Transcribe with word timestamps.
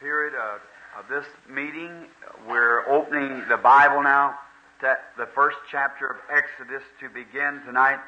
period 0.00 0.34
of, 0.34 0.60
of 0.98 1.08
this 1.08 1.24
meeting. 1.48 2.06
We're 2.46 2.86
opening 2.86 3.44
the 3.48 3.56
Bible 3.56 4.02
now, 4.02 4.34
to 4.80 4.94
the 5.16 5.26
first 5.34 5.56
chapter 5.70 6.06
of 6.06 6.16
Exodus, 6.30 6.82
to 7.00 7.08
begin 7.08 7.62
tonight 7.64 7.98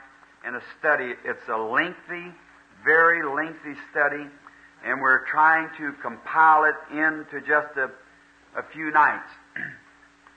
in 0.47 0.55
a 0.55 0.61
study. 0.79 1.15
It's 1.25 1.49
a 1.49 1.57
lengthy, 1.57 2.35
very 2.85 3.23
lengthy 3.23 3.81
study, 3.91 4.27
and 4.85 5.01
we're 5.01 5.25
trying 5.29 5.71
to 5.79 5.93
compile 6.03 6.65
it 6.65 6.75
into 6.93 7.41
just 7.41 7.75
a, 7.79 7.91
a 8.55 8.63
few 8.71 8.91
nights. 8.91 9.31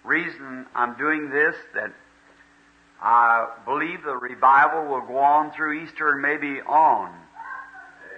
Reason 0.05 0.65
I'm 0.73 0.97
doing 0.97 1.31
this 1.31 1.55
that 1.73 1.91
I 3.01 3.47
believe 3.65 4.03
the 4.03 4.15
revival 4.15 4.85
will 4.85 5.05
go 5.05 5.17
on 5.17 5.51
through 5.51 5.83
Easter 5.83 6.13
and 6.13 6.21
maybe 6.21 6.61
on. 6.61 7.13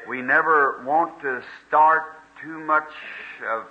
We 0.07 0.21
never 0.21 0.83
want 0.85 1.19
to 1.21 1.41
start 1.67 2.03
too 2.43 2.59
much 2.59 2.89
of 3.49 3.65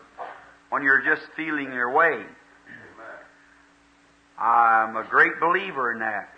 when 0.71 0.83
you're 0.83 1.03
just 1.03 1.23
feeling 1.37 1.73
your 1.73 1.91
way. 1.91 2.25
I'm 4.39 4.97
a 4.97 5.05
great 5.05 5.39
believer 5.41 5.93
in 5.93 5.99
that. 6.01 6.31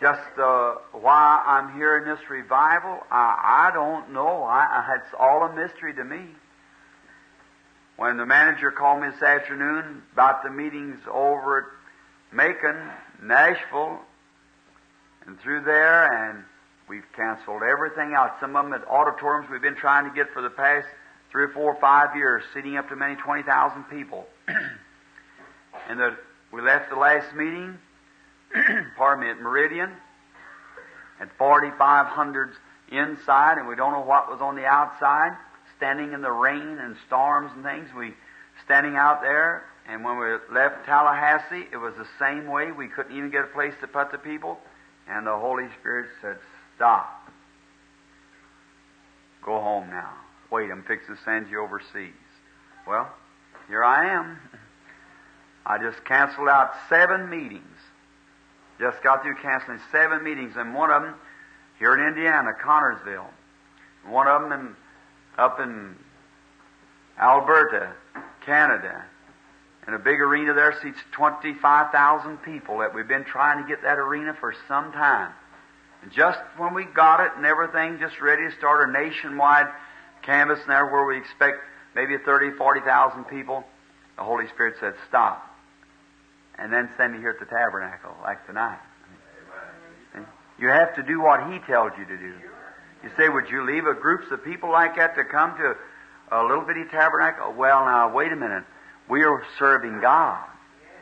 Just 0.00 0.38
uh, 0.38 0.74
why 0.92 1.42
I'm 1.46 1.74
here 1.74 1.98
in 1.98 2.04
this 2.04 2.28
revival, 2.28 2.98
I, 3.10 3.68
I 3.68 3.74
don't 3.74 4.12
know. 4.12 4.42
I, 4.42 4.64
I, 4.64 4.96
it's 4.96 5.14
all 5.18 5.42
a 5.44 5.54
mystery 5.54 5.94
to 5.94 6.04
me. 6.04 6.20
When 7.96 8.16
the 8.16 8.26
manager 8.26 8.70
called 8.70 9.02
me 9.02 9.08
this 9.08 9.22
afternoon 9.22 10.02
about 10.12 10.42
the 10.42 10.50
meetings 10.50 10.98
over 11.10 11.58
at 11.58 11.64
Macon, 12.34 12.76
Nashville, 13.22 14.00
and 15.26 15.40
through 15.40 15.64
there, 15.64 16.30
and 16.30 16.44
we've 16.88 17.04
canceled 17.14 17.62
everything 17.62 18.14
out. 18.14 18.36
Some 18.40 18.56
of 18.56 18.64
them 18.64 18.72
at 18.72 18.86
auditoriums 18.88 19.50
we've 19.50 19.62
been 19.62 19.76
trying 19.76 20.08
to 20.08 20.14
get 20.14 20.32
for 20.32 20.42
the 20.42 20.50
past 20.50 20.86
three 21.30 21.44
or 21.44 21.48
four 21.48 21.74
or 21.74 21.80
five 21.80 22.16
years, 22.16 22.42
seating 22.54 22.76
up 22.76 22.88
to 22.88 22.96
many 22.96 23.16
20,000 23.16 23.84
people. 23.84 24.26
and 25.88 25.98
the, 25.98 26.16
we 26.52 26.62
left 26.62 26.90
the 26.90 26.96
last 26.96 27.34
meeting, 27.34 27.78
pardon 28.96 29.24
me, 29.24 29.30
at 29.30 29.40
Meridian, 29.40 29.90
at 31.20 31.28
4,500 31.36 32.52
inside, 32.92 33.58
and 33.58 33.66
we 33.66 33.74
don't 33.74 33.92
know 33.92 34.00
what 34.00 34.30
was 34.30 34.40
on 34.40 34.54
the 34.54 34.64
outside, 34.64 35.36
standing 35.76 36.12
in 36.12 36.22
the 36.22 36.30
rain 36.30 36.78
and 36.78 36.96
storms 37.06 37.50
and 37.54 37.64
things. 37.64 37.88
We 37.96 38.14
standing 38.64 38.96
out 38.96 39.20
there, 39.22 39.64
and 39.88 40.04
when 40.04 40.18
we 40.18 40.26
left 40.52 40.86
Tallahassee, 40.86 41.66
it 41.72 41.76
was 41.76 41.94
the 41.96 42.06
same 42.18 42.46
way. 42.46 42.72
We 42.72 42.88
couldn't 42.88 43.16
even 43.16 43.30
get 43.30 43.44
a 43.44 43.48
place 43.48 43.74
to 43.80 43.86
put 43.86 44.12
the 44.12 44.18
people, 44.18 44.58
and 45.08 45.26
the 45.26 45.36
Holy 45.36 45.68
Spirit 45.80 46.08
said, 46.22 46.38
"Stop. 46.76 47.28
Go 49.42 49.60
home 49.60 49.90
now. 49.90 50.12
Wait, 50.50 50.70
I'm 50.70 50.82
fixing 50.84 51.16
to 51.16 51.22
send 51.22 51.48
you 51.48 51.60
overseas." 51.60 52.12
Well, 52.86 53.10
here 53.68 53.82
I 53.82 54.12
am. 54.12 54.38
I 55.64 55.78
just 55.78 56.04
canceled 56.04 56.48
out 56.48 56.72
seven 56.88 57.28
meetings. 57.28 57.78
Just 58.78 59.02
got 59.02 59.22
through 59.22 59.36
canceling 59.36 59.80
seven 59.90 60.22
meetings, 60.22 60.56
and 60.56 60.74
one 60.74 60.90
of 60.90 61.02
them 61.02 61.14
here 61.78 61.94
in 61.94 62.06
Indiana, 62.06 62.52
Connersville. 62.62 63.26
One 64.06 64.28
of 64.28 64.42
them 64.42 64.52
in, 64.52 64.76
up 65.38 65.58
in 65.60 65.96
Alberta, 67.18 67.92
Canada. 68.44 69.04
In 69.88 69.94
a 69.94 69.98
big 69.98 70.20
arena 70.20 70.54
there 70.54 70.76
seats 70.82 70.98
25,000 71.12 72.38
people 72.38 72.78
that 72.78 72.94
we've 72.94 73.08
been 73.08 73.24
trying 73.24 73.62
to 73.62 73.68
get 73.68 73.82
that 73.82 73.98
arena 73.98 74.34
for 74.38 74.54
some 74.68 74.92
time. 74.92 75.32
Just 76.14 76.38
when 76.56 76.74
we 76.74 76.84
got 76.84 77.20
it 77.20 77.32
and 77.36 77.44
everything 77.44 77.98
just 77.98 78.20
ready 78.20 78.48
to 78.48 78.56
start 78.56 78.88
a 78.88 78.92
nationwide 78.92 79.66
canvas 80.22 80.60
there 80.66 80.86
where 80.86 81.04
we 81.04 81.18
expect 81.18 81.58
maybe 81.94 82.16
30, 82.18 82.56
40,000 82.56 83.24
people, 83.24 83.64
the 84.16 84.22
Holy 84.22 84.48
Spirit 84.48 84.76
said, 84.80 84.94
stop 85.08 85.42
and 86.58 86.72
then 86.72 86.88
send 86.96 87.12
me 87.12 87.18
here 87.18 87.30
at 87.30 87.38
the 87.38 87.46
tabernacle 87.46 88.14
like 88.22 88.44
tonight. 88.46 88.78
You 90.58 90.68
have 90.68 90.94
to 90.96 91.02
do 91.02 91.20
what 91.20 91.52
He 91.52 91.58
tells 91.60 91.92
you 91.98 92.06
to 92.06 92.16
do. 92.16 92.34
You 93.02 93.10
say, 93.16 93.28
would 93.28 93.50
you 93.50 93.64
leave 93.64 93.86
a 93.86 93.94
groups 93.94 94.26
of 94.30 94.42
people 94.42 94.70
like 94.70 94.96
that 94.96 95.14
to 95.16 95.24
come 95.24 95.56
to 95.58 95.76
a 96.32 96.42
little 96.42 96.64
bitty 96.64 96.84
tabernacle? 96.90 97.52
Well, 97.52 97.84
now, 97.84 98.12
wait 98.12 98.32
a 98.32 98.36
minute. 98.36 98.64
We 99.08 99.22
are 99.22 99.42
serving 99.58 100.00
God. 100.00 100.42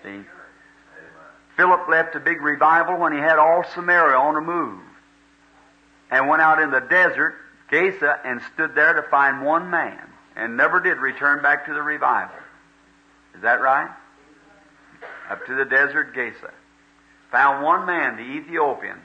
See? 0.02 0.22
Philip 1.56 1.88
left 1.88 2.16
a 2.16 2.20
big 2.20 2.42
revival 2.42 2.98
when 2.98 3.12
he 3.12 3.18
had 3.18 3.38
all 3.38 3.64
Samaria 3.74 4.16
on 4.16 4.34
the 4.34 4.40
move 4.40 4.83
and 6.14 6.28
went 6.28 6.40
out 6.40 6.62
in 6.62 6.70
the 6.70 6.80
desert, 6.80 7.34
Gaza, 7.68 8.20
and 8.24 8.40
stood 8.54 8.76
there 8.76 8.92
to 8.94 9.02
find 9.10 9.44
one 9.44 9.68
man 9.68 9.98
and 10.36 10.56
never 10.56 10.78
did 10.78 10.98
return 10.98 11.42
back 11.42 11.66
to 11.66 11.74
the 11.74 11.82
revival. 11.82 12.36
Is 13.34 13.42
that 13.42 13.60
right? 13.60 13.90
up 15.30 15.44
to 15.46 15.54
the 15.54 15.64
desert 15.64 16.14
Gaza. 16.14 16.52
Found 17.32 17.64
one 17.64 17.86
man, 17.86 18.16
the 18.16 18.22
Ethiopian. 18.22 18.98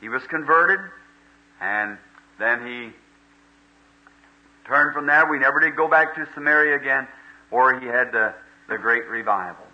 He 0.00 0.08
was 0.08 0.22
converted, 0.24 0.80
and 1.60 1.96
then 2.38 2.66
he 2.66 2.90
turned 4.66 4.92
from 4.92 5.06
there. 5.06 5.30
We 5.30 5.38
never 5.38 5.60
did 5.60 5.76
go 5.76 5.88
back 5.88 6.14
to 6.16 6.26
Samaria 6.34 6.76
again, 6.76 7.06
or 7.50 7.78
he 7.78 7.86
had 7.86 8.12
the, 8.12 8.34
the 8.68 8.76
great 8.76 9.08
revival. 9.08 9.64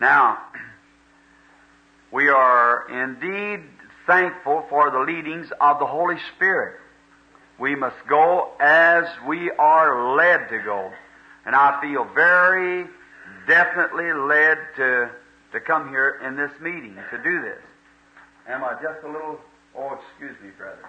Now, 0.00 0.38
we 2.12 2.28
are 2.28 2.86
indeed 2.90 3.62
thankful 4.10 4.64
for 4.68 4.90
the 4.90 4.98
leadings 4.98 5.46
of 5.60 5.78
the 5.78 5.86
Holy 5.86 6.16
Spirit. 6.34 6.80
We 7.60 7.76
must 7.76 7.94
go 8.08 8.50
as 8.58 9.04
we 9.28 9.52
are 9.52 10.16
led 10.16 10.48
to 10.48 10.58
go. 10.58 10.90
And 11.46 11.54
I 11.54 11.80
feel 11.80 12.04
very 12.12 12.86
definitely 13.46 14.12
led 14.12 14.58
to, 14.76 15.10
to 15.52 15.60
come 15.60 15.90
here 15.90 16.20
in 16.26 16.34
this 16.34 16.50
meeting 16.60 16.96
to 17.12 17.22
do 17.22 17.40
this. 17.40 17.62
Am 18.48 18.64
I 18.64 18.72
just 18.82 19.04
a 19.04 19.06
little, 19.06 19.38
oh, 19.78 19.96
excuse 20.00 20.34
me, 20.42 20.50
brother. 20.58 20.84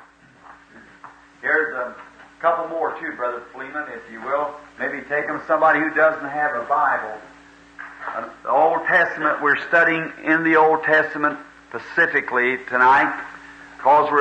Here's 1.42 1.76
a 1.76 1.96
couple 2.42 2.70
more 2.70 3.00
too, 3.00 3.16
Brother 3.16 3.44
Fleeman, 3.54 3.86
if 3.90 4.12
you 4.12 4.20
will. 4.22 4.56
Maybe 4.80 5.02
take 5.08 5.28
them 5.28 5.42
somebody 5.46 5.80
who 5.80 5.94
doesn't 5.94 6.28
have 6.28 6.56
a 6.56 6.66
Bible. 6.66 7.22
The 8.42 8.50
Old 8.50 8.84
Testament, 8.88 9.44
we're 9.44 9.60
studying 9.68 10.12
in 10.24 10.44
the 10.44 10.56
Old 10.56 10.84
Testament 10.84 11.38
specifically 11.72 12.58
tonight 12.70 13.14
because 13.78 14.12
we 14.12 14.20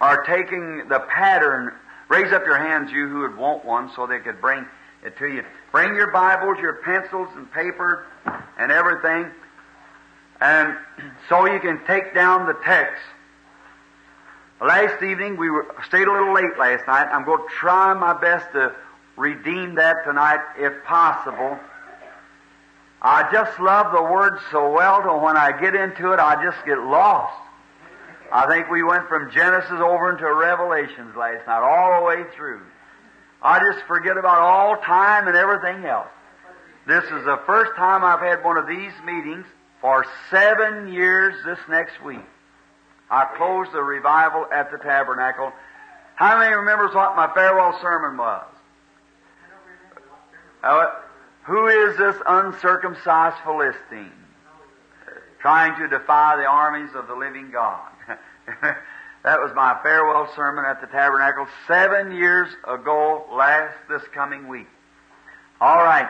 are 0.00 0.22
taking 0.24 0.88
the 0.88 1.00
pattern. 1.08 1.72
Raise 2.08 2.32
up 2.32 2.44
your 2.44 2.58
hands, 2.58 2.92
you 2.92 3.08
who 3.08 3.20
would 3.20 3.36
want 3.36 3.64
one, 3.64 3.90
so 3.96 4.06
they 4.06 4.18
could 4.18 4.40
bring 4.40 4.64
it 5.02 5.16
to 5.18 5.26
you. 5.26 5.44
Bring 5.72 5.94
your 5.94 6.12
Bibles, 6.12 6.58
your 6.60 6.74
pencils 6.74 7.28
and 7.34 7.50
paper 7.50 8.06
and 8.58 8.70
everything, 8.70 9.30
and 10.40 10.76
so 11.28 11.46
you 11.46 11.60
can 11.60 11.80
take 11.86 12.14
down 12.14 12.46
the 12.46 12.56
text. 12.64 13.02
Last 14.60 15.02
evening, 15.02 15.36
we 15.36 15.50
were, 15.50 15.66
stayed 15.86 16.06
a 16.06 16.12
little 16.12 16.32
late 16.32 16.58
last 16.58 16.86
night. 16.86 17.08
I'm 17.12 17.24
going 17.24 17.46
to 17.46 17.54
try 17.54 17.92
my 17.94 18.18
best 18.18 18.52
to 18.52 18.74
redeem 19.16 19.74
that 19.76 19.96
tonight 20.04 20.40
if 20.58 20.84
possible. 20.84 21.58
I 23.02 23.30
just 23.30 23.58
love 23.60 23.92
the 23.92 24.02
Word 24.02 24.38
so 24.50 24.72
well 24.72 25.02
that 25.02 25.22
when 25.22 25.36
I 25.36 25.58
get 25.60 25.74
into 25.74 26.12
it, 26.12 26.18
I 26.18 26.42
just 26.42 26.64
get 26.64 26.78
lost. 26.78 27.34
I 28.32 28.46
think 28.46 28.68
we 28.70 28.82
went 28.82 29.08
from 29.08 29.30
Genesis 29.30 29.70
over 29.70 30.10
into 30.10 30.32
Revelations 30.32 31.14
last 31.14 31.46
night, 31.46 31.60
all 31.60 32.00
the 32.00 32.06
way 32.06 32.24
through. 32.34 32.62
I 33.42 33.60
just 33.60 33.86
forget 33.86 34.16
about 34.16 34.38
all 34.38 34.76
time 34.78 35.28
and 35.28 35.36
everything 35.36 35.84
else. 35.84 36.08
This 36.86 37.04
is 37.04 37.24
the 37.24 37.40
first 37.46 37.76
time 37.76 38.04
I've 38.04 38.20
had 38.20 38.42
one 38.44 38.56
of 38.56 38.66
these 38.66 38.92
meetings 39.04 39.44
for 39.80 40.06
seven 40.30 40.92
years 40.92 41.34
this 41.44 41.58
next 41.68 42.02
week. 42.02 42.24
I 43.10 43.24
closed 43.36 43.72
the 43.72 43.82
revival 43.82 44.46
at 44.52 44.70
the 44.70 44.78
tabernacle. 44.78 45.52
How 46.16 46.38
many 46.38 46.54
remembers 46.54 46.94
what 46.94 47.14
my 47.14 47.32
farewell 47.34 47.78
sermon 47.80 48.16
was? 48.16 48.46
Uh, 50.64 50.86
who 51.46 51.66
is 51.66 51.96
this 51.96 52.16
uncircumcised 52.26 53.36
Philistine? 53.44 54.12
Trying 55.40 55.78
to 55.80 55.88
defy 55.88 56.36
the 56.36 56.46
armies 56.46 56.90
of 56.94 57.06
the 57.06 57.14
living 57.14 57.50
God. 57.50 57.90
That 59.26 59.40
was 59.40 59.50
my 59.56 59.76
farewell 59.82 60.32
sermon 60.36 60.64
at 60.64 60.80
the 60.80 60.86
tabernacle 60.86 61.48
seven 61.66 62.12
years 62.12 62.48
ago, 62.62 63.26
last 63.32 63.74
this 63.88 64.02
coming 64.14 64.46
week. 64.46 64.68
All 65.60 65.82
right. 65.82 66.08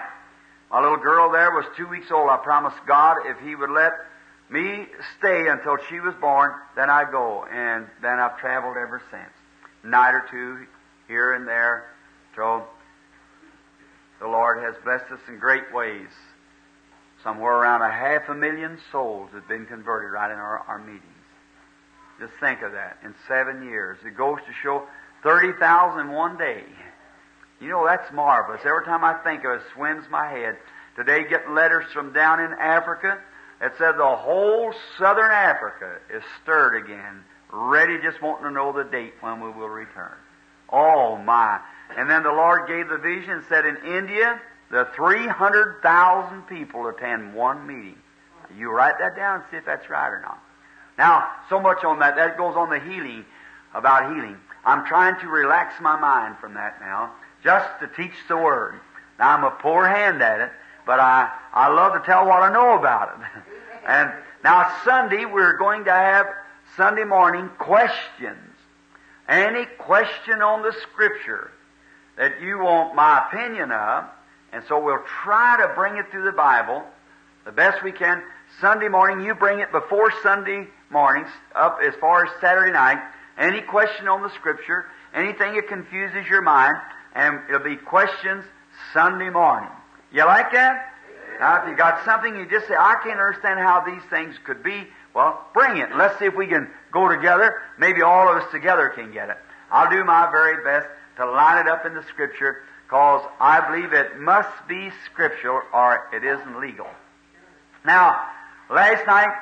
My 0.70 0.82
little 0.82 0.98
girl 0.98 1.32
there 1.32 1.50
was 1.50 1.64
two 1.78 1.88
weeks 1.88 2.10
old. 2.10 2.28
I 2.28 2.36
promised 2.36 2.76
God 2.86 3.16
if 3.24 3.40
He 3.40 3.54
would 3.54 3.70
let 3.70 3.92
me 4.50 4.84
stay 5.18 5.48
until 5.48 5.78
she 5.88 5.98
was 5.98 6.14
born, 6.20 6.52
then 6.76 6.90
I'd 6.90 7.10
go. 7.10 7.46
And 7.50 7.86
then 8.02 8.18
I've 8.20 8.36
traveled 8.36 8.76
ever 8.76 9.00
since. 9.10 9.32
Night 9.82 10.12
or 10.12 10.26
two, 10.30 10.66
here 11.08 11.32
and 11.32 11.48
there, 11.48 11.86
till 12.34 12.68
the 14.20 14.26
Lord 14.26 14.62
has 14.62 14.74
blessed 14.84 15.10
us 15.12 15.20
in 15.28 15.38
great 15.38 15.72
ways. 15.72 16.08
Somewhere 17.22 17.54
around 17.54 17.82
a 17.82 17.90
half 17.90 18.28
a 18.28 18.34
million 18.34 18.78
souls 18.92 19.30
have 19.32 19.48
been 19.48 19.66
converted 19.66 20.12
right 20.12 20.30
in 20.30 20.38
our, 20.38 20.58
our 20.68 20.78
meetings. 20.78 21.02
Just 22.20 22.32
think 22.40 22.62
of 22.62 22.72
that. 22.72 22.98
In 23.04 23.14
seven 23.28 23.64
years. 23.64 23.98
It 24.04 24.16
goes 24.16 24.38
to 24.46 24.52
show 24.62 24.86
30,000 25.22 26.00
in 26.00 26.12
one 26.12 26.38
day. 26.38 26.64
You 27.60 27.68
know, 27.68 27.86
that's 27.86 28.12
marvelous. 28.12 28.60
Every 28.64 28.84
time 28.84 29.04
I 29.04 29.14
think 29.24 29.44
of 29.44 29.52
it, 29.52 29.54
it 29.56 29.62
swims 29.74 30.04
my 30.10 30.28
head. 30.28 30.56
Today, 30.94 31.28
getting 31.28 31.54
letters 31.54 31.84
from 31.92 32.12
down 32.12 32.40
in 32.40 32.52
Africa 32.52 33.18
that 33.60 33.72
said 33.78 33.92
the 33.98 34.16
whole 34.16 34.72
southern 34.98 35.30
Africa 35.30 35.98
is 36.14 36.22
stirred 36.42 36.76
again, 36.76 37.24
ready 37.52 37.98
just 38.02 38.20
wanting 38.22 38.44
to 38.44 38.50
know 38.50 38.72
the 38.72 38.84
date 38.84 39.14
when 39.20 39.40
we 39.40 39.50
will 39.50 39.68
return. 39.68 40.16
Oh, 40.70 41.16
my. 41.16 41.60
And 41.96 42.10
then 42.10 42.22
the 42.22 42.32
Lord 42.32 42.66
gave 42.66 42.88
the 42.88 42.98
vision 42.98 43.30
and 43.30 43.44
said 43.48 43.66
in 43.66 43.76
India, 43.84 44.40
the 44.70 44.88
300,000 44.96 46.42
people 46.42 46.88
attend 46.88 47.34
one 47.34 47.66
meeting. 47.66 47.98
You 48.56 48.70
write 48.70 48.98
that 48.98 49.16
down 49.16 49.36
and 49.36 49.44
see 49.50 49.56
if 49.58 49.64
that's 49.64 49.88
right 49.88 50.08
or 50.08 50.20
not. 50.20 50.42
Now, 50.98 51.28
so 51.48 51.60
much 51.60 51.84
on 51.84 51.98
that. 52.00 52.16
That 52.16 52.36
goes 52.36 52.56
on 52.56 52.70
the 52.70 52.80
healing, 52.80 53.24
about 53.74 54.14
healing. 54.14 54.38
I'm 54.64 54.84
trying 54.86 55.20
to 55.20 55.28
relax 55.28 55.80
my 55.80 55.98
mind 55.98 56.38
from 56.38 56.54
that 56.54 56.80
now, 56.80 57.12
just 57.44 57.68
to 57.80 57.86
teach 57.88 58.14
the 58.28 58.36
Word. 58.36 58.80
Now, 59.18 59.36
I'm 59.36 59.44
a 59.44 59.50
poor 59.50 59.86
hand 59.86 60.22
at 60.22 60.40
it, 60.40 60.50
but 60.84 60.98
I, 60.98 61.30
I 61.52 61.68
love 61.68 61.92
to 61.94 62.00
tell 62.00 62.26
what 62.26 62.42
I 62.42 62.52
know 62.52 62.78
about 62.78 63.18
it. 63.18 63.42
and 63.86 64.12
now, 64.42 64.72
Sunday, 64.84 65.24
we're 65.24 65.56
going 65.56 65.84
to 65.84 65.92
have 65.92 66.26
Sunday 66.76 67.04
morning 67.04 67.48
questions. 67.58 68.38
Any 69.28 69.66
question 69.78 70.42
on 70.42 70.62
the 70.62 70.72
Scripture 70.82 71.50
that 72.16 72.40
you 72.40 72.58
want 72.58 72.94
my 72.94 73.26
opinion 73.26 73.70
of, 73.72 74.04
and 74.52 74.64
so 74.68 74.82
we'll 74.82 75.04
try 75.22 75.56
to 75.58 75.74
bring 75.74 75.96
it 75.96 76.10
through 76.10 76.24
the 76.24 76.32
Bible 76.32 76.82
the 77.44 77.52
best 77.52 77.82
we 77.82 77.92
can. 77.92 78.22
Sunday 78.60 78.88
morning, 78.88 79.24
you 79.24 79.34
bring 79.34 79.60
it 79.60 79.70
before 79.70 80.12
Sunday 80.22 80.66
mornings, 80.90 81.28
up 81.54 81.78
as 81.84 81.94
far 82.00 82.24
as 82.26 82.30
Saturday 82.40 82.72
night. 82.72 82.98
Any 83.38 83.60
question 83.60 84.08
on 84.08 84.22
the 84.22 84.30
Scripture, 84.30 84.86
anything 85.14 85.54
that 85.54 85.68
confuses 85.68 86.26
your 86.28 86.42
mind, 86.42 86.76
and 87.14 87.40
it'll 87.48 87.60
be 87.60 87.76
questions 87.76 88.44
Sunday 88.92 89.30
morning. 89.30 89.70
You 90.12 90.24
like 90.24 90.52
that? 90.52 90.92
Now, 91.38 91.62
if 91.62 91.68
you 91.68 91.76
got 91.76 92.04
something 92.04 92.34
you 92.34 92.48
just 92.48 92.66
say, 92.66 92.74
I 92.74 92.96
can't 93.02 93.20
understand 93.20 93.60
how 93.60 93.84
these 93.84 94.02
things 94.08 94.36
could 94.44 94.62
be, 94.62 94.86
well, 95.14 95.46
bring 95.54 95.76
it. 95.76 95.94
Let's 95.94 96.18
see 96.18 96.26
if 96.26 96.34
we 96.34 96.46
can 96.46 96.68
go 96.92 97.08
together. 97.08 97.56
Maybe 97.78 98.02
all 98.02 98.28
of 98.28 98.42
us 98.42 98.50
together 98.50 98.88
can 98.94 99.12
get 99.12 99.28
it. 99.28 99.36
I'll 99.70 99.90
do 99.90 100.02
my 100.04 100.30
very 100.30 100.64
best 100.64 100.88
to 101.16 101.26
line 101.26 101.66
it 101.66 101.68
up 101.68 101.86
in 101.86 101.94
the 101.94 102.02
Scripture 102.04 102.62
because 102.86 103.24
I 103.40 103.68
believe 103.68 103.92
it 103.92 104.20
must 104.20 104.68
be 104.68 104.90
scriptural 105.06 105.60
or 105.72 106.08
it 106.12 106.22
isn't 106.22 106.60
legal. 106.60 106.86
Now, 107.84 108.28
last 108.70 109.04
night 109.06 109.34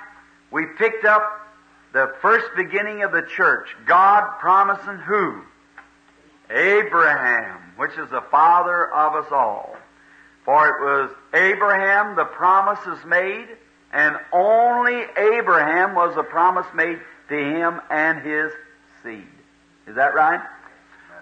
we 0.50 0.65
picked 0.79 1.05
up 1.05 1.23
the 1.93 2.15
first 2.23 2.47
beginning 2.56 3.03
of 3.03 3.12
the 3.12 3.23
church. 3.23 3.69
God 3.87 4.38
promising 4.41 4.99
who? 4.99 5.43
Abraham, 6.49 7.59
which 7.76 7.93
is 7.99 8.09
the 8.11 8.23
father 8.31 8.91
of 8.91 9.15
us 9.15 9.31
all. 9.31 9.76
For 10.44 10.69
it 10.69 10.81
was 10.81 11.11
Abraham 11.35 12.17
the 12.17 12.25
promises 12.25 13.05
made, 13.06 13.49
and 13.93 14.17
only 14.32 15.05
Abraham 15.17 15.94
was 15.94 16.15
the 16.15 16.23
promise 16.23 16.67
made 16.75 16.99
to 17.29 17.37
him 17.37 17.81
and 17.91 18.21
his 18.23 18.53
seed. 19.03 19.29
Is 19.87 19.97
that 19.97 20.15
right? 20.15 20.41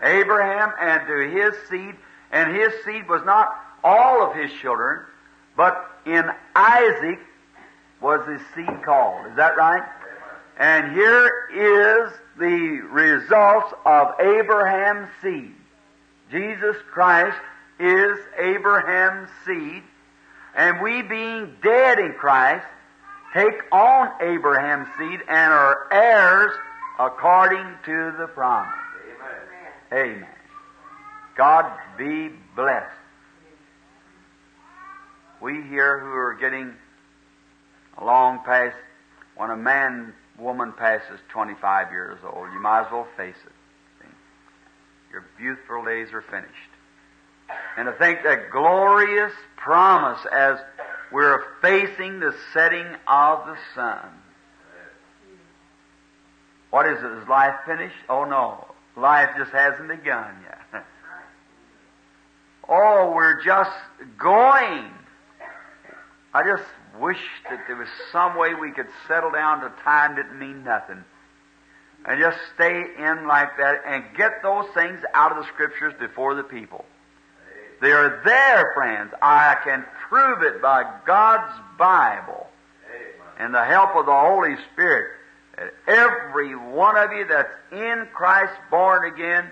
Abraham 0.02 0.72
and 0.80 1.06
to 1.06 1.30
his 1.30 1.54
seed 1.68 1.94
and 2.32 2.56
his 2.56 2.72
seed 2.84 3.08
was 3.08 3.22
not 3.24 3.54
all 3.84 4.28
of 4.28 4.34
his 4.34 4.50
children, 4.52 5.04
but 5.56 5.90
in 6.06 6.24
Isaac 6.56 7.20
was 8.00 8.26
his 8.26 8.40
seed 8.54 8.82
called. 8.84 9.26
Is 9.30 9.36
that 9.36 9.56
right? 9.56 9.82
And 10.58 10.92
here 10.92 11.30
is 11.54 12.12
the 12.38 12.80
results 12.90 13.72
of 13.84 14.20
Abraham's 14.20 15.08
seed. 15.22 15.54
Jesus 16.30 16.76
Christ 16.90 17.38
is 17.78 18.18
Abraham's 18.38 19.28
seed, 19.44 19.82
and 20.54 20.80
we 20.80 21.02
being 21.02 21.56
dead 21.62 21.98
in 21.98 22.14
Christ 22.14 22.66
take 23.34 23.62
on 23.70 24.10
Abraham's 24.20 24.88
seed 24.98 25.20
and 25.28 25.52
are 25.52 25.88
heirs 25.90 26.52
according 26.98 27.66
to 27.84 28.14
the 28.18 28.26
promise. 28.28 28.81
Amen. 29.92 30.26
God 31.36 31.70
be 31.98 32.30
blessed. 32.56 32.96
We 35.40 35.62
here 35.62 35.98
who 35.98 36.12
are 36.12 36.36
getting 36.40 36.72
along 37.98 38.40
past, 38.44 38.76
when 39.36 39.50
a 39.50 39.56
man, 39.56 40.14
woman 40.38 40.72
passes 40.72 41.20
25 41.28 41.90
years 41.90 42.18
old, 42.24 42.52
you 42.52 42.60
might 42.60 42.86
as 42.86 42.92
well 42.92 43.06
face 43.16 43.36
it. 43.44 43.52
Your 45.12 45.26
youthful 45.38 45.84
days 45.84 46.08
are 46.14 46.22
finished. 46.22 46.48
And 47.76 47.86
to 47.86 47.92
think 47.92 48.22
that 48.24 48.50
glorious 48.50 49.32
promise 49.56 50.20
as 50.32 50.58
we're 51.12 51.42
facing 51.60 52.18
the 52.18 52.34
setting 52.54 52.86
of 53.06 53.46
the 53.46 53.56
sun. 53.74 54.08
What 56.70 56.88
is 56.88 56.98
it? 56.98 57.22
Is 57.22 57.28
life 57.28 57.56
finished? 57.66 57.94
Oh 58.08 58.24
no. 58.24 58.71
Life 58.96 59.30
just 59.36 59.52
hasn't 59.52 59.88
begun 59.88 60.36
yet. 60.44 60.84
Oh, 62.68 63.12
we're 63.14 63.42
just 63.42 63.72
going. 64.18 64.88
I 66.32 66.42
just 66.44 66.62
wish 66.98 67.18
that 67.50 67.64
there 67.66 67.76
was 67.76 67.88
some 68.12 68.38
way 68.38 68.54
we 68.54 68.70
could 68.70 68.86
settle 69.08 69.30
down 69.30 69.60
to 69.62 69.72
time 69.82 70.14
didn't 70.14 70.38
mean 70.38 70.64
nothing. 70.64 71.04
And 72.04 72.20
just 72.20 72.38
stay 72.54 72.82
in 72.98 73.26
like 73.26 73.56
that 73.58 73.82
and 73.86 74.04
get 74.16 74.42
those 74.42 74.66
things 74.74 75.00
out 75.12 75.32
of 75.32 75.38
the 75.38 75.48
scriptures 75.52 75.92
before 76.00 76.34
the 76.34 76.42
people. 76.42 76.84
They 77.80 77.92
are 77.92 78.22
there, 78.24 78.72
friends. 78.74 79.12
I 79.20 79.56
can 79.64 79.84
prove 80.08 80.42
it 80.42 80.62
by 80.62 80.84
God's 81.04 81.52
Bible 81.76 82.46
and 83.38 83.52
the 83.52 83.64
help 83.64 83.96
of 83.96 84.06
the 84.06 84.12
Holy 84.12 84.56
Spirit. 84.72 85.10
That 85.56 85.74
every 85.86 86.56
one 86.56 86.96
of 86.96 87.12
you 87.12 87.26
that's 87.26 87.52
in 87.72 88.06
Christ 88.14 88.54
born 88.70 89.12
again 89.12 89.50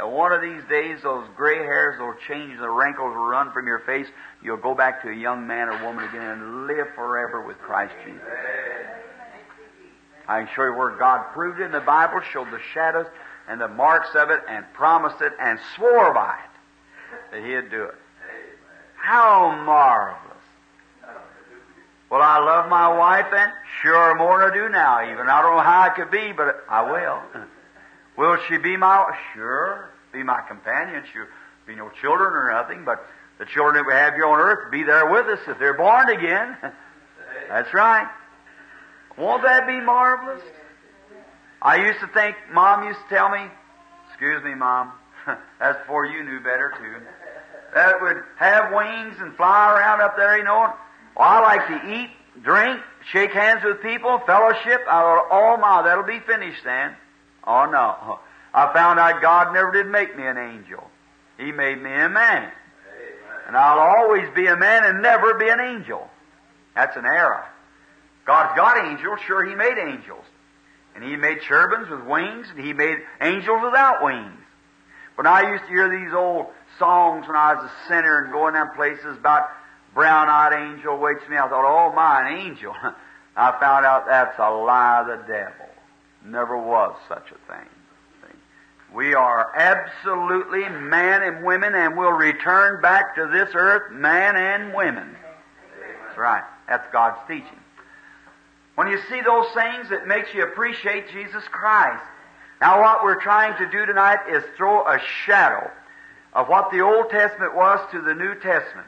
one 0.00 0.32
of 0.32 0.40
these 0.40 0.62
days, 0.70 1.02
those 1.02 1.26
gray 1.36 1.58
hairs 1.58 2.00
will 2.00 2.14
change, 2.26 2.58
the 2.58 2.68
wrinkles 2.68 3.14
will 3.14 3.26
run 3.26 3.52
from 3.52 3.66
your 3.66 3.80
face. 3.80 4.06
You'll 4.42 4.56
go 4.56 4.74
back 4.74 5.02
to 5.02 5.10
a 5.10 5.14
young 5.14 5.46
man 5.46 5.68
or 5.68 5.84
woman 5.84 6.04
again 6.04 6.22
and 6.22 6.66
live 6.66 6.88
forever 6.94 7.42
with 7.42 7.58
Christ 7.58 7.92
Jesus. 8.04 8.22
I 10.26 10.40
can 10.40 10.48
show 10.54 10.64
you 10.64 10.74
where 10.74 10.96
God 10.96 11.32
proved 11.34 11.60
it 11.60 11.64
in 11.64 11.72
the 11.72 11.80
Bible, 11.80 12.20
showed 12.32 12.50
the 12.50 12.60
shadows 12.72 13.06
and 13.48 13.60
the 13.60 13.68
marks 13.68 14.14
of 14.14 14.30
it, 14.30 14.40
and 14.48 14.64
promised 14.72 15.20
it, 15.20 15.32
and 15.38 15.58
swore 15.76 16.14
by 16.14 16.36
it 16.36 17.32
that 17.32 17.44
He'd 17.44 17.70
do 17.70 17.84
it. 17.84 17.94
How 18.96 19.62
marvelous! 19.64 20.31
Well, 22.12 22.20
I 22.20 22.40
love 22.40 22.68
my 22.68 22.94
wife, 22.94 23.32
and 23.32 23.50
sure 23.80 24.14
more 24.16 24.40
than 24.40 24.50
I 24.50 24.54
do 24.54 24.68
now. 24.68 25.10
Even 25.10 25.30
I 25.30 25.40
don't 25.40 25.56
know 25.56 25.62
how 25.62 25.80
I 25.80 25.88
could 25.88 26.10
be, 26.10 26.30
but 26.36 26.62
I 26.68 26.82
will. 26.82 27.22
Will 28.18 28.36
she 28.46 28.58
be 28.58 28.76
my, 28.76 29.16
sure, 29.32 29.88
be 30.12 30.22
my 30.22 30.42
companion. 30.46 31.04
She'll 31.10 31.24
be 31.66 31.74
no 31.74 31.88
children 32.02 32.34
or 32.34 32.52
nothing, 32.52 32.84
but 32.84 33.02
the 33.38 33.46
children 33.46 33.76
that 33.76 33.86
we 33.86 33.94
have 33.94 34.12
here 34.12 34.26
on 34.26 34.38
earth 34.38 34.70
be 34.70 34.82
there 34.82 35.10
with 35.10 35.26
us 35.26 35.38
if 35.48 35.58
they're 35.58 35.72
born 35.72 36.10
again. 36.10 36.58
That's 37.48 37.72
right. 37.72 38.06
Won't 39.16 39.42
that 39.44 39.66
be 39.66 39.80
marvelous? 39.80 40.42
I 41.62 41.76
used 41.76 42.00
to 42.00 42.08
think, 42.08 42.36
Mom 42.52 42.84
used 42.86 43.00
to 43.08 43.14
tell 43.14 43.30
me, 43.30 43.46
excuse 44.10 44.44
me, 44.44 44.54
Mom, 44.54 44.92
that's 45.58 45.78
before 45.78 46.04
you 46.04 46.22
knew 46.24 46.40
better 46.40 46.74
too, 46.76 47.06
that 47.74 48.02
would 48.02 48.18
have 48.36 48.70
wings 48.74 49.16
and 49.18 49.34
fly 49.34 49.72
around 49.72 50.02
up 50.02 50.14
there, 50.18 50.36
you 50.36 50.44
know. 50.44 50.74
Well, 51.16 51.28
I 51.28 51.40
like 51.40 51.66
to 51.68 51.94
eat, 51.94 52.10
drink, 52.42 52.80
shake 53.10 53.32
hands 53.32 53.62
with 53.64 53.82
people, 53.82 54.18
fellowship. 54.26 54.80
I 54.88 55.00
thought, 55.00 55.28
oh 55.30 55.56
my, 55.58 55.82
that'll 55.82 56.04
be 56.04 56.20
finished 56.20 56.64
then. 56.64 56.96
Oh 57.46 57.66
no. 57.66 58.18
I 58.54 58.72
found 58.72 58.98
out 58.98 59.22
God 59.22 59.52
never 59.52 59.72
did 59.72 59.86
make 59.86 60.16
me 60.16 60.26
an 60.26 60.38
angel. 60.38 60.84
He 61.38 61.52
made 61.52 61.82
me 61.82 61.92
a 61.92 62.08
man. 62.08 62.50
And 63.46 63.56
I'll 63.56 63.78
always 63.78 64.28
be 64.34 64.46
a 64.46 64.56
man 64.56 64.84
and 64.84 65.02
never 65.02 65.34
be 65.34 65.48
an 65.48 65.60
angel. 65.60 66.08
That's 66.74 66.96
an 66.96 67.04
error. 67.04 67.44
God's 68.26 68.56
got 68.56 68.86
angels, 68.86 69.18
sure 69.26 69.44
He 69.44 69.54
made 69.54 69.78
angels. 69.78 70.24
And 70.94 71.02
He 71.02 71.16
made 71.16 71.40
cherubims 71.42 71.88
with 71.90 72.02
wings, 72.02 72.46
and 72.54 72.64
He 72.64 72.72
made 72.72 72.98
angels 73.20 73.60
without 73.64 74.04
wings. 74.04 74.38
But 75.16 75.26
I 75.26 75.50
used 75.52 75.64
to 75.64 75.68
hear 75.68 75.90
these 75.90 76.14
old 76.14 76.46
songs 76.78 77.26
when 77.26 77.36
I 77.36 77.54
was 77.54 77.64
a 77.64 77.88
sinner 77.88 78.24
and 78.24 78.32
going 78.32 78.54
down 78.54 78.74
places 78.74 79.16
about 79.18 79.48
brown-eyed 79.94 80.54
angel 80.54 80.98
wakes 80.98 81.28
me. 81.28 81.36
I 81.36 81.48
thought, 81.48 81.64
oh 81.64 81.94
my, 81.94 82.28
an 82.28 82.38
angel. 82.38 82.74
I 83.36 83.58
found 83.58 83.86
out 83.86 84.06
that's 84.06 84.38
a 84.38 84.50
lie 84.50 85.00
of 85.00 85.06
the 85.06 85.26
devil. 85.26 85.66
Never 86.24 86.56
was 86.56 86.94
such 87.08 87.30
a 87.30 87.52
thing. 87.52 87.68
We 88.94 89.14
are 89.14 89.52
absolutely 89.56 90.68
man 90.68 91.22
and 91.22 91.44
women 91.44 91.74
and 91.74 91.96
will 91.96 92.12
return 92.12 92.82
back 92.82 93.14
to 93.14 93.26
this 93.26 93.48
earth 93.54 93.90
man 93.92 94.36
and 94.36 94.74
women. 94.74 95.16
That's 96.04 96.18
right. 96.18 96.44
That's 96.68 96.86
God's 96.92 97.18
teaching. 97.26 97.58
When 98.74 98.88
you 98.88 98.98
see 99.08 99.20
those 99.22 99.46
things, 99.54 99.90
it 99.90 100.06
makes 100.06 100.34
you 100.34 100.42
appreciate 100.42 101.10
Jesus 101.10 101.42
Christ. 101.50 102.04
Now 102.60 102.80
what 102.80 103.02
we're 103.02 103.20
trying 103.20 103.56
to 103.58 103.70
do 103.70 103.86
tonight 103.86 104.18
is 104.30 104.44
throw 104.56 104.86
a 104.86 105.00
shadow 105.24 105.70
of 106.34 106.48
what 106.48 106.70
the 106.70 106.80
Old 106.80 107.10
Testament 107.10 107.54
was 107.54 107.80
to 107.92 108.02
the 108.02 108.14
New 108.14 108.34
Testament. 108.34 108.86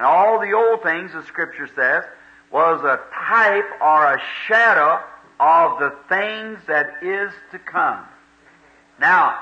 And 0.00 0.06
all 0.06 0.40
the 0.40 0.54
old 0.54 0.82
things, 0.82 1.12
the 1.12 1.22
Scripture 1.24 1.68
says, 1.76 2.04
was 2.50 2.82
a 2.82 2.98
type 3.28 3.66
or 3.82 4.14
a 4.14 4.22
shadow 4.46 4.98
of 5.38 5.78
the 5.78 5.94
things 6.08 6.58
that 6.68 6.86
is 7.02 7.30
to 7.52 7.58
come. 7.58 8.06
Now, 8.98 9.38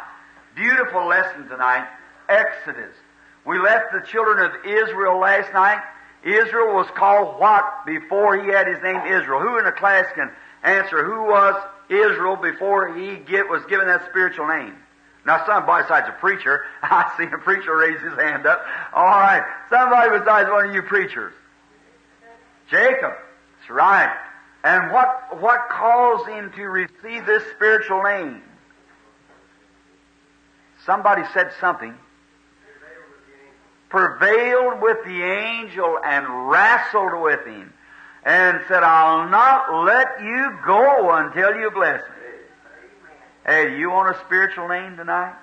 beautiful 0.57 1.07
lesson 1.07 1.47
tonight, 1.47 1.87
Exodus. 2.29 2.93
We 3.47 3.61
left 3.61 3.93
the 3.93 4.00
children 4.00 4.50
of 4.50 4.67
Israel 4.67 5.21
last 5.21 5.53
night. 5.53 5.81
Israel 6.25 6.75
was 6.75 6.88
called 6.97 7.38
what 7.41 7.87
before 7.87 8.43
he 8.43 8.49
had 8.49 8.67
his 8.67 8.83
name 8.83 9.00
Israel? 9.07 9.41
Who 9.41 9.59
in 9.59 9.65
the 9.65 9.71
class 9.71 10.07
can 10.17 10.29
answer 10.65 11.05
who 11.05 11.23
was 11.23 11.55
Israel 11.88 12.35
before 12.35 12.97
he 12.97 13.15
get, 13.15 13.49
was 13.49 13.65
given 13.67 13.87
that 13.87 14.09
spiritual 14.11 14.49
name? 14.49 14.75
Now, 15.29 15.45
somebody 15.45 15.83
besides 15.83 16.07
a 16.09 16.13
preacher, 16.13 16.65
I 16.83 17.13
see 17.19 17.25
a 17.25 17.37
preacher 17.37 17.77
raise 17.77 18.01
his 18.01 18.15
hand 18.15 18.47
up. 18.47 18.65
All 18.95 19.05
right, 19.05 19.43
somebody 19.69 20.19
besides 20.19 20.49
one 20.49 20.71
of 20.71 20.75
you 20.75 20.81
preachers. 20.81 21.35
Jacob. 22.71 23.13
That's 23.13 23.71
right. 23.71 24.17
And 24.65 24.91
what 24.91 25.39
what 25.39 25.69
caused 25.69 26.31
him 26.31 26.51
to 26.53 26.63
receive 26.63 27.27
this 27.27 27.43
spiritual 27.55 28.03
name? 28.05 28.41
Somebody 30.87 31.25
said 31.35 31.53
something. 31.61 31.95
Prevailed 33.91 34.81
with 34.81 35.05
the 35.05 35.23
angel 35.23 35.99
and 36.03 36.49
wrestled 36.49 37.21
with 37.23 37.45
him 37.45 37.75
and 38.25 38.61
said, 38.67 38.83
I'll 38.83 39.29
not 39.29 39.85
let 39.85 40.23
you 40.23 40.59
go 40.65 41.13
until 41.13 41.55
you 41.55 41.71
bless 41.71 42.01
me. 42.01 42.18
Hey, 43.49 43.78
you 43.78 43.88
want 43.88 44.14
a 44.14 44.21
spiritual 44.26 44.69
name 44.69 44.99
tonight? 44.99 45.35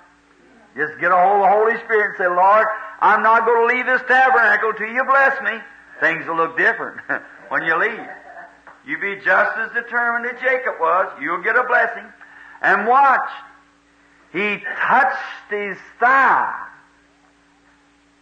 Just 0.76 0.92
get 1.00 1.10
a 1.10 1.16
hold 1.16 1.42
of 1.42 1.42
the 1.42 1.48
Holy 1.48 1.76
Spirit 1.84 2.10
and 2.10 2.18
say, 2.18 2.28
Lord, 2.28 2.64
I'm 3.00 3.20
not 3.20 3.44
going 3.44 3.68
to 3.68 3.74
leave 3.74 3.84
this 3.84 4.00
tabernacle 4.06 4.74
till 4.74 4.86
you 4.86 5.02
bless 5.02 5.42
me. 5.42 5.58
Things 5.98 6.24
will 6.24 6.36
look 6.36 6.56
different 6.56 7.00
when 7.48 7.64
you 7.64 7.76
leave. 7.76 8.06
You 8.86 8.96
be 9.00 9.16
just 9.16 9.58
as 9.58 9.72
determined 9.72 10.32
as 10.32 10.40
Jacob 10.40 10.74
was. 10.78 11.18
You'll 11.20 11.42
get 11.42 11.56
a 11.56 11.64
blessing. 11.64 12.04
And 12.62 12.86
watch. 12.86 13.28
He 14.32 14.62
touched 14.86 15.50
his 15.50 15.76
thigh. 15.98 16.64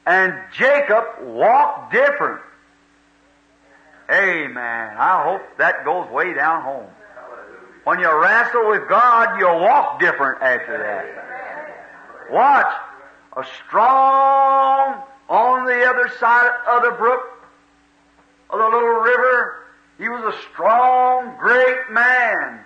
And 0.06 0.32
Jacob 0.56 1.04
walked 1.24 1.92
different. 1.92 2.40
Amen. 4.10 4.96
I 4.96 5.22
hope 5.24 5.42
that 5.58 5.84
goes 5.84 6.10
way 6.10 6.32
down 6.32 6.62
home. 6.62 6.93
When 7.84 8.00
you 8.00 8.10
wrestle 8.10 8.70
with 8.70 8.88
God, 8.88 9.38
you'll 9.38 9.60
walk 9.60 10.00
different 10.00 10.42
after 10.42 10.78
that. 10.78 12.32
Watch. 12.32 12.74
A 13.36 13.44
strong 13.66 15.02
on 15.28 15.66
the 15.66 15.84
other 15.84 16.08
side 16.20 16.50
of 16.68 16.82
the 16.82 16.92
brook, 16.92 17.20
of 18.50 18.58
the 18.58 18.64
little 18.64 19.00
river. 19.00 19.66
He 19.98 20.08
was 20.08 20.34
a 20.34 20.38
strong, 20.52 21.36
great 21.38 21.90
man. 21.90 22.60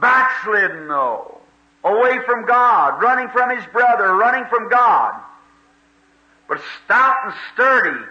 Backslidden 0.00 0.88
though. 0.88 1.38
Away 1.84 2.18
from 2.26 2.46
God. 2.46 3.00
Running 3.00 3.28
from 3.28 3.56
his 3.56 3.64
brother. 3.72 4.14
Running 4.14 4.44
from 4.46 4.68
God. 4.68 5.14
But 6.48 6.60
stout 6.84 7.16
and 7.24 7.34
sturdy. 7.54 8.04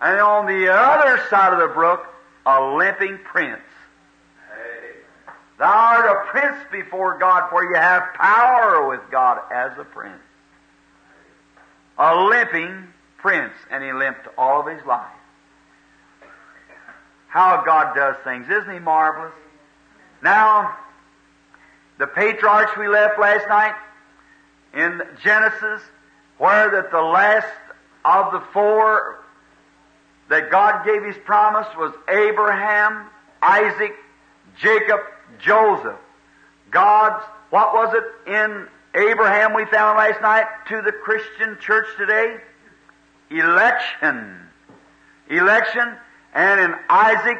And 0.00 0.20
on 0.20 0.46
the 0.46 0.68
other 0.72 1.22
side 1.30 1.52
of 1.52 1.58
the 1.58 1.74
brook, 1.74 2.06
a 2.44 2.74
limping 2.76 3.18
prince. 3.24 3.60
Thou 5.58 5.66
art 5.66 6.04
a 6.04 6.30
prince 6.30 6.64
before 6.70 7.18
God, 7.18 7.48
for 7.48 7.64
you 7.64 7.74
have 7.74 8.02
power 8.14 8.88
with 8.88 9.00
God 9.10 9.40
as 9.50 9.72
a 9.78 9.84
prince. 9.84 10.20
A 11.98 12.14
limping 12.14 12.88
prince, 13.16 13.54
and 13.70 13.82
he 13.82 13.92
limped 13.92 14.28
all 14.36 14.60
of 14.60 14.66
his 14.66 14.84
life. 14.84 15.06
How 17.28 17.62
God 17.64 17.94
does 17.94 18.16
things. 18.22 18.46
Isn't 18.48 18.72
he 18.72 18.78
marvelous? 18.78 19.32
Now, 20.22 20.76
the 21.98 22.06
patriarchs 22.06 22.76
we 22.76 22.88
left 22.88 23.18
last 23.18 23.48
night 23.48 23.74
in 24.74 25.00
Genesis, 25.22 25.80
where 26.38 26.70
that 26.70 26.90
the 26.90 27.00
last 27.00 27.46
of 28.04 28.32
the 28.32 28.40
four 28.52 29.24
that 30.28 30.50
God 30.50 30.84
gave 30.84 31.02
his 31.02 31.16
promise 31.24 31.66
was 31.76 31.92
Abraham, 32.08 33.06
Isaac, 33.40 33.94
Jacob, 34.58 35.00
Joseph. 35.38 35.98
God's, 36.70 37.24
what 37.50 37.74
was 37.74 37.94
it 37.94 38.30
in 38.30 38.66
Abraham 38.94 39.54
we 39.54 39.64
found 39.66 39.98
last 39.98 40.20
night 40.20 40.46
to 40.68 40.82
the 40.82 40.92
Christian 40.92 41.58
church 41.60 41.86
today? 41.96 42.36
Election. 43.30 44.40
Election. 45.28 45.96
And 46.34 46.60
in 46.60 46.74
Isaac, 46.88 47.38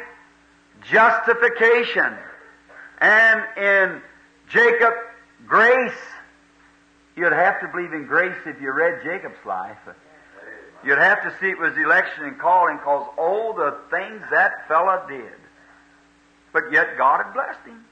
justification. 0.89 2.13
And 2.99 3.43
in 3.57 4.01
Jacob, 4.49 4.93
grace. 5.45 5.91
You'd 7.15 7.33
have 7.33 7.59
to 7.61 7.67
believe 7.67 7.93
in 7.93 8.05
grace 8.05 8.37
if 8.45 8.61
you 8.61 8.71
read 8.71 9.03
Jacob's 9.03 9.43
life. 9.45 9.77
You'd 10.83 10.99
have 10.99 11.23
to 11.23 11.33
see 11.39 11.49
it 11.49 11.59
was 11.59 11.75
election 11.75 12.25
and 12.25 12.39
calling 12.39 12.77
because, 12.77 13.07
all 13.17 13.53
the 13.53 13.77
things 13.89 14.21
that 14.31 14.67
fella 14.67 15.05
did. 15.09 15.33
But 16.53 16.71
yet 16.71 16.97
God 16.97 17.23
had 17.23 17.33
blessed 17.33 17.65
him. 17.65 17.83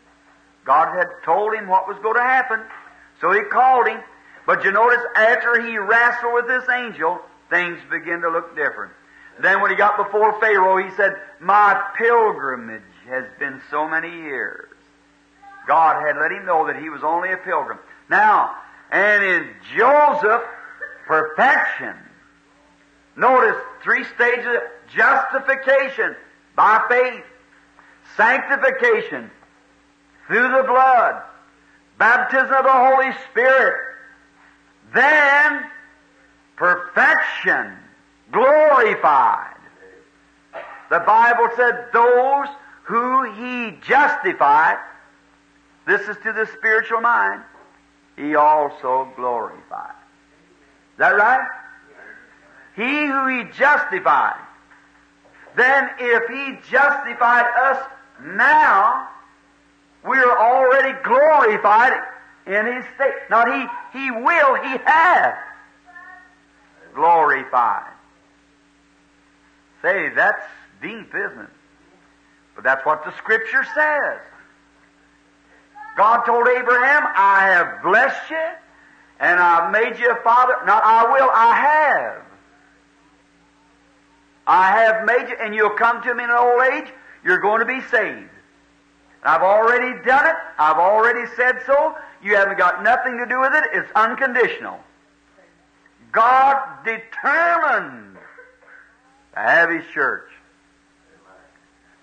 God 0.65 0.98
had 0.98 1.07
told 1.24 1.53
him 1.53 1.67
what 1.67 1.88
was 1.88 1.98
going 2.00 2.15
to 2.15 2.22
happen. 2.22 2.60
So 3.22 3.31
he 3.31 3.41
called 3.41 3.88
him. 3.88 4.01
But 4.45 4.63
you 4.63 4.72
notice 4.72 5.01
after 5.15 5.62
he 5.62 5.77
wrestled 5.77 6.34
with 6.34 6.48
this 6.48 6.67
angel, 6.69 7.19
things 7.50 7.79
begin 7.89 8.22
to 8.22 8.29
look 8.29 8.55
different. 8.55 8.91
Then 9.39 9.62
when 9.62 9.72
he 9.72 9.77
got 9.77 9.98
before 9.98 10.39
Pharaoh, 10.39 10.77
he 10.77 10.95
said, 10.95 11.15
My 11.39 11.81
pilgrimage 11.98 12.81
has 13.07 13.25
been 13.39 13.62
so 13.69 13.88
many 13.88 14.10
years. 14.10 14.69
God 15.67 16.01
had 16.05 16.17
let 16.19 16.31
him 16.31 16.45
know 16.45 16.67
that 16.67 16.77
he 16.77 16.89
was 16.89 17.03
only 17.03 17.31
a 17.31 17.38
pilgrim. 17.38 17.79
Now, 18.10 18.55
and 18.91 19.24
in 19.24 19.50
Joseph, 19.75 20.43
perfection. 21.07 21.95
Notice 23.15 23.62
three 23.84 24.03
stages 24.03 24.57
justification 24.95 26.15
by 26.55 26.86
faith, 26.89 27.24
sanctification 28.15 29.31
through 30.27 30.48
the 30.48 30.63
blood, 30.63 31.22
baptism 31.98 32.53
of 32.53 32.63
the 32.63 32.72
Holy 32.72 33.12
Spirit, 33.32 33.75
then 34.94 35.65
perfection, 36.55 37.77
glorified. 38.32 39.55
The 40.89 41.00
Bible 41.00 41.50
said, 41.55 41.88
those 41.94 42.48
who 42.84 43.32
he 43.34 43.77
justified, 43.82 44.77
this 45.88 46.01
is 46.08 46.17
to 46.24 46.34
the 46.34 46.48
spiritual 46.58 47.01
mind, 47.01 47.44
he 48.15 48.36
also 48.36 49.12
glorified. 49.15 49.96
Is 50.94 51.00
that 51.00 51.15
right? 51.15 51.48
He 52.75 53.05
who 53.05 53.27
he 53.27 53.44
justified. 53.51 54.39
Then 55.55 55.89
if 56.00 56.29
he 56.29 56.58
justified 56.70 57.46
us 57.62 57.86
now, 58.22 59.10
we 60.08 60.18
are 60.18 60.38
already 60.38 60.98
glorified 61.04 61.94
in 62.46 62.66
his 62.66 62.86
state. 62.96 63.16
Not 63.30 63.48
he, 63.48 64.00
he 64.00 64.12
will, 64.12 64.56
he 64.56 64.78
has 64.86 65.34
glorified. 66.94 67.92
Say, 69.82 70.10
that's 70.10 70.44
deep, 70.82 71.14
isn't 71.14 71.42
it? 71.42 71.50
But 72.56 72.64
that's 72.64 72.86
what 72.86 73.04
the 73.04 73.16
scripture 73.18 73.66
says. 73.76 74.20
God 75.98 76.24
told 76.26 76.48
Abraham, 76.48 77.04
I 77.16 77.48
have 77.54 77.84
blessed 77.84 78.30
you, 78.30 78.48
and 79.20 79.40
I've 79.40 79.72
made 79.72 80.00
you 80.00 80.12
a 80.12 80.22
father. 80.24 80.56
Not 80.66 80.84
I 80.84 81.12
will, 81.12 81.30
I 81.34 81.56
have. 81.56 82.22
I 84.48 84.72
have 84.72 85.06
made 85.06 85.30
you, 85.30 85.36
and 85.40 85.56
you'll 85.56 85.72
come 85.72 86.02
to 86.04 86.14
me 86.14 86.24
in 86.24 86.30
an 86.30 86.36
old 86.38 86.62
age, 86.74 86.94
you're 87.24 87.40
going 87.40 87.60
to 87.60 87.66
be 87.66 87.82
saved. 87.90 88.30
I've 89.25 89.41
already 89.41 90.01
done 90.05 90.27
it. 90.27 90.36
I've 90.60 90.77
already 90.77 91.25
said 91.36 91.62
so. 91.65 91.96
You 92.24 92.36
haven't 92.36 92.58
got 92.58 92.84
nothing 92.84 93.17
to 93.17 93.25
do 93.25 93.39
with 93.39 93.53
it. 93.53 93.63
It's 93.74 93.91
unconditional. 93.96 94.79
God 96.12 96.86
determined 96.86 98.17
to 99.34 99.39
have 99.39 99.70
His 99.70 99.84
church. 99.94 100.29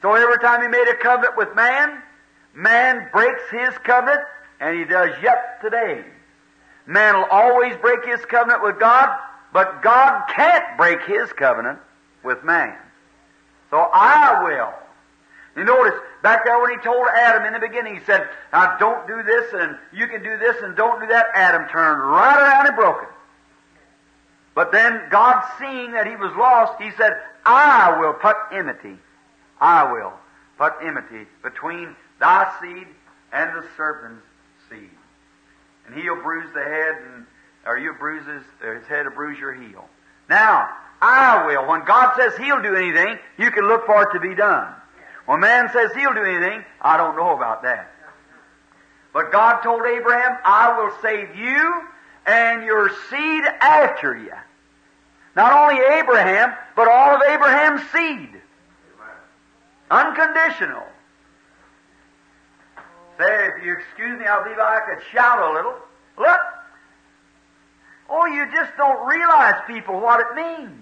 So 0.02 0.14
every 0.14 0.38
time 0.38 0.62
He 0.62 0.68
made 0.68 0.88
a 0.88 0.96
covenant 0.96 1.36
with 1.36 1.54
man, 1.54 2.02
man 2.54 3.08
breaks 3.12 3.42
His 3.50 3.72
covenant, 3.84 4.20
and 4.60 4.76
He 4.76 4.84
does 4.84 5.10
yet 5.22 5.62
today. 5.62 6.04
Man 6.86 7.14
will 7.14 7.28
always 7.30 7.76
break 7.76 8.04
His 8.04 8.24
covenant 8.26 8.62
with 8.64 8.80
God, 8.80 9.16
but 9.52 9.80
God 9.82 10.26
can't 10.28 10.76
break 10.76 11.02
His 11.02 11.32
covenant 11.32 11.78
with 12.24 12.42
man. 12.42 12.76
So 13.70 13.78
I 13.78 14.42
will. 14.44 14.72
You 15.56 15.64
notice, 15.64 15.98
back 16.22 16.44
there 16.44 16.60
when 16.60 16.70
he 16.70 16.76
told 16.78 17.06
Adam 17.14 17.44
in 17.44 17.52
the 17.52 17.58
beginning, 17.58 17.96
he 17.96 18.04
said, 18.04 18.28
now 18.52 18.76
don't 18.78 19.06
do 19.06 19.22
this 19.22 19.52
and 19.52 19.76
you 19.92 20.06
can 20.06 20.22
do 20.22 20.38
this 20.38 20.56
and 20.62 20.76
don't 20.76 21.00
do 21.00 21.06
that. 21.08 21.26
Adam 21.34 21.68
turned 21.68 22.02
right 22.02 22.38
around 22.38 22.66
and 22.66 22.76
broke 22.76 23.02
it. 23.02 23.08
But 24.54 24.70
then 24.72 25.02
God 25.10 25.42
seeing 25.58 25.92
that 25.92 26.06
he 26.06 26.16
was 26.16 26.32
lost, 26.36 26.80
he 26.80 26.90
said, 26.96 27.12
I 27.44 27.98
will 27.98 28.12
put 28.12 28.36
enmity. 28.52 28.96
I 29.60 29.90
will 29.90 30.12
put 30.58 30.74
enmity 30.82 31.26
between 31.42 31.96
thy 32.20 32.52
seed 32.60 32.86
and 33.32 33.50
the 33.56 33.66
serpent's 33.76 34.24
seed. 34.68 34.90
And 35.86 35.96
he'll 35.96 36.22
bruise 36.22 36.52
the 36.54 36.62
head 36.62 36.96
and 37.14 37.26
or 37.64 37.78
you 37.78 37.92
bruises 37.94 38.42
or 38.62 38.74
his 38.74 38.86
head 38.86 39.06
will 39.06 39.12
bruise 39.12 39.38
your 39.38 39.54
heel. 39.54 39.88
Now, 40.28 40.68
I 41.00 41.46
will. 41.46 41.66
When 41.66 41.84
God 41.84 42.14
says 42.16 42.36
he'll 42.36 42.62
do 42.62 42.76
anything, 42.76 43.18
you 43.38 43.50
can 43.50 43.66
look 43.66 43.86
for 43.86 44.02
it 44.02 44.12
to 44.12 44.20
be 44.20 44.34
done. 44.34 44.72
When 45.26 45.40
man 45.40 45.70
says 45.72 45.92
he'll 45.94 46.14
do 46.14 46.24
anything, 46.24 46.64
I 46.80 46.96
don't 46.96 47.16
know 47.16 47.34
about 47.36 47.62
that. 47.62 47.92
But 49.12 49.30
God 49.30 49.60
told 49.62 49.84
Abraham, 49.84 50.38
I 50.44 50.78
will 50.78 50.92
save 51.02 51.36
you 51.36 51.82
and 52.26 52.64
your 52.64 52.90
seed 53.10 53.44
after 53.60 54.16
you. 54.16 54.32
Not 55.36 55.52
only 55.52 55.82
Abraham, 55.82 56.54
but 56.76 56.88
all 56.88 57.14
of 57.14 57.22
Abraham's 57.22 57.82
seed. 57.90 58.40
Unconditional. 59.90 60.82
Say, 63.18 63.48
if 63.48 63.64
you 63.64 63.74
excuse 63.74 64.18
me, 64.18 64.26
I'll 64.26 64.42
believe 64.42 64.58
I 64.58 64.80
could 64.88 65.04
shout 65.12 65.38
a 65.38 65.52
little. 65.54 65.74
Look. 66.18 66.40
Oh, 68.08 68.26
you 68.26 68.46
just 68.52 68.72
don't 68.76 69.06
realize, 69.06 69.62
people, 69.66 70.00
what 70.00 70.20
it 70.20 70.34
means. 70.34 70.81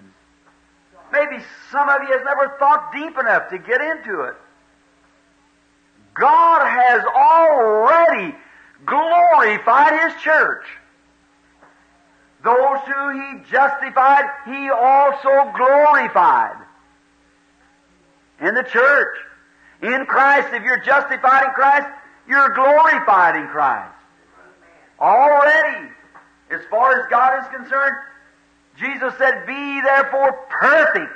Maybe 1.11 1.43
some 1.71 1.89
of 1.89 2.01
you 2.03 2.17
has 2.17 2.23
never 2.23 2.55
thought 2.57 2.91
deep 2.93 3.17
enough 3.17 3.49
to 3.49 3.57
get 3.57 3.81
into 3.81 4.21
it. 4.21 4.35
God 6.13 6.65
has 6.65 7.03
already 7.03 8.35
glorified 8.85 9.99
His 10.01 10.21
church. 10.21 10.65
Those 12.43 12.79
who 12.85 13.09
He 13.11 13.43
justified, 13.51 14.25
He 14.45 14.69
also 14.69 15.51
glorified. 15.55 16.57
In 18.39 18.55
the 18.55 18.63
church. 18.63 19.17
In 19.81 20.05
Christ, 20.05 20.49
if 20.53 20.63
you're 20.63 20.83
justified 20.83 21.45
in 21.45 21.51
Christ, 21.51 21.87
you're 22.27 22.49
glorified 22.49 23.35
in 23.35 23.47
Christ. 23.47 23.93
Already. 24.99 25.89
As 26.51 26.61
far 26.69 26.99
as 26.99 27.07
God 27.09 27.41
is 27.41 27.47
concerned, 27.55 27.95
Jesus 28.79 29.13
said, 29.17 29.45
Be 29.45 29.81
therefore 29.81 30.33
perfect, 30.49 31.11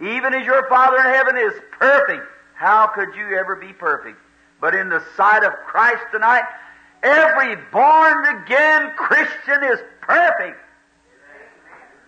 even 0.00 0.34
as 0.34 0.44
your 0.44 0.68
Father 0.68 0.96
in 0.96 1.14
heaven 1.14 1.36
is 1.36 1.54
perfect. 1.78 2.24
How 2.54 2.86
could 2.86 3.14
you 3.14 3.36
ever 3.36 3.56
be 3.56 3.72
perfect? 3.72 4.18
But 4.60 4.74
in 4.74 4.88
the 4.88 5.02
sight 5.16 5.44
of 5.44 5.52
Christ 5.66 6.02
tonight, 6.12 6.44
every 7.02 7.56
born 7.72 8.42
again 8.42 8.92
Christian 8.96 9.64
is 9.64 9.80
perfect. 10.00 10.58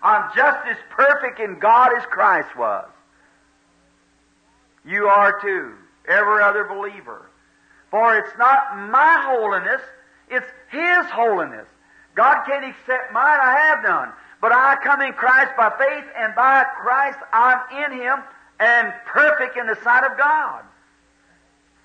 I'm 0.02 0.30
just 0.36 0.66
as 0.68 0.76
perfect 0.90 1.40
in 1.40 1.58
God 1.58 1.90
as 1.96 2.04
Christ 2.06 2.56
was. 2.56 2.88
You 4.86 5.06
are 5.06 5.40
too. 5.40 5.74
Every 6.06 6.42
other 6.42 6.64
believer. 6.64 7.28
For 7.90 8.16
it's 8.16 8.36
not 8.38 8.78
my 8.90 9.22
holiness, 9.26 9.80
it's 10.28 10.46
His 10.70 11.06
holiness. 11.06 11.66
God 12.16 12.44
can't 12.46 12.64
accept 12.64 13.12
mine, 13.12 13.38
I 13.40 13.68
have 13.68 13.82
none. 13.82 14.12
But 14.40 14.52
I 14.52 14.76
come 14.82 15.00
in 15.02 15.12
Christ 15.12 15.52
by 15.56 15.70
faith, 15.78 16.04
and 16.16 16.34
by 16.34 16.64
Christ 16.82 17.18
I'm 17.32 17.60
in 17.84 18.00
Him 18.00 18.18
and 18.58 18.92
perfect 19.06 19.56
in 19.56 19.66
the 19.66 19.76
sight 19.84 20.04
of 20.04 20.16
God. 20.18 20.64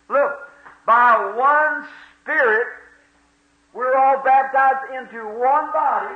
Look, 0.09 0.39
by 0.85 1.33
one 1.35 1.87
Spirit, 2.23 2.67
we're 3.73 3.95
all 3.95 4.21
baptized 4.23 4.93
into 4.93 5.25
one 5.25 5.71
body 5.71 6.15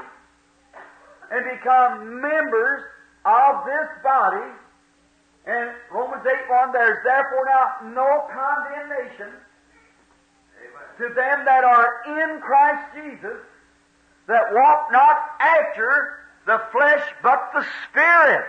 and 1.32 1.46
become 1.58 2.22
members 2.22 2.84
of 3.26 3.66
this 3.66 3.90
body. 4.04 4.52
And 5.46 5.72
Romans 5.92 6.26
8 6.26 6.50
1, 6.50 6.72
there's 6.74 7.04
therefore 7.04 7.46
now 7.46 7.94
no 7.94 8.28
condemnation 8.34 9.34
to 10.98 11.14
them 11.14 11.46
that 11.46 11.64
are 11.64 12.02
in 12.08 12.40
Christ 12.42 12.84
Jesus, 12.96 13.40
that 14.28 14.54
walk 14.54 14.92
not 14.92 15.18
after 15.40 16.20
the 16.46 16.62
flesh, 16.72 17.04
but 17.22 17.52
the 17.54 17.66
Spirit. 17.90 18.46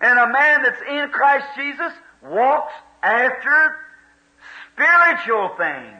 And 0.00 0.18
a 0.18 0.26
man 0.28 0.62
that's 0.62 0.82
in 0.88 1.08
Christ 1.10 1.46
Jesus 1.56 1.92
walks 2.22 2.72
after 3.02 3.76
spiritual 4.72 5.50
things. 5.56 5.96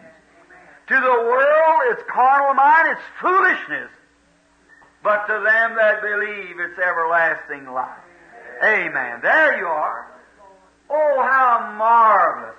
To 0.88 0.94
the 0.94 1.00
world, 1.00 1.82
it's 1.90 2.02
carnal 2.08 2.54
mind, 2.54 2.88
it's 2.92 3.00
foolishness. 3.20 3.90
But 5.02 5.26
to 5.26 5.32
them 5.34 5.76
that 5.76 6.02
believe, 6.02 6.60
it's 6.60 6.78
everlasting 6.78 7.72
life. 7.72 7.98
Amen. 8.62 9.20
There 9.22 9.58
you 9.58 9.66
are. 9.66 10.06
Oh, 10.90 11.22
how 11.22 11.74
marvelous. 11.76 12.56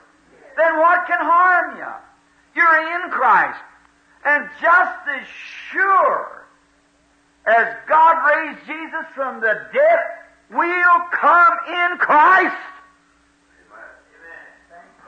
Then 0.58 0.78
what 0.78 1.08
can 1.08 1.20
harm 1.20 1.78
you? 1.78 2.62
You're 2.62 3.04
in 3.04 3.12
Christ. 3.12 3.60
And 4.26 4.50
just 4.62 5.00
as 5.08 5.28
sure 5.72 6.46
as 7.46 7.76
God 7.88 8.30
raised 8.30 8.60
Jesus 8.66 9.06
from 9.16 9.40
the 9.40 9.68
dead, 9.74 10.00
we'll 10.52 11.02
come 11.12 11.54
in 11.68 11.98
Christ. 11.98 12.56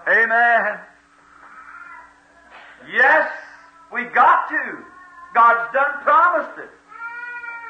Amen. 0.07 0.23
Amen. 0.23 0.79
Yes, 2.91 3.29
we 3.93 4.05
got 4.05 4.49
to. 4.49 4.83
God's 5.33 5.73
done 5.73 6.01
promised 6.01 6.59
it. 6.59 6.69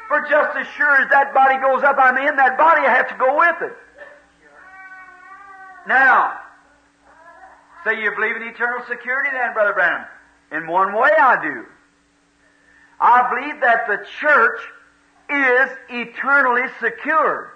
For 0.08 0.20
just 0.28 0.56
as 0.56 0.66
sure 0.76 1.02
as 1.02 1.10
that 1.10 1.34
body 1.34 1.58
goes 1.58 1.82
up, 1.84 1.96
I'm 1.98 2.16
in 2.16 2.36
that 2.36 2.56
body, 2.56 2.86
I 2.86 2.94
have 2.94 3.08
to 3.08 3.16
go 3.16 3.38
with 3.38 3.70
it. 3.70 3.76
Now, 5.86 6.38
say 7.84 8.02
you 8.02 8.10
believe 8.14 8.36
in 8.36 8.42
eternal 8.42 8.84
security 8.88 9.30
then, 9.32 9.52
Brother 9.52 9.72
Branham. 9.72 10.06
In 10.52 10.66
one 10.66 10.94
way 10.94 11.10
I 11.18 11.40
do. 11.42 11.66
I 13.00 13.28
believe 13.30 13.60
that 13.60 13.86
the 13.86 14.04
church 14.20 14.60
is 15.30 15.70
eternally 15.88 16.68
secure. 16.80 17.54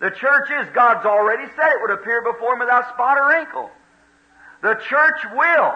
The 0.00 0.10
church 0.10 0.50
is, 0.60 0.68
God's 0.74 1.06
already 1.06 1.46
said 1.56 1.68
it 1.68 1.80
would 1.80 1.90
appear 1.90 2.22
before 2.22 2.54
him 2.54 2.58
without 2.58 2.88
spot 2.92 3.16
or 3.16 3.28
wrinkle. 3.28 3.70
The 4.62 4.74
church 4.88 5.20
will. 5.34 5.74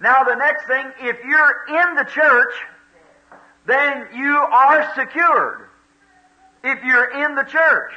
Now 0.00 0.24
the 0.24 0.34
next 0.34 0.66
thing, 0.66 0.90
if 1.00 1.22
you're 1.24 1.64
in 1.68 1.94
the 1.94 2.04
church, 2.04 2.54
then 3.66 4.08
you 4.14 4.36
are 4.36 4.92
secured. 4.94 5.68
If 6.64 6.82
you're 6.82 7.24
in 7.24 7.34
the 7.36 7.44
church. 7.44 7.92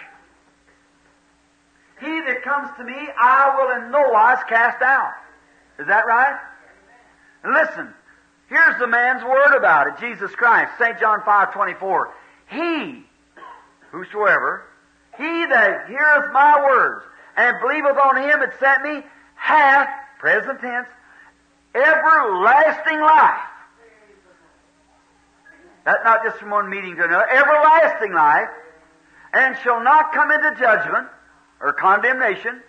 He 1.99 2.21
that 2.21 2.43
comes 2.43 2.69
to 2.77 2.83
me, 2.83 2.93
I 2.93 3.55
will 3.57 3.81
in 3.81 3.91
no 3.91 4.10
wise 4.10 4.43
cast 4.47 4.83
out. 4.83 5.13
Is 5.79 5.88
that 5.88 6.05
right? 6.05 6.39
Listen, 7.47 7.93
here's 8.49 8.79
the 8.79 8.88
man's 8.88 9.23
word 9.23 9.55
about 9.55 9.88
it, 9.88 9.93
Jesus 9.99 10.36
Christ, 10.36 10.71
St. 10.77 10.99
John 10.99 11.21
5, 11.23 11.53
24. 11.53 12.13
He, 12.49 13.03
whosoever, 13.91 14.63
he 15.17 15.23
that 15.23 15.88
heareth 15.88 16.33
my 16.33 16.62
words 16.63 17.05
and 17.38 17.55
believeth 17.62 17.97
on 17.97 18.17
him 18.17 18.39
that 18.39 18.60
sent 18.60 18.83
me 18.83 19.07
hath, 19.36 19.89
present 20.19 20.60
tense, 20.60 20.88
everlasting 21.73 22.99
life. 22.99 23.39
That's 25.86 26.03
not 26.03 26.23
just 26.23 26.38
from 26.38 26.49
one 26.49 26.69
meeting 26.69 26.97
to 26.97 27.05
another, 27.05 27.29
everlasting 27.29 28.13
life, 28.13 28.49
and 29.33 29.55
shall 29.63 29.81
not 29.81 30.12
come 30.12 30.31
into 30.31 30.55
judgment 30.60 31.07
or 31.62 31.73
condemnation, 31.73 32.62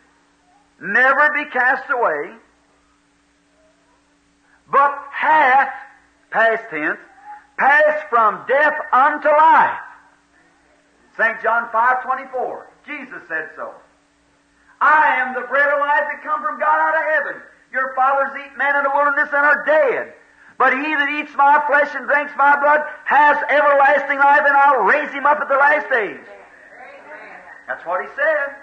never 0.81 1.31
be 1.35 1.51
cast 1.51 1.91
away, 1.91 2.37
but 4.71 4.99
hath, 5.11 5.73
past 6.31 6.65
tense, 6.71 6.99
passed 7.57 8.09
from 8.09 8.45
death 8.47 8.75
unto 8.93 9.29
life. 9.29 9.81
St. 11.17 11.43
John 11.43 11.69
5 11.73 12.05
24. 12.05 12.71
Jesus 12.87 13.23
said 13.29 13.51
so. 13.57 13.75
I 14.81 15.17
am 15.19 15.35
the 15.35 15.47
bread 15.49 15.69
of 15.69 15.81
life 15.81 16.07
that 16.07 16.23
come 16.23 16.43
from 16.43 16.61
God 16.61 16.79
out 16.79 16.95
of 16.95 17.03
heaven. 17.03 17.43
Your 17.73 17.95
fathers 17.95 18.31
eat 18.39 18.57
man 18.57 18.77
in 18.77 18.85
the 18.85 18.91
wilderness 18.95 19.29
and 19.33 19.45
are 19.45 19.65
dead. 19.67 20.15
But 20.57 20.73
he 20.73 20.95
that 20.95 21.09
eats 21.21 21.35
my 21.37 21.63
flesh 21.67 21.95
and 21.95 22.07
drinks 22.07 22.33
my 22.37 22.59
blood 22.61 22.83
has 23.05 23.37
everlasting 23.49 24.19
life, 24.19 24.43
and 24.47 24.57
I'll 24.57 24.83
raise 24.83 25.11
him 25.11 25.27
up 25.27 25.41
at 25.41 25.49
the 25.49 25.55
last 25.55 25.91
days. 25.91 26.21
That's 27.67 27.85
what 27.85 28.03
he 28.03 28.09
said. 28.17 28.57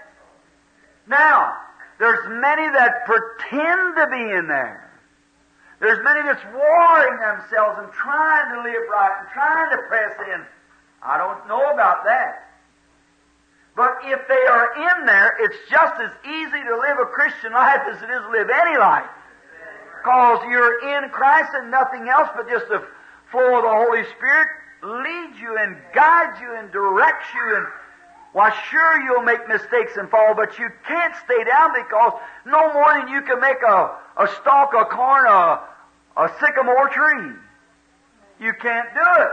Now, 1.07 1.55
there's 1.99 2.25
many 2.27 2.67
that 2.73 3.05
pretend 3.05 3.95
to 3.95 4.07
be 4.11 4.31
in 4.35 4.47
there. 4.47 4.84
There's 5.79 6.03
many 6.03 6.21
that's 6.23 6.43
warring 6.53 7.19
themselves 7.19 7.79
and 7.83 7.91
trying 7.91 8.55
to 8.55 8.61
live 8.63 8.83
right 8.89 9.15
and 9.19 9.29
trying 9.33 9.69
to 9.75 9.83
press 9.87 10.15
in. 10.33 10.41
I 11.03 11.17
don't 11.17 11.47
know 11.47 11.71
about 11.71 12.05
that. 12.05 12.45
But 13.75 13.97
if 14.03 14.25
they 14.27 14.45
are 14.47 14.99
in 14.99 15.05
there, 15.05 15.35
it's 15.39 15.57
just 15.69 15.99
as 15.99 16.11
easy 16.23 16.63
to 16.63 16.75
live 16.79 16.97
a 16.99 17.05
Christian 17.11 17.51
life 17.51 17.81
as 17.91 18.01
it 18.01 18.09
is 18.09 18.21
to 18.23 18.31
live 18.31 18.49
any 18.49 18.77
life. 18.77 19.09
Because 19.99 20.39
you're 20.49 20.95
in 20.95 21.09
Christ 21.09 21.51
and 21.55 21.69
nothing 21.69 22.07
else 22.07 22.29
but 22.35 22.47
just 22.49 22.67
the 22.69 22.81
flow 23.31 23.57
of 23.57 23.63
the 23.63 23.69
Holy 23.69 24.03
Spirit 24.15 24.47
leads 24.81 25.39
you 25.39 25.57
and 25.57 25.75
guides 25.93 26.39
you 26.39 26.55
and 26.55 26.71
directs 26.71 27.27
you 27.33 27.57
and 27.57 27.65
why 28.35 28.51
sure 28.69 29.01
you'll 29.01 29.23
make 29.23 29.47
mistakes 29.47 29.95
and 29.95 30.09
fall, 30.09 30.35
but 30.35 30.59
you 30.59 30.67
can't 30.85 31.15
stay 31.23 31.41
down 31.45 31.71
because 31.71 32.19
no 32.45 32.73
more 32.73 32.93
than 32.99 33.07
you 33.07 33.21
can 33.21 33.39
make 33.39 33.61
a, 33.65 33.95
a 34.17 34.27
stalk 34.41 34.73
of 34.75 34.89
corn 34.89 35.25
a, 35.25 35.63
a 36.17 36.29
sycamore 36.41 36.89
tree. 36.89 37.31
You 38.41 38.51
can't 38.61 38.89
do 38.93 39.23
it. 39.23 39.31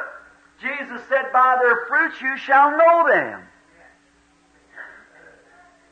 Jesus 0.61 1.03
said, 1.09 1.33
By 1.33 1.59
their 1.61 1.85
fruits 1.89 2.23
you 2.23 2.37
shall 2.37 2.71
know 2.71 3.11
them. 3.11 3.43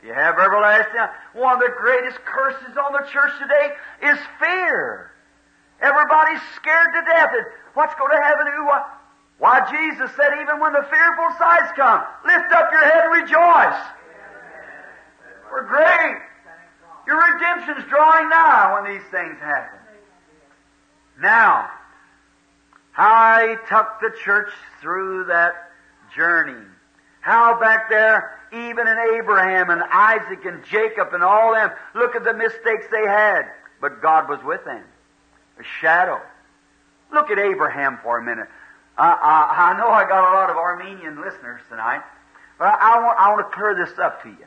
You 0.06 0.14
have 0.14 0.38
everlasting. 0.38 1.00
One 1.32 1.54
of 1.54 1.60
the 1.62 1.74
greatest 1.80 2.24
curses 2.24 2.76
on 2.76 2.92
the 2.92 3.10
church 3.10 3.32
today 3.40 3.72
is 4.04 4.18
fear. 4.38 5.10
Everybody's 5.82 6.42
scared 6.54 6.90
to 6.94 7.02
death. 7.10 7.30
What's 7.74 7.94
going 7.96 8.12
to 8.12 8.22
happen 8.22 8.46
to 8.46 8.52
you? 8.52 8.70
Why, 9.40 9.60
Jesus 9.70 10.14
said, 10.16 10.32
even 10.42 10.60
when 10.60 10.74
the 10.74 10.86
fearful 10.90 11.28
sights 11.38 11.72
come, 11.74 12.04
lift 12.26 12.52
up 12.52 12.68
your 12.70 12.84
head 12.84 13.04
and 13.04 13.22
rejoice. 13.22 13.80
We're 15.50 15.66
great. 15.66 16.18
Your 17.06 17.24
redemption's 17.32 17.88
drawing 17.88 18.28
nigh 18.28 18.74
when 18.74 18.92
these 18.92 19.02
things 19.10 19.38
happen. 19.40 19.78
Now, 21.22 21.70
how 22.92 23.48
he 23.48 23.54
took 23.66 23.86
the 24.02 24.14
church 24.22 24.52
through 24.82 25.24
that 25.24 25.54
journey. 26.14 26.62
How 27.22 27.58
back 27.58 27.88
there, 27.88 28.38
even 28.52 28.86
in 28.86 28.96
Abraham 29.18 29.70
and 29.70 29.82
Isaac 29.90 30.44
and 30.44 30.62
Jacob 30.66 31.14
and 31.14 31.22
all 31.22 31.54
them, 31.54 31.70
look 31.94 32.14
at 32.14 32.24
the 32.24 32.34
mistakes 32.34 32.86
they 32.90 33.06
had. 33.06 33.42
But 33.80 34.02
God 34.02 34.28
was 34.28 34.40
with 34.44 34.64
them. 34.66 34.84
A 35.58 35.62
shadow. 35.80 36.20
Look 37.10 37.30
at 37.30 37.38
Abraham 37.38 37.98
for 38.02 38.18
a 38.18 38.22
minute. 38.22 38.48
I, 39.00 39.16
I, 39.16 39.72
I 39.72 39.78
know 39.78 39.88
I 39.88 40.04
got 40.04 40.28
a 40.28 40.32
lot 40.36 40.50
of 40.50 40.56
Arminian 40.58 41.22
listeners 41.24 41.62
tonight, 41.70 42.02
but 42.58 42.68
I, 42.68 42.76
I, 42.76 42.98
want, 43.00 43.18
I 43.18 43.32
want 43.32 43.50
to 43.50 43.56
clear 43.56 43.74
this 43.74 43.98
up 43.98 44.22
to 44.24 44.28
you. 44.28 44.44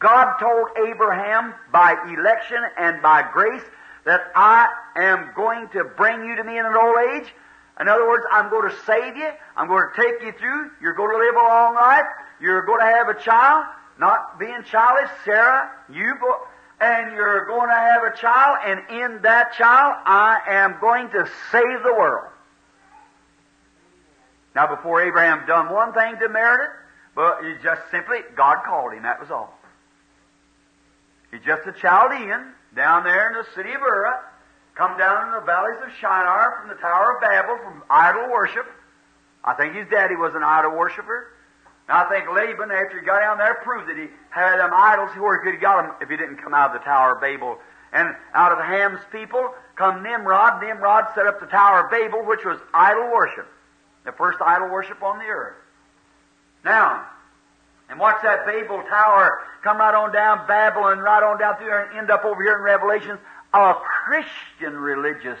God 0.00 0.36
told 0.38 0.66
Abraham 0.88 1.54
by 1.72 1.94
election 2.10 2.58
and 2.76 3.00
by 3.00 3.22
grace 3.32 3.62
that 4.04 4.32
I 4.34 4.66
am 4.96 5.30
going 5.36 5.68
to 5.68 5.84
bring 5.84 6.24
you 6.24 6.34
to 6.34 6.42
me 6.42 6.58
in 6.58 6.66
an 6.66 6.74
old 6.74 6.96
age. 7.14 7.32
In 7.80 7.86
other 7.86 8.06
words, 8.08 8.24
I'm 8.32 8.50
going 8.50 8.68
to 8.68 8.76
save 8.82 9.16
you. 9.16 9.30
I'm 9.56 9.68
going 9.68 9.86
to 9.86 10.02
take 10.02 10.22
you 10.22 10.32
through. 10.40 10.72
You're 10.82 10.94
going 10.94 11.12
to 11.12 11.18
live 11.24 11.36
a 11.36 11.46
long 11.46 11.74
life. 11.76 12.06
You're 12.40 12.66
going 12.66 12.80
to 12.80 12.86
have 12.86 13.08
a 13.08 13.20
child, 13.20 13.64
not 14.00 14.40
being 14.40 14.64
childish. 14.66 15.10
Sarah, 15.24 15.70
you, 15.88 16.18
and 16.80 17.14
you're 17.14 17.46
going 17.46 17.68
to 17.68 17.76
have 17.76 18.02
a 18.02 18.16
child, 18.16 18.58
and 18.66 18.80
in 18.90 19.22
that 19.22 19.54
child, 19.54 19.94
I 20.04 20.40
am 20.48 20.78
going 20.80 21.10
to 21.10 21.30
save 21.52 21.82
the 21.84 21.94
world. 21.94 22.33
Now, 24.54 24.68
before 24.68 25.02
Abraham 25.02 25.46
done 25.46 25.72
one 25.72 25.92
thing 25.92 26.16
to 26.20 26.28
merit 26.28 26.70
it, 26.70 26.70
but 27.14 27.42
he 27.42 27.54
just 27.62 27.82
simply, 27.90 28.18
God 28.36 28.64
called 28.64 28.92
him, 28.92 29.02
that 29.02 29.20
was 29.20 29.30
all. 29.30 29.58
He's 31.30 31.42
just 31.44 31.66
a 31.66 31.72
Chaldean 31.72 32.52
down 32.74 33.04
there 33.04 33.30
in 33.30 33.34
the 33.34 33.46
city 33.54 33.72
of 33.72 33.82
Ur, 33.82 34.14
come 34.74 34.98
down 34.98 35.26
in 35.26 35.34
the 35.34 35.46
valleys 35.46 35.78
of 35.82 35.90
Shinar 36.00 36.58
from 36.60 36.68
the 36.68 36.80
Tower 36.80 37.16
of 37.16 37.20
Babel 37.20 37.58
from 37.62 37.82
idol 37.90 38.30
worship. 38.30 38.66
I 39.44 39.54
think 39.54 39.74
his 39.74 39.86
daddy 39.90 40.16
was 40.16 40.34
an 40.34 40.42
idol 40.42 40.72
worshiper. 40.76 41.28
And 41.88 41.98
I 41.98 42.08
think 42.08 42.26
Laban, 42.32 42.70
after 42.70 42.98
he 42.98 43.04
got 43.04 43.20
down 43.20 43.38
there, 43.38 43.54
proved 43.62 43.88
that 43.88 43.96
he 43.96 44.08
had 44.30 44.58
them 44.58 44.70
idols 44.72 45.10
where 45.18 45.38
he 45.38 45.44
could 45.44 45.54
have 45.54 45.62
got 45.62 45.82
them 45.82 45.94
if 46.00 46.08
he 46.08 46.16
didn't 46.16 46.38
come 46.38 46.54
out 46.54 46.74
of 46.74 46.80
the 46.80 46.84
Tower 46.84 47.16
of 47.16 47.20
Babel. 47.20 47.58
And 47.92 48.14
out 48.34 48.52
of 48.52 48.58
Ham's 48.58 49.00
people 49.12 49.52
come 49.76 50.02
Nimrod. 50.02 50.62
Nimrod 50.62 51.04
set 51.14 51.26
up 51.26 51.40
the 51.40 51.46
Tower 51.46 51.84
of 51.84 51.90
Babel, 51.90 52.24
which 52.24 52.44
was 52.44 52.58
idol 52.72 53.12
worship. 53.12 53.46
The 54.04 54.12
first 54.12 54.40
idol 54.40 54.68
worship 54.68 55.02
on 55.02 55.18
the 55.18 55.24
earth. 55.24 55.56
Now, 56.64 57.06
and 57.88 57.98
watch 57.98 58.22
that 58.22 58.46
Babel 58.46 58.82
Tower 58.88 59.40
come 59.62 59.78
right 59.78 59.94
on 59.94 60.12
down 60.12 60.46
Babylon, 60.46 60.98
right 60.98 61.22
on 61.22 61.38
down 61.38 61.56
through 61.56 61.66
there 61.66 61.84
and 61.84 61.98
end 61.98 62.10
up 62.10 62.24
over 62.24 62.42
here 62.42 62.56
in 62.56 62.62
Revelations, 62.62 63.18
a 63.52 63.74
Christian 64.04 64.76
religious 64.76 65.38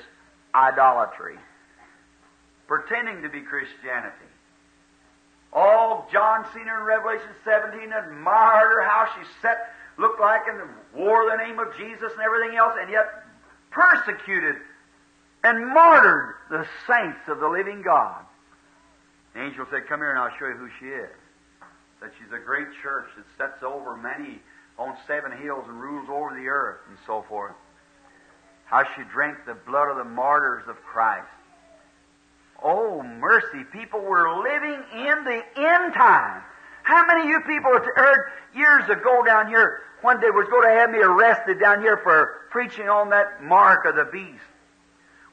idolatry. 0.54 1.36
Pretending 2.66 3.22
to 3.22 3.28
be 3.28 3.40
Christianity. 3.40 4.14
All 5.52 6.08
John 6.12 6.46
seen 6.54 6.66
her 6.66 6.78
in 6.80 6.84
Revelation 6.84 7.28
17, 7.44 7.92
admired 7.92 8.72
her, 8.72 8.82
how 8.82 9.08
she 9.14 9.26
sat, 9.40 9.72
looked 9.98 10.20
like, 10.20 10.42
and 10.48 10.60
wore 10.94 11.30
the 11.30 11.36
name 11.36 11.58
of 11.58 11.76
Jesus 11.76 12.10
and 12.12 12.20
everything 12.20 12.56
else, 12.56 12.74
and 12.80 12.90
yet 12.90 13.24
persecuted 13.70 14.56
and 15.44 15.68
martyred 15.68 16.34
the 16.50 16.66
saints 16.86 17.20
of 17.28 17.38
the 17.38 17.48
living 17.48 17.82
God. 17.82 18.24
The 19.34 19.42
angel 19.42 19.66
said, 19.70 19.86
Come 19.88 20.00
here 20.00 20.10
and 20.10 20.18
I'll 20.18 20.36
show 20.38 20.46
you 20.46 20.54
who 20.54 20.68
she 20.78 20.86
is. 20.86 21.10
That 22.00 22.12
she's 22.18 22.32
a 22.32 22.38
great 22.38 22.68
church 22.82 23.06
that 23.16 23.26
sets 23.36 23.62
over 23.62 23.96
many 23.96 24.40
on 24.78 24.96
seven 25.06 25.32
hills 25.32 25.64
and 25.68 25.80
rules 25.80 26.08
over 26.08 26.34
the 26.34 26.48
earth 26.48 26.80
and 26.88 26.98
so 27.06 27.24
forth. 27.28 27.54
How 28.66 28.84
she 28.96 29.02
drank 29.12 29.38
the 29.46 29.54
blood 29.54 29.90
of 29.90 29.96
the 29.96 30.04
martyrs 30.04 30.64
of 30.68 30.76
Christ. 30.82 31.28
Oh, 32.62 33.02
mercy. 33.02 33.64
People 33.72 34.00
were 34.00 34.42
living 34.42 34.82
in 34.92 35.24
the 35.24 35.42
end 35.56 35.94
time. 35.94 36.42
How 36.82 37.06
many 37.06 37.22
of 37.22 37.28
you 37.28 37.40
people 37.40 37.72
heard 37.94 38.30
years 38.54 38.88
ago 38.88 39.24
down 39.24 39.48
here 39.48 39.80
one 40.02 40.20
day 40.20 40.30
was 40.30 40.46
going 40.48 40.68
to 40.68 40.74
have 40.74 40.90
me 40.90 40.98
arrested 40.98 41.58
down 41.58 41.80
here 41.80 41.96
for 41.98 42.42
preaching 42.50 42.88
on 42.88 43.10
that 43.10 43.42
mark 43.42 43.84
of 43.86 43.96
the 43.96 44.04
beast? 44.04 44.44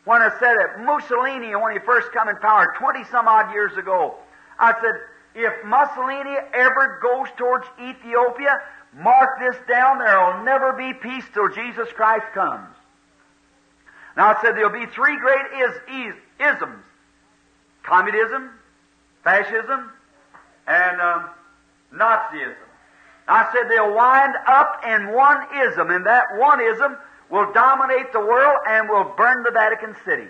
When 0.05 0.21
I 0.21 0.29
said 0.39 0.55
that 0.57 0.79
Mussolini, 0.83 1.55
when 1.55 1.73
he 1.73 1.79
first 1.79 2.11
come 2.11 2.27
in 2.27 2.35
power 2.37 2.73
20 2.77 3.03
some 3.05 3.27
odd 3.27 3.53
years 3.53 3.77
ago, 3.77 4.15
I 4.57 4.73
said, 4.73 5.01
if 5.35 5.63
Mussolini 5.63 6.35
ever 6.53 6.99
goes 7.01 7.27
towards 7.37 7.65
Ethiopia, 7.79 8.61
mark 8.93 9.39
this 9.39 9.55
down, 9.69 9.99
there 9.99 10.19
will 10.19 10.43
never 10.43 10.73
be 10.73 10.93
peace 10.93 11.23
till 11.33 11.49
Jesus 11.49 11.87
Christ 11.93 12.25
comes. 12.33 12.75
Now 14.17 14.33
I 14.35 14.41
said 14.41 14.55
there'll 14.55 14.71
be 14.71 14.91
three 14.91 15.17
great 15.17 15.45
is, 15.55 15.71
is, 15.87 16.15
isms 16.39 16.83
communism, 17.83 18.51
fascism, 19.23 19.91
and 20.67 21.01
um, 21.01 21.29
Nazism. 21.93 22.55
I 23.27 23.51
said 23.53 23.69
they'll 23.69 23.93
wind 23.93 24.35
up 24.47 24.81
in 24.85 25.13
one 25.13 25.43
ism, 25.67 25.89
and 25.89 26.05
that 26.05 26.37
one 26.37 26.59
ism 26.61 26.97
will 27.31 27.51
dominate 27.53 28.11
the 28.11 28.19
world 28.19 28.59
and 28.67 28.89
will 28.89 29.13
burn 29.15 29.43
the 29.43 29.51
Vatican 29.51 29.95
City. 30.05 30.27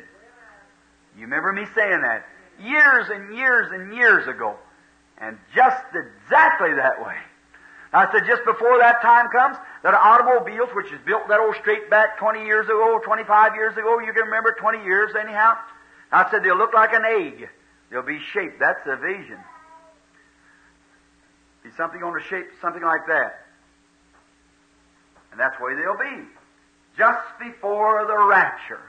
You 1.17 1.23
remember 1.23 1.51
me 1.51 1.65
saying 1.75 2.01
that 2.01 2.25
years 2.63 3.09
and 3.09 3.35
years 3.35 3.71
and 3.71 3.93
years 3.93 4.27
ago, 4.27 4.55
and 5.17 5.37
just 5.53 5.83
exactly 5.93 6.73
that 6.75 7.03
way. 7.03 7.17
I 7.93 8.09
said 8.11 8.25
just 8.25 8.45
before 8.45 8.77
that 8.79 9.01
time 9.01 9.27
comes, 9.29 9.57
that 9.83 9.93
automobiles, 9.93 10.69
which 10.73 10.93
is 10.93 10.99
built 11.05 11.27
that 11.27 11.39
old 11.41 11.55
straight 11.55 11.89
back 11.89 12.17
20 12.19 12.45
years 12.45 12.65
ago, 12.67 13.01
25 13.03 13.55
years 13.55 13.75
ago, 13.75 13.99
you 13.99 14.13
can 14.13 14.23
remember 14.23 14.55
20 14.57 14.83
years 14.83 15.11
anyhow, 15.19 15.57
I 16.11 16.29
said 16.31 16.43
they'll 16.43 16.57
look 16.57 16.73
like 16.73 16.93
an 16.93 17.03
egg. 17.03 17.49
They'll 17.89 18.01
be 18.01 18.19
shaped. 18.31 18.59
That's 18.59 18.79
the 18.85 18.95
vision. 18.95 19.37
Be 21.63 21.69
something 21.75 22.01
on 22.01 22.13
the 22.13 22.21
shape, 22.21 22.47
something 22.61 22.81
like 22.81 23.07
that. 23.07 23.45
And 25.31 25.39
that's 25.39 25.57
the 25.57 25.63
way 25.65 25.75
they'll 25.75 25.97
be. 25.97 26.27
Just 26.97 27.27
before 27.39 28.05
the 28.05 28.17
rapture. 28.27 28.81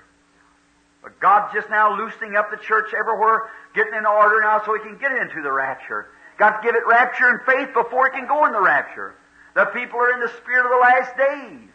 But 1.03 1.19
God's 1.21 1.53
just 1.53 1.69
now 1.71 1.97
loosening 1.97 2.37
up 2.37 2.51
the 2.51 2.57
church 2.57 2.95
everywhere, 2.95 3.51
getting 3.75 3.95
in 3.95 4.07
order 4.07 4.41
now 4.41 4.63
so 4.65 4.75
He 4.75 4.81
can 4.81 4.99
get 4.99 5.13
into 5.13 5.43
the 5.43 5.53
rapture. 5.53 6.07
Got 6.39 6.63
to 6.63 6.67
give 6.67 6.75
it 6.75 6.87
rapture 6.87 7.29
and 7.29 7.41
faith 7.43 7.75
before 7.75 8.09
it 8.09 8.13
can 8.13 8.27
go 8.27 8.47
in 8.47 8.53
the 8.53 8.61
rapture. 8.61 9.15
The 9.55 9.67
people 9.67 9.99
are 9.99 10.13
in 10.13 10.21
the 10.21 10.33
spirit 10.39 10.65
of 10.65 10.71
the 10.71 10.81
last 10.81 11.17
days. 11.17 11.69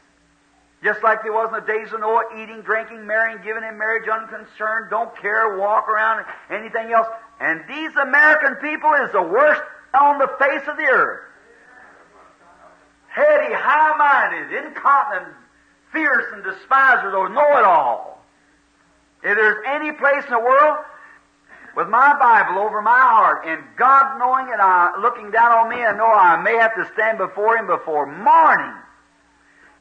Just 0.84 1.04
like 1.04 1.24
there 1.24 1.34
was 1.34 1.50
in 1.50 1.56
the 1.56 1.66
days 1.66 1.92
of 1.92 2.00
Noah, 2.02 2.24
eating, 2.38 2.62
drinking, 2.62 3.06
marrying, 3.06 3.42
giving 3.44 3.64
in 3.64 3.78
marriage, 3.78 4.08
unconcerned, 4.08 4.90
don't 4.90 5.16
care, 5.18 5.58
walk 5.58 5.90
around, 5.90 6.26
anything 6.50 6.94
else. 6.94 7.08
And 7.40 7.62
these 7.68 7.96
American 7.96 8.56
people 8.56 8.94
is 9.06 9.12
the 9.12 9.22
worst 9.22 9.62
on 10.00 10.20
the 10.20 10.30
face 10.40 10.68
of 10.68 10.78
the 10.78 10.86
earth. 10.86 11.22
Heady, 13.10 13.54
high-minded, 13.54 14.66
incontinent, 14.66 15.34
fierce, 15.92 16.26
and 16.34 16.44
despiser, 16.44 17.12
those 17.12 17.30
know-it-all. 17.32 18.24
If 19.24 19.36
there's 19.36 19.64
any 19.68 19.92
place 19.92 20.24
in 20.26 20.32
the 20.32 20.40
world 20.40 20.78
with 21.76 21.88
my 21.88 22.18
Bible 22.20 22.62
over 22.62 22.82
my 22.82 22.92
heart 22.92 23.46
and 23.46 23.64
God 23.78 24.20
knowing 24.20 24.48
it, 24.48 24.60
I, 24.60 25.00
looking 25.02 25.32
down 25.32 25.52
on 25.52 25.70
me 25.70 25.82
and 25.82 25.98
know 25.98 26.12
I 26.12 26.42
may 26.42 26.56
have 26.56 26.76
to 26.76 26.90
stand 26.94 27.18
before 27.18 27.58
Him 27.58 27.68
before 27.68 28.06
morning 28.06 28.74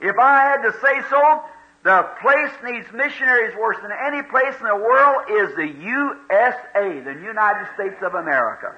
if 0.01 0.19
I 0.19 0.43
had 0.43 0.63
to 0.63 0.73
say 0.81 1.01
so, 1.09 1.43
the 1.85 2.09
place 2.21 2.53
needs 2.65 2.87
missionaries 2.93 3.55
worse 3.57 3.77
than 3.81 3.93
any 3.93 4.23
place 4.23 4.55
in 4.61 4.67
the 4.67 4.77
world 4.77 5.31
is 5.31 5.55
the 5.57 5.69
USA, 5.69 7.01
the 7.01 7.19
United 7.23 7.69
States 7.75 7.97
of 8.03 8.15
America. 8.15 8.75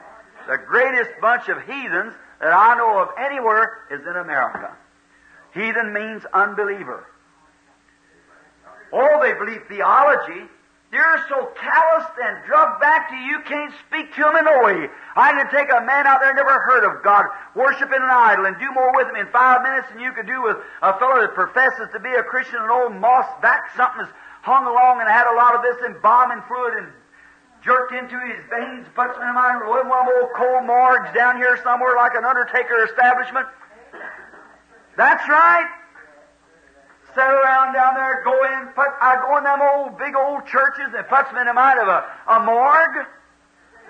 The 0.46 0.58
greatest 0.58 1.10
bunch 1.20 1.48
of 1.48 1.58
heathens 1.62 2.14
that 2.40 2.52
I 2.52 2.76
know 2.76 3.00
of 3.00 3.08
anywhere 3.18 3.78
is 3.90 4.00
in 4.02 4.16
America. 4.16 4.76
Heathen 5.54 5.92
means 5.92 6.22
unbeliever. 6.32 7.06
Oh, 8.92 9.20
they 9.22 9.34
believe 9.34 9.62
theology, 9.68 10.48
You're 10.90 11.20
so 11.28 11.52
calloused 11.60 12.16
and 12.16 12.40
drugged 12.48 12.80
back 12.80 13.10
to 13.10 13.16
you, 13.16 13.44
can't 13.44 13.74
speak 13.84 14.08
to 14.16 14.24
him 14.24 14.36
in 14.40 14.44
no 14.48 14.64
way. 14.64 14.88
I 15.16 15.36
can 15.36 15.44
take 15.52 15.68
a 15.68 15.84
man 15.84 16.08
out 16.08 16.20
there 16.24 16.32
never 16.32 16.64
heard 16.64 16.80
of 16.88 17.04
God, 17.04 17.26
worshiping 17.54 18.00
an 18.00 18.08
idol, 18.08 18.46
and 18.46 18.56
do 18.58 18.72
more 18.72 18.96
with 18.96 19.04
him 19.08 19.16
in 19.16 19.28
five 19.28 19.60
minutes 19.60 19.92
than 19.92 20.00
you 20.00 20.12
could 20.12 20.24
do 20.24 20.40
with 20.40 20.56
a 20.80 20.96
fellow 20.96 21.20
that 21.20 21.36
professes 21.36 21.92
to 21.92 22.00
be 22.00 22.08
a 22.08 22.24
Christian, 22.24 22.56
an 22.64 22.72
old 22.72 22.96
moss 22.96 23.28
back, 23.44 23.68
something 23.76 24.00
has 24.00 24.12
hung 24.40 24.64
along 24.64 25.04
and 25.04 25.08
had 25.12 25.28
a 25.28 25.36
lot 25.36 25.52
of 25.52 25.60
this 25.60 25.76
embalming 25.84 26.40
fluid 26.48 26.72
and 26.80 26.88
jerked 27.60 27.92
into 27.92 28.16
his 28.24 28.40
veins, 28.48 28.88
him 29.20 29.28
in 29.28 29.34
mind, 29.36 29.68
one 29.68 29.84
of 29.84 29.84
them 29.84 29.92
old 29.92 30.32
cold 30.32 30.64
morgues 30.64 31.12
down 31.12 31.36
here 31.36 31.60
somewhere 31.60 32.00
like 32.00 32.16
an 32.16 32.24
undertaker 32.24 32.88
establishment. 32.88 33.44
That's 34.96 35.28
right 35.28 35.68
settle 37.18 37.42
around 37.42 37.74
down 37.74 37.98
there, 37.98 38.22
go 38.22 38.38
in, 38.46 38.70
put, 38.78 38.86
I 39.02 39.18
go 39.18 39.42
in 39.42 39.44
them 39.44 39.58
old, 39.58 39.98
big 39.98 40.14
old 40.14 40.46
churches 40.46 40.94
and 40.94 41.02
puts 41.10 41.34
me 41.34 41.42
in 41.42 41.50
the 41.50 41.58
mind 41.58 41.82
of 41.82 41.90
a, 41.90 42.06
a 42.30 42.38
morgue. 42.46 43.10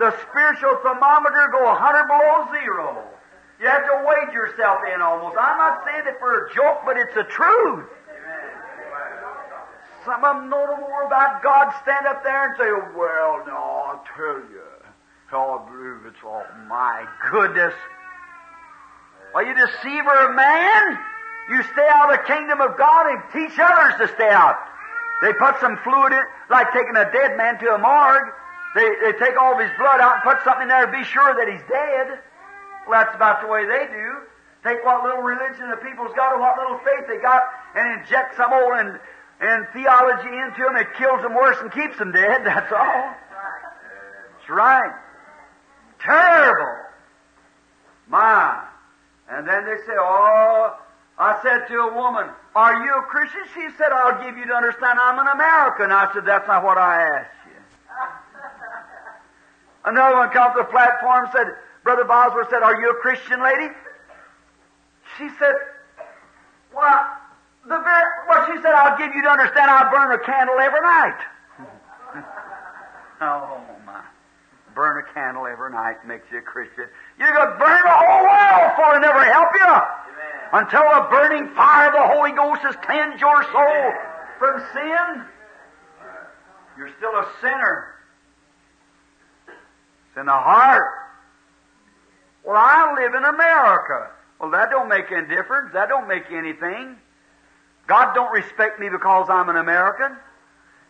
The 0.00 0.16
spiritual 0.24 0.80
thermometer 0.80 1.52
go 1.52 1.68
a 1.68 1.76
hundred 1.76 2.08
below 2.08 2.48
zero. 2.56 3.04
You 3.60 3.68
have 3.68 3.84
to 3.84 3.96
wade 4.08 4.32
yourself 4.32 4.80
in 4.94 5.02
almost. 5.02 5.36
I'm 5.36 5.58
not 5.58 5.84
saying 5.84 6.08
it 6.08 6.16
for 6.16 6.46
a 6.46 6.54
joke, 6.54 6.88
but 6.88 6.96
it's 6.96 7.12
the 7.12 7.28
truth. 7.28 7.84
Some 10.06 10.24
of 10.24 10.36
them 10.40 10.48
know 10.48 10.64
no 10.64 10.78
more 10.80 11.04
about 11.04 11.42
God 11.42 11.74
stand 11.82 12.06
up 12.06 12.24
there 12.24 12.48
and 12.48 12.54
say, 12.56 12.70
well, 12.96 13.44
no, 13.44 13.58
I'll 13.92 14.04
tell 14.16 14.40
you. 14.48 14.64
I 15.28 15.58
believe 15.68 16.06
it's 16.06 16.24
all 16.24 16.46
my 16.68 17.04
goodness. 17.30 17.74
Are 19.34 19.44
you 19.44 19.52
deceiver 19.52 20.16
of 20.30 20.34
man? 20.34 20.98
You 21.48 21.62
stay 21.72 21.88
out 21.88 22.12
of 22.12 22.20
the 22.20 22.24
kingdom 22.28 22.60
of 22.60 22.76
God 22.76 23.08
and 23.08 23.20
teach 23.32 23.58
others 23.58 23.94
to 24.00 24.06
stay 24.14 24.28
out. 24.28 24.56
They 25.22 25.32
put 25.32 25.58
some 25.60 25.78
fluid 25.82 26.12
in, 26.12 26.22
like 26.50 26.72
taking 26.72 26.94
a 26.94 27.10
dead 27.10 27.36
man 27.36 27.58
to 27.58 27.74
a 27.74 27.78
morgue. 27.78 28.30
They, 28.74 28.88
they 29.02 29.12
take 29.18 29.34
all 29.40 29.54
of 29.54 29.60
his 29.60 29.72
blood 29.78 30.00
out 30.00 30.20
and 30.20 30.22
put 30.22 30.44
something 30.44 30.62
in 30.62 30.68
there 30.68 30.86
to 30.86 30.92
be 30.92 31.02
sure 31.02 31.34
that 31.34 31.48
he's 31.48 31.64
dead. 31.66 32.20
Well, 32.86 33.00
that's 33.00 33.16
about 33.16 33.40
the 33.40 33.48
way 33.48 33.64
they 33.64 33.88
do. 33.90 34.28
Take 34.62 34.84
what 34.84 35.02
little 35.02 35.22
religion 35.22 35.70
the 35.70 35.80
people's 35.80 36.12
got 36.14 36.34
or 36.34 36.40
what 36.40 36.58
little 36.58 36.78
faith 36.84 37.08
they 37.08 37.18
got 37.18 37.42
and 37.74 38.00
inject 38.00 38.36
some 38.36 38.52
old 38.52 38.74
and, 38.78 39.00
and 39.40 39.66
theology 39.72 40.28
into 40.28 40.62
them. 40.62 40.76
It 40.76 40.92
kills 40.98 41.22
them 41.22 41.34
worse 41.34 41.56
and 41.60 41.72
keeps 41.72 41.98
them 41.98 42.12
dead. 42.12 42.42
That's 42.44 42.72
all. 42.72 43.14
That's 44.36 44.50
right. 44.50 44.92
Terrible. 46.00 46.84
My. 48.08 48.64
And 49.30 49.46
then 49.46 49.64
they 49.64 49.76
say, 49.86 49.96
oh, 49.98 50.76
I 51.18 51.42
said 51.42 51.66
to 51.66 51.74
a 51.82 51.94
woman, 51.94 52.30
Are 52.54 52.84
you 52.86 52.94
a 52.94 53.02
Christian? 53.02 53.42
She 53.52 53.66
said, 53.76 53.90
I'll 53.90 54.22
give 54.22 54.38
you 54.38 54.46
to 54.46 54.54
understand 54.54 54.98
I'm 55.02 55.18
an 55.18 55.26
American. 55.26 55.90
I 55.90 56.08
said, 56.14 56.24
That's 56.24 56.46
not 56.46 56.62
what 56.62 56.78
I 56.78 57.02
asked 57.02 57.42
you. 57.50 57.58
Another 59.90 60.16
one 60.16 60.30
come 60.30 60.54
to 60.54 60.62
the 60.62 60.70
platform 60.70 61.24
and 61.24 61.32
said, 61.32 61.46
Brother 61.82 62.04
Bosworth 62.04 62.48
said, 62.50 62.62
Are 62.62 62.80
you 62.80 62.90
a 62.90 62.94
Christian 63.02 63.42
lady? 63.42 63.74
She 65.18 65.28
said, 65.42 65.54
Well, 66.70 67.02
the 67.66 67.82
very, 67.82 68.06
well, 68.30 68.46
she 68.46 68.62
said, 68.62 68.70
I'll 68.78 68.96
give 68.96 69.12
you 69.12 69.22
to 69.22 69.30
understand 69.30 69.70
I 69.70 69.90
burn 69.90 70.14
a 70.14 70.22
candle 70.22 70.54
every 70.62 70.80
night. 70.80 71.18
oh, 73.22 73.58
my. 73.84 74.02
Burn 74.72 75.02
a 75.02 75.12
candle 75.12 75.48
every 75.48 75.72
night 75.72 76.06
makes 76.06 76.30
you 76.30 76.38
a 76.38 76.42
Christian. 76.42 76.86
You 77.18 77.26
could 77.26 77.58
burn 77.58 77.82
the 77.82 77.90
whole 77.90 78.22
world 78.22 78.70
for 78.78 78.94
it 78.94 79.00
never 79.02 79.24
help 79.24 79.50
you 79.58 80.07
until 80.52 80.82
the 80.82 81.06
burning 81.10 81.54
fire 81.54 81.88
of 81.88 81.94
the 81.94 82.14
Holy 82.14 82.32
Ghost 82.32 82.62
has 82.62 82.76
cleansed 82.76 83.20
your 83.20 83.42
soul 83.44 83.92
from 84.38 84.62
sin, 84.72 85.24
you're 86.76 86.90
still 86.96 87.10
a 87.10 87.28
sinner. 87.40 87.94
It's 89.46 90.18
in 90.18 90.26
the 90.26 90.32
heart. 90.32 90.92
Well, 92.44 92.56
I 92.56 92.94
live 92.98 93.14
in 93.14 93.24
America. 93.24 94.10
Well, 94.40 94.50
that 94.50 94.70
don't 94.70 94.88
make 94.88 95.10
any 95.12 95.26
difference. 95.26 95.72
That 95.72 95.88
don't 95.88 96.08
make 96.08 96.30
anything. 96.30 96.96
God 97.86 98.14
don't 98.14 98.32
respect 98.32 98.78
me 98.78 98.88
because 98.88 99.28
I'm 99.28 99.48
an 99.48 99.56
American. 99.56 100.16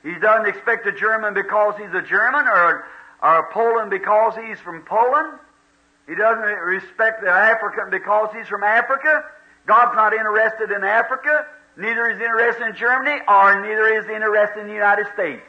He 0.03 0.14
doesn't 0.14 0.46
expect 0.46 0.87
a 0.87 0.92
German 0.92 1.35
because 1.35 1.74
he's 1.79 1.92
a 1.94 2.03
German 2.03 2.46
or, 2.46 2.85
or 3.22 3.38
a 3.38 3.53
Poland 3.53 3.90
because 3.90 4.35
he's 4.37 4.61
from 4.61 4.83
Poland. 4.83 5.38
He 6.09 6.14
doesn't 6.14 6.42
respect 6.42 7.21
the 7.23 7.31
African 7.31 7.90
because 7.90 8.31
he's 8.35 8.49
from 8.49 8.64
Africa. 8.64 9.25
God's 9.66 9.94
not 9.94 10.14
interested 10.14 10.71
in 10.71 10.83
Africa, 10.83 11.44
neither 11.77 12.09
is 12.09 12.18
he 12.18 12.25
interested 12.25 12.68
in 12.68 12.75
Germany, 12.75 13.21
or 13.29 13.61
neither 13.61 13.87
is 13.99 14.07
he 14.07 14.14
interested 14.14 14.62
in 14.62 14.68
the 14.68 14.73
United 14.73 15.07
States. 15.12 15.42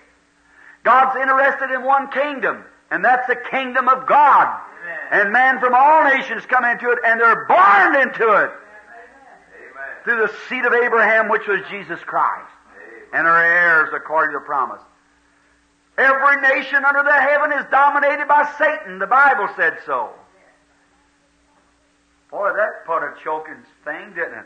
God's 0.84 1.16
interested 1.16 1.72
in 1.72 1.84
one 1.84 2.12
kingdom, 2.12 2.66
and 2.92 3.04
that's 3.04 3.26
the 3.28 3.38
kingdom 3.50 3.88
of 3.88 4.06
God. 4.06 4.60
Amen. 4.84 5.24
And 5.24 5.32
man 5.32 5.60
from 5.62 5.74
all 5.74 6.04
nations 6.04 6.46
come 6.46 6.66
into 6.66 6.92
it, 6.92 7.00
and 7.06 7.22
they're 7.22 7.46
born 7.46 7.96
into 7.96 8.28
it. 8.44 8.52
Amen. 8.52 10.04
Through 10.04 10.28
the 10.28 10.34
seed 10.50 10.66
of 10.66 10.74
Abraham, 10.74 11.30
which 11.30 11.48
was 11.48 11.62
Jesus 11.70 12.00
Christ. 12.04 12.52
Amen. 12.76 13.08
And 13.14 13.28
are 13.28 13.46
heirs 13.46 13.92
according 13.96 14.34
to 14.34 14.40
the 14.40 14.46
promise. 14.46 14.82
Every 15.98 16.42
nation 16.42 16.84
under 16.84 17.04
the 17.04 17.14
heaven 17.14 17.54
is 17.54 17.66
dominated 17.72 18.28
by 18.28 18.52
Satan. 18.58 19.00
The 19.00 19.08
Bible 19.08 19.48
said 19.56 19.80
so. 19.86 20.12
Boy, 22.32 22.52
that 22.56 22.86
put 22.86 23.04
a 23.04 23.14
choking 23.24 23.64
thing, 23.84 24.14
didn't 24.14 24.40
it? 24.40 24.46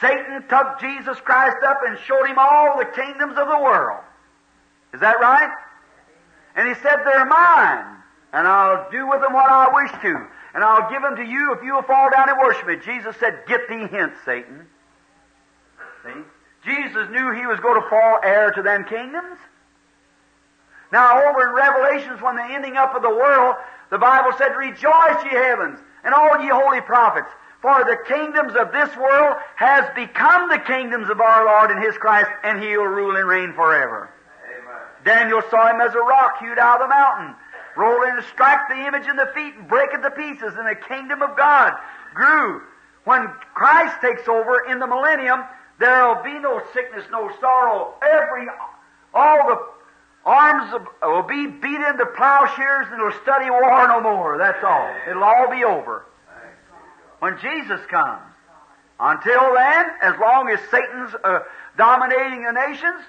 Satan 0.00 0.44
took 0.48 0.80
Jesus 0.80 1.18
Christ 1.20 1.56
up 1.66 1.80
and 1.86 1.98
showed 1.98 2.26
him 2.26 2.38
all 2.38 2.78
the 2.78 2.84
kingdoms 2.84 3.36
of 3.38 3.48
the 3.48 3.58
world. 3.58 4.02
Is 4.94 5.00
that 5.00 5.20
right? 5.20 5.50
And 6.56 6.68
he 6.68 6.74
said, 6.74 6.96
They're 7.04 7.26
mine, 7.26 7.96
and 8.32 8.46
I'll 8.46 8.90
do 8.90 9.08
with 9.08 9.20
them 9.20 9.32
what 9.32 9.50
I 9.50 9.72
wish 9.72 9.92
to, 10.02 10.26
and 10.54 10.64
I'll 10.64 10.90
give 10.90 11.02
them 11.02 11.16
to 11.16 11.24
you 11.24 11.54
if 11.54 11.62
you'll 11.62 11.82
fall 11.82 12.10
down 12.10 12.28
and 12.28 12.38
worship 12.38 12.66
me. 12.66 12.76
Jesus 12.84 13.16
said, 13.18 13.44
Get 13.46 13.68
thee 13.68 13.86
hence, 13.90 14.14
Satan. 14.24 14.66
See? 16.04 16.22
Jesus 16.64 17.08
knew 17.10 17.32
he 17.32 17.46
was 17.46 17.60
going 17.60 17.80
to 17.80 17.88
fall 17.88 18.20
heir 18.22 18.50
to 18.52 18.62
them 18.62 18.84
kingdoms. 18.84 19.38
Now, 20.90 21.28
over 21.28 21.48
in 21.48 21.54
Revelations, 21.54 22.20
when 22.22 22.36
the 22.36 22.44
ending 22.44 22.76
up 22.76 22.94
of 22.94 23.02
the 23.02 23.10
world, 23.10 23.56
the 23.90 23.98
Bible 23.98 24.32
said, 24.38 24.48
Rejoice, 24.56 25.24
ye 25.24 25.30
heavens, 25.30 25.78
and 26.08 26.14
all 26.14 26.40
ye 26.40 26.48
holy 26.48 26.80
prophets, 26.80 27.28
for 27.60 27.84
the 27.84 27.98
kingdoms 28.08 28.56
of 28.56 28.72
this 28.72 28.88
world 28.96 29.36
has 29.56 29.84
become 29.94 30.48
the 30.48 30.58
kingdoms 30.58 31.10
of 31.10 31.20
our 31.20 31.44
Lord 31.44 31.70
and 31.70 31.84
His 31.84 31.98
Christ, 31.98 32.30
and 32.42 32.62
He'll 32.62 32.84
rule 32.84 33.14
and 33.14 33.28
reign 33.28 33.52
forever. 33.52 34.08
Amen. 34.48 34.80
Daniel 35.04 35.42
saw 35.50 35.68
him 35.68 35.82
as 35.82 35.94
a 35.94 35.98
rock 35.98 36.38
hewed 36.40 36.58
out 36.58 36.80
of 36.80 36.88
the 36.88 36.94
mountain, 36.94 37.34
roll 37.76 38.04
in 38.04 38.16
and 38.16 38.24
strike 38.24 38.70
the 38.70 38.86
image 38.86 39.06
in 39.06 39.16
the 39.16 39.30
feet 39.34 39.52
and 39.54 39.68
break 39.68 39.92
it 39.92 40.00
to 40.00 40.10
pieces, 40.12 40.54
and 40.56 40.66
the 40.66 40.80
kingdom 40.88 41.20
of 41.20 41.36
God 41.36 41.74
grew. 42.14 42.62
When 43.04 43.28
Christ 43.52 44.00
takes 44.00 44.26
over 44.28 44.64
in 44.64 44.78
the 44.78 44.86
millennium, 44.86 45.44
there'll 45.78 46.22
be 46.22 46.38
no 46.38 46.62
sickness, 46.72 47.04
no 47.12 47.30
sorrow. 47.38 47.92
Every, 48.00 48.46
all 49.12 49.46
the 49.46 49.60
Arms 50.24 50.72
will 51.02 51.22
be 51.22 51.46
beat 51.46 51.80
into 51.80 52.06
plowshares 52.16 52.86
and 52.90 53.00
it'll 53.00 53.12
study 53.22 53.50
war 53.50 53.88
no 53.88 54.00
more. 54.00 54.36
That's 54.38 54.62
all. 54.62 54.94
It'll 55.08 55.24
all 55.24 55.50
be 55.50 55.64
over. 55.64 56.04
When 57.20 57.38
Jesus 57.40 57.80
comes. 57.86 58.22
Until 59.00 59.54
then, 59.54 59.86
as 60.02 60.18
long 60.20 60.48
as 60.48 60.58
Satan's 60.70 61.14
uh, 61.22 61.40
dominating 61.76 62.42
the 62.42 62.52
nations, 62.52 63.00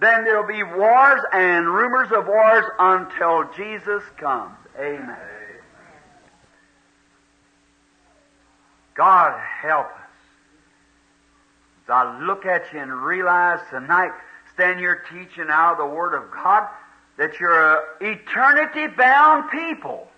then 0.00 0.24
there'll 0.24 0.46
be 0.46 0.62
wars 0.62 1.22
and 1.32 1.66
rumors 1.68 2.10
of 2.12 2.26
wars 2.26 2.64
until 2.78 3.44
Jesus 3.54 4.02
comes. 4.16 4.56
Amen. 4.78 5.16
God 8.94 9.38
help 9.60 9.86
us. 9.86 9.92
As 11.84 11.90
I 11.90 12.20
look 12.20 12.46
at 12.46 12.72
you 12.72 12.80
and 12.80 12.92
realize 12.92 13.60
tonight 13.70 14.12
stand 14.54 14.78
here 14.78 15.04
teaching 15.10 15.46
out 15.50 15.72
of 15.72 15.78
the 15.78 15.94
Word 15.94 16.14
of 16.14 16.30
God 16.30 16.68
that 17.18 17.38
you're 17.38 17.76
an 17.76 17.82
eternity 18.00 18.86
bound 18.96 19.50
people. 19.50 20.08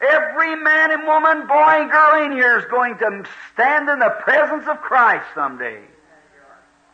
Every 0.00 0.56
man 0.56 0.90
and 0.90 1.06
woman, 1.06 1.46
boy 1.46 1.54
and 1.54 1.90
girl 1.90 2.24
in 2.24 2.32
here 2.32 2.58
is 2.58 2.64
going 2.66 2.98
to 2.98 3.24
stand 3.52 3.88
in 3.88 3.98
the 3.98 4.14
presence 4.20 4.66
of 4.68 4.80
Christ 4.80 5.24
someday. 5.34 5.80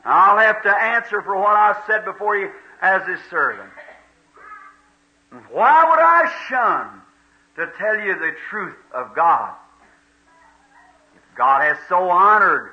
I'll 0.04 0.38
have 0.38 0.62
to 0.62 0.70
answer 0.70 1.20
for 1.22 1.36
what 1.36 1.56
I 1.56 1.76
said 1.86 2.04
before 2.04 2.36
you 2.36 2.50
as 2.80 3.06
His 3.06 3.18
servant. 3.28 3.70
Why 5.50 5.84
would 5.84 5.98
I 5.98 6.32
shun 6.48 7.02
to 7.56 7.72
tell 7.78 7.98
you 7.98 8.14
the 8.14 8.32
truth 8.48 8.76
of 8.94 9.14
God? 9.14 9.54
If 11.14 11.36
God 11.36 11.62
has 11.62 11.76
so 11.88 12.10
honored 12.10 12.72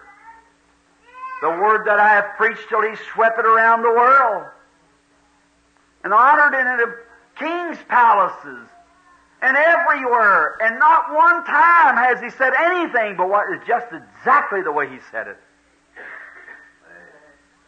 the 1.41 1.50
word 1.50 1.86
that 1.86 2.00
I 2.00 2.10
have 2.10 2.36
preached 2.38 2.67
till 2.69 2.82
he 2.82 2.95
swept 3.13 3.39
it 3.39 3.45
around 3.45 3.84
the 3.84 3.91
world. 3.91 4.45
And 6.04 6.13
honored 6.13 6.54
in 6.54 6.93
kings' 7.38 7.78
palaces 7.88 8.67
and 9.41 9.58
everywhere. 9.58 10.58
And 10.62 10.80
not 10.80 11.13
one 11.13 11.43
time 11.45 11.95
has 11.95 12.21
he 12.21 12.30
said 12.30 12.54
anything 12.58 13.15
but 13.17 13.30
what 13.30 13.45
is 13.54 13.62
just 13.67 13.88
exactly 13.91 14.62
the 14.62 14.71
way 14.71 14.89
he 14.89 15.00
said 15.12 15.28
it. 15.28 15.38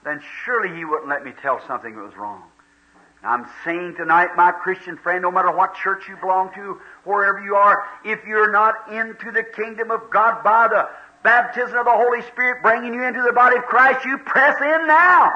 then 0.03 0.21
surely 0.43 0.75
He 0.75 0.85
wouldn't 0.85 1.09
let 1.09 1.23
me 1.23 1.33
tell 1.41 1.61
something 1.67 1.95
that 1.95 2.01
was 2.01 2.15
wrong. 2.15 2.43
I'm 3.21 3.47
saying 3.65 3.95
tonight, 3.97 4.29
my 4.37 4.51
Christian 4.51 4.95
friend, 4.97 5.21
no 5.21 5.31
matter 5.31 5.51
what 5.51 5.75
church 5.75 6.07
you 6.07 6.15
belong 6.15 6.53
to, 6.55 6.79
wherever 7.03 7.43
you 7.43 7.55
are, 7.55 7.85
if 8.05 8.25
you're 8.25 8.49
not 8.49 8.89
into 8.93 9.29
the 9.31 9.43
kingdom 9.43 9.91
of 9.91 10.09
God 10.09 10.41
by 10.41 10.69
the 10.69 10.87
baptism 11.23 11.77
of 11.77 11.85
the 11.85 11.91
Holy 11.91 12.21
Spirit 12.23 12.61
bringing 12.61 12.93
you 12.93 13.03
into 13.03 13.21
the 13.21 13.33
body 13.33 13.57
of 13.57 13.63
Christ, 13.63 14.05
you 14.05 14.17
press 14.19 14.55
in 14.61 14.87
now. 14.87 15.31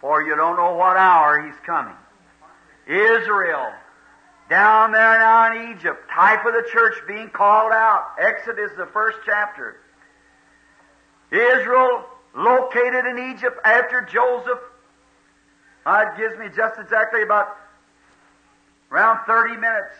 For 0.00 0.22
you 0.22 0.34
don't 0.34 0.56
know 0.56 0.74
what 0.74 0.96
hour 0.96 1.46
He's 1.46 1.60
coming. 1.66 1.94
Israel, 2.86 3.70
down 4.48 4.92
there 4.92 5.18
now 5.18 5.52
in 5.52 5.76
Egypt, 5.76 6.10
type 6.12 6.44
of 6.46 6.54
the 6.54 6.68
church 6.72 6.94
being 7.06 7.28
called 7.28 7.72
out. 7.72 8.16
Exodus, 8.18 8.70
the 8.76 8.86
first 8.86 9.18
chapter. 9.24 9.76
Israel, 11.30 12.04
located 12.34 13.06
in 13.06 13.34
Egypt 13.36 13.58
after 13.64 14.02
Joseph. 14.02 14.58
Uh, 15.86 16.04
it 16.08 16.18
gives 16.18 16.38
me 16.38 16.46
just 16.54 16.80
exactly 16.80 17.22
about 17.22 17.56
around 18.90 19.24
30 19.26 19.56
minutes. 19.56 19.96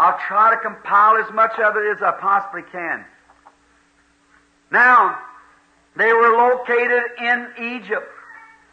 I'll 0.00 0.18
try 0.26 0.54
to 0.54 0.60
compile 0.60 1.16
as 1.18 1.30
much 1.32 1.58
of 1.58 1.76
it 1.76 1.96
as 1.96 2.02
I 2.02 2.12
possibly 2.20 2.62
can. 2.72 3.04
Now, 4.70 5.18
they 5.96 6.12
were 6.12 6.30
located 6.30 7.02
in 7.20 7.48
Egypt 7.76 8.08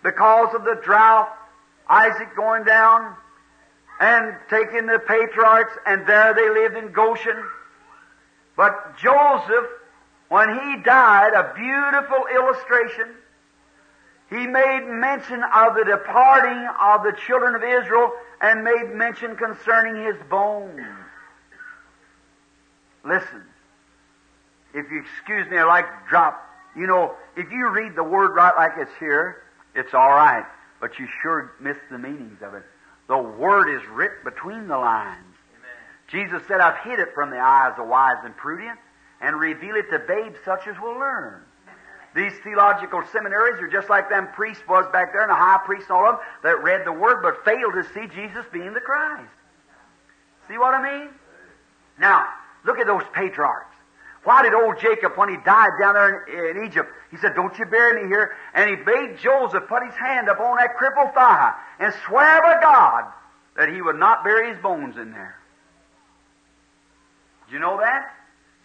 because 0.03 0.55
of 0.55 0.63
the 0.63 0.79
drought, 0.83 1.29
Isaac 1.89 2.35
going 2.35 2.63
down 2.63 3.15
and 3.99 4.35
taking 4.49 4.85
the 4.85 4.99
patriarchs, 4.99 5.73
and 5.85 6.07
there 6.07 6.33
they 6.33 6.49
lived 6.49 6.77
in 6.77 6.93
Goshen. 6.93 7.43
But 8.55 8.97
Joseph 8.97 9.67
when 10.29 10.49
he 10.49 10.83
died, 10.83 11.33
a 11.33 11.53
beautiful 11.55 12.25
illustration, 12.33 13.15
he 14.29 14.45
made 14.45 14.85
mention 14.87 15.41
of 15.41 15.75
the 15.75 15.85
departing 15.85 16.67
of 16.81 17.03
the 17.03 17.13
children 17.25 17.55
of 17.55 17.63
Israel 17.63 18.11
and 18.41 18.63
made 18.63 18.93
mention 18.93 19.37
concerning 19.37 20.03
his 20.03 20.15
bones. 20.29 20.81
Listen, 23.05 23.43
if 24.73 24.89
you 24.91 25.01
excuse 25.01 25.49
me, 25.49 25.57
I 25.57 25.63
like 25.63 25.85
to 25.85 26.09
drop. 26.09 26.43
You 26.75 26.87
know, 26.87 27.15
if 27.35 27.51
you 27.51 27.69
read 27.69 27.95
the 27.95 28.03
word 28.03 28.35
right 28.35 28.53
like 28.55 28.73
it's 28.77 28.91
here, 28.99 29.43
it's 29.75 29.93
all 29.93 30.09
right, 30.09 30.45
but 30.79 30.99
you 30.99 31.07
sure 31.21 31.51
miss 31.59 31.77
the 31.89 31.97
meanings 31.97 32.41
of 32.41 32.53
it. 32.53 32.63
The 33.07 33.17
word 33.17 33.69
is 33.73 33.87
writ 33.89 34.23
between 34.23 34.67
the 34.67 34.77
lines. 34.77 35.23
Amen. 35.57 35.71
Jesus 36.09 36.47
said, 36.47 36.59
I've 36.59 36.83
hid 36.83 36.99
it 36.99 37.09
from 37.15 37.29
the 37.29 37.39
eyes 37.39 37.73
of 37.77 37.87
wise 37.87 38.17
and 38.23 38.35
prudent 38.35 38.77
and 39.21 39.39
reveal 39.39 39.75
it 39.75 39.89
to 39.91 39.99
babes 39.99 40.37
such 40.45 40.67
as 40.67 40.75
will 40.81 40.99
learn. 40.99 41.41
These 42.15 42.33
theological 42.43 43.03
seminaries 43.11 43.61
are 43.61 43.67
just 43.67 43.89
like 43.89 44.09
them 44.09 44.27
priests 44.33 44.63
was 44.67 44.85
back 44.91 45.13
there, 45.13 45.21
and 45.21 45.29
the 45.29 45.35
high 45.35 45.59
priests 45.65 45.89
and 45.89 45.97
all 45.97 46.09
of 46.09 46.15
them 46.15 46.25
that 46.43 46.63
read 46.63 46.85
the 46.85 46.91
Word 46.91 47.21
but 47.21 47.45
failed 47.45 47.73
to 47.73 47.83
see 47.93 48.07
Jesus 48.13 48.45
being 48.51 48.73
the 48.73 48.79
Christ. 48.79 49.29
See 50.47 50.57
what 50.57 50.73
I 50.73 50.81
mean? 50.81 51.09
Now, 51.99 52.25
look 52.67 52.77
at 52.77 52.85
those 52.85 53.03
patriarchs. 53.13 53.73
Why 54.23 54.43
did 54.43 54.53
old 54.53 54.77
Jacob, 54.79 55.13
when 55.15 55.29
he 55.29 55.37
died 55.45 55.71
down 55.79 55.93
there 55.93 56.25
in, 56.25 56.57
in, 56.57 56.65
Egypt, 56.65 56.91
he 57.09 57.17
said, 57.17 57.33
Don't 57.33 57.57
you 57.57 57.65
bury 57.65 58.03
me 58.03 58.09
here? 58.09 58.35
And 58.53 58.69
he 58.69 58.75
made 58.75 59.17
Joseph 59.19 59.63
put 59.69 59.85
his 59.85 59.95
hand 59.95 60.27
up 60.27 60.39
on 60.39 60.57
that 60.57 60.75
crippled 60.75 61.13
thigh 61.13 61.53
and 61.79 61.93
swear 62.05 62.41
by 62.41 62.59
God 62.61 63.05
that 63.55 63.69
he 63.69 63.81
would 63.81 63.95
not 63.95 64.25
bury 64.25 64.53
his 64.53 64.61
bones 64.61 64.97
in 64.97 65.11
there. 65.11 65.37
Did 67.45 67.53
you 67.53 67.59
know 67.59 67.77
that? 67.77 68.13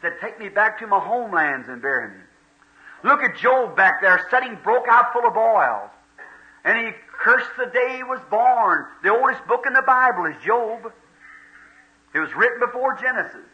said, 0.00 0.14
Take 0.20 0.40
me 0.40 0.48
back 0.48 0.80
to 0.80 0.86
my 0.88 0.98
homelands 0.98 1.68
and 1.68 1.80
bury 1.80 2.08
me. 2.08 2.24
Look 3.04 3.22
at 3.22 3.36
Job 3.38 3.76
back 3.76 4.00
there, 4.00 4.26
sitting 4.30 4.58
broke 4.64 4.86
out 4.88 5.12
full 5.12 5.26
of 5.26 5.34
boils. 5.34 5.90
And 6.64 6.76
he 6.76 6.92
cursed 7.12 7.50
the 7.56 7.66
day 7.66 7.96
he 7.98 8.02
was 8.02 8.20
born. 8.30 8.86
The 9.04 9.10
oldest 9.10 9.46
book 9.46 9.64
in 9.66 9.72
the 9.72 9.82
Bible 9.82 10.26
is 10.26 10.34
Job. 10.44 10.92
It 12.14 12.18
was 12.18 12.34
written 12.34 12.58
before 12.60 12.98
Genesis. 13.00 13.51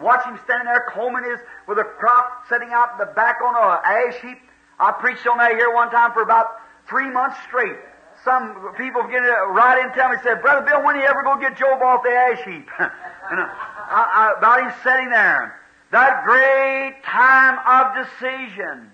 Watch 0.00 0.24
him 0.24 0.38
standing 0.44 0.66
there 0.66 0.86
combing 0.90 1.24
his 1.24 1.40
with 1.68 1.78
a 1.78 1.84
crop 1.84 2.48
sitting 2.48 2.70
out 2.72 2.92
in 2.92 2.98
the 3.06 3.12
back 3.12 3.36
on 3.44 3.54
a 3.54 3.80
ash 3.84 4.20
heap. 4.22 4.38
I 4.78 4.92
preached 4.92 5.26
on 5.26 5.36
that 5.38 5.52
here 5.52 5.74
one 5.74 5.90
time 5.90 6.12
for 6.12 6.22
about 6.22 6.56
three 6.88 7.10
months 7.10 7.36
straight. 7.46 7.76
Some 8.24 8.74
people 8.76 9.02
get 9.04 9.20
right 9.20 9.84
in 9.84 9.92
tell 9.92 10.10
me, 10.10 10.16
said, 10.22 10.40
Brother 10.40 10.66
Bill, 10.66 10.84
when 10.84 10.96
are 10.96 11.00
you 11.00 11.06
ever 11.06 11.22
to 11.22 11.40
get 11.40 11.56
Job 11.56 11.80
off 11.82 12.02
the 12.02 12.10
ash 12.10 12.38
heap? 12.44 12.68
and 12.78 13.40
I, 13.40 14.32
I, 14.32 14.34
about 14.38 14.60
him 14.60 14.72
sitting 14.82 15.10
there. 15.10 15.56
That 15.92 16.24
great 16.24 17.02
time 17.04 17.58
of 17.64 18.06
decision. 18.06 18.90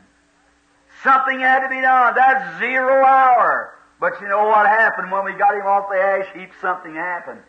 Something 1.03 1.41
had 1.41 1.61
to 1.61 1.69
be 1.69 1.81
done. 1.81 2.15
That 2.15 2.59
zero 2.59 3.05
hour. 3.05 3.75
But 4.01 4.21
you 4.21 4.29
know 4.29 4.47
what 4.47 4.67
happened 4.67 5.11
when 5.11 5.25
we 5.25 5.33
got 5.33 5.55
him 5.55 5.67
off 5.67 5.89
the 5.91 5.99
ash 5.99 6.27
heap? 6.35 6.51
Something 6.61 6.95
happened. 6.95 7.41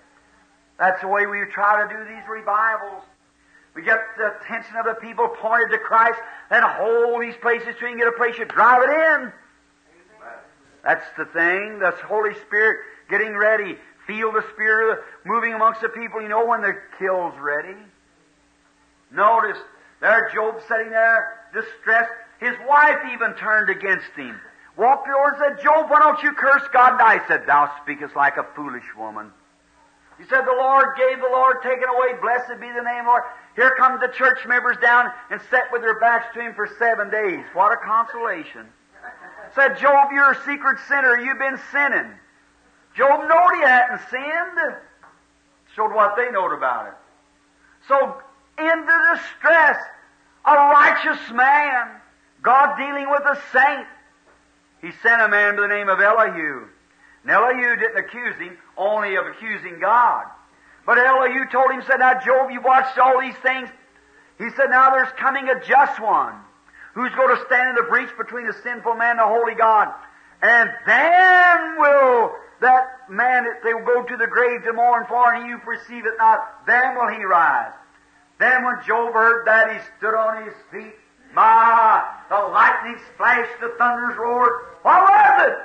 That's 0.79 1.01
the 1.01 1.07
way 1.07 1.25
we 1.25 1.43
try 1.51 1.83
to 1.83 1.89
do 1.89 1.99
these 2.05 2.23
revivals. 2.29 3.03
We 3.77 3.83
get 3.83 4.01
the 4.17 4.35
attention 4.41 4.75
of 4.77 4.85
the 4.85 4.95
people 4.95 5.27
pointed 5.27 5.69
to 5.69 5.77
Christ 5.77 6.19
then 6.49 6.63
hold 6.63 7.21
these 7.21 7.35
places 7.37 7.75
till 7.77 7.89
you 7.89 7.95
can 7.95 7.97
get 7.99 8.07
a 8.07 8.11
place 8.17 8.35
you 8.39 8.45
drive 8.45 8.81
it 8.81 8.89
in. 8.89 9.31
That's 10.83 11.05
the 11.15 11.25
thing. 11.25 11.77
The 11.77 11.91
Holy 12.07 12.33
Spirit 12.47 12.79
getting 13.07 13.37
ready. 13.37 13.77
Feel 14.07 14.31
the 14.31 14.43
Spirit 14.53 15.03
moving 15.25 15.53
amongst 15.53 15.81
the 15.81 15.89
people. 15.89 16.23
You 16.23 16.27
know 16.27 16.47
when 16.47 16.61
the 16.61 16.73
kill's 16.97 17.35
ready. 17.39 17.77
Notice, 19.11 19.59
there 20.01 20.31
Job 20.33 20.55
sitting 20.67 20.89
there, 20.89 21.37
distressed. 21.53 22.11
His 22.39 22.55
wife 22.67 22.97
even 23.13 23.35
turned 23.35 23.69
against 23.69 24.09
him. 24.15 24.39
Walked 24.75 25.07
over 25.07 25.29
and 25.29 25.37
said, 25.37 25.63
Job, 25.63 25.91
why 25.91 25.99
don't 25.99 26.23
you 26.23 26.31
curse 26.33 26.63
God? 26.73 26.93
And 26.93 27.01
I 27.01 27.27
said, 27.27 27.45
Thou 27.45 27.71
speakest 27.83 28.15
like 28.15 28.37
a 28.37 28.45
foolish 28.55 28.85
woman. 28.97 29.31
He 30.17 30.25
said, 30.25 30.41
The 30.41 30.57
Lord 30.57 30.97
gave, 30.97 31.19
the 31.19 31.29
Lord 31.31 31.61
taken 31.61 31.87
away. 31.89 32.19
Blessed 32.21 32.59
be 32.59 32.67
the 32.67 32.81
name, 32.81 33.01
of 33.01 33.07
Lord. 33.07 33.23
Here 33.55 33.75
come 33.77 33.99
the 33.99 34.07
church 34.07 34.39
members 34.47 34.77
down 34.77 35.11
and 35.29 35.39
sat 35.49 35.71
with 35.71 35.81
their 35.81 35.99
backs 35.99 36.33
to 36.33 36.41
him 36.41 36.53
for 36.55 36.67
seven 36.79 37.09
days. 37.09 37.45
What 37.53 37.71
a 37.71 37.77
consolation. 37.77 38.67
Said, 39.55 39.77
Job, 39.77 40.09
you're 40.11 40.31
a 40.31 40.43
secret 40.45 40.79
sinner. 40.87 41.17
You've 41.19 41.39
been 41.39 41.59
sinning. 41.71 42.11
Job 42.95 43.21
knowed 43.29 43.55
he 43.55 43.61
hadn't 43.61 44.01
sinned. 44.09 44.75
Showed 45.75 45.93
what 45.93 46.15
they 46.15 46.31
knowed 46.31 46.53
about 46.53 46.87
it. 46.87 46.93
So 47.87 48.17
in 48.57 48.85
the 48.85 49.15
distress. 49.15 49.77
A 50.45 50.53
righteous 50.53 51.31
man. 51.31 51.89
God 52.41 52.77
dealing 52.77 53.09
with 53.09 53.23
a 53.23 53.39
saint. 53.51 53.87
He 54.81 54.91
sent 55.03 55.21
a 55.21 55.27
man 55.27 55.55
by 55.55 55.63
the 55.63 55.67
name 55.67 55.89
of 55.89 55.99
Elihu. 55.99 56.67
And 57.27 57.35
Elihu 57.35 57.75
didn't 57.75 57.97
accuse 57.97 58.35
him, 58.37 58.57
only 58.77 59.15
of 59.15 59.25
accusing 59.27 59.79
God. 59.79 60.23
But 60.85 60.97
Elihu 60.97 61.49
told 61.51 61.71
him, 61.71 61.83
said, 61.85 61.97
Now 61.97 62.21
Job, 62.21 62.49
you've 62.51 62.63
watched 62.63 62.97
all 62.97 63.19
these 63.19 63.35
things. 63.43 63.67
He 64.37 64.49
said, 64.55 64.69
Now 64.69 64.91
there's 64.91 65.11
coming 65.17 65.49
a 65.49 65.59
just 65.59 65.99
one 66.01 66.35
who's 66.93 67.13
going 67.15 67.35
to 67.35 67.43
stand 67.45 67.69
in 67.69 67.75
the 67.75 67.89
breach 67.89 68.09
between 68.17 68.47
the 68.47 68.55
sinful 68.63 68.95
man 68.95 69.11
and 69.11 69.19
the 69.19 69.27
holy 69.27 69.55
God. 69.55 69.93
And 70.41 70.69
then 70.85 71.79
will 71.79 72.31
that 72.61 73.09
man, 73.09 73.45
they 73.61 73.73
will 73.73 73.85
go 73.85 74.03
to 74.03 74.15
the 74.15 74.27
grave 74.27 74.63
to 74.63 74.71
mourn 74.71 75.05
for, 75.09 75.33
and 75.33 75.47
you 75.47 75.57
perceive 75.59 76.05
it 76.05 76.13
not, 76.17 76.65
then 76.65 76.95
will 76.95 77.09
he 77.09 77.23
rise. 77.25 77.73
Then 78.39 78.63
when 78.63 78.75
Job 78.85 79.13
heard 79.13 79.45
that, 79.47 79.73
he 79.73 79.79
stood 79.97 80.15
on 80.15 80.45
his 80.45 80.53
feet. 80.71 80.95
My, 81.33 82.03
the 82.29 82.35
lightning 82.35 82.97
splashed, 83.13 83.59
the 83.59 83.75
thunders 83.77 84.15
roared. 84.17 84.53
What 84.83 85.01
was 85.01 85.49
it? 85.49 85.57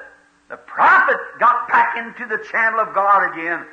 The 0.53 0.59
prophet 0.59 1.17
got 1.41 1.67
back 1.67 1.97
into 1.97 2.29
the 2.29 2.45
channel 2.45 2.81
of 2.81 2.95
God 2.95 3.33
again. 3.33 3.65
Amen. 3.65 3.67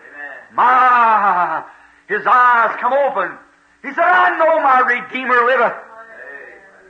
My, 0.54 1.66
his 2.08 2.26
eyes 2.26 2.78
come 2.80 2.94
open. 2.94 3.38
He 3.82 3.90
said, 3.90 4.06
I 4.06 4.40
know 4.40 4.64
my 4.64 4.80
Redeemer 4.88 5.44
liveth. 5.44 5.76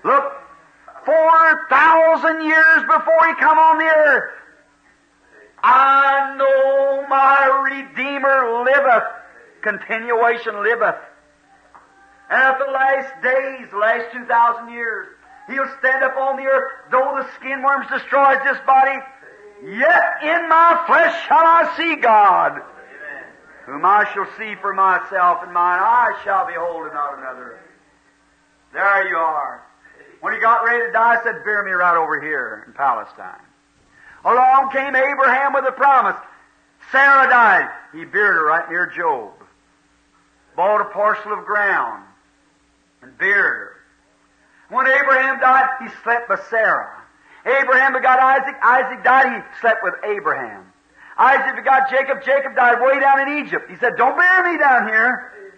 Look, 0.04 0.32
four 1.04 1.66
thousand 1.72 2.46
years 2.46 2.82
before 2.84 3.28
he 3.30 3.34
come 3.42 3.58
on 3.58 3.80
the 3.80 3.86
earth, 3.86 4.32
I 5.64 6.36
know 6.38 7.08
my 7.10 7.66
Redeemer 7.74 8.64
liveth. 8.64 9.10
Continuation 9.64 10.62
liveth. 10.62 11.02
And 12.30 12.44
at 12.44 12.60
the 12.60 12.72
last 12.72 13.24
days, 13.24 13.74
last 13.74 14.14
2,000 14.14 14.70
years, 14.72 15.08
He'll 15.50 15.70
stand 15.80 16.04
up 16.04 16.16
on 16.16 16.38
the 16.38 16.46
earth, 16.46 16.72
though 16.92 17.18
the 17.18 17.26
skin 17.34 17.64
worms 17.64 17.90
destroys 17.90 18.38
this 18.46 18.60
body, 18.68 19.02
yet 19.64 20.24
in 20.24 20.50
my 20.50 20.84
flesh 20.88 21.28
shall 21.28 21.46
I 21.46 21.74
see 21.78 21.96
God, 21.96 22.52
Amen. 22.54 23.24
whom 23.66 23.86
I 23.86 24.06
shall 24.14 24.28
see 24.38 24.56
for 24.62 24.74
myself, 24.74 25.40
and 25.44 25.54
mine 25.54 25.80
eyes 25.82 26.24
shall 26.24 26.48
behold 26.48 26.86
and 26.86 26.94
not 26.94 27.18
another. 27.18 27.60
There 28.74 29.10
you 29.10 29.18
are. 29.18 29.64
When 30.22 30.34
he 30.34 30.40
got 30.40 30.64
ready 30.66 30.86
to 30.86 30.92
die, 30.92 31.18
I 31.20 31.24
said, 31.24 31.44
Bear 31.44 31.64
me 31.64 31.72
right 31.72 31.98
over 31.98 32.22
here 32.22 32.66
in 32.68 32.74
Palestine. 32.74 33.42
Along 34.26 34.70
came 34.72 34.96
Abraham 34.96 35.54
with 35.54 35.66
a 35.66 35.72
promise. 35.72 36.18
Sarah 36.92 37.30
died. 37.30 37.70
He 37.94 38.06
buried 38.06 38.36
her 38.36 38.46
right 38.46 38.70
near 38.70 38.88
Job. 38.88 39.32
Bought 40.56 40.82
a 40.82 40.86
parcel 40.86 41.34
of 41.34 41.46
ground 41.46 42.04
and 43.02 43.18
buried 43.18 43.36
her. 43.36 43.76
When 44.70 44.88
Abraham 44.88 45.40
died, 45.40 45.68
he 45.82 45.88
slept 46.04 46.30
with 46.30 46.42
Sarah. 46.50 47.02
Abraham 47.46 47.94
begot 47.94 48.20
Isaac. 48.20 48.56
Isaac 48.62 49.04
died, 49.04 49.42
he 49.42 49.60
slept 49.62 49.84
with 49.84 49.96
Abraham. 50.04 50.72
Isaac 51.18 51.56
begot 51.56 51.90
Jacob. 51.90 52.24
Jacob 52.24 52.56
died 52.56 52.80
way 52.82 53.00
down 53.00 53.28
in 53.28 53.46
Egypt. 53.46 53.70
He 53.70 53.76
said, 53.78 53.96
Don't 53.98 54.18
bury 54.18 54.54
me 54.54 54.60
down 54.60 54.88
here. 54.88 55.54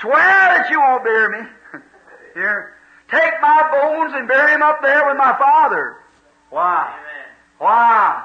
Swear 0.00 0.16
that 0.16 0.70
you 0.70 0.80
won't 0.80 1.04
bury 1.04 1.42
me. 1.42 1.48
here. 2.34 2.74
Take 3.10 3.32
my 3.42 3.68
bones 3.72 4.12
and 4.14 4.28
bury 4.28 4.52
them 4.52 4.62
up 4.62 4.80
there 4.82 5.06
with 5.08 5.16
my 5.16 5.36
father. 5.36 5.96
Why? 6.50 6.94
Why? 7.58 8.24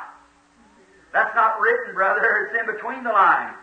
That's 1.12 1.34
not 1.36 1.60
written, 1.60 1.96
brother. 1.96 2.48
It's 2.48 2.60
in 2.60 2.76
between 2.76 3.04
the 3.04 3.12
lines. 3.12 3.56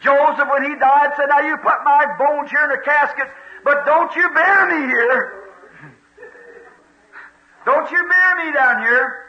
Joseph, 0.00 0.48
when 0.50 0.62
he 0.62 0.78
died, 0.78 1.10
said, 1.16 1.26
Now 1.28 1.40
you 1.40 1.56
put 1.56 1.82
my 1.84 2.06
bones 2.18 2.50
here 2.50 2.64
in 2.64 2.70
the 2.70 2.82
casket, 2.84 3.26
but 3.64 3.84
don't 3.84 4.14
you 4.14 4.30
bury 4.34 4.80
me 4.80 4.86
here. 4.86 5.47
Don't 7.64 7.90
you 7.90 8.08
bury 8.08 8.46
me 8.46 8.52
down 8.52 8.82
here. 8.82 9.24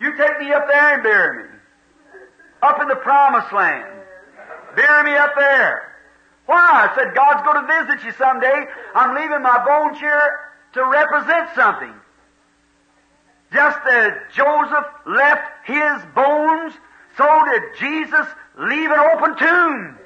You 0.00 0.16
take 0.16 0.38
me 0.38 0.52
up 0.52 0.66
there 0.68 0.94
and 0.94 1.02
bury 1.02 1.44
me. 1.44 1.50
Up 2.62 2.80
in 2.80 2.88
the 2.88 2.96
promised 2.96 3.52
land. 3.52 3.92
Bury 4.74 5.04
me 5.04 5.16
up 5.16 5.32
there. 5.36 5.92
Why? 6.46 6.88
I 6.88 6.94
said, 6.94 7.14
God's 7.14 7.42
going 7.42 7.66
to 7.66 7.84
visit 7.84 8.04
you 8.04 8.12
someday. 8.12 8.66
I'm 8.94 9.14
leaving 9.14 9.42
my 9.42 9.64
bones 9.64 9.98
here 9.98 10.40
to 10.74 10.84
represent 10.84 11.48
something. 11.54 11.92
Just 13.52 13.78
as 13.90 14.12
Joseph 14.34 14.86
left 15.06 15.66
his 15.66 16.02
bones, 16.14 16.74
so 17.16 17.42
did 17.52 17.62
Jesus 17.78 18.26
leave 18.58 18.90
an 18.90 18.98
open 18.98 19.36
tomb. 19.36 19.98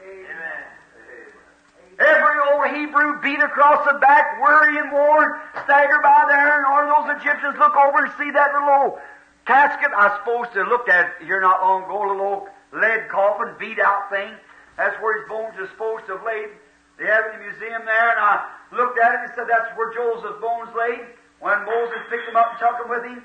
Every 2.01 2.37
old 2.49 2.65
Hebrew 2.73 3.21
beat 3.21 3.45
across 3.45 3.85
the 3.85 3.99
back, 4.01 4.41
weary 4.41 4.79
and 4.79 4.91
worn, 4.91 5.39
stagger 5.65 6.01
by 6.03 6.25
there, 6.33 6.57
and 6.57 6.67
all 6.67 7.05
those 7.05 7.21
Egyptians 7.21 7.59
look 7.59 7.77
over 7.77 8.05
and 8.05 8.13
see 8.17 8.31
that 8.31 8.55
little 8.57 8.73
old 8.73 8.99
casket. 9.45 9.93
I 9.93 10.17
supposed 10.17 10.55
to 10.55 10.65
look 10.65 10.89
at 10.89 11.21
it 11.21 11.27
here 11.27 11.43
not 11.43 11.61
long 11.61 11.85
ago, 11.85 12.01
a 12.01 12.09
little 12.09 12.25
old 12.25 12.49
lead 12.73 13.09
coffin, 13.11 13.53
beat 13.61 13.79
out 13.79 14.09
thing. 14.09 14.33
That's 14.79 14.97
where 15.03 15.21
his 15.21 15.29
bones 15.29 15.53
are 15.61 15.69
supposed 15.69 16.07
to 16.07 16.17
have 16.17 16.25
laid. 16.25 16.49
They 16.97 17.05
have 17.05 17.29
it 17.29 17.37
in 17.37 17.45
the 17.45 17.53
museum 17.53 17.85
there, 17.85 18.11
and 18.17 18.21
I 18.21 18.49
looked 18.73 18.99
at 18.99 19.13
it 19.13 19.21
and 19.29 19.33
said 19.37 19.45
that's 19.45 19.77
where 19.77 19.93
Joseph's 19.93 20.41
bones 20.41 20.73
laid 20.73 21.05
when 21.41 21.65
Moses 21.69 22.01
picked 22.09 22.25
them 22.25 22.37
up 22.37 22.57
and 22.57 22.59
took 22.65 22.81
them 22.81 22.89
with 22.89 23.05
him. 23.05 23.21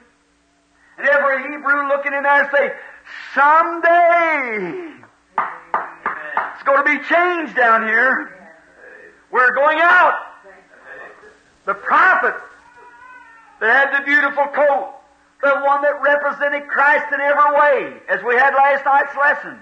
And 1.00 1.08
every 1.08 1.48
Hebrew 1.48 1.88
looking 1.88 2.12
in 2.12 2.24
there 2.24 2.44
and 2.44 2.52
say, 2.52 2.76
someday 3.32 5.00
it's 6.56 6.64
going 6.68 6.84
to 6.84 6.90
be 6.92 7.00
changed 7.08 7.56
down 7.56 7.88
here. 7.88 8.35
We're 9.36 9.54
going 9.54 9.80
out. 9.82 10.14
The 11.66 11.74
prophet 11.74 12.36
that 13.60 13.92
had 13.92 14.00
the 14.00 14.06
beautiful 14.06 14.46
coat, 14.46 14.94
the 15.42 15.50
one 15.60 15.82
that 15.82 16.02
represented 16.02 16.70
Christ 16.70 17.08
in 17.12 17.20
every 17.20 17.52
way, 17.54 17.98
as 18.08 18.24
we 18.24 18.34
had 18.36 18.54
last 18.54 18.86
night's 18.86 19.14
lesson. 19.18 19.60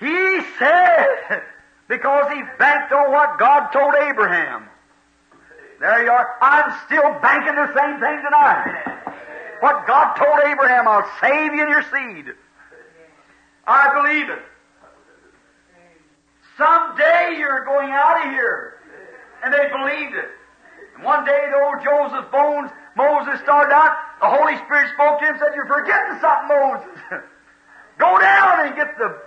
He 0.00 0.40
said, 0.58 1.42
because 1.88 2.32
he 2.32 2.40
banked 2.58 2.90
on 2.92 3.12
what 3.12 3.38
God 3.38 3.68
told 3.72 3.94
Abraham. 3.94 4.64
There 5.80 6.04
you 6.04 6.10
are. 6.10 6.36
I'm 6.40 6.72
still 6.86 7.12
banking 7.20 7.56
the 7.56 7.66
same 7.78 8.00
thing 8.00 8.22
tonight. 8.24 9.04
What 9.60 9.86
God 9.86 10.14
told 10.14 10.38
Abraham, 10.46 10.88
I'll 10.88 11.10
save 11.20 11.52
you 11.52 11.60
and 11.60 11.68
your 11.68 11.82
seed. 11.82 12.32
I 13.66 13.92
believe 13.92 14.30
it. 14.30 14.42
Someday 16.56 17.36
you're 17.38 17.66
going 17.66 17.90
out 17.90 18.26
of 18.26 18.32
here. 18.32 18.77
And 19.44 19.52
they 19.52 19.68
believed 19.68 20.14
it. 20.14 20.30
And 20.96 21.04
one 21.04 21.24
day 21.24 21.38
the 21.50 21.58
old 21.62 21.84
Joseph's 21.84 22.30
bones, 22.30 22.70
Moses 22.96 23.40
started 23.42 23.72
out, 23.72 23.94
the 24.20 24.26
Holy 24.26 24.56
Spirit 24.66 24.90
spoke 24.94 25.20
to 25.20 25.26
him 25.26 25.34
and 25.34 25.40
said, 25.40 25.54
You're 25.54 25.70
forgetting 25.70 26.18
something, 26.20 26.48
Moses. 26.48 26.98
Go 27.98 28.18
down 28.18 28.66
and 28.66 28.76
get 28.76 28.96
the, 28.98 29.18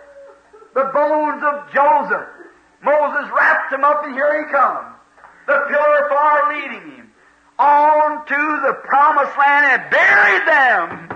the 0.76 0.92
bones 0.94 1.44
of 1.44 1.72
Joseph. 1.74 2.28
Moses 2.84 3.30
wrapped 3.36 3.74
him 3.74 3.84
up 3.84 4.04
and 4.04 4.14
here 4.14 4.46
he 4.46 4.52
comes. 4.52 4.96
The 5.48 5.60
pillar 5.68 5.96
of 6.04 6.10
fire 6.10 6.56
leading 6.56 6.92
him 6.98 7.12
on 7.60 8.26
to 8.26 8.62
the 8.66 8.74
promised 8.86 9.38
land 9.38 9.82
and 9.82 9.92
buried 9.92 10.48
them 10.48 11.12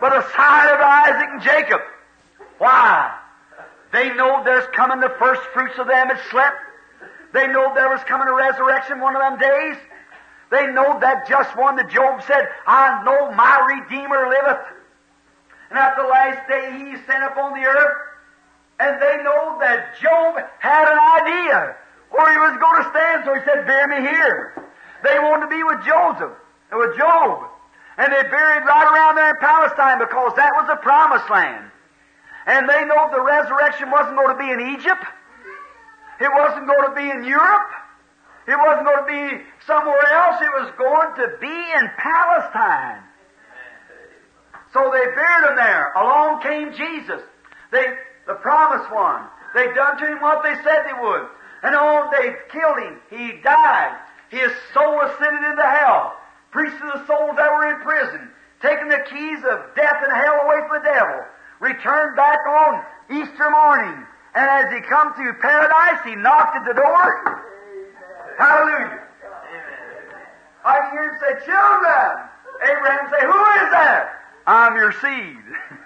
by 0.00 0.10
the 0.10 0.22
side 0.36 0.74
of 0.74 0.80
Isaac 0.80 1.28
and 1.32 1.42
Jacob. 1.42 1.80
Why? 2.58 3.18
They 3.92 4.12
know 4.14 4.42
there's 4.44 4.66
coming 4.74 5.00
the 5.00 5.14
first 5.18 5.40
fruits 5.54 5.78
of 5.78 5.86
them 5.86 6.08
that 6.08 6.20
slept. 6.30 6.56
They 7.34 7.48
know 7.48 7.74
there 7.74 7.90
was 7.90 8.00
coming 8.04 8.28
a 8.28 8.32
resurrection 8.32 9.00
one 9.00 9.16
of 9.16 9.20
them 9.20 9.38
days. 9.38 9.76
They 10.50 10.68
know 10.68 11.00
that 11.00 11.26
just 11.28 11.56
one 11.58 11.74
that 11.76 11.90
Job 11.90 12.22
said, 12.22 12.46
I 12.64 13.02
know 13.02 13.32
my 13.32 13.58
Redeemer 13.74 14.28
liveth. 14.28 14.64
And 15.68 15.78
at 15.78 15.96
the 15.96 16.06
last 16.06 16.46
day 16.48 16.78
he 16.78 16.94
sent 17.04 17.24
upon 17.26 17.58
the 17.58 17.66
earth. 17.66 17.98
And 18.78 19.02
they 19.02 19.18
know 19.26 19.58
that 19.58 19.98
Job 20.00 20.38
had 20.60 20.86
an 20.86 20.98
idea 21.26 21.76
where 22.10 22.30
he 22.30 22.38
was 22.38 22.54
going 22.62 22.82
to 22.84 22.90
stand, 22.90 23.24
so 23.26 23.34
he 23.34 23.40
said, 23.42 23.66
Bury 23.66 24.00
me 24.00 24.06
here. 24.06 24.54
They 25.02 25.18
wanted 25.18 25.46
to 25.46 25.50
be 25.50 25.62
with 25.64 25.84
Joseph 25.84 26.38
and 26.70 26.78
with 26.78 26.96
Job. 26.96 27.50
And 27.98 28.12
they 28.12 28.22
buried 28.22 28.62
right 28.62 28.86
around 28.86 29.16
there 29.16 29.30
in 29.30 29.36
Palestine 29.42 29.98
because 29.98 30.34
that 30.36 30.50
was 30.54 30.66
the 30.70 30.76
promised 30.76 31.28
land. 31.30 31.70
And 32.46 32.68
they 32.68 32.84
know 32.84 33.10
the 33.10 33.22
resurrection 33.22 33.90
wasn't 33.90 34.16
going 34.16 34.30
to 34.30 34.38
be 34.38 34.50
in 34.50 34.78
Egypt. 34.78 35.02
It 36.20 36.30
wasn't 36.32 36.66
going 36.66 36.88
to 36.88 36.94
be 36.94 37.10
in 37.10 37.24
Europe. 37.24 37.70
It 38.46 38.56
wasn't 38.58 38.86
going 38.86 39.02
to 39.04 39.10
be 39.10 39.44
somewhere 39.66 40.06
else. 40.12 40.36
It 40.40 40.52
was 40.62 40.70
going 40.76 41.10
to 41.16 41.38
be 41.40 41.56
in 41.78 41.90
Palestine. 41.96 43.02
So 44.72 44.90
they 44.92 45.04
buried 45.14 45.50
him 45.50 45.56
there. 45.56 45.92
Along 45.94 46.42
came 46.42 46.74
Jesus. 46.74 47.22
They, 47.72 47.86
the 48.26 48.34
promised 48.34 48.92
one. 48.92 49.22
They 49.54 49.72
done 49.72 49.96
to 49.98 50.06
him 50.06 50.20
what 50.20 50.42
they 50.42 50.54
said 50.62 50.82
they 50.84 51.00
would. 51.00 51.26
And 51.62 51.74
on 51.74 52.10
they 52.10 52.34
killed 52.50 52.78
him. 52.78 53.00
He 53.08 53.40
died. 53.42 53.96
His 54.28 54.50
soul 54.74 55.00
ascended 55.00 55.50
into 55.50 55.62
hell. 55.62 56.18
Priests 56.50 56.78
of 56.82 57.00
the 57.00 57.06
souls 57.06 57.36
that 57.36 57.50
were 57.50 57.70
in 57.70 57.80
prison, 57.80 58.30
taking 58.60 58.88
the 58.88 59.02
keys 59.10 59.38
of 59.48 59.74
death 59.74 59.98
and 60.02 60.12
hell 60.12 60.42
away 60.44 60.58
from 60.68 60.82
the 60.82 60.90
devil, 60.90 61.20
returned 61.60 62.16
back 62.16 62.38
on 62.46 62.82
Easter 63.10 63.50
morning. 63.50 64.06
And 64.34 64.50
as 64.50 64.72
he 64.72 64.80
come 64.80 65.14
to 65.14 65.32
paradise, 65.40 66.00
he 66.04 66.16
knocked 66.16 66.56
at 66.56 66.64
the 66.66 66.74
door. 66.74 67.42
Hallelujah. 68.36 69.00
I 70.64 70.80
can 70.80 70.90
hear 70.92 71.10
him 71.10 71.16
say, 71.20 71.46
Children! 71.46 72.34
Abraham 72.62 73.10
say, 73.10 73.22
Who 73.26 73.40
is 73.62 73.68
that? 73.70 74.10
I'm 74.46 74.74
your 74.76 74.92
seed. 74.92 75.38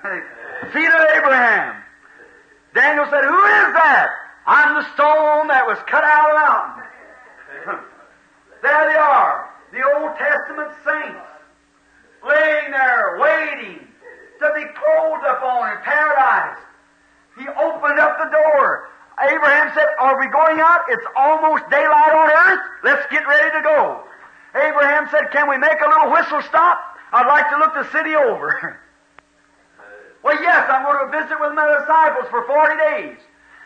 seed 0.73 0.89
of 0.89 1.05
Abraham. 1.17 1.83
Daniel 2.75 3.07
said, 3.11 3.25
Who 3.25 3.43
is 3.45 3.69
that? 3.75 4.11
I'm 4.47 4.81
the 4.81 4.87
stone 4.95 5.49
that 5.49 5.67
was 5.67 5.79
cut 5.85 6.05
out 6.05 6.25
of 6.25 6.33
the 6.33 6.41
mountain. 6.41 6.85
there 8.63 8.89
they 8.89 8.97
are, 8.97 9.51
the 9.73 9.85
Old 9.85 10.17
Testament 10.17 10.73
saints, 10.89 11.29
laying 12.25 12.73
there 12.73 13.21
waiting 13.21 13.85
to 14.41 14.47
be 14.57 14.65
clothed 14.73 15.27
upon 15.29 15.77
in 15.77 15.79
paradise. 15.85 16.65
He 17.37 17.47
opened 17.47 17.99
up 18.01 18.19
the 18.19 18.31
door. 18.31 18.38
We 20.19 20.27
going 20.27 20.59
out? 20.59 20.83
It's 20.89 21.07
almost 21.15 21.63
daylight 21.71 22.13
on 22.13 22.29
earth. 22.29 22.65
Let's 22.83 23.07
get 23.11 23.23
ready 23.23 23.55
to 23.55 23.63
go. 23.63 24.03
Abraham 24.51 25.07
said, 25.13 25.31
Can 25.31 25.49
we 25.49 25.57
make 25.57 25.79
a 25.79 25.89
little 25.89 26.11
whistle 26.11 26.43
stop? 26.43 26.83
I'd 27.13 27.29
like 27.29 27.49
to 27.51 27.59
look 27.59 27.75
the 27.75 27.87
city 27.93 28.17
over. 28.17 28.81
well, 30.25 30.43
yes, 30.43 30.67
I'm 30.69 30.83
going 30.83 31.07
to 31.07 31.23
visit 31.23 31.39
with 31.39 31.55
my 31.55 31.71
disciples 31.79 32.27
for 32.31 32.45
40 32.47 32.77
days. 32.91 33.19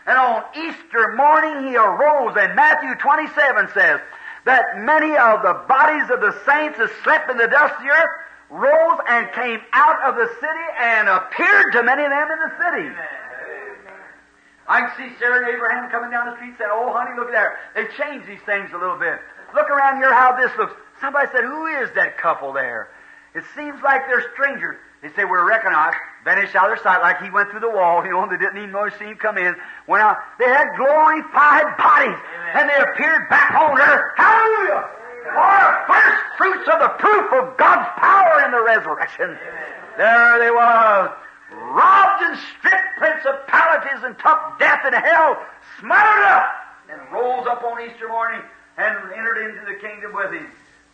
And 0.05 0.19
on 0.19 0.45
Easter 0.53 1.15
morning 1.17 1.69
he 1.69 1.77
arose, 1.77 2.37
and 2.37 2.55
Matthew 2.55 2.97
27 3.01 3.69
says 3.73 4.01
that 4.45 4.77
many 4.77 5.17
of 5.17 5.41
the 5.41 5.65
bodies 5.69 6.11
of 6.11 6.21
the 6.21 6.37
saints 6.45 6.77
that 6.77 6.91
slept 7.03 7.31
in 7.31 7.39
the 7.39 7.49
dust 7.49 7.81
of 7.81 7.83
the 7.83 7.89
earth 7.89 8.15
rose 8.51 9.01
and 9.09 9.33
came 9.33 9.61
out 9.73 10.03
of 10.05 10.17
the 10.17 10.29
city 10.37 10.69
and 10.81 11.09
appeared 11.09 11.73
to 11.73 11.83
many 11.83 12.05
of 12.05 12.11
them 12.11 12.29
in 12.29 12.39
the 12.45 12.53
city. 12.61 12.89
I 14.69 14.87
can 14.87 14.93
see 14.97 15.19
Sarah 15.19 15.43
and 15.43 15.55
Abraham 15.55 15.91
coming 15.91 16.11
down 16.11 16.27
the 16.31 16.37
street 16.37 16.55
saying, 16.59 16.71
Oh, 16.73 16.93
honey, 16.95 17.19
look 17.19 17.31
there. 17.31 17.59
They've 17.75 17.91
changed 17.99 18.27
these 18.29 18.43
things 18.47 18.71
a 18.73 18.79
little 18.79 18.99
bit. 18.99 19.19
Look 19.55 19.69
around 19.69 19.99
here 19.99 20.15
how 20.15 20.37
this 20.37 20.51
looks. 20.57 20.73
Somebody 21.01 21.29
said, 21.33 21.45
Who 21.45 21.67
is 21.83 21.91
that 21.95 22.19
couple 22.19 22.53
there? 22.53 22.89
It 23.35 23.45
seems 23.57 23.83
like 23.83 24.07
they're 24.07 24.31
strangers. 24.35 24.77
They 25.03 25.09
say, 25.19 25.25
We're 25.25 25.47
recognized. 25.47 25.97
Vanished 26.25 26.55
out 26.55 26.71
of 26.71 26.79
their 26.79 26.83
sight 26.85 27.03
like 27.03 27.21
he 27.21 27.31
went 27.31 27.51
through 27.51 27.67
the 27.67 27.75
wall. 27.75 28.05
You 28.07 28.13
know, 28.15 28.29
they 28.31 28.39
didn't 28.39 28.59
even 28.59 28.71
know 28.71 28.89
see 28.99 29.11
him 29.11 29.19
come 29.19 29.37
in. 29.37 29.55
Went 29.89 30.03
out. 30.05 30.19
They 30.39 30.47
had 30.47 30.71
glorified 30.79 31.77
bodies. 31.77 32.15
Amen. 32.15 32.55
And 32.55 32.65
they 32.71 32.79
appeared 32.79 33.29
back 33.29 33.51
on 33.59 33.75
earth. 33.75 34.15
Hallelujah! 34.15 34.87
For 35.27 35.59
first 35.91 36.23
fruits 36.39 36.69
of 36.71 36.79
the 36.79 36.93
proof 37.03 37.27
of 37.35 37.57
God's 37.59 37.89
power 37.99 38.45
in 38.47 38.53
the 38.53 38.63
resurrection. 38.63 39.35
Amen. 39.35 39.83
There 39.99 40.39
they 40.39 40.51
was 40.51 41.11
robbed 41.71 42.23
and 42.23 42.39
stripped 42.59 42.99
principalities 42.99 44.03
and 44.03 44.19
took 44.19 44.59
death 44.59 44.83
and 44.85 44.95
hell, 44.95 45.39
smothered 45.79 46.25
up, 46.27 46.47
and 46.91 47.01
rose 47.13 47.47
up 47.47 47.63
on 47.63 47.81
Easter 47.83 48.09
morning 48.09 48.41
and 48.79 48.97
entered 49.13 49.49
into 49.49 49.63
the 49.67 49.79
kingdom 49.79 50.13
with 50.15 50.33
him. 50.33 50.47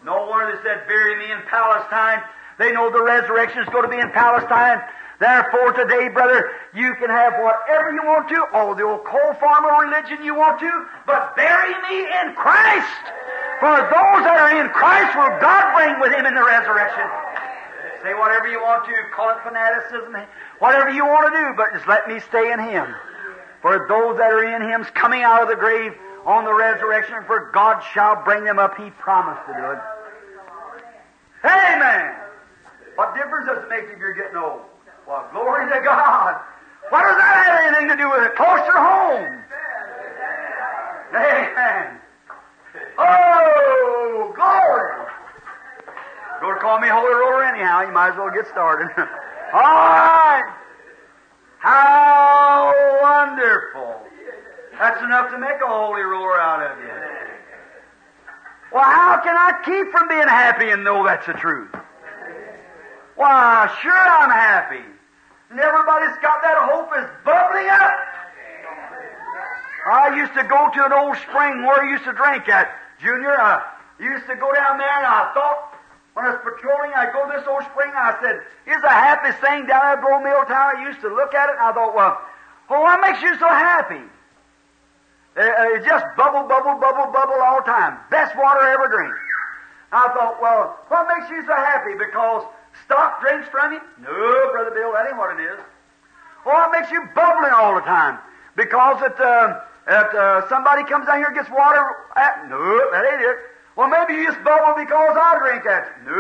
No 0.04 0.26
wonder 0.26 0.54
they 0.54 0.62
said, 0.62 0.86
bury 0.86 1.16
me 1.18 1.32
in 1.32 1.40
Palestine. 1.50 2.22
They 2.58 2.72
know 2.72 2.90
the 2.90 3.02
resurrection 3.02 3.62
is 3.62 3.68
going 3.70 3.84
to 3.84 3.90
be 3.90 3.98
in 3.98 4.10
Palestine. 4.10 4.82
Therefore, 5.18 5.72
today, 5.72 6.08
brother, 6.08 6.50
you 6.74 6.94
can 6.94 7.10
have 7.10 7.34
whatever 7.42 7.90
you 7.90 8.02
want 8.06 8.28
to, 8.28 8.38
all 8.54 8.74
the 8.74 8.84
old 8.84 9.04
coal 9.04 9.34
farmer 9.40 9.70
religion 9.82 10.22
you 10.22 10.34
want 10.34 10.60
to, 10.60 10.86
but 11.06 11.34
bury 11.34 11.74
me 11.90 12.06
in 12.22 12.34
Christ. 12.34 13.02
For 13.58 13.74
those 13.74 14.22
that 14.22 14.38
are 14.38 14.62
in 14.62 14.70
Christ 14.70 15.18
will 15.18 15.34
God 15.42 15.74
bring 15.74 15.98
with 15.98 16.14
Him 16.14 16.26
in 16.26 16.34
the 16.38 16.46
resurrection. 16.46 17.02
Say 18.03 18.14
whatever 18.14 18.46
you 18.46 18.61
want 18.61 18.84
to, 18.86 18.94
call 19.14 19.30
it 19.30 19.42
fanaticism, 19.42 20.14
eh, 20.14 20.24
whatever 20.61 20.90
you 20.90 21.05
want 21.05 21.32
to 21.32 21.38
do, 21.38 21.55
but 21.57 21.72
just 21.74 21.88
let 21.88 22.09
me 22.09 22.20
stay 22.20 22.53
in 22.53 22.61
Him. 22.61 22.94
For 23.61 23.86
those 23.88 24.16
that 24.18 24.30
are 24.30 24.44
in 24.44 24.62
Him's 24.62 24.88
coming 24.94 25.22
out 25.22 25.42
of 25.42 25.49
the 25.49 25.57
grave 25.57 25.92
on 26.24 26.44
the 26.44 26.55
resurrection, 26.55 27.16
for 27.26 27.51
God 27.53 27.82
shall 27.92 28.22
bring 28.22 28.44
them 28.44 28.59
up. 28.59 28.76
He 28.76 28.90
promised 28.90 29.44
to 29.46 29.53
do 29.53 29.70
it. 29.72 29.80
Amen. 31.44 32.14
What 32.94 33.14
difference 33.14 33.46
does 33.46 33.64
it 33.64 33.68
make 33.68 33.84
if 33.90 33.99
you're 33.99 34.14
getting 34.14 34.36
old? 34.36 34.62
Well, 35.07 35.26
glory 35.32 35.66
to 35.66 35.80
God. 35.82 36.40
What 36.90 37.03
does 37.03 37.16
that 37.16 37.44
have 37.46 37.64
anything 37.64 37.88
to 37.88 37.96
do 37.96 38.11
with 38.11 38.22
it? 38.22 38.36
Closer 38.36 38.78
home. 38.78 39.42
Amen. 41.14 41.99
Oh, 42.99 44.32
glory. 44.34 45.09
Going 46.41 46.55
to 46.55 46.61
call 46.61 46.78
me 46.78 46.89
Holy 46.89 47.12
Roller 47.12 47.45
anyhow. 47.45 47.82
You 47.82 47.93
might 47.93 48.12
as 48.12 48.16
well 48.16 48.30
get 48.30 48.47
started. 48.49 48.89
All 49.53 49.61
right. 49.61 50.55
How 51.59 52.72
wonderful. 53.03 53.99
That's 54.78 55.03
enough 55.03 55.30
to 55.32 55.39
make 55.39 55.59
a 55.61 55.66
holy 55.66 56.03
roller 56.03 56.39
out 56.39 56.62
of 56.62 56.78
you. 56.78 56.89
Well, 58.72 58.84
how 58.84 59.20
can 59.24 59.34
I 59.34 59.59
keep 59.64 59.91
from 59.91 60.07
being 60.09 60.28
happy 60.28 60.70
and 60.70 60.84
know 60.84 61.05
that's 61.05 61.26
the 61.26 61.32
truth? 61.32 61.74
Why, 63.16 63.66
sure 63.82 63.91
I'm 63.93 64.30
happy. 64.30 64.84
And 65.51 65.59
everybody's 65.59 66.14
got 66.22 66.43
that 66.43 66.59
hope 66.70 66.93
is 66.95 67.11
bubbling 67.24 67.68
up. 67.68 67.91
I 69.91 70.14
used 70.14 70.34
to 70.34 70.45
go 70.45 70.70
to 70.70 70.84
an 70.84 70.93
old 70.93 71.16
spring 71.16 71.64
where 71.64 71.82
I 71.82 71.91
used 71.91 72.05
to 72.05 72.12
drink 72.12 72.49
at. 72.49 72.70
Junior, 73.01 73.34
I 73.41 73.64
used 73.99 74.26
to 74.26 74.36
go 74.36 74.53
down 74.55 74.78
there 74.78 74.95
and 74.99 75.07
I 75.07 75.32
thought, 75.34 75.67
when 76.18 76.26
I 76.26 76.34
was 76.34 76.42
patrolling, 76.42 76.90
I'd 76.98 77.14
go 77.14 77.30
to 77.30 77.32
this 77.38 77.46
old 77.46 77.62
spring 77.70 77.94
I 77.94 78.18
said, 78.18 78.42
here's 78.66 78.82
the 78.82 78.90
happiest 78.90 79.38
thing 79.38 79.70
down 79.70 79.86
there 79.86 79.94
at 79.94 80.02
mill 80.02 80.18
Milltown. 80.18 80.74
I 80.74 80.90
used 80.90 80.98
to 81.06 81.14
look 81.14 81.30
at 81.30 81.46
it 81.46 81.62
and 81.62 81.62
I 81.62 81.70
thought, 81.70 81.94
well, 81.94 82.18
what 82.66 82.98
makes 82.98 83.22
you 83.22 83.38
so 83.38 83.46
happy? 83.46 84.02
Uh, 85.38 85.46
uh, 85.46 85.78
it 85.78 85.86
just 85.86 86.02
bubble, 86.18 86.42
bubble, 86.50 86.74
bubble, 86.82 87.06
bubble 87.14 87.38
all 87.38 87.62
the 87.62 87.70
time. 87.70 88.02
Best 88.10 88.34
water 88.34 88.58
I 88.58 88.74
ever 88.74 88.90
drink. 88.90 89.14
I 89.94 90.10
thought, 90.10 90.42
well, 90.42 90.82
what 90.90 91.06
makes 91.06 91.30
you 91.30 91.38
so 91.46 91.54
happy? 91.54 91.94
Because 91.94 92.42
stock 92.82 93.22
drinks 93.22 93.46
from 93.54 93.78
you? 93.78 93.80
No, 94.02 94.50
Brother 94.50 94.74
Bill, 94.74 94.90
that 94.98 95.06
ain't 95.06 95.16
what 95.22 95.38
it 95.38 95.40
is. 95.46 95.62
Well, 96.42 96.66
what 96.66 96.74
makes 96.74 96.90
you 96.90 96.98
bubbling 97.14 97.54
all 97.54 97.78
the 97.78 97.86
time? 97.86 98.18
Because 98.58 98.98
it, 99.06 99.14
uh, 99.22 99.62
uh, 99.86 100.48
somebody 100.50 100.82
comes 100.82 101.06
down 101.06 101.22
here 101.22 101.30
and 101.30 101.38
gets 101.38 101.50
water, 101.54 102.10
at, 102.18 102.42
no, 102.50 102.58
that 102.90 103.06
ain't 103.06 103.22
it. 103.22 103.38
Well, 103.79 103.87
maybe 103.87 104.18
you 104.18 104.26
just 104.26 104.43
bubble 104.43 104.74
because 104.74 105.14
I 105.14 105.39
drink 105.39 105.62
that. 105.62 106.03
No. 106.03 106.18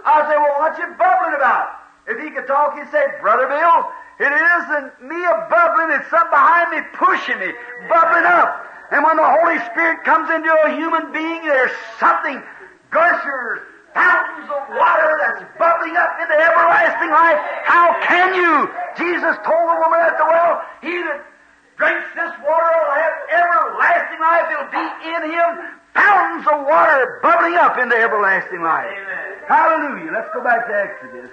I 0.00 0.24
say, 0.24 0.36
well, 0.40 0.64
what 0.64 0.72
you 0.80 0.88
bubbling 0.96 1.36
about? 1.36 1.76
If 2.08 2.16
he 2.24 2.32
could 2.32 2.48
talk, 2.48 2.72
he'd 2.72 2.88
say, 2.88 3.04
Brother 3.20 3.52
Bill, 3.52 3.84
it 4.16 4.32
isn't 4.32 5.04
me 5.04 5.20
a 5.20 5.44
bubbling, 5.52 5.92
it's 5.92 6.08
something 6.08 6.32
behind 6.32 6.72
me 6.72 6.80
pushing 6.96 7.36
me, 7.36 7.52
bubbling 7.84 8.24
up. 8.24 8.64
And 8.96 9.04
when 9.04 9.20
the 9.20 9.28
Holy 9.28 9.60
Spirit 9.68 10.08
comes 10.08 10.32
into 10.32 10.48
a 10.48 10.72
human 10.72 11.12
being, 11.12 11.44
there's 11.44 11.76
something, 12.00 12.40
gushers, 12.88 13.60
fountains 13.92 14.48
of 14.48 14.72
water 14.72 15.12
that's 15.20 15.44
bubbling 15.60 16.00
up 16.00 16.16
into 16.16 16.32
everlasting 16.32 17.12
life. 17.12 17.44
How 17.68 17.92
can 18.08 18.32
you? 18.32 18.72
Jesus 18.96 19.36
told 19.44 19.68
the 19.68 19.76
woman 19.84 20.00
at 20.00 20.16
the 20.16 20.24
well, 20.24 20.64
he 20.80 20.96
that 20.96 21.28
drinks 21.76 22.08
this 22.16 22.32
water 22.40 22.72
will 22.72 22.96
have 22.96 23.16
everlasting 23.36 24.20
life. 24.24 24.48
It'll 24.48 24.72
be 24.72 24.86
in 25.12 25.22
him. 25.28 25.79
Fountains 25.94 26.46
of 26.46 26.66
water 26.66 27.18
bubbling 27.22 27.54
up 27.54 27.78
into 27.78 27.96
everlasting 27.96 28.62
life. 28.62 28.86
Amen. 28.86 29.30
Hallelujah. 29.48 30.12
Let's 30.12 30.28
go 30.32 30.42
back 30.44 30.66
to 30.68 30.74
Exodus. 30.74 31.30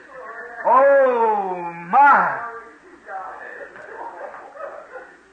Oh, 0.65 1.71
my. 1.89 2.41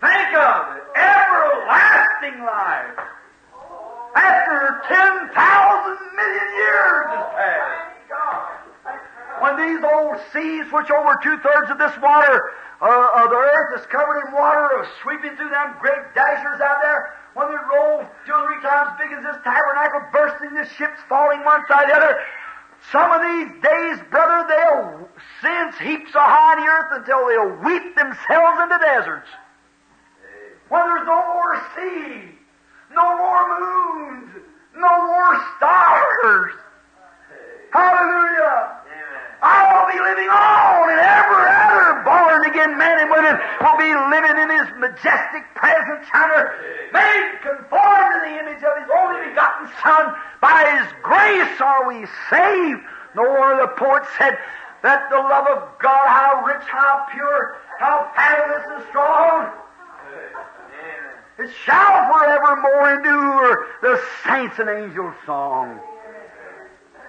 Think 0.01 0.37
of 0.37 0.77
it. 0.77 0.83
Everlasting 0.95 2.45
life. 2.45 2.99
After 4.15 4.83
10,000 4.87 5.33
million 6.15 6.49
years 6.61 7.07
has 7.09 7.27
passed. 7.35 7.95
When 9.41 9.57
these 9.57 9.83
old 9.83 10.17
seas, 10.33 10.71
which 10.71 10.91
over 10.91 11.19
two 11.23 11.37
thirds 11.39 11.71
of 11.71 11.79
this 11.79 11.93
water 12.01 12.53
uh, 12.81 13.25
of 13.25 13.31
the 13.31 13.37
earth 13.37 13.81
is 13.81 13.87
covered 13.87 14.21
in 14.27 14.33
water, 14.33 14.61
are 14.79 14.87
sweeping 15.03 15.35
through 15.37 15.51
them 15.51 15.75
great 15.81 16.15
dashers 16.15 16.61
out 16.61 16.79
there, 16.83 17.15
when 17.35 17.49
they 17.49 17.61
roll 17.75 18.07
two 18.27 18.33
or 18.33 18.47
three 18.47 18.63
times 18.63 18.97
big 18.99 19.13
as 19.13 19.23
this 19.23 19.43
tabernacle, 19.43 20.03
bursting, 20.13 20.55
the 20.55 20.67
ships 20.79 20.99
falling 21.09 21.45
one 21.45 21.63
side 21.69 21.91
the 21.91 21.95
other, 21.95 22.19
some 22.93 23.11
of 23.11 23.21
these 23.23 23.51
days, 23.63 23.99
brother, 24.11 24.47
they'll 24.47 25.09
send 25.43 25.75
heaps 25.77 26.15
of 26.15 26.23
high 26.23 26.57
the 26.57 26.67
earth 26.67 27.01
until 27.01 27.27
they'll 27.27 27.57
weep 27.65 27.97
themselves 27.97 28.61
into 28.63 28.79
deserts 28.79 29.29
when 30.69 30.83
there's 30.87 31.07
no 31.07 31.23
more 31.35 31.63
sea, 31.77 32.35
no 32.95 33.19
more 33.19 33.61
moons, 33.61 34.31
no 34.77 35.07
more 35.07 35.45
stars. 35.57 36.53
Hallelujah. 37.71 38.84
I'll 39.45 39.93
be 39.93 40.01
living 40.01 40.31
on, 40.33 40.89
and 40.89 41.01
every 41.05 41.45
other 41.53 42.01
born 42.01 42.49
again 42.49 42.79
man 42.81 42.97
and 43.05 43.11
woman 43.13 43.37
will 43.61 43.77
be 43.77 43.93
living 43.93 44.37
in 44.41 44.49
His 44.49 44.69
majestic 44.81 45.45
presence, 45.55 46.09
under, 46.17 46.57
made 46.97 47.45
conformed 47.45 48.09
to 48.09 48.21
the 48.25 48.35
image 48.41 48.63
of 48.65 48.73
His 48.81 48.89
only 48.89 49.29
begotten 49.29 49.69
Son. 49.85 50.17
By 50.41 50.65
His 50.81 50.89
grace 51.05 51.61
are 51.61 51.85
we 51.87 52.09
saved. 52.33 52.81
No 53.15 53.23
wonder 53.29 53.69
the 53.69 53.73
poet 53.77 54.05
said 54.17 54.39
that 54.83 55.09
the 55.11 55.21
love 55.21 55.47
of 55.47 55.79
God, 55.79 56.09
how 56.09 56.43
rich, 56.47 56.65
how 56.67 57.07
pure, 57.13 57.57
how 57.79 58.11
fabulous 58.17 58.65
and 58.75 58.85
strong, 58.89 59.53
it 61.39 61.51
shall 61.65 62.13
forevermore 62.13 62.95
endure 62.95 63.67
the 63.83 64.01
saints 64.25 64.59
and 64.59 64.71
angels' 64.71 65.15
song. 65.27 65.81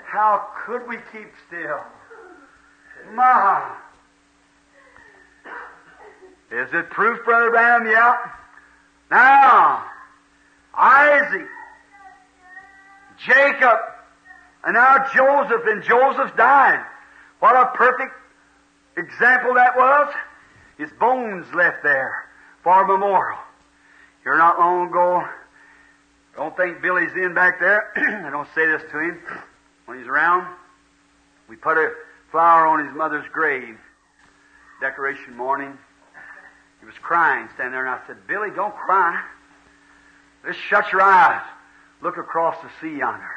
How 0.03 0.47
could 0.65 0.87
we 0.87 0.97
keep 1.11 1.31
still? 1.47 1.79
My. 3.15 3.75
Is 6.51 6.69
it 6.73 6.89
proof, 6.89 7.23
Brother 7.25 7.49
Branham? 7.49 7.87
Yeah. 7.87 8.15
Now, 9.09 9.83
Isaac, 10.73 11.47
Jacob, 13.25 13.79
and 14.63 14.73
now 14.73 15.05
Joseph, 15.13 15.61
and 15.65 15.83
Joseph 15.83 16.35
died. 16.35 16.83
What 17.39 17.55
a 17.55 17.75
perfect 17.75 18.13
example 18.97 19.53
that 19.55 19.75
was. 19.75 20.13
His 20.77 20.89
bones 20.99 21.45
left 21.53 21.83
there 21.83 22.25
for 22.63 22.83
a 22.83 22.87
memorial. 22.87 23.39
Here 24.23 24.37
not 24.37 24.59
long 24.59 24.89
ago, 24.89 25.23
don't 26.35 26.55
think 26.57 26.81
Billy's 26.81 27.13
in 27.15 27.33
back 27.33 27.59
there. 27.59 27.91
I 28.25 28.29
don't 28.29 28.47
say 28.55 28.65
this 28.65 28.81
to 28.91 28.99
him 28.99 29.21
when 29.85 29.99
he's 29.99 30.07
around. 30.07 30.47
We 31.47 31.55
put 31.55 31.77
a 31.77 31.93
flower 32.35 32.67
on 32.67 32.85
his 32.85 32.93
mother's 32.93 33.23
grave, 33.31 33.77
decoration 34.81 35.37
morning. 35.37 35.71
He 36.81 36.85
was 36.85 36.95
crying, 37.01 37.47
standing 37.53 37.71
there, 37.71 37.85
and 37.85 37.95
I 37.95 38.05
said, 38.07 38.27
Billy, 38.27 38.49
don't 38.53 38.75
cry. 38.75 39.23
Just 40.45 40.59
shut 40.59 40.91
your 40.91 41.01
eyes. 41.01 41.41
Look 42.01 42.17
across 42.17 42.57
the 42.61 42.69
sea 42.81 42.97
yonder. 42.97 43.31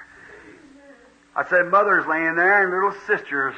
I 1.36 1.48
said, 1.48 1.70
Mother's 1.70 2.08
laying 2.08 2.34
there, 2.34 2.64
and 2.64 2.74
little 2.74 3.00
sister's 3.06 3.54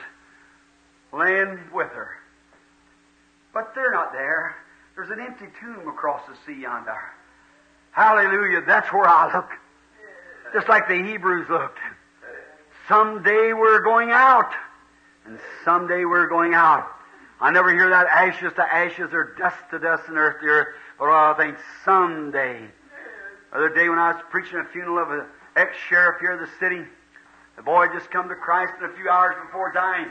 laying 1.11 1.59
with 1.73 1.89
her. 1.93 2.11
But 3.55 3.75
they're 3.75 3.93
not 3.93 4.13
there. 4.13 4.55
There's 4.95 5.09
an 5.09 5.21
empty 5.21 5.47
tomb 5.59 5.89
across 5.89 6.21
the 6.29 6.35
sea 6.45 6.61
yonder. 6.61 7.01
Hallelujah. 7.93 8.61
That's 8.67 8.93
where 8.93 9.09
I 9.09 9.35
look. 9.35 9.49
Just 10.53 10.69
like 10.69 10.87
the 10.87 11.03
Hebrews 11.03 11.49
looked. 11.49 11.79
Someday 12.87 13.55
we're 13.55 13.81
going 13.81 14.11
out. 14.11 14.53
And 15.31 15.39
someday 15.65 16.05
we're 16.05 16.27
going 16.27 16.55
out. 16.55 16.89
I 17.41 17.53
never 17.53 17.73
hear 17.73 17.89
that 17.89 18.09
ashes 18.09 18.53
to 18.57 18.63
ashes 18.63 19.11
or 19.13 19.37
dust 19.39 19.59
to 19.71 19.79
dust 19.79 20.09
and 20.09 20.19
earth 20.19 20.41
to 20.41 20.47
earth. 20.47 20.69
But 20.99 21.05
oh, 21.05 21.35
I 21.35 21.35
think 21.39 21.57
someday. 21.85 22.67
The 23.53 23.57
other 23.57 23.69
day 23.73 23.89
when 23.89 24.01
I 24.01 24.11
was 24.11 24.21
preaching 24.29 24.59
a 24.59 24.65
funeral 24.73 24.99
of 24.99 25.13
an 25.13 25.27
ex-sheriff 25.55 26.21
here 26.21 26.33
in 26.33 26.41
the 26.41 26.51
city, 26.59 26.83
the 27.55 27.63
boy 27.63 27.87
had 27.87 27.93
just 27.97 28.11
come 28.11 28.29
to 28.29 28.35
Christ 28.35 28.73
in 28.81 28.91
a 28.91 28.93
few 28.95 29.09
hours 29.09 29.37
before 29.47 29.71
dying. 29.73 30.09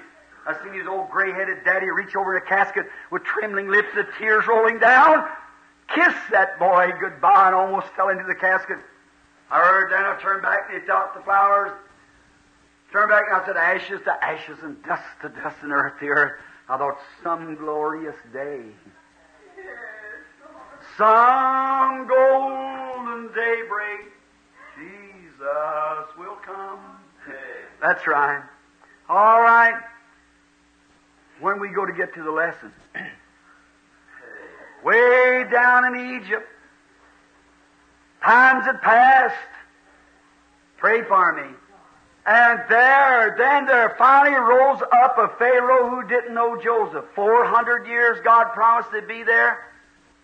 I 0.47 0.55
seen 0.63 0.73
his 0.73 0.87
old 0.87 1.09
gray-headed 1.09 1.65
daddy 1.65 1.89
reach 1.89 2.15
over 2.15 2.37
a 2.37 2.41
casket 2.41 2.85
with 3.11 3.25
trembling 3.25 3.67
lips 3.67 3.89
and 3.97 4.07
tears 4.17 4.47
rolling 4.47 4.79
down 4.79 5.27
kiss 5.93 6.13
that 6.31 6.59
boy 6.59 6.91
goodbye 7.01 7.47
and 7.47 7.55
almost 7.55 7.87
fell 7.95 8.09
into 8.09 8.23
the 8.23 8.35
casket. 8.35 8.77
I 9.51 9.59
heard 9.59 9.91
then 9.91 10.05
I 10.05 10.17
turned 10.21 10.43
back 10.43 10.69
and 10.71 10.79
he 10.79 10.87
thought 10.87 11.15
the 11.15 11.21
flowers. 11.21 11.71
Turned 12.91 13.09
back 13.09 13.25
and 13.31 13.41
I 13.41 13.45
said, 13.45 13.57
ashes 13.57 14.01
to 14.05 14.25
ashes 14.25 14.57
and 14.63 14.81
dust 14.83 15.03
to 15.21 15.29
dust 15.29 15.57
and 15.61 15.71
earth 15.71 15.99
to 15.99 16.07
earth. 16.07 16.41
I 16.67 16.77
thought, 16.77 16.97
some 17.23 17.55
glorious 17.55 18.15
day. 18.33 18.61
Some 20.97 22.07
golden 22.07 23.27
daybreak, 23.27 24.11
Jesus 24.77 26.07
will 26.17 26.37
come. 26.45 26.79
That's 27.81 28.05
right. 28.07 28.43
All 29.07 29.41
right. 29.41 29.81
When 31.39 31.59
we 31.59 31.69
go 31.69 31.85
to 31.85 31.93
get 31.93 32.13
to 32.15 32.23
the 32.23 32.31
lesson, 32.31 32.73
way 34.83 35.45
down 35.51 35.95
in 35.95 36.21
Egypt, 36.21 36.47
times 38.23 38.65
had 38.65 38.81
passed. 38.81 39.35
Pray 40.77 41.03
for 41.03 41.33
me. 41.33 41.55
And 42.25 42.59
there, 42.69 43.35
then 43.37 43.65
there 43.65 43.95
finally 43.97 44.35
rose 44.35 44.81
up 44.91 45.17
a 45.17 45.29
Pharaoh 45.37 45.89
who 45.89 46.07
didn't 46.07 46.33
know 46.33 46.61
Joseph. 46.61 47.05
400 47.15 47.87
years 47.87 48.19
God 48.23 48.53
promised 48.53 48.91
to 48.91 49.01
be 49.01 49.23
there, 49.23 49.65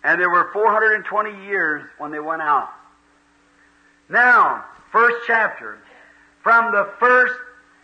and 0.04 0.20
there 0.20 0.30
were 0.30 0.50
420 0.52 1.46
years 1.46 1.88
when 1.98 2.12
they 2.12 2.20
went 2.20 2.42
out. 2.42 2.68
Now, 4.08 4.64
first 4.92 5.16
chapter, 5.26 5.78
from 6.42 6.70
the 6.70 6.88
first 7.00 7.34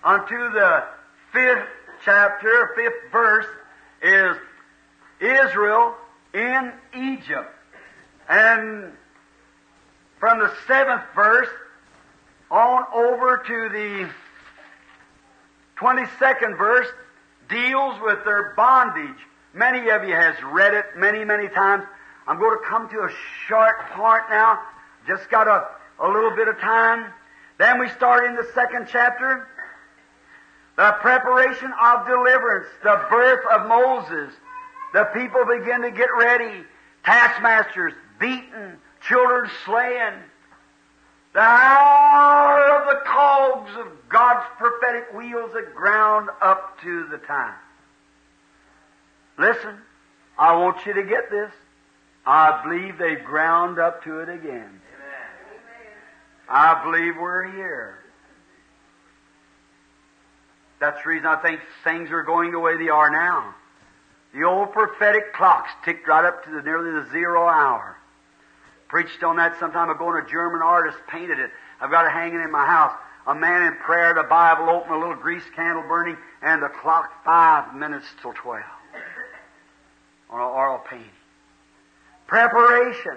unto 0.05 0.51
the 0.53 0.85
fifth 1.33 1.67
chapter, 2.05 2.73
fifth 2.77 3.11
verse, 3.11 3.47
is 4.03 4.37
Israel 5.21 5.95
in 6.35 6.73
Egypt. 6.95 7.51
And 8.29 8.93
from 10.21 10.39
the 10.39 10.53
seventh 10.69 11.03
verse 11.15 11.49
on 12.53 12.85
over 12.93 13.39
to 13.39 13.69
the 13.71 14.11
22nd 15.79 16.59
verse 16.59 16.87
deals 17.49 17.99
with 18.03 18.23
their 18.25 18.53
bondage. 18.55 19.17
Many 19.55 19.89
of 19.89 20.05
you 20.05 20.15
has 20.15 20.37
read 20.45 20.75
it 20.75 20.85
many, 20.97 21.25
many 21.25 21.49
times. 21.49 21.85
I'm 22.27 22.39
going 22.39 22.59
to 22.59 22.65
come 22.69 22.89
to 22.91 22.99
a 23.01 23.11
short 23.49 23.81
part 23.93 24.25
now. 24.31 24.61
Just 25.07 25.31
got 25.31 25.49
a, 25.49 25.67
a 25.99 26.09
little 26.09 26.31
bit 26.31 26.47
of 26.47 26.59
time. 26.61 27.11
Then 27.59 27.81
we 27.81 27.89
start 27.89 28.27
in 28.27 28.37
the 28.37 28.47
second 28.55 28.87
chapter. 28.91 29.49
The 30.77 30.95
preparation 31.01 31.73
of 31.83 32.07
deliverance, 32.07 32.69
the 32.83 33.01
birth 33.11 33.45
of 33.51 33.67
Moses. 33.67 34.33
The 34.93 35.05
people 35.15 35.45
begin 35.47 35.83
to 35.83 35.91
get 35.91 36.09
ready. 36.19 36.65
Taskmasters 37.05 37.95
beaten, 38.21 38.77
children 39.07 39.51
slain. 39.65 40.13
The 41.33 41.41
hour 41.41 42.81
of 42.81 42.87
the 42.89 43.01
cogs 43.07 43.71
of 43.79 44.09
God's 44.09 44.47
prophetic 44.59 45.15
wheels 45.15 45.53
that 45.55 45.75
ground 45.75 46.29
up 46.43 46.81
to 46.83 47.07
the 47.07 47.19
time. 47.19 47.55
Listen, 49.39 49.79
I 50.39 50.57
want 50.57 50.85
you 50.85 50.93
to 50.93 51.03
get 51.03 51.31
this. 51.31 51.51
I 52.27 52.63
believe 52.63 52.99
they've 52.99 53.25
ground 53.25 53.79
up 53.79 54.05
to 54.05 54.21
it 54.21 54.29
again. 54.29 54.81
I 56.49 56.85
believe 56.85 57.17
we're 57.17 57.51
here. 57.51 57.99
That's 60.81 61.03
the 61.03 61.09
reason 61.09 61.27
I 61.27 61.37
think 61.37 61.61
things 61.83 62.11
are 62.11 62.23
going 62.23 62.53
the 62.53 62.59
way 62.59 62.77
they 62.77 62.89
are 62.89 63.09
now. 63.09 63.55
The 64.35 64.45
old 64.45 64.73
prophetic 64.73 65.33
clocks 65.33 65.71
ticked 65.85 66.07
right 66.09 66.25
up 66.25 66.45
to 66.45 66.51
the, 66.51 66.63
nearly 66.63 66.91
the 66.91 67.09
zero 67.11 67.47
hour. 67.47 67.97
Preached 68.93 69.23
on 69.23 69.37
that 69.37 69.59
some 69.59 69.73
time 69.73 69.89
ago, 69.89 70.11
and 70.11 70.23
a 70.23 70.31
German 70.31 70.61
artist 70.61 70.99
painted 71.09 71.39
it. 71.39 71.51
I've 71.81 71.91
got 71.91 72.05
it 72.05 72.13
hanging 72.13 72.43
in 72.43 72.51
my 72.51 72.67
house. 72.67 72.93
A 73.27 73.35
man 73.35 73.63
in 73.63 73.77
prayer, 73.77 74.13
the 74.13 74.25
Bible 74.25 74.69
open, 74.69 74.93
a 74.93 74.99
little 74.99 75.15
grease 75.15 75.45
candle 75.57 75.83
burning, 75.89 76.19
and 76.43 76.63
the 76.63 76.69
clock 76.69 77.11
five 77.25 77.75
minutes 77.75 78.05
till 78.21 78.35
twelve. 78.35 78.63
On 80.29 80.39
an 80.39 80.47
oil 80.47 80.83
painting. 80.91 81.09
Preparation. 82.27 83.17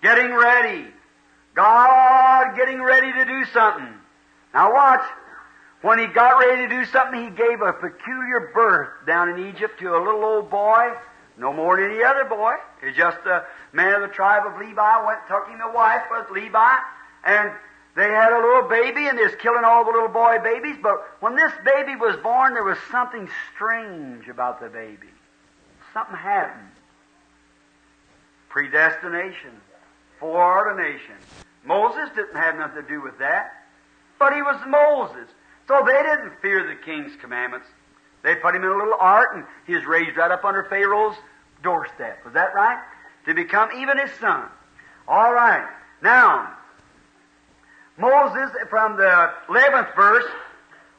Getting 0.00 0.32
ready. 0.34 0.86
God 1.54 2.56
getting 2.56 2.82
ready 2.82 3.12
to 3.12 3.24
do 3.26 3.44
something. 3.52 3.92
Now 4.54 4.72
watch. 4.72 5.02
When 5.82 5.98
he 5.98 6.06
got 6.06 6.38
ready 6.38 6.66
to 6.66 6.68
do 6.68 6.86
something, 6.86 7.24
he 7.24 7.30
gave 7.30 7.60
a 7.60 7.74
peculiar 7.74 8.52
birth 8.54 8.88
down 9.06 9.28
in 9.28 9.48
Egypt 9.50 9.80
to 9.80 9.94
a 9.94 10.00
little 10.02 10.24
old 10.24 10.48
boy 10.48 10.94
no 11.38 11.52
more 11.52 11.76
than 11.76 11.90
any 11.90 12.02
other 12.02 12.24
boy. 12.24 12.54
He's 12.84 12.96
just 12.96 13.18
a 13.26 13.44
man 13.72 13.94
of 13.94 14.00
the 14.02 14.14
tribe 14.14 14.46
of 14.46 14.58
Levi, 14.58 15.06
went 15.06 15.20
and 15.20 15.28
took 15.28 15.48
him 15.48 15.60
a 15.60 15.72
wife 15.72 16.02
was 16.10 16.26
Levi, 16.30 16.76
and 17.24 17.50
they 17.94 18.10
had 18.10 18.32
a 18.32 18.40
little 18.40 18.68
baby, 18.68 19.08
and 19.08 19.18
they're 19.18 19.30
killing 19.30 19.64
all 19.64 19.84
the 19.84 19.90
little 19.90 20.08
boy 20.08 20.38
babies. 20.42 20.76
But 20.80 21.04
when 21.20 21.34
this 21.34 21.52
baby 21.64 21.96
was 21.96 22.16
born, 22.22 22.54
there 22.54 22.64
was 22.64 22.78
something 22.90 23.28
strange 23.54 24.28
about 24.28 24.60
the 24.60 24.68
baby. 24.68 25.08
Something 25.92 26.16
happened. 26.16 26.70
Predestination, 28.48 29.50
foreordination. 30.20 31.16
Moses 31.64 32.08
didn't 32.14 32.36
have 32.36 32.56
nothing 32.56 32.82
to 32.82 32.88
do 32.88 33.02
with 33.02 33.18
that, 33.18 33.64
but 34.18 34.32
he 34.32 34.42
was 34.42 34.60
Moses. 34.66 35.28
So 35.66 35.82
they 35.84 36.02
didn't 36.02 36.40
fear 36.40 36.66
the 36.66 36.76
king's 36.76 37.16
commandments. 37.20 37.66
They 38.22 38.36
put 38.36 38.54
him 38.54 38.62
in 38.62 38.70
a 38.70 38.76
little 38.76 38.96
ark, 38.98 39.30
and 39.34 39.44
he 39.66 39.74
was 39.74 39.84
raised 39.84 40.16
right 40.16 40.30
up 40.30 40.44
under 40.44 40.64
Pharaoh's 40.64 41.16
doorstep. 41.62 42.24
Was 42.24 42.34
that 42.34 42.54
right? 42.54 42.78
To 43.28 43.34
become 43.34 43.68
even 43.76 43.98
his 43.98 44.10
son. 44.20 44.48
All 45.06 45.34
right. 45.34 45.68
Now, 46.02 46.50
Moses, 47.98 48.50
from 48.70 48.96
the 48.96 49.32
11th 49.48 49.94
verse 49.94 50.24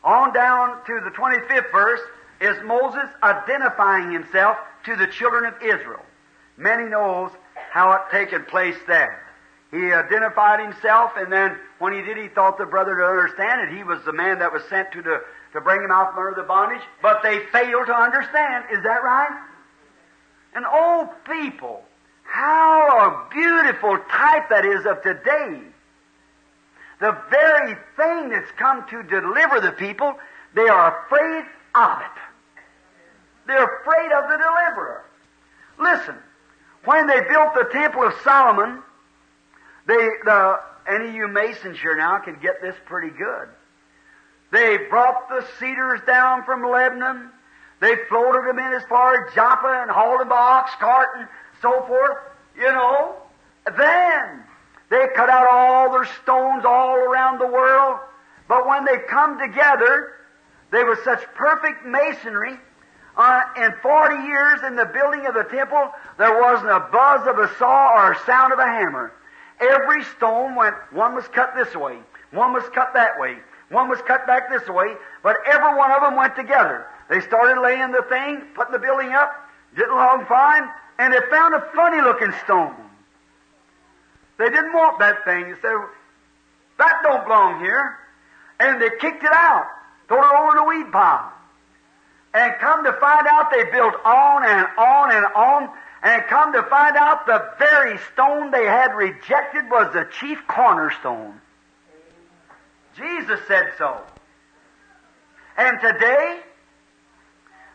on 0.03 0.31
down 0.31 0.77
to 0.85 1.01
the 1.03 1.09
25th 1.09 1.71
verse, 1.71 1.99
is 2.39 2.55
Moses 2.63 3.09
identifying 3.23 4.11
himself 4.11 4.57
to 4.85 4.95
the 4.95 5.07
children 5.07 5.45
of 5.45 5.55
Israel. 5.63 6.05
Many 6.55 6.87
knows 6.87 7.31
how 7.71 7.93
it 7.93 8.01
taken 8.11 8.45
place 8.45 8.77
there. 8.87 9.25
He 9.71 9.91
identified 9.91 10.59
himself, 10.59 11.13
and 11.17 11.33
then 11.33 11.57
when 11.79 11.93
he 11.93 12.01
did, 12.03 12.17
he 12.17 12.27
thought 12.27 12.59
the 12.59 12.65
brother 12.65 12.95
to 12.95 13.05
understand 13.05 13.61
it. 13.61 13.75
He 13.75 13.83
was 13.83 14.03
the 14.05 14.13
man 14.13 14.37
that 14.39 14.53
was 14.53 14.61
sent 14.69 14.91
to 14.91 15.01
the 15.01 15.23
to 15.53 15.61
bring 15.61 15.81
him 15.81 15.89
out 15.89 16.13
from 16.13 16.27
under 16.27 16.39
the 16.39 16.47
bondage, 16.47 16.81
but 17.01 17.23
they 17.23 17.39
failed 17.51 17.87
to 17.87 17.95
understand. 17.95 18.65
Is 18.71 18.83
that 18.83 19.03
right? 19.03 19.35
And 20.53 20.63
oh, 20.67 21.11
people, 21.25 21.83
how 22.31 23.09
a 23.09 23.33
beautiful 23.33 23.97
type 24.09 24.49
that 24.49 24.65
is 24.65 24.85
of 24.85 25.01
today. 25.01 25.61
The 26.99 27.17
very 27.29 27.75
thing 27.95 28.29
that's 28.29 28.51
come 28.57 28.85
to 28.89 29.03
deliver 29.03 29.61
the 29.61 29.71
people, 29.71 30.15
they 30.53 30.67
are 30.67 31.05
afraid 31.05 31.45
of 31.75 31.99
it. 32.01 32.21
They're 33.47 33.81
afraid 33.81 34.11
of 34.11 34.29
the 34.29 34.37
deliverer. 34.37 35.05
Listen, 35.79 36.15
when 36.85 37.07
they 37.07 37.21
built 37.21 37.53
the 37.55 37.67
Temple 37.71 38.03
of 38.03 38.13
Solomon, 38.23 38.83
they, 39.87 39.95
the, 39.95 40.59
any 40.87 41.09
of 41.09 41.15
you 41.15 41.27
masons 41.27 41.79
here 41.79 41.95
now 41.95 42.19
can 42.19 42.37
get 42.41 42.61
this 42.61 42.75
pretty 42.85 43.09
good. 43.09 43.49
They 44.51 44.77
brought 44.89 45.29
the 45.29 45.45
cedars 45.59 46.01
down 46.05 46.43
from 46.43 46.69
Lebanon. 46.69 47.31
They 47.79 47.95
floated 48.09 48.45
them 48.47 48.59
in 48.59 48.73
as 48.73 48.83
far 48.89 49.25
as 49.25 49.33
Joppa 49.33 49.81
and 49.83 49.91
hauled 49.91 50.21
them 50.21 50.29
by 50.29 50.35
ox 50.35 50.71
cart 50.79 51.09
and 51.17 51.27
so 51.61 51.83
forth. 51.85 52.17
You 52.57 52.71
know, 52.71 53.15
then 53.77 54.43
they 54.89 55.05
cut 55.15 55.29
out 55.29 55.47
all 55.49 55.91
their 55.91 56.05
stones 56.23 56.65
all 56.65 56.95
around 56.95 57.39
the 57.39 57.47
world. 57.47 57.99
But 58.47 58.67
when 58.67 58.85
they 58.85 58.97
come 59.07 59.39
together, 59.39 60.13
they 60.71 60.83
were 60.83 60.99
such 61.03 61.23
perfect 61.35 61.85
masonry. 61.85 62.57
Uh, 63.15 63.41
in 63.57 63.73
40 63.81 64.15
years 64.27 64.59
in 64.65 64.75
the 64.75 64.85
building 64.85 65.25
of 65.25 65.33
the 65.33 65.43
temple, 65.43 65.91
there 66.17 66.41
wasn't 66.41 66.69
a 66.69 66.79
buzz 66.91 67.27
of 67.27 67.37
a 67.37 67.53
saw 67.57 67.95
or 67.95 68.13
a 68.13 68.19
sound 68.25 68.53
of 68.53 68.59
a 68.59 68.65
hammer. 68.65 69.13
Every 69.59 70.03
stone 70.15 70.55
went, 70.55 70.75
one 70.91 71.15
was 71.15 71.27
cut 71.27 71.53
this 71.55 71.75
way, 71.75 71.97
one 72.31 72.53
was 72.53 72.63
cut 72.73 72.93
that 72.93 73.19
way, 73.19 73.37
one 73.69 73.89
was 73.89 73.99
cut 74.07 74.25
back 74.25 74.49
this 74.49 74.67
way, 74.69 74.95
but 75.21 75.35
every 75.45 75.75
one 75.75 75.91
of 75.91 76.01
them 76.01 76.15
went 76.15 76.35
together. 76.37 76.85
They 77.09 77.19
started 77.19 77.61
laying 77.61 77.91
the 77.91 78.05
thing, 78.07 78.41
putting 78.55 78.71
the 78.71 78.79
building 78.79 79.11
up, 79.11 79.33
didn't 79.75 79.95
long 79.95 80.25
fine, 80.25 80.63
and 80.99 81.13
they 81.13 81.19
found 81.31 81.55
a 81.55 81.61
funny 81.73 82.01
looking 82.01 82.33
stone. 82.43 82.75
They 84.37 84.49
didn't 84.49 84.73
want 84.73 84.99
that 84.99 85.23
thing. 85.25 85.43
They 85.45 85.55
said, 85.61 85.75
that 86.77 86.99
don't 87.03 87.23
belong 87.23 87.61
here. 87.61 87.97
And 88.59 88.81
they 88.81 88.89
kicked 88.99 89.23
it 89.23 89.31
out, 89.33 89.65
threw 90.07 90.17
it 90.17 90.35
over 90.35 90.57
the 90.57 90.63
weed 90.65 90.91
pile. 90.91 91.31
And 92.33 92.53
come 92.59 92.83
to 92.83 92.93
find 92.93 93.25
out 93.27 93.49
they 93.49 93.63
built 93.71 93.95
on 94.05 94.45
and 94.45 94.67
on 94.77 95.15
and 95.15 95.25
on, 95.35 95.69
and 96.03 96.23
come 96.27 96.53
to 96.53 96.63
find 96.63 96.95
out 96.95 97.25
the 97.25 97.49
very 97.57 97.97
stone 98.13 98.51
they 98.51 98.65
had 98.65 98.93
rejected 98.93 99.69
was 99.69 99.91
the 99.93 100.07
chief 100.19 100.37
cornerstone. 100.47 101.39
Jesus 102.95 103.39
said 103.47 103.71
so. 103.77 104.01
And 105.57 105.79
today, 105.81 106.41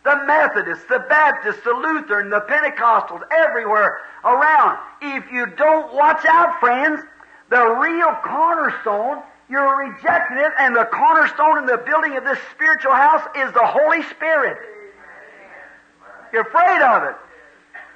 the 0.05 0.23
Methodists, 0.27 0.85
the 0.89 1.01
Baptists, 1.09 1.65
the 1.65 1.73
Lutheran, 1.73 2.29
the 2.29 2.41
Pentecostals, 2.43 3.23
everywhere 3.33 4.01
around, 4.23 4.79
if 5.01 5.25
you 5.33 5.47
don't 5.57 5.93
watch 5.95 6.25
out, 6.29 6.61
friends, 6.61 7.01
the 7.49 7.65
real 7.81 8.15
cornerstone, 8.23 9.23
you're 9.49 9.77
rejecting 9.77 10.39
it, 10.39 10.53
and 10.59 10.77
the 10.77 10.85
cornerstone 10.85 11.59
in 11.59 11.67
the 11.67 11.79
building 11.79 12.17
of 12.17 12.25
this 12.25 12.39
spiritual 12.53 12.93
house 12.93 13.23
is 13.35 13.53
the 13.55 13.65
Holy 13.65 14.03
Spirit. 14.05 14.59
You're 16.33 16.43
afraid 16.43 16.83
of 16.83 17.05
it. 17.05 17.17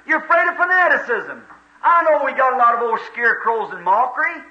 You're 0.07 0.25
afraid 0.25 0.49
of 0.49 0.57
fanaticism. 0.57 1.43
I 1.83 2.03
know 2.05 2.25
we 2.25 2.33
got 2.33 2.55
a 2.55 2.57
lot 2.57 2.75
of 2.75 2.83
old 2.83 3.01
scarecrows 3.13 3.73
and 3.73 3.85
mockery. 3.85 4.43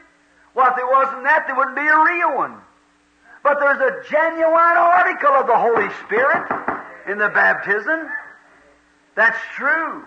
Well, 0.54 0.70
if 0.70 0.76
there 0.76 0.88
wasn't 0.88 1.24
that, 1.24 1.46
there 1.48 1.56
wouldn't 1.56 1.76
be 1.76 1.88
a 1.88 2.00
real 2.04 2.38
one. 2.38 2.58
But 3.44 3.60
there's 3.60 3.80
a 3.80 4.10
genuine 4.10 4.78
article 4.78 5.30
of 5.30 5.48
the 5.48 5.58
Holy 5.58 5.90
Spirit 6.06 6.77
in 7.08 7.18
the 7.18 7.30
baptism. 7.30 8.10
That's 9.16 9.38
true. 9.56 10.04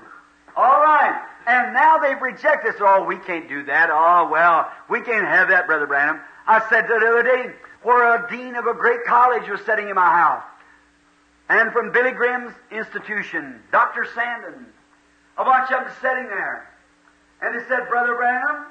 All 0.56 0.80
right. 0.82 1.26
And 1.46 1.72
now 1.72 1.98
they've 1.98 2.20
rejected 2.20 2.74
us. 2.74 2.80
Oh, 2.80 3.04
we 3.04 3.16
can't 3.16 3.48
do 3.48 3.64
that. 3.64 3.88
Oh, 3.90 4.28
well, 4.30 4.70
we 4.88 5.00
can't 5.00 5.26
have 5.26 5.48
that, 5.48 5.66
Brother 5.66 5.86
Branham. 5.86 6.20
I 6.46 6.60
said 6.68 6.86
the 6.86 6.94
other 6.94 7.22
day 7.22 7.52
where 7.82 8.14
a 8.14 8.28
dean 8.30 8.56
of 8.56 8.66
a 8.66 8.74
great 8.74 9.04
college 9.04 9.48
was 9.48 9.60
sitting 9.64 9.88
in 9.88 9.94
my 9.94 10.10
house. 10.10 10.44
And 11.48 11.72
from 11.72 11.90
Billy 11.90 12.12
Graham's 12.12 12.54
institution, 12.70 13.60
Dr. 13.72 14.06
Sandin, 14.14 14.66
a 15.38 15.44
bunch 15.44 15.72
of 15.72 15.84
them 15.84 15.92
sitting 16.00 16.28
there. 16.28 16.68
And 17.42 17.60
he 17.60 17.66
said, 17.68 17.88
Brother 17.88 18.14
Branham, 18.14 18.66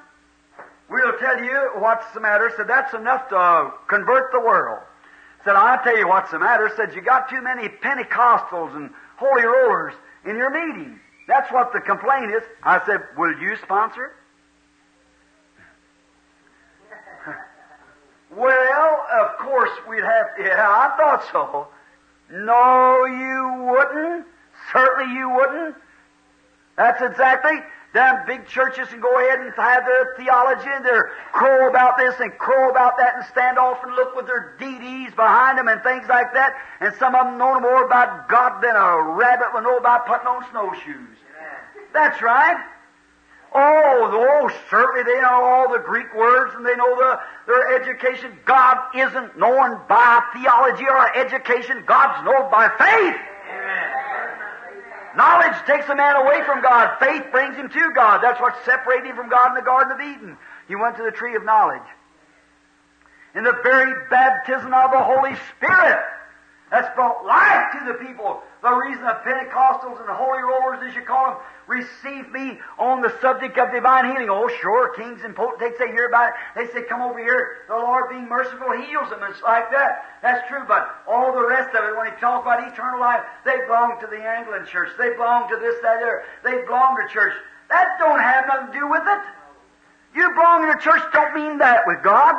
we'll 0.88 1.18
tell 1.18 1.42
you 1.42 1.70
what's 1.78 2.10
the 2.14 2.20
matter. 2.20 2.50
Said, 2.56 2.68
that's 2.68 2.94
enough 2.94 3.28
to 3.30 3.72
convert 3.88 4.32
the 4.32 4.40
world. 4.40 4.80
Said, 5.44 5.56
I'll 5.56 5.82
tell 5.82 5.96
you 5.96 6.06
what's 6.08 6.30
the 6.30 6.38
matter. 6.38 6.70
Said, 6.76 6.94
you 6.94 7.00
got 7.00 7.28
too 7.30 7.40
many 7.42 7.68
Pentecostals 7.68 8.76
and 8.76 8.90
holy 9.16 9.44
rollers 9.44 9.94
in 10.24 10.36
your 10.36 10.50
meeting. 10.50 11.00
That's 11.26 11.50
what 11.52 11.72
the 11.72 11.80
complaint 11.80 12.32
is. 12.32 12.42
I 12.62 12.84
said, 12.86 13.02
will 13.16 13.38
you 13.40 13.56
sponsor 13.62 14.12
well, 18.36 19.06
of 19.20 19.38
course 19.38 19.70
we'd 19.88 20.02
have, 20.02 20.26
yeah, 20.38 20.66
I 20.66 20.96
thought 20.96 21.24
so. 21.30 21.68
No, 22.30 23.04
you 23.06 23.70
wouldn't. 23.70 24.26
Certainly 24.72 25.14
you 25.14 25.30
wouldn't. 25.30 25.74
That's 26.76 27.02
exactly. 27.02 27.58
Them 27.92 28.22
big 28.24 28.46
churches 28.46 28.86
and 28.92 29.02
go 29.02 29.18
ahead 29.18 29.40
and 29.40 29.52
have 29.56 29.84
their 29.84 30.14
theology 30.16 30.68
and 30.72 30.84
their 30.84 31.10
crow 31.32 31.68
about 31.68 31.98
this 31.98 32.14
and 32.20 32.30
crow 32.38 32.70
about 32.70 32.96
that 32.98 33.16
and 33.16 33.24
stand 33.26 33.58
off 33.58 33.82
and 33.82 33.94
look 33.96 34.14
with 34.14 34.26
their 34.26 34.56
DDs 34.60 35.16
behind 35.16 35.58
them 35.58 35.66
and 35.66 35.82
things 35.82 36.06
like 36.08 36.32
that. 36.34 36.54
And 36.80 36.94
some 37.00 37.16
of 37.16 37.26
them 37.26 37.38
know 37.38 37.58
more 37.58 37.84
about 37.84 38.28
God 38.28 38.62
than 38.62 38.76
a 38.76 39.02
rabbit 39.02 39.48
would 39.54 39.64
know 39.64 39.76
about 39.76 40.06
putting 40.06 40.28
on 40.28 40.44
snowshoes. 40.52 41.18
That's 41.92 42.22
right. 42.22 42.64
Oh, 43.52 44.10
oh, 44.12 44.50
certainly 44.70 45.02
they 45.02 45.20
know 45.20 45.42
all 45.42 45.72
the 45.72 45.80
Greek 45.80 46.14
words 46.14 46.54
and 46.54 46.64
they 46.64 46.76
know 46.76 46.94
the, 46.94 47.18
their 47.48 47.82
education. 47.82 48.38
God 48.44 48.78
isn't 48.94 49.36
known 49.36 49.80
by 49.88 50.22
theology 50.32 50.84
or 50.88 51.16
education. 51.16 51.82
God's 51.84 52.24
known 52.24 52.48
by 52.52 52.68
faith. 52.78 53.16
Amen. 53.50 54.19
Knowledge 55.16 55.56
takes 55.66 55.88
a 55.88 55.94
man 55.94 56.16
away 56.16 56.42
from 56.44 56.62
God. 56.62 56.98
Faith 56.98 57.24
brings 57.32 57.56
him 57.56 57.68
to 57.68 57.90
God. 57.94 58.20
That's 58.22 58.40
what 58.40 58.54
separated 58.64 59.06
him 59.06 59.16
from 59.16 59.28
God 59.28 59.48
in 59.48 59.54
the 59.54 59.62
Garden 59.62 59.92
of 59.92 60.00
Eden. 60.00 60.36
He 60.68 60.76
went 60.76 60.96
to 60.96 61.02
the 61.02 61.10
tree 61.10 61.34
of 61.34 61.44
knowledge. 61.44 61.86
In 63.34 63.44
the 63.44 63.58
very 63.62 63.92
baptism 64.10 64.72
of 64.72 64.90
the 64.90 65.02
Holy 65.02 65.34
Spirit, 65.56 65.98
that's 66.70 66.94
brought 66.94 67.26
life 67.26 67.72
to 67.74 67.92
the 67.92 67.98
people. 67.98 68.42
The 68.62 68.70
reason 68.70 69.02
the 69.02 69.18
Pentecostals 69.26 69.98
and 69.98 70.08
the 70.08 70.14
Holy 70.14 70.38
Rollers, 70.38 70.86
as 70.86 70.94
you 70.94 71.02
call 71.02 71.34
them, 71.34 71.38
receive 71.66 72.30
me 72.30 72.60
on 72.78 73.02
the 73.02 73.10
subject 73.20 73.58
of 73.58 73.72
divine 73.72 74.06
healing. 74.06 74.30
Oh, 74.30 74.46
sure, 74.62 74.94
kings 74.94 75.22
and 75.24 75.34
potentates, 75.34 75.78
they 75.80 75.88
hear 75.88 76.06
about 76.06 76.30
it. 76.30 76.34
They 76.54 76.66
say, 76.72 76.86
come 76.86 77.02
over 77.02 77.18
here. 77.18 77.66
The 77.66 77.74
Lord 77.74 78.10
being 78.10 78.28
merciful 78.28 78.70
heals 78.86 79.10
them. 79.10 79.18
It's 79.26 79.42
like 79.42 79.70
that. 79.72 80.04
That's 80.22 80.46
true, 80.46 80.62
but 80.68 81.02
all 81.08 81.32
the 81.32 81.46
rest 81.46 81.74
of 81.74 81.82
it, 81.88 81.96
when 81.96 82.06
he 82.06 82.14
talks 82.20 82.46
about 82.46 82.62
eternal 82.62 83.00
life, 83.00 83.22
they 83.44 83.58
belong 83.66 83.98
to 84.00 84.06
the 84.06 84.22
Anglican 84.22 84.66
church. 84.66 84.90
They 84.96 85.10
belong 85.14 85.48
to 85.50 85.56
this, 85.56 85.74
that, 85.82 85.98
there. 85.98 86.22
They 86.44 86.62
belong 86.66 87.02
to 87.02 87.12
church. 87.12 87.34
That 87.70 87.98
don't 87.98 88.20
have 88.20 88.46
nothing 88.46 88.72
to 88.74 88.78
do 88.78 88.86
with 88.86 89.02
it. 89.06 89.20
You 90.14 90.30
belong 90.34 90.70
to 90.70 90.78
church 90.78 91.02
don't 91.12 91.34
mean 91.34 91.58
that 91.58 91.82
with 91.86 92.02
God. 92.02 92.36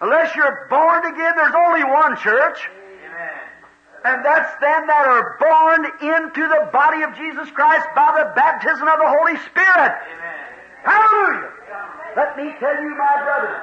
Unless 0.00 0.34
you're 0.34 0.66
born 0.68 1.06
again, 1.06 1.32
there's 1.36 1.54
only 1.54 1.82
one 1.84 2.16
church. 2.18 2.68
And 4.04 4.24
that's 4.26 4.50
them 4.58 4.90
that 4.90 5.06
are 5.06 5.38
born 5.38 5.86
into 6.02 6.42
the 6.42 6.66
body 6.74 7.06
of 7.06 7.14
Jesus 7.14 7.46
Christ 7.54 7.86
by 7.94 8.10
the 8.18 8.34
baptism 8.34 8.82
of 8.82 8.98
the 8.98 9.06
Holy 9.06 9.38
Spirit. 9.46 9.94
Amen. 9.94 10.42
Hallelujah. 10.82 11.52
Let 12.16 12.36
me 12.36 12.50
tell 12.58 12.76
you, 12.82 12.90
my 12.98 13.14
brother, 13.22 13.62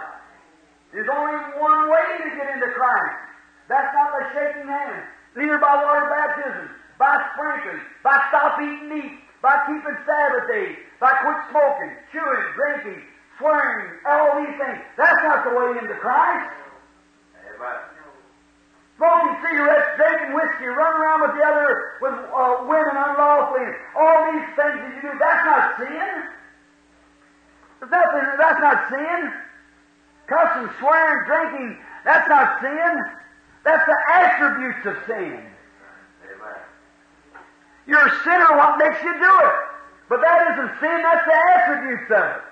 there's 0.93 1.11
only 1.11 1.37
one 1.59 1.91
way 1.91 2.23
to 2.23 2.29
get 2.39 2.47
into 2.55 2.71
Christ. 2.71 3.19
That's 3.67 3.91
not 3.93 4.15
by 4.15 4.23
shaking 4.31 4.67
hands, 4.67 5.05
neither 5.35 5.59
by 5.59 5.75
water 5.75 6.07
baptism, 6.07 6.71
by 6.97 7.19
sprinkling, 7.35 7.83
by 8.01 8.15
stop 8.31 8.57
eating 8.63 8.89
meat, 8.89 9.19
by 9.43 9.59
keeping 9.67 9.97
Sabbath 10.07 10.47
days, 10.47 10.79
by 11.03 11.13
quit 11.19 11.37
smoking, 11.51 11.91
chewing, 12.15 12.43
drinking, 12.55 13.03
swearing, 13.37 13.91
all 14.07 14.39
these 14.39 14.55
things. 14.55 14.81
That's 14.97 15.19
not 15.21 15.43
the 15.43 15.51
way 15.51 15.77
into 15.83 15.99
Christ. 15.99 16.47
Amen 17.43 17.99
smoking 18.99 19.39
cigarettes, 19.39 19.95
drinking 19.95 20.35
whiskey, 20.35 20.67
running 20.67 20.99
around 20.99 21.23
with 21.23 21.33
the 21.39 21.43
other, 21.47 21.95
with 22.03 22.19
uh, 22.35 22.67
women 22.67 22.95
unlawfully, 22.99 23.71
all 23.95 24.19
these 24.35 24.43
things 24.59 24.75
that 24.75 24.91
you 24.91 25.01
do, 25.07 25.11
that's 25.15 25.43
not 25.47 25.68
sin. 25.79 26.15
Nothing, 27.81 28.27
that's 28.37 28.59
not 28.59 28.89
sin. 28.89 29.33
Cussing, 30.27 30.69
swearing, 30.79 31.25
drinking, 31.25 31.77
that's 32.05 32.29
not 32.29 32.61
sin. 32.61 33.05
That's 33.63 33.85
the 33.85 33.97
attributes 34.13 34.85
of 34.85 34.95
sin. 35.07 35.41
You're 37.87 38.05
a 38.05 38.23
sinner, 38.23 38.57
what 38.57 38.77
makes 38.77 39.01
you 39.01 39.13
do 39.13 39.33
it? 39.49 39.55
But 40.09 40.21
that 40.21 40.53
isn't 40.53 40.71
sin, 40.79 41.01
that's 41.01 41.25
the 41.25 41.37
attributes 41.55 42.11
of 42.11 42.25
it. 42.37 42.43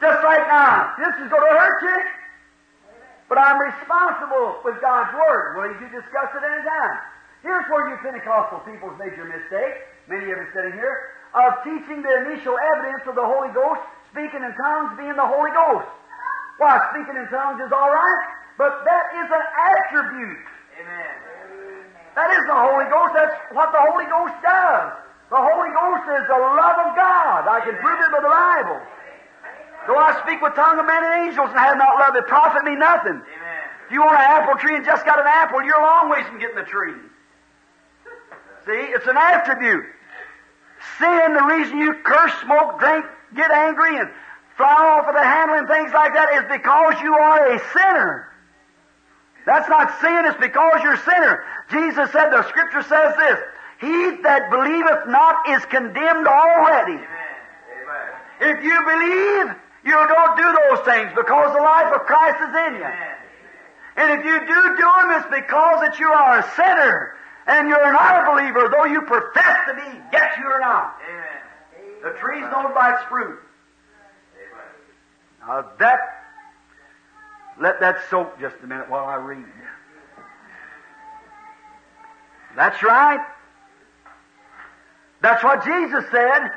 Just 0.00 0.22
like 0.24 0.46
now, 0.50 0.94
this 0.98 1.14
is 1.22 1.30
going 1.30 1.46
to 1.46 1.54
hurt 1.58 1.82
you. 1.82 1.98
But 3.28 3.38
I'm 3.38 3.58
responsible 3.58 4.60
with 4.64 4.80
God's 4.82 5.14
Word. 5.14 5.56
Willing 5.56 5.78
to 5.78 5.88
discuss 5.88 6.28
it 6.34 6.42
any 6.42 6.62
time. 6.66 6.98
Here's 7.42 7.66
where 7.66 7.90
you 7.90 7.98
Pentecostal 7.98 8.62
people's 8.62 8.94
made 9.02 9.18
your 9.18 9.26
mistake, 9.26 9.82
many 10.06 10.30
of 10.30 10.38
us 10.38 10.46
sitting 10.54 10.78
here, 10.78 11.18
of 11.34 11.50
teaching 11.66 11.98
the 11.98 12.14
initial 12.22 12.54
evidence 12.54 13.02
of 13.10 13.18
the 13.18 13.26
Holy 13.26 13.50
Ghost, 13.50 13.82
speaking 14.14 14.46
in 14.46 14.54
tongues 14.54 14.94
being 14.94 15.18
the 15.18 15.26
Holy 15.26 15.50
Ghost. 15.50 15.90
Why, 16.62 16.78
speaking 16.94 17.18
in 17.18 17.26
tongues 17.34 17.58
is 17.58 17.74
all 17.74 17.90
right, 17.90 18.22
but 18.54 18.86
that 18.86 19.04
is 19.18 19.26
an 19.26 19.44
attribute. 19.58 20.38
Amen. 20.78 21.22
That 22.14 22.30
is 22.30 22.44
the 22.46 22.54
Holy 22.54 22.86
Ghost. 22.86 23.10
That's 23.18 23.34
what 23.50 23.74
the 23.74 23.82
Holy 23.90 24.06
Ghost 24.06 24.38
does. 24.44 25.02
The 25.32 25.42
Holy 25.42 25.72
Ghost 25.74 26.04
is 26.14 26.24
the 26.30 26.38
love 26.38 26.78
of 26.78 26.90
God. 26.94 27.48
I 27.50 27.58
can 27.64 27.74
prove 27.80 27.98
it 27.98 28.10
by 28.14 28.20
the 28.22 28.30
Bible. 28.30 28.78
Though 29.90 29.98
I 29.98 30.14
speak 30.22 30.38
with 30.38 30.54
tongue 30.54 30.78
of 30.78 30.86
men 30.86 31.02
and 31.02 31.26
angels 31.26 31.50
and 31.50 31.58
have 31.58 31.74
not 31.74 31.98
love, 31.98 32.14
it 32.14 32.28
profit 32.30 32.62
me 32.62 32.78
nothing. 32.78 33.18
Amen. 33.18 33.62
If 33.88 33.90
you 33.90 34.04
want 34.04 34.14
an 34.14 34.28
apple 34.30 34.54
tree 34.60 34.76
and 34.76 34.84
just 34.84 35.02
got 35.02 35.18
an 35.18 35.26
apple, 35.26 35.64
you're 35.64 35.80
a 35.80 35.82
long 35.82 36.06
ways 36.06 36.22
from 36.28 36.38
getting 36.38 36.54
the 36.54 36.68
tree. 36.68 36.94
See, 38.66 38.72
it's 38.94 39.06
an 39.06 39.16
attribute. 39.16 39.84
Sin, 40.98 41.34
the 41.34 41.44
reason 41.44 41.78
you 41.78 41.94
curse, 42.04 42.32
smoke, 42.42 42.78
drink, 42.78 43.04
get 43.34 43.50
angry, 43.50 43.98
and 43.98 44.08
fly 44.56 44.68
off 44.68 45.08
of 45.08 45.14
the 45.14 45.22
handle 45.22 45.58
and 45.58 45.68
things 45.68 45.92
like 45.92 46.14
that 46.14 46.30
is 46.34 46.44
because 46.50 47.00
you 47.02 47.14
are 47.14 47.54
a 47.54 47.58
sinner. 47.72 48.28
That's 49.46 49.68
not 49.68 49.98
sin, 50.00 50.26
it's 50.26 50.38
because 50.38 50.82
you're 50.82 50.94
a 50.94 51.04
sinner. 51.04 51.44
Jesus 51.70 52.10
said, 52.12 52.30
the 52.30 52.46
scripture 52.48 52.82
says 52.82 53.14
this, 53.18 53.38
He 53.80 54.22
that 54.22 54.50
believeth 54.50 55.08
not 55.08 55.48
is 55.50 55.64
condemned 55.66 56.28
already. 56.28 57.02
Amen. 57.02 58.12
If 58.40 58.62
you 58.62 58.76
believe, 58.86 59.54
you 59.84 59.98
don't 59.98 60.36
do 60.38 60.46
those 60.46 60.84
things 60.86 61.10
because 61.14 61.50
the 61.54 61.62
life 61.62 61.90
of 61.94 62.06
Christ 62.06 62.38
is 62.38 62.54
in 62.70 62.72
you. 62.78 62.92
And 63.96 64.18
if 64.18 64.24
you 64.24 64.38
do 64.46 64.60
do 64.78 64.88
them, 65.02 65.10
it's 65.18 65.30
because 65.30 65.80
that 65.82 65.98
you 65.98 66.08
are 66.08 66.38
a 66.38 66.46
sinner 66.54 67.18
and 67.46 67.68
you're 67.68 67.92
not 67.92 68.22
a 68.22 68.32
believer, 68.32 68.68
though 68.70 68.84
you 68.84 69.02
profess 69.02 69.58
to 69.68 69.74
be, 69.74 69.98
yet 70.12 70.32
you 70.38 70.46
are 70.46 70.60
not. 70.60 70.96
Amen. 71.08 71.42
The 72.02 72.18
tree's 72.18 72.42
known 72.42 72.74
by 72.74 72.94
its 72.94 73.02
fruit. 73.08 73.38
Now 75.40 75.70
that, 75.78 75.98
let 77.60 77.80
that 77.80 77.98
soak 78.10 78.38
just 78.40 78.56
a 78.62 78.66
minute 78.66 78.88
while 78.88 79.06
I 79.06 79.16
read. 79.16 79.44
That's 82.56 82.82
right. 82.82 83.24
That's 85.20 85.42
what 85.42 85.64
Jesus 85.64 86.04
said. 86.10 86.50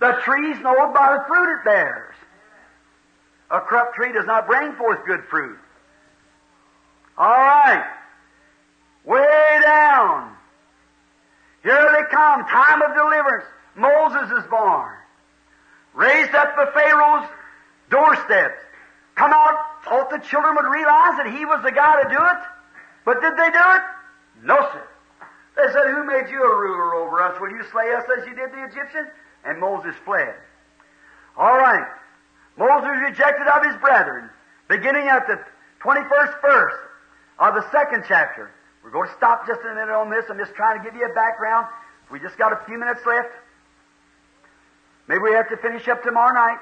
The 0.00 0.12
tree's 0.24 0.60
known 0.60 0.92
by 0.92 1.16
the 1.16 1.24
fruit 1.26 1.58
it 1.58 1.64
bears. 1.64 2.14
A 3.50 3.60
corrupt 3.60 3.94
tree 3.94 4.12
does 4.12 4.26
not 4.26 4.46
bring 4.46 4.74
forth 4.74 5.04
good 5.06 5.24
fruit. 5.30 5.58
All 7.16 7.28
right. 7.28 7.84
Way 9.08 9.60
down. 9.64 10.36
Here 11.62 11.88
they 11.92 12.14
come. 12.14 12.44
Time 12.44 12.82
of 12.82 12.94
deliverance. 12.94 13.46
Moses 13.74 14.30
is 14.38 14.50
born. 14.50 14.92
raised 15.94 16.34
up 16.34 16.54
the 16.56 16.70
Pharaoh's 16.74 17.26
doorsteps. 17.90 18.60
Come 19.14 19.32
out, 19.32 19.56
thought 19.84 20.10
the 20.10 20.18
children 20.18 20.54
would 20.56 20.68
realize 20.70 21.16
that 21.16 21.32
he 21.32 21.46
was 21.46 21.62
the 21.64 21.72
guy 21.72 22.02
to 22.02 22.08
do 22.10 22.20
it. 22.20 22.42
But 23.06 23.22
did 23.22 23.32
they 23.32 23.50
do 23.50 23.64
it? 23.76 23.82
No, 24.44 24.56
sir. 24.72 24.86
They 25.56 25.72
said, 25.72 25.90
Who 25.90 26.04
made 26.04 26.30
you 26.30 26.42
a 26.44 26.54
ruler 26.54 26.94
over 26.96 27.22
us? 27.22 27.40
Will 27.40 27.50
you 27.50 27.64
slay 27.72 27.90
us 27.94 28.04
as 28.18 28.26
you 28.26 28.34
did 28.34 28.52
the 28.52 28.62
Egyptians? 28.64 29.08
And 29.44 29.58
Moses 29.58 29.94
fled. 30.04 30.34
All 31.36 31.56
right. 31.56 31.88
Moses 32.58 32.90
rejected 33.08 33.46
of 33.46 33.64
his 33.64 33.76
brethren, 33.80 34.28
beginning 34.68 35.08
at 35.08 35.26
the 35.26 35.40
21st 35.82 36.42
verse 36.42 36.78
of 37.38 37.54
the 37.54 37.70
second 37.72 38.04
chapter. 38.06 38.50
We're 38.88 39.04
going 39.04 39.08
to 39.08 39.16
stop 39.16 39.46
just 39.46 39.60
a 39.60 39.74
minute 39.74 39.92
on 39.92 40.08
this. 40.08 40.24
I'm 40.30 40.38
just 40.38 40.54
trying 40.54 40.78
to 40.78 40.82
give 40.82 40.98
you 40.98 41.04
a 41.04 41.12
background. 41.12 41.66
We 42.10 42.18
just 42.20 42.38
got 42.38 42.54
a 42.54 42.64
few 42.64 42.78
minutes 42.78 43.04
left. 43.04 43.28
Maybe 45.06 45.20
we 45.20 45.32
have 45.32 45.50
to 45.50 45.58
finish 45.58 45.86
up 45.88 46.02
tomorrow 46.02 46.32
night. 46.32 46.56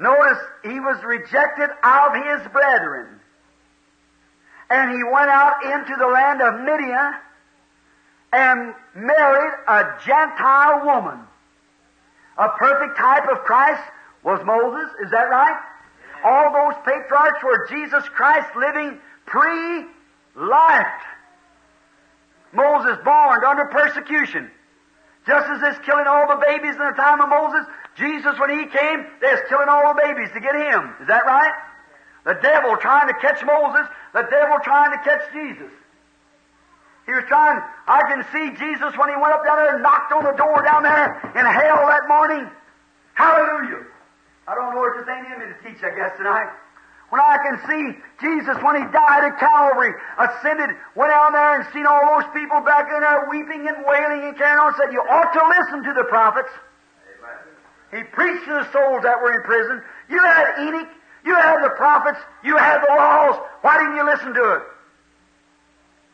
Notice 0.00 0.38
he 0.62 0.80
was 0.80 0.96
rejected 1.04 1.68
of 1.84 2.14
his 2.14 2.48
brethren. 2.50 3.20
And 4.70 4.90
he 4.90 5.04
went 5.04 5.28
out 5.28 5.62
into 5.66 5.96
the 5.98 6.06
land 6.06 6.40
of 6.40 6.60
Midian 6.64 7.12
and 8.32 8.74
married 8.94 9.52
a 9.68 9.84
Gentile 10.06 10.86
woman. 10.86 11.20
A 12.38 12.48
perfect 12.56 12.96
type 12.96 13.28
of 13.30 13.44
Christ 13.44 13.82
was 14.24 14.40
Moses, 14.46 14.88
is 15.04 15.10
that 15.10 15.28
right? 15.28 15.60
All 16.24 16.52
those 16.54 16.80
patriarchs 16.86 17.44
were 17.44 17.68
Jesus 17.68 18.08
Christ 18.08 18.48
living 18.56 18.98
pre-life. 19.26 20.86
Moses 22.52 22.98
born 23.04 23.44
under 23.44 23.66
persecution. 23.66 24.50
Just 25.26 25.46
as 25.50 25.60
they's 25.60 25.84
killing 25.84 26.06
all 26.06 26.26
the 26.28 26.40
babies 26.40 26.72
in 26.72 26.86
the 26.86 26.96
time 26.96 27.20
of 27.20 27.28
Moses, 27.28 27.66
Jesus, 27.96 28.38
when 28.38 28.50
he 28.50 28.66
came, 28.66 29.06
they's 29.20 29.40
killing 29.48 29.68
all 29.68 29.92
the 29.92 30.00
babies 30.00 30.30
to 30.32 30.40
get 30.40 30.54
him. 30.54 30.94
Is 31.00 31.08
that 31.08 31.26
right? 31.26 31.52
The 32.24 32.34
devil 32.40 32.76
trying 32.76 33.08
to 33.08 33.14
catch 33.20 33.44
Moses, 33.44 33.86
the 34.12 34.22
devil 34.30 34.56
trying 34.64 34.92
to 34.92 35.00
catch 35.04 35.32
Jesus. 35.32 35.72
He 37.06 37.12
was 37.12 37.24
trying, 37.24 37.60
I 37.88 38.04
can 38.04 38.20
see 38.32 38.52
Jesus 38.56 38.92
when 38.96 39.08
he 39.08 39.16
went 39.16 39.32
up 39.32 39.44
down 39.44 39.56
there 39.56 39.74
and 39.74 39.82
knocked 39.82 40.12
on 40.12 40.24
the 40.24 40.36
door 40.36 40.62
down 40.62 40.82
there 40.82 41.16
in 41.36 41.44
hell 41.44 41.88
that 41.88 42.04
morning. 42.08 42.48
Hallelujah. 43.14 43.84
I 44.46 44.54
don't 44.54 44.74
know 44.74 44.80
what 44.80 44.96
this 44.96 45.08
ain't 45.08 45.24
in 45.24 45.40
me 45.40 45.46
to 45.52 45.58
teach, 45.64 45.82
I 45.82 45.92
guess, 45.96 46.16
tonight. 46.16 46.52
When 47.10 47.20
I 47.22 47.38
can 47.40 47.56
see 47.64 47.82
Jesus 48.20 48.56
when 48.62 48.76
he 48.76 48.84
died 48.92 49.24
at 49.24 49.40
Calvary, 49.40 49.94
ascended, 50.18 50.76
went 50.94 51.10
down 51.10 51.32
there 51.32 51.60
and 51.60 51.64
seen 51.72 51.86
all 51.86 52.20
those 52.20 52.28
people 52.36 52.60
back 52.60 52.84
in 52.92 53.00
there 53.00 53.26
weeping 53.30 53.66
and 53.66 53.80
wailing 53.86 54.28
and 54.28 54.36
carrying 54.36 54.60
on, 54.60 54.74
said, 54.76 54.92
You 54.92 55.00
ought 55.00 55.32
to 55.32 55.42
listen 55.56 55.84
to 55.84 55.92
the 55.96 56.04
prophets. 56.04 56.52
Amen. 57.16 58.04
He 58.04 58.12
preached 58.12 58.44
to 58.44 58.60
the 58.60 58.72
souls 58.72 59.02
that 59.04 59.16
were 59.22 59.32
in 59.32 59.42
prison. 59.42 59.80
You 60.10 60.20
had 60.20 60.68
Enoch, 60.68 60.88
you 61.24 61.34
had 61.34 61.64
the 61.64 61.70
prophets, 61.80 62.20
you 62.44 62.56
had 62.58 62.80
the 62.84 62.92
laws. 62.92 63.40
Why 63.62 63.78
didn't 63.78 63.96
you 63.96 64.04
listen 64.04 64.34
to 64.34 64.52
it? 64.56 64.62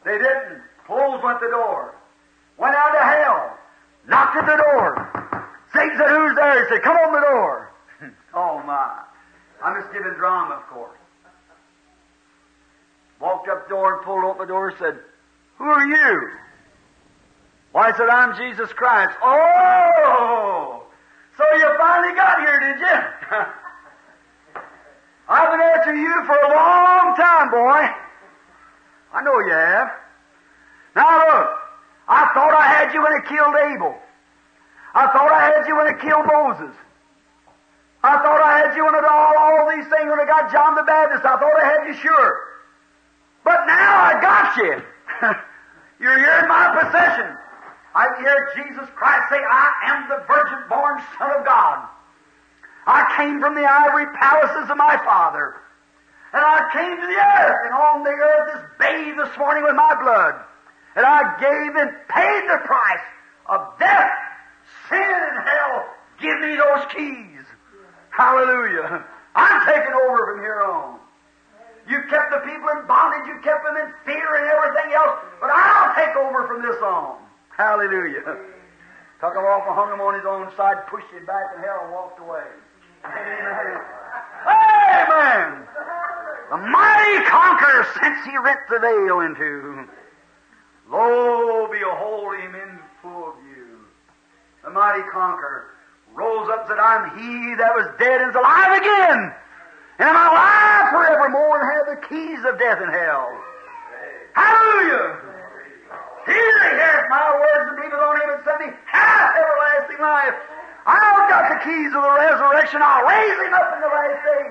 They 0.04 0.18
didn't. 0.18 0.62
Closed 0.86 1.24
went 1.24 1.40
the 1.40 1.48
door. 1.48 1.96
Went 2.56 2.76
out 2.76 2.92
to 2.92 3.02
hell. 3.02 3.58
Knocked 4.06 4.36
at 4.36 4.46
the 4.46 4.62
door. 4.62 5.42
Satan 5.74 5.96
said, 5.98 6.08
Who's 6.08 6.36
there? 6.36 6.62
He 6.62 6.68
said, 6.70 6.82
Come 6.82 6.96
on 6.96 7.12
the 7.12 7.20
door. 7.20 7.72
oh 8.34 8.62
my. 8.62 9.02
I'm 9.64 9.80
just 9.80 9.92
giving 9.94 10.12
drama, 10.14 10.56
of 10.56 10.66
course. 10.66 10.98
Walked 13.18 13.48
up 13.48 13.66
door 13.70 13.94
and 13.96 14.04
pulled 14.04 14.24
open 14.24 14.46
the 14.46 14.52
door 14.52 14.68
and 14.68 14.78
said, 14.78 14.98
Who 15.56 15.64
are 15.64 15.86
you? 15.86 16.30
Why, 17.72 17.88
I 17.88 17.96
said, 17.96 18.10
I'm 18.10 18.36
Jesus 18.36 18.70
Christ. 18.74 19.16
Oh! 19.22 20.82
So 21.38 21.44
you 21.56 21.74
finally 21.78 22.14
got 22.14 22.38
here, 22.40 22.60
did 22.60 22.78
you? 22.78 22.98
I've 25.28 25.50
been 25.50 25.60
after 25.60 25.94
you 25.94 26.24
for 26.26 26.36
a 26.36 26.48
long 26.54 27.16
time, 27.16 27.50
boy. 27.50 27.88
I 29.14 29.22
know 29.22 29.38
you 29.40 29.52
have. 29.52 29.88
Now 30.94 31.16
look, 31.16 31.48
I 32.06 32.30
thought 32.34 32.54
I 32.54 32.66
had 32.68 32.92
you 32.92 33.02
when 33.02 33.12
I 33.12 33.20
killed 33.26 33.54
Abel. 33.72 33.94
I 34.94 35.06
thought 35.06 35.32
I 35.32 35.46
had 35.46 35.66
you 35.66 35.76
when 35.76 35.86
I 35.86 35.94
killed 35.98 36.26
Moses. 36.26 36.76
I 38.04 38.20
thought 38.20 38.36
I 38.44 38.60
had 38.60 38.76
you 38.76 38.84
did 38.84 39.08
all, 39.08 39.32
all 39.32 39.64
these 39.72 39.88
things 39.88 40.04
when 40.12 40.20
I 40.20 40.28
got 40.28 40.52
John 40.52 40.76
the 40.76 40.84
Baptist. 40.84 41.24
I 41.24 41.40
thought 41.40 41.56
I 41.56 41.64
had 41.64 41.88
you 41.88 41.96
sure. 41.96 42.60
But 43.48 43.64
now 43.64 43.96
I 43.96 44.20
got 44.20 44.56
you. 44.60 44.74
You're 46.04 46.18
here 46.20 46.38
in 46.44 46.48
my 46.48 46.68
possession. 46.84 47.32
I 47.96 48.04
hear 48.20 48.52
Jesus 48.60 48.92
Christ 48.92 49.24
say, 49.32 49.40
I 49.40 49.72
am 49.88 50.08
the 50.12 50.20
virgin 50.28 50.68
born 50.68 51.00
Son 51.16 51.32
of 51.32 51.46
God. 51.48 51.88
I 52.86 53.08
came 53.16 53.40
from 53.40 53.54
the 53.54 53.64
ivory 53.64 54.12
palaces 54.20 54.68
of 54.68 54.76
my 54.76 55.00
Father. 55.00 55.56
And 56.36 56.44
I 56.44 56.68
came 56.76 57.00
to 57.00 57.06
the 57.08 57.20
earth, 57.40 57.60
and 57.64 57.72
on 57.72 58.04
the 58.04 58.10
earth 58.10 58.48
is 58.52 58.62
bathed 58.76 59.16
this 59.16 59.38
morning 59.38 59.64
with 59.64 59.76
my 59.76 59.96
blood. 59.96 60.44
And 60.96 61.06
I 61.06 61.40
gave 61.40 61.72
and 61.72 61.88
paid 62.12 62.42
the 62.52 62.60
price 62.68 63.06
of 63.48 63.78
death, 63.78 64.12
sin, 64.90 65.00
and 65.00 65.38
hell. 65.40 65.88
Give 66.20 66.38
me 66.40 66.56
those 66.56 66.84
keys. 66.92 67.33
Hallelujah. 68.14 69.04
I'm 69.34 69.66
taking 69.66 69.92
over 69.92 70.30
from 70.30 70.38
here 70.38 70.62
on. 70.62 71.00
You 71.88 71.98
kept 72.08 72.30
the 72.30 72.38
people 72.46 72.68
in 72.70 72.86
bondage, 72.86 73.26
you 73.26 73.42
kept 73.42 73.66
them 73.66 73.76
in 73.76 73.92
fear 74.06 74.28
and 74.38 74.46
everything 74.46 74.94
else, 74.94 75.18
but 75.40 75.50
I'll 75.50 75.92
take 75.98 76.16
over 76.16 76.46
from 76.46 76.62
this 76.62 76.80
on. 76.80 77.18
Hallelujah. 77.56 78.38
Took 79.20 79.34
him 79.34 79.44
off 79.44 79.66
and 79.66 79.74
hung 79.74 79.92
him 79.92 80.00
on 80.00 80.14
his 80.14 80.24
own 80.24 80.48
side, 80.56 80.86
pushed 80.86 81.10
him 81.10 81.26
back 81.26 81.58
and 81.58 81.92
walked 81.92 82.20
away. 82.20 82.46
Amen. 83.04 83.82
Amen. 84.46 85.66
The 86.50 86.56
mighty 86.56 87.24
conqueror 87.26 87.84
since 88.00 88.24
he 88.24 88.38
rent 88.38 88.60
the 88.70 88.78
veil 88.78 89.20
into. 89.20 89.88
Lo, 90.88 91.68
behold 91.68 92.38
him 92.38 92.54
in 92.54 92.78
full 93.02 93.34
view. 93.42 93.84
The 94.62 94.70
mighty 94.70 95.02
conqueror 95.12 95.74
rose 96.14 96.48
up 96.48 96.64
and 96.64 96.68
said, 96.70 96.78
I'm 96.78 97.18
he 97.18 97.54
that 97.58 97.74
was 97.74 97.90
dead 97.98 98.22
and 98.22 98.30
is 98.30 98.38
alive 98.38 98.78
again. 98.78 99.34
And 99.98 100.06
I'm 100.10 100.18
alive 100.30 100.84
forevermore 100.90 101.58
and 101.58 101.66
have 101.70 101.86
the 101.94 102.00
keys 102.06 102.42
of 102.46 102.58
death 102.58 102.78
and 102.82 102.90
hell. 102.90 103.30
Hallelujah! 104.34 105.34
He 106.26 106.34
that 106.34 106.72
heareth 106.74 107.06
my 107.10 107.26
words 107.38 107.66
and 107.70 107.76
believeth 107.78 108.02
on 108.02 108.14
him 108.18 108.28
and 108.34 108.40
sent 108.42 108.58
me 108.66 108.70
hath 108.90 109.34
everlasting 109.38 110.00
life. 110.02 110.34
I've 110.86 111.28
got 111.30 111.48
the 111.50 111.58
keys 111.62 111.92
of 111.94 112.02
the 112.02 112.14
resurrection. 112.18 112.82
I'll 112.82 113.06
raise 113.06 113.38
him 113.46 113.54
up 113.54 113.70
in 113.74 113.80
the 113.80 113.92
last 113.92 114.18
day. 114.24 114.44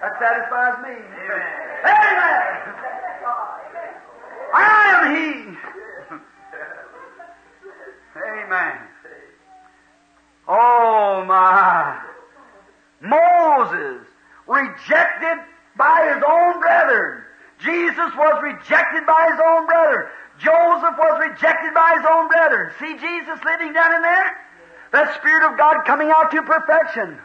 That 0.00 0.12
satisfies 0.20 0.76
me. 0.84 0.96
Amen. 0.96 1.44
Amen. 1.84 2.60
I 4.52 4.64
am 4.92 5.02
He. 5.14 5.56
Amen. 8.20 8.89
My. 11.24 12.00
Moses 13.00 14.06
rejected 14.46 15.38
by 15.76 16.12
his 16.14 16.22
own 16.26 16.60
brethren. 16.60 17.22
Jesus 17.58 18.10
was 18.16 18.42
rejected 18.42 19.06
by 19.06 19.28
his 19.30 19.40
own 19.40 19.66
brethren. 19.66 20.08
Joseph 20.38 20.96
was 20.96 21.20
rejected 21.20 21.74
by 21.74 21.96
his 21.96 22.06
own 22.08 22.28
brethren. 22.28 22.72
See 22.80 22.96
Jesus 22.96 23.38
living 23.44 23.72
down 23.72 23.94
in 23.94 24.02
there? 24.02 24.36
That 24.92 25.14
Spirit 25.20 25.50
of 25.50 25.58
God 25.58 25.84
coming 25.84 26.10
out 26.10 26.30
to 26.32 26.42
perfection. 26.42 27.18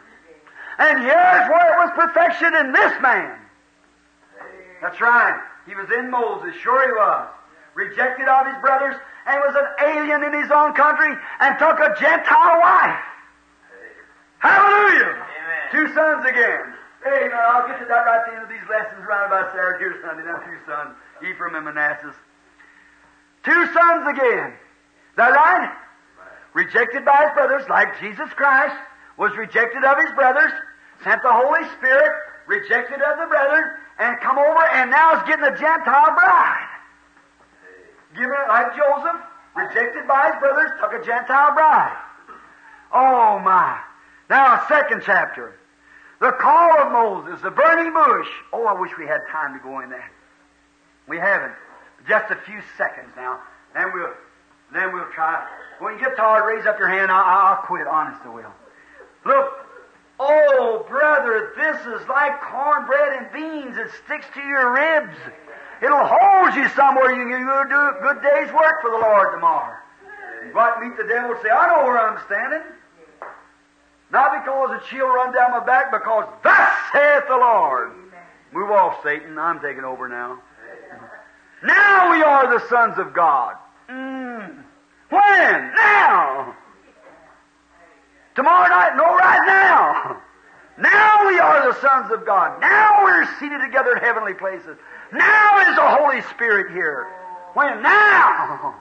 And 0.77 0.99
here's 0.99 1.45
where 1.49 1.67
it 1.71 1.77
was 1.79 1.91
perfection 1.95 2.53
in 2.55 2.71
this 2.73 2.93
man. 3.01 3.39
That's 4.81 4.99
right. 4.99 5.39
He 5.65 5.73
was 5.73 5.87
in 5.97 6.11
Moses, 6.11 6.53
sure 6.61 6.85
he 6.85 6.91
was. 6.91 7.27
Rejected 7.73 8.27
of 8.27 8.45
his 8.45 8.55
brothers 8.61 8.95
and 9.25 9.39
was 9.39 9.55
an 9.55 9.87
alien 9.87 10.23
in 10.23 10.33
his 10.43 10.51
own 10.51 10.73
country 10.73 11.11
and 11.39 11.57
took 11.57 11.79
a 11.79 11.95
Gentile 11.99 12.59
wife. 12.59 12.99
Hallelujah! 14.45 15.17
Amen. 15.17 15.63
Two 15.73 15.87
sons 15.97 16.21
again. 16.25 16.77
Amen. 17.01 17.33
I'll 17.33 17.65
get 17.65 17.81
to 17.81 17.85
that 17.89 18.05
right 18.05 18.21
at 18.21 18.25
the 18.29 18.33
end 18.37 18.43
of 18.45 18.49
these 18.49 18.65
lessons 18.69 19.01
around 19.01 19.33
about 19.33 19.49
Saturday 19.57 19.81
here 19.81 19.97
Sunday. 20.05 20.21
Now 20.21 20.37
two 20.45 20.57
sons, 20.69 20.93
Ephraim 21.25 21.55
and 21.57 21.65
Manasseh. 21.65 22.13
Two 23.41 23.61
sons 23.73 24.05
again. 24.05 24.53
Is 24.53 25.17
that 25.17 25.33
right? 25.33 25.69
Rejected 26.53 27.05
by 27.05 27.25
his 27.25 27.33
brothers, 27.33 27.65
like 27.69 27.99
Jesus 27.99 28.29
Christ 28.37 28.77
was 29.17 29.35
rejected 29.37 29.83
of 29.83 29.97
his 29.97 30.13
brothers, 30.13 30.51
sent 31.03 31.21
the 31.21 31.33
Holy 31.33 31.65
Spirit, 31.77 32.11
rejected 32.47 33.01
of 33.01 33.17
the 33.17 33.27
brethren, 33.27 33.65
and 33.99 34.19
come 34.21 34.37
over 34.37 34.63
and 34.77 34.89
now 34.89 35.17
is 35.17 35.23
getting 35.27 35.45
a 35.45 35.57
Gentile 35.57 36.13
bride. 36.13 36.69
Given 38.13 38.33
it 38.33 38.47
like 38.47 38.77
Joseph, 38.77 39.21
rejected 39.55 40.07
by 40.07 40.31
his 40.31 40.37
brothers, 40.39 40.71
took 40.81 40.93
a 40.93 41.03
Gentile 41.03 41.53
bride. 41.53 41.97
Oh 42.93 43.39
my. 43.39 43.79
Now, 44.29 44.65
second 44.67 45.03
chapter. 45.05 45.55
The 46.19 46.31
call 46.31 46.79
of 46.81 46.91
Moses, 46.91 47.41
the 47.41 47.51
burning 47.51 47.93
bush. 47.93 48.27
Oh, 48.53 48.65
I 48.65 48.79
wish 48.79 48.91
we 48.97 49.05
had 49.05 49.21
time 49.31 49.57
to 49.57 49.63
go 49.63 49.81
in 49.81 49.89
there. 49.89 50.09
We 51.07 51.17
haven't. 51.17 51.53
Just 52.07 52.31
a 52.31 52.35
few 52.35 52.61
seconds 52.77 53.11
now. 53.15 53.39
Then 53.73 53.91
we'll, 53.93 54.13
then 54.73 54.93
we'll 54.93 55.09
try. 55.13 55.45
When 55.79 55.93
you 55.93 55.99
get 55.99 56.15
tired, 56.15 56.45
raise 56.45 56.65
up 56.65 56.79
your 56.79 56.87
hand. 56.87 57.11
I'll, 57.11 57.55
I'll 57.55 57.63
quit. 57.63 57.85
Honest, 57.85 58.21
I 58.23 58.29
will. 58.29 58.53
Look, 59.25 59.51
oh, 60.19 60.85
brother, 60.87 61.51
this 61.57 61.81
is 61.81 62.07
like 62.07 62.39
cornbread 62.41 63.21
and 63.21 63.31
beans. 63.33 63.77
It 63.77 63.91
sticks 64.05 64.25
to 64.33 64.41
your 64.41 64.71
ribs. 64.73 65.17
It'll 65.81 66.07
hold 66.07 66.55
you 66.55 66.69
somewhere. 66.69 67.11
You 67.11 67.27
can 67.27 67.43
do 67.43 67.75
a 67.75 67.99
good 68.01 68.21
day's 68.23 68.53
work 68.53 68.81
for 68.81 68.91
the 68.91 68.97
Lord 68.97 69.33
tomorrow. 69.33 69.75
You 70.45 70.57
and 70.57 70.89
meet 70.89 70.97
the 70.97 71.03
devil 71.03 71.31
and 71.31 71.39
say, 71.43 71.49
I 71.49 71.67
know 71.67 71.83
where 71.83 71.99
I'm 71.99 72.23
standing. 72.25 72.61
Not 74.11 74.43
because 74.43 74.79
a 74.81 74.89
chill 74.89 75.07
run 75.07 75.33
down 75.33 75.51
my 75.51 75.65
back, 75.65 75.91
because 75.91 76.25
thus 76.43 76.71
saith 76.93 77.23
the 77.27 77.37
Lord. 77.37 77.91
Move 78.53 78.71
off, 78.71 79.01
Satan. 79.03 79.37
I'm 79.37 79.59
taking 79.59 79.83
over 79.83 80.07
now. 80.07 80.39
Now 81.63 82.11
we 82.11 82.21
are 82.21 82.57
the 82.57 82.67
sons 82.69 82.97
of 82.99 83.13
God. 83.13 83.55
Mm. 83.89 84.63
When? 85.09 85.73
Now. 85.75 86.55
Tomorrow 88.35 88.69
night? 88.69 88.91
No, 88.95 89.15
right 89.15 89.43
now. 89.47 90.21
Now 90.77 91.27
we 91.27 91.39
are 91.39 91.71
the 91.71 91.79
sons 91.79 92.11
of 92.11 92.25
God. 92.25 92.59
Now 92.59 93.03
we're 93.03 93.25
seated 93.39 93.59
together 93.61 93.95
in 93.95 94.03
heavenly 94.03 94.33
places. 94.33 94.77
Now 95.13 95.59
is 95.69 95.75
the 95.75 95.87
Holy 95.87 96.21
Spirit 96.33 96.71
here. 96.73 97.07
When? 97.53 97.81
Now. 97.81 98.75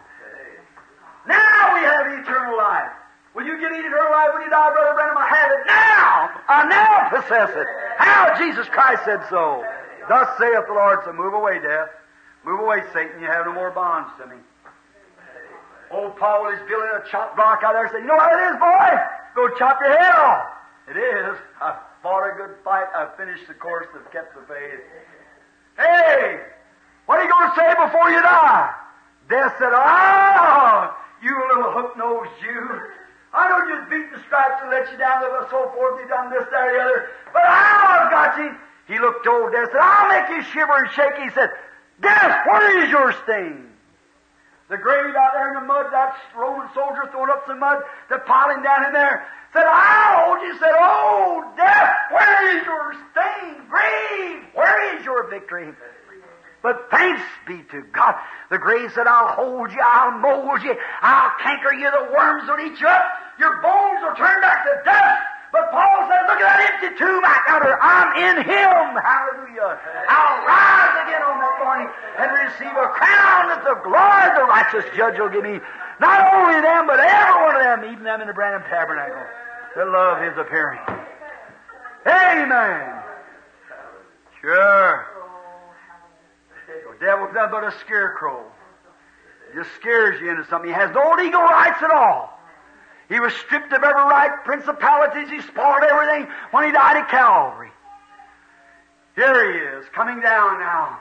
Now 1.26 1.74
we 1.74 1.80
have 1.80 2.06
eternal 2.20 2.56
life. 2.56 2.92
Will 3.34 3.44
you 3.44 3.58
get 3.58 3.72
eternal 3.72 4.10
life 4.12 4.30
when 4.32 4.42
you 4.42 4.50
die, 4.50 4.70
Brother 4.70 4.94
Branham? 4.94 5.18
I 5.18 5.26
have 5.26 5.50
it 5.50 5.66
now. 5.66 6.30
I 6.48 6.58
now 6.70 7.08
possess 7.10 7.50
it. 7.50 7.66
How? 7.98 8.38
Jesus 8.38 8.68
Christ 8.68 9.02
said 9.04 9.20
so. 9.28 9.64
Thus 10.08 10.28
saith 10.38 10.66
the 10.66 10.72
Lord, 10.72 11.00
so 11.04 11.12
move 11.12 11.34
away, 11.34 11.58
death. 11.58 11.90
Move 12.44 12.60
away, 12.60 12.82
Satan. 12.92 13.20
You 13.20 13.26
have 13.26 13.46
no 13.46 13.52
more 13.52 13.70
bonds 13.70 14.10
to 14.20 14.26
me. 14.28 14.36
Old 15.90 16.16
Paul 16.16 16.48
is 16.48 16.58
building 16.68 16.90
a 16.94 17.08
chop 17.10 17.34
block 17.36 17.62
out 17.64 17.72
there. 17.74 17.88
Said, 17.88 18.02
"You 18.02 18.06
know 18.06 18.16
what 18.16 18.32
it 18.38 18.42
is, 18.52 18.56
boy? 18.58 19.00
Go 19.34 19.48
chop 19.56 19.80
your 19.80 19.90
head 19.90 20.14
off." 20.14 20.46
It 20.88 20.96
is. 20.96 21.38
I 21.60 21.76
fought 22.02 22.30
a 22.30 22.34
good 22.36 22.56
fight. 22.62 22.86
I 22.94 23.06
finished 23.16 23.46
the 23.48 23.54
course. 23.54 23.86
I've 23.94 24.10
kept 24.12 24.34
the 24.34 24.42
faith. 24.52 24.80
Hey, 25.76 26.40
what 27.06 27.18
are 27.18 27.24
you 27.24 27.30
going 27.30 27.50
to 27.50 27.56
say 27.56 27.74
before 27.74 28.10
you 28.10 28.20
die? 28.22 28.74
Death 29.28 29.54
said, 29.58 29.72
"Oh, 29.72 30.94
you 31.22 31.48
little 31.48 31.72
hook-nosed 31.72 32.30
Jew." 32.42 32.80
I 33.34 33.50
know 33.50 33.60
you 33.66 33.76
beat 33.90 34.14
the 34.14 34.22
stripes 34.30 34.62
and 34.62 34.70
let 34.70 34.86
you 34.90 34.96
down 34.96 35.26
and 35.26 35.46
so 35.50 35.66
forth. 35.74 35.98
You 35.98 36.06
done 36.06 36.30
this, 36.30 36.46
that, 36.54 36.70
or 36.70 36.72
the 36.72 36.82
other. 36.86 37.00
But 37.34 37.42
I've 37.42 38.10
got 38.10 38.38
you. 38.38 38.54
He 38.86 38.98
looked 39.00 39.26
old 39.26 39.50
Death 39.50 39.72
said, 39.72 39.80
I'll 39.80 40.08
make 40.08 40.28
you 40.30 40.42
shiver 40.52 40.76
and 40.76 40.90
shake. 40.92 41.18
He 41.18 41.30
said, 41.34 41.50
Death, 42.00 42.46
where 42.46 42.84
is 42.84 42.90
your 42.90 43.12
sting? 43.24 43.70
The 44.70 44.78
grave 44.78 45.14
out 45.14 45.32
there 45.34 45.48
in 45.48 45.54
the 45.54 45.66
mud, 45.66 45.86
that 45.92 46.16
Roman 46.36 46.68
soldier 46.74 47.10
throwing 47.10 47.30
up 47.30 47.44
some 47.46 47.58
mud, 47.58 47.82
they 48.08 48.16
piling 48.24 48.62
down 48.62 48.86
in 48.86 48.92
there. 48.92 49.26
Said, 49.52 49.66
I'll 49.66 50.26
hold 50.26 50.46
you. 50.46 50.58
Said, 50.58 50.72
Oh, 50.78 51.52
death, 51.56 51.90
where 52.10 52.58
is 52.58 52.64
your 52.64 52.94
sting? 53.10 53.66
Grave, 53.68 54.42
where 54.54 54.96
is 54.96 55.04
your 55.04 55.28
victory? 55.28 55.74
But 56.64 56.88
thanks 56.88 57.20
be 57.46 57.60
to 57.76 57.84
God. 57.92 58.16
The 58.48 58.56
grace 58.56 58.96
that 58.96 59.04
I'll 59.04 59.36
hold 59.36 59.68
you, 59.68 59.84
I'll 59.84 60.16
mold 60.16 60.64
you, 60.64 60.72
I'll 61.04 61.36
canker 61.44 61.76
you, 61.76 61.92
the 61.92 62.08
worms 62.08 62.48
will 62.48 62.56
eat 62.56 62.80
you 62.80 62.88
up, 62.88 63.04
your 63.36 63.60
bones 63.60 64.00
will 64.00 64.16
turn 64.16 64.40
back 64.40 64.64
to 64.64 64.72
dust. 64.80 65.20
But 65.52 65.68
Paul 65.70 66.08
said, 66.08 66.24
look 66.24 66.40
at 66.40 66.48
that 66.48 66.64
empty 66.64 66.96
tomb 66.96 67.20
out 67.20 67.60
there. 67.60 67.76
I'm 67.84 68.16
in 68.16 68.48
Him. 68.48 68.80
Hallelujah. 68.96 69.76
I'll 70.08 70.40
rise 70.48 70.96
again 71.04 71.20
on 71.20 71.36
that 71.36 71.56
morning 71.60 71.88
and 72.16 72.32
receive 72.32 72.74
a 72.74 72.88
crown 72.96 73.52
that 73.52 73.60
the 73.60 73.76
glory 73.84 74.26
the 74.32 74.48
righteous 74.48 74.88
judge 74.96 75.20
will 75.20 75.28
give 75.28 75.44
me. 75.44 75.60
Not 76.00 76.32
only 76.32 76.64
them, 76.64 76.88
but 76.88 76.98
every 76.98 77.44
one 77.44 77.54
of 77.54 77.62
them, 77.62 77.92
even 77.92 78.02
them 78.08 78.24
in 78.24 78.26
the 78.26 78.34
Branham 78.34 78.64
Tabernacle, 78.72 79.20
that 79.76 79.86
love 79.86 80.24
His 80.24 80.32
appearing. 80.40 80.80
Amen. 82.08 83.04
Sure. 84.40 85.13
The 86.98 87.06
devil's 87.06 87.34
nothing 87.34 87.50
but 87.50 87.64
a 87.64 87.78
scarecrow. 87.80 88.44
Just 89.54 89.70
scares 89.76 90.20
you 90.20 90.30
into 90.30 90.44
something. 90.46 90.68
He 90.68 90.74
has 90.74 90.94
no 90.94 91.14
legal 91.16 91.42
rights 91.42 91.82
at 91.82 91.90
all. 91.90 92.38
He 93.08 93.20
was 93.20 93.32
stripped 93.34 93.72
of 93.72 93.82
every 93.82 94.02
right, 94.02 94.30
principalities, 94.44 95.28
he 95.28 95.40
spoiled 95.42 95.82
everything 95.82 96.26
when 96.50 96.64
he 96.64 96.72
died 96.72 96.96
at 96.96 97.08
Calvary. 97.10 97.70
Here 99.14 99.52
he 99.52 99.58
is, 99.78 99.84
coming 99.94 100.20
down 100.20 100.58
now. 100.58 100.98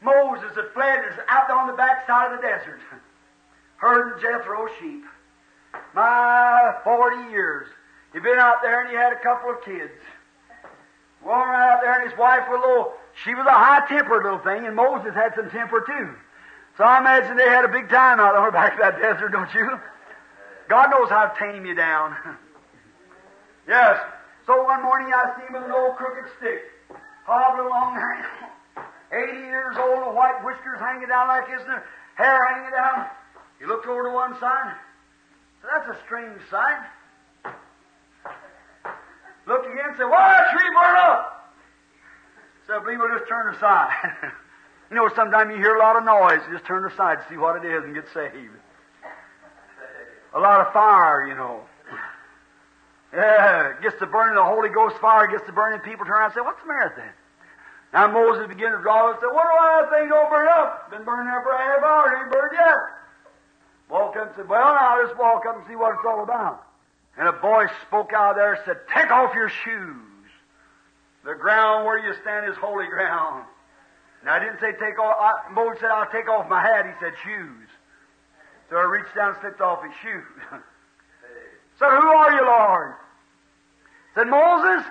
Moses 0.00 0.54
had 0.56 0.72
fled 0.72 1.04
is 1.12 1.18
out 1.28 1.50
on 1.50 1.66
the 1.66 1.74
backside 1.74 2.32
of 2.32 2.40
the 2.40 2.46
desert, 2.46 2.80
herding 3.76 4.22
Jethro's 4.22 4.70
sheep. 4.80 5.04
My, 5.94 6.74
40 6.84 7.30
years. 7.30 7.68
He'd 8.12 8.22
been 8.22 8.38
out 8.38 8.62
there 8.62 8.80
and 8.80 8.90
he 8.90 8.96
had 8.96 9.12
a 9.12 9.20
couple 9.22 9.50
of 9.50 9.62
kids. 9.64 9.92
Right 11.24 11.72
out 11.72 11.80
there 11.82 12.00
and 12.00 12.10
his 12.10 12.18
wife 12.18 12.44
was 12.48 12.62
a 12.62 12.66
little, 12.66 12.92
she 13.14 13.34
was 13.34 13.46
a 13.46 13.50
high-tempered 13.50 14.22
little 14.22 14.38
thing 14.40 14.66
and 14.66 14.74
Moses 14.74 15.14
had 15.14 15.34
some 15.34 15.50
temper 15.50 15.80
too. 15.80 16.14
So 16.76 16.84
I 16.84 16.98
imagine 16.98 17.36
they 17.36 17.48
had 17.48 17.64
a 17.64 17.68
big 17.68 17.88
time 17.88 18.20
out 18.20 18.34
on 18.34 18.46
the 18.46 18.52
back 18.56 18.74
of 18.74 18.80
that 18.80 19.00
desert, 19.00 19.32
don't 19.32 19.52
you? 19.54 19.78
God 20.68 20.90
knows 20.90 21.08
how 21.10 21.26
to 21.26 21.38
tame 21.38 21.66
you 21.66 21.74
down. 21.74 22.16
yes. 23.68 24.00
So 24.46 24.64
one 24.64 24.82
morning 24.82 25.12
I 25.12 25.36
see 25.36 25.46
him 25.46 25.52
with 25.52 25.64
an 25.64 25.72
old 25.72 25.96
crooked 25.96 26.30
stick, 26.38 26.62
hobbling 27.24 27.66
along 27.66 27.96
there. 27.96 28.26
80 29.12 29.38
years 29.44 29.76
old, 29.76 30.06
with 30.08 30.16
white 30.16 30.40
whiskers 30.42 30.80
hanging 30.80 31.08
down 31.08 31.28
like 31.28 31.44
and 31.48 31.82
hair 32.16 32.40
hanging 32.48 32.72
down. 32.72 33.06
He 33.60 33.66
looked 33.66 33.86
over 33.86 34.04
to 34.04 34.10
one 34.10 34.38
side. 34.40 34.74
So 35.60 35.68
that's 35.68 35.96
a 35.96 36.04
strange 36.06 36.40
sight. 36.50 36.82
Looked 39.46 39.66
again 39.66 39.88
and 39.88 39.96
said, 39.96 40.08
Why 40.08 40.48
tree 40.50 40.70
burn 40.74 40.96
up? 40.96 41.41
So 42.66 42.80
we'll 42.84 43.18
just 43.18 43.28
turn 43.28 43.54
aside. 43.54 43.92
you 44.90 44.96
know, 44.96 45.10
sometimes 45.14 45.50
you 45.50 45.56
hear 45.56 45.76
a 45.76 45.78
lot 45.78 45.96
of 45.96 46.04
noise, 46.04 46.40
just 46.52 46.64
turn 46.64 46.84
aside 46.90 47.16
to 47.16 47.24
see 47.28 47.36
what 47.36 47.62
it 47.62 47.68
is 47.68 47.84
and 47.84 47.94
get 47.94 48.04
saved 48.14 48.34
a 50.34 50.40
lot 50.40 50.60
of 50.60 50.72
fire, 50.72 51.26
you 51.28 51.34
know. 51.34 51.60
Yeah, 53.12 53.74
gets 53.82 53.98
to 53.98 54.06
burning 54.06 54.36
the 54.36 54.42
Holy 54.42 54.70
Ghost 54.70 54.96
fire, 54.96 55.28
gets 55.28 55.44
to 55.44 55.52
burning 55.52 55.80
people 55.80 56.06
turn 56.06 56.16
around 56.16 56.32
and 56.32 56.34
say, 56.34 56.40
What's 56.40 56.62
the 56.62 56.68
matter 56.68 56.96
with 56.96 57.04
that? 57.04 57.14
Now 57.92 58.08
Moses 58.08 58.48
began 58.48 58.72
to 58.72 58.80
draw 58.80 59.12
and 59.12 59.20
said, 59.20 59.28
What 59.28 59.44
do 59.44 59.52
I 59.52 59.84
think 59.92 60.08
don't 60.08 60.30
burn 60.30 60.48
up? 60.48 60.90
Been 60.90 61.04
burning 61.04 61.28
there 61.28 61.42
for 61.44 61.52
a 61.52 61.58
half 61.60 61.84
hour, 61.84 62.08
ain't 62.08 62.32
burned 62.32 62.56
yet. 62.56 62.80
Walk 63.90 64.16
up 64.16 64.28
and 64.28 64.36
said, 64.36 64.48
Well, 64.48 64.64
now 64.64 64.96
I'll 64.96 65.06
just 65.06 65.18
walk 65.20 65.44
up 65.44 65.60
and 65.60 65.64
see 65.68 65.76
what 65.76 65.92
it's 65.92 66.06
all 66.08 66.22
about. 66.22 66.64
And 67.18 67.28
a 67.28 67.32
voice 67.32 67.68
spoke 67.86 68.14
out 68.16 68.36
there 68.36 68.54
and 68.54 68.62
said, 68.64 68.80
Take 68.88 69.10
off 69.10 69.34
your 69.34 69.50
shoes. 69.50 70.08
The 71.24 71.34
ground 71.34 71.86
where 71.86 71.98
you 71.98 72.14
stand 72.22 72.50
is 72.50 72.56
holy 72.56 72.86
ground. 72.86 73.44
Now 74.24 74.34
I 74.34 74.38
didn't 74.38 74.60
say 74.60 74.72
take 74.72 74.98
off, 74.98 75.16
I, 75.18 75.52
Moses 75.52 75.80
said, 75.80 75.90
I'll 75.90 76.10
take 76.10 76.28
off 76.28 76.48
my 76.48 76.60
hat. 76.60 76.86
He 76.86 76.92
said, 77.00 77.12
Shoes. 77.24 77.68
So 78.70 78.76
I 78.76 78.84
reached 78.84 79.14
down 79.14 79.30
and 79.30 79.38
slipped 79.40 79.60
off 79.60 79.82
his 79.84 79.92
shoes. 80.02 80.24
so 81.78 81.90
who 81.90 82.08
are 82.08 82.32
you, 82.32 82.44
Lord? 82.46 82.94
Said 84.14 84.28
Moses. 84.28 84.86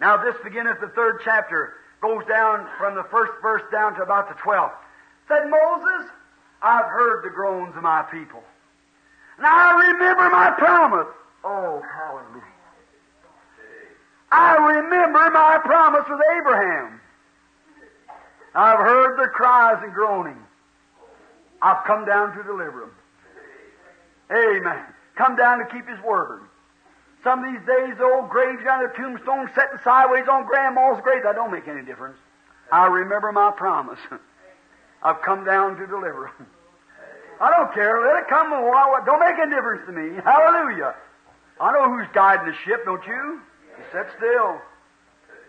Now 0.00 0.16
this 0.16 0.34
beginneth 0.42 0.80
the 0.80 0.88
third 0.88 1.20
chapter, 1.24 1.74
goes 2.00 2.24
down 2.26 2.66
from 2.78 2.94
the 2.94 3.04
first 3.04 3.32
verse 3.42 3.62
down 3.70 3.94
to 3.94 4.02
about 4.02 4.28
the 4.28 4.34
twelfth. 4.42 4.74
Said 5.28 5.48
Moses, 5.48 6.10
I've 6.62 6.86
heard 6.86 7.24
the 7.24 7.30
groans 7.30 7.76
of 7.76 7.82
my 7.82 8.02
people. 8.02 8.42
Now 9.38 9.78
I 9.78 9.86
remember 9.92 10.28
my 10.30 10.50
promise. 10.50 11.06
Oh, 11.44 11.82
hallelujah. 11.82 12.59
I 14.32 14.56
remember 14.56 15.30
my 15.30 15.58
promise 15.64 16.04
with 16.08 16.20
Abraham. 16.38 17.00
I've 18.54 18.78
heard 18.78 19.16
the 19.18 19.28
cries 19.28 19.82
and 19.82 19.92
groaning. 19.92 20.38
I've 21.62 21.84
come 21.84 22.04
down 22.04 22.36
to 22.36 22.42
deliver 22.42 22.80
them. 22.80 22.94
Amen. 24.30 24.84
Come 25.16 25.36
down 25.36 25.58
to 25.58 25.66
keep 25.66 25.88
His 25.88 26.00
word. 26.04 26.42
Some 27.22 27.44
of 27.44 27.52
these 27.52 27.66
days, 27.66 27.98
the 27.98 28.04
old 28.04 28.30
graves 28.30 28.64
down 28.64 28.82
the 28.82 28.88
tombstone 28.96 29.50
setting 29.54 29.78
sideways 29.84 30.24
on 30.30 30.46
grandma's 30.46 31.02
grave, 31.02 31.22
that 31.24 31.34
don't 31.34 31.52
make 31.52 31.68
any 31.68 31.82
difference. 31.82 32.16
I 32.72 32.86
remember 32.86 33.30
my 33.32 33.50
promise. 33.50 33.98
I've 35.02 35.20
come 35.22 35.44
down 35.44 35.76
to 35.76 35.86
deliver 35.86 36.30
them. 36.38 36.46
I 37.40 37.50
don't 37.50 37.72
care. 37.74 38.00
Let 38.06 38.22
it 38.22 38.28
come. 38.28 38.50
Don't 38.50 39.20
make 39.20 39.38
any 39.40 39.54
difference 39.54 39.82
to 39.86 39.92
me. 39.92 40.20
Hallelujah. 40.24 40.94
I 41.60 41.72
know 41.72 41.90
who's 41.90 42.06
guiding 42.12 42.46
the 42.46 42.56
ship, 42.64 42.84
don't 42.84 43.04
you? 43.06 43.40
You 43.80 43.86
sit 43.96 44.12
still. 44.20 44.60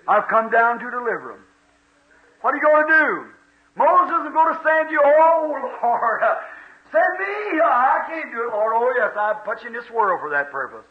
I've 0.08 0.28
come 0.30 0.50
down 0.50 0.80
to 0.80 0.90
deliver 0.90 1.36
them. 1.36 1.44
What 2.40 2.54
are 2.54 2.58
you 2.58 2.64
going 2.64 2.88
to 2.88 2.94
do? 2.96 3.28
Moses 3.76 4.24
is 4.28 4.32
going 4.32 4.56
to 4.56 4.60
send 4.64 4.90
you, 4.90 5.02
oh 5.04 5.52
Lord, 5.84 6.22
send 6.92 7.12
me. 7.20 7.60
I 7.60 8.08
can't 8.08 8.32
do 8.32 8.48
it, 8.48 8.52
Lord. 8.56 8.72
Oh 8.76 8.94
yes, 8.96 9.12
I 9.20 9.34
put 9.44 9.62
you 9.64 9.68
in 9.68 9.74
this 9.74 9.90
world 9.92 10.22
for 10.22 10.30
that 10.32 10.50
purpose. 10.50 10.88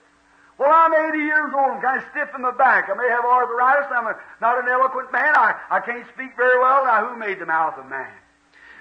Well, 0.59 0.69
I'm 0.69 0.93
80 0.93 1.25
years 1.25 1.51
old. 1.57 1.81
I'm 1.81 1.81
kind 1.81 1.97
of 1.97 2.05
stiff 2.13 2.29
in 2.37 2.43
the 2.43 2.53
back. 2.53 2.91
I 2.93 2.95
may 2.95 3.09
have 3.09 3.25
arthritis. 3.25 3.89
I'm 3.89 4.07
a, 4.07 4.15
not 4.43 4.61
an 4.63 4.69
eloquent 4.69 5.11
man. 5.11 5.33
I, 5.35 5.57
I 5.71 5.81
can't 5.81 6.05
speak 6.13 6.37
very 6.37 6.61
well. 6.61 6.85
Now, 6.85 7.09
who 7.09 7.17
made 7.17 7.41
the 7.41 7.47
mouth 7.47 7.79
of 7.79 7.89
man? 7.89 8.13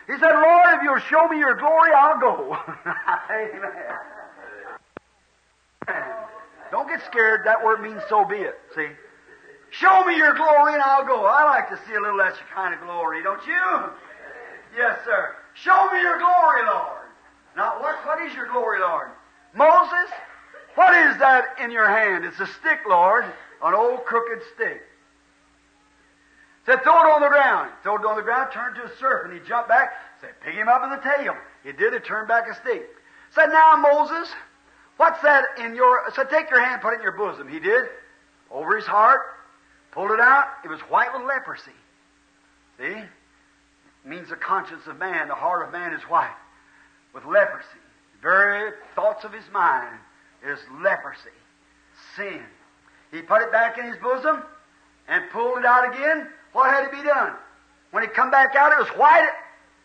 He 0.06 0.14
said, 0.20 0.36
Lord, 0.36 0.76
if 0.76 0.84
you'll 0.84 1.00
show 1.00 1.30
me 1.30 1.40
your 1.40 1.56
glory, 1.56 1.92
I'll 1.96 2.20
go. 2.20 2.58
Amen. 3.32 3.80
Don't 6.72 6.88
get 6.88 7.02
scared. 7.06 7.42
That 7.46 7.64
word 7.64 7.82
means 7.82 8.02
so 8.10 8.26
be 8.26 8.38
it. 8.38 8.60
See? 8.76 8.88
Show 9.72 10.04
me 10.06 10.16
your 10.16 10.34
glory 10.34 10.74
and 10.74 10.82
I'll 10.82 11.06
go. 11.06 11.26
I 11.26 11.44
like 11.44 11.70
to 11.70 11.80
see 11.88 11.94
a 11.94 12.02
little 12.02 12.22
extra 12.22 12.46
kind 12.54 12.74
of 12.74 12.82
glory, 12.82 13.22
don't 13.24 13.46
you? 13.46 13.90
Yes, 14.76 15.00
sir. 15.06 15.36
Show 15.54 15.92
me 15.92 16.02
your 16.02 16.18
glory, 16.18 16.64
Lord. 16.66 17.10
Now, 17.56 17.82
what, 17.82 17.96
what 18.06 18.22
is 18.22 18.34
your 18.34 18.48
glory, 18.48 18.80
Lord? 18.80 19.10
Moses, 19.54 20.10
what 20.76 20.96
is 20.96 21.18
that 21.20 21.58
in 21.62 21.72
your 21.72 21.88
hand? 21.88 22.26
It's 22.26 22.40
a 22.40 22.48
stick, 22.48 22.80
Lord, 22.88 23.26
an 23.64 23.74
old 23.74 24.06
crooked 24.06 24.42
stick. 24.56 24.82
Said, 26.66 26.84
throw 26.84 27.00
it 27.00 27.14
on 27.14 27.22
the 27.22 27.30
ground. 27.30 27.72
Throw 27.84 27.96
it 27.98 28.06
on 28.06 28.16
the 28.16 28.22
ground, 28.22 28.52
turned 28.54 28.76
to 28.76 28.84
a 28.84 28.98
serpent. 28.98 29.34
He 29.34 29.48
jumped 29.48 29.70
back, 29.70 29.94
said, 30.22 30.32
pick 30.42 30.54
him 30.54 30.68
up 30.68 30.84
in 30.84 30.90
the 30.90 30.98
tail. 30.98 31.36
He 31.64 31.72
did 31.72 31.94
it, 31.94 32.06
turned 32.06 32.28
back 32.28 32.48
a 32.50 32.56
stick. 32.56 32.88
Said, 33.32 33.48
now, 33.48 33.76
Moses, 33.76 34.30
what's 35.00 35.22
that 35.22 35.46
in 35.58 35.76
your, 35.76 36.04
said, 36.14 36.30
take 36.30 36.50
your 36.50 36.62
hand, 36.62 36.82
put 36.82 36.94
it 36.94 36.98
in 36.98 37.02
your 37.02 37.14
bosom. 37.14 37.48
He 37.48 37.60
did. 37.60 37.86
Over 38.52 38.76
his 38.76 38.86
heart, 38.86 39.22
pulled 39.92 40.12
it 40.12 40.20
out. 40.20 40.48
It 40.66 40.68
was 40.68 40.82
white 40.82 41.14
with 41.14 41.24
leprosy. 41.26 41.72
See? 42.78 42.84
It 42.84 43.08
means 44.06 44.30
the 44.30 44.36
conscience 44.36 44.88
of 44.88 44.98
man, 44.98 45.30
the 45.30 45.36
heart 45.36 45.66
of 45.66 45.72
man 45.72 45.94
is 45.94 46.02
white 46.04 46.36
with 47.14 47.24
leprosy. 47.26 47.66
The 48.16 48.22
very 48.22 48.72
thoughts 48.96 49.24
of 49.24 49.32
his 49.32 49.46
mind 49.54 49.98
is 50.46 50.60
leprosy, 50.82 51.38
sin. 52.16 52.42
He 53.12 53.22
put 53.22 53.42
it 53.42 53.52
back 53.52 53.78
in 53.78 53.86
his 53.86 53.98
bosom 53.98 54.44
and 55.08 55.24
pulled 55.32 55.60
it 55.60 55.66
out 55.66 55.94
again. 55.94 56.28
What 56.52 56.70
had 56.70 56.90
to 56.90 56.96
be 56.96 57.04
done? 57.04 57.34
When 57.92 58.04
it 58.04 58.14
come 58.14 58.32
back 58.32 58.56
out, 58.56 58.74
it 58.74 58.80
was 58.80 58.90
white, 58.90 59.32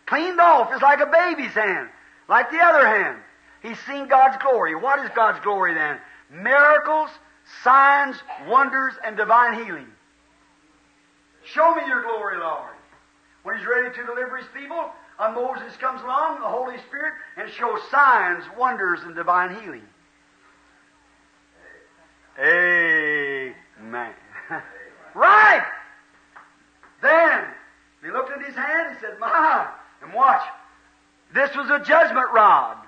cleaned 0.07 0.41
off. 0.41 0.71
It's 0.73 0.83
like 0.83 1.01
a 1.01 1.07
baby's 1.07 1.53
hand, 1.53 1.89
like 2.29 2.51
the 2.51 2.61
other 2.61 2.87
hand. 2.87 3.19
He's 3.65 3.79
seen 3.87 4.09
God's 4.09 4.37
glory. 4.43 4.75
What 4.75 5.03
is 5.03 5.11
God's 5.17 5.41
glory 5.41 5.73
then? 5.73 5.97
Miracles, 6.31 7.09
signs, 7.63 8.15
wonders, 8.47 8.93
and 9.03 9.17
divine 9.17 9.65
healing. 9.65 9.87
Show 11.47 11.75
me 11.75 11.81
your 11.87 12.03
glory, 12.03 12.37
Lord. 12.39 12.75
When 13.43 13.57
he's 13.57 13.67
ready 13.67 13.89
to 13.89 14.05
deliver 14.05 14.37
his 14.37 14.47
people, 14.55 14.91
uh, 15.19 15.33
Moses 15.33 15.75
comes 15.79 16.03
along, 16.03 16.41
the 16.41 16.47
Holy 16.47 16.77
Spirit, 16.89 17.15
and 17.39 17.51
shows 17.51 17.81
signs, 17.91 18.45
wonders, 18.59 19.01
and 19.03 19.15
divine 19.15 19.59
healing. 19.59 19.83
Amen. 22.39 24.13
right! 25.15 25.65
Then, 27.01 27.45
he 28.05 28.11
looked 28.11 28.31
at 28.31 28.45
his 28.45 28.55
hand, 28.55 28.95
he 28.95 29.01
said, 29.01 29.19
My, 29.19 29.69
and 30.03 30.13
watch. 30.13 30.43
This 31.33 31.55
was 31.57 31.71
a 31.71 31.83
judgment 31.83 32.31
rod. 32.31 32.84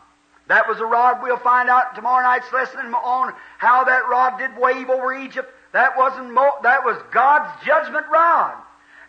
That 0.48 0.68
was 0.68 0.78
a 0.78 0.86
rod 0.86 1.22
we'll 1.22 1.38
find 1.38 1.68
out 1.68 1.94
tomorrow 1.94 2.22
night's 2.22 2.52
lesson 2.52 2.78
on 2.94 3.34
how 3.58 3.84
that 3.84 4.08
rod 4.08 4.38
did 4.38 4.56
wave 4.56 4.88
over 4.88 5.12
Egypt. 5.14 5.52
That 5.72 5.96
wasn't 5.96 6.32
Mo- 6.32 6.58
that 6.62 6.84
was 6.84 6.96
God's 7.12 7.50
judgment 7.64 8.06
rod. 8.12 8.54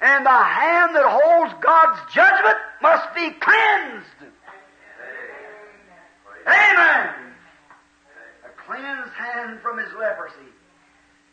And 0.02 0.26
the 0.26 0.30
hand 0.30 0.96
that 0.96 1.06
holds 1.06 1.54
God's 1.62 2.14
judgment 2.14 2.58
must 2.82 3.14
be 3.16 3.32
cleansed. 3.32 4.06
Amen. 6.46 7.14
A 8.46 8.66
cleansed 8.66 9.14
hand 9.14 9.60
from 9.62 9.78
his 9.78 9.90
leprosy. 10.00 10.36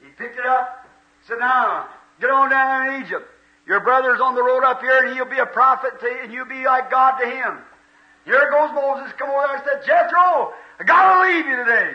He 0.01 0.09
picked 0.19 0.39
it 0.39 0.47
up, 0.47 0.87
said, 1.27 1.39
Now, 1.39 1.89
get 2.21 2.31
on 2.31 2.51
down 2.51 2.89
in 2.89 3.05
Egypt. 3.05 3.27
Your 3.67 3.81
brother's 3.81 4.21
on 4.21 4.35
the 4.35 4.43
road 4.43 4.65
up 4.65 4.81
here, 4.81 5.05
and 5.05 5.15
he'll 5.15 5.25
be 5.25 5.39
a 5.39 5.47
prophet 5.47 5.99
to 6.01 6.07
you, 6.07 6.19
and 6.23 6.33
you'll 6.33 6.47
be 6.47 6.65
like 6.65 6.91
God 6.91 7.19
to 7.19 7.27
him. 7.27 7.59
Here 8.25 8.51
goes 8.51 8.71
Moses, 8.75 9.13
come 9.19 9.31
over 9.31 9.47
there 9.47 9.57
and 9.57 9.65
said, 9.65 9.87
Jethro, 9.87 10.53
I 10.81 10.85
gotta 10.85 11.29
leave 11.29 11.47
you 11.47 11.57
today. 11.57 11.93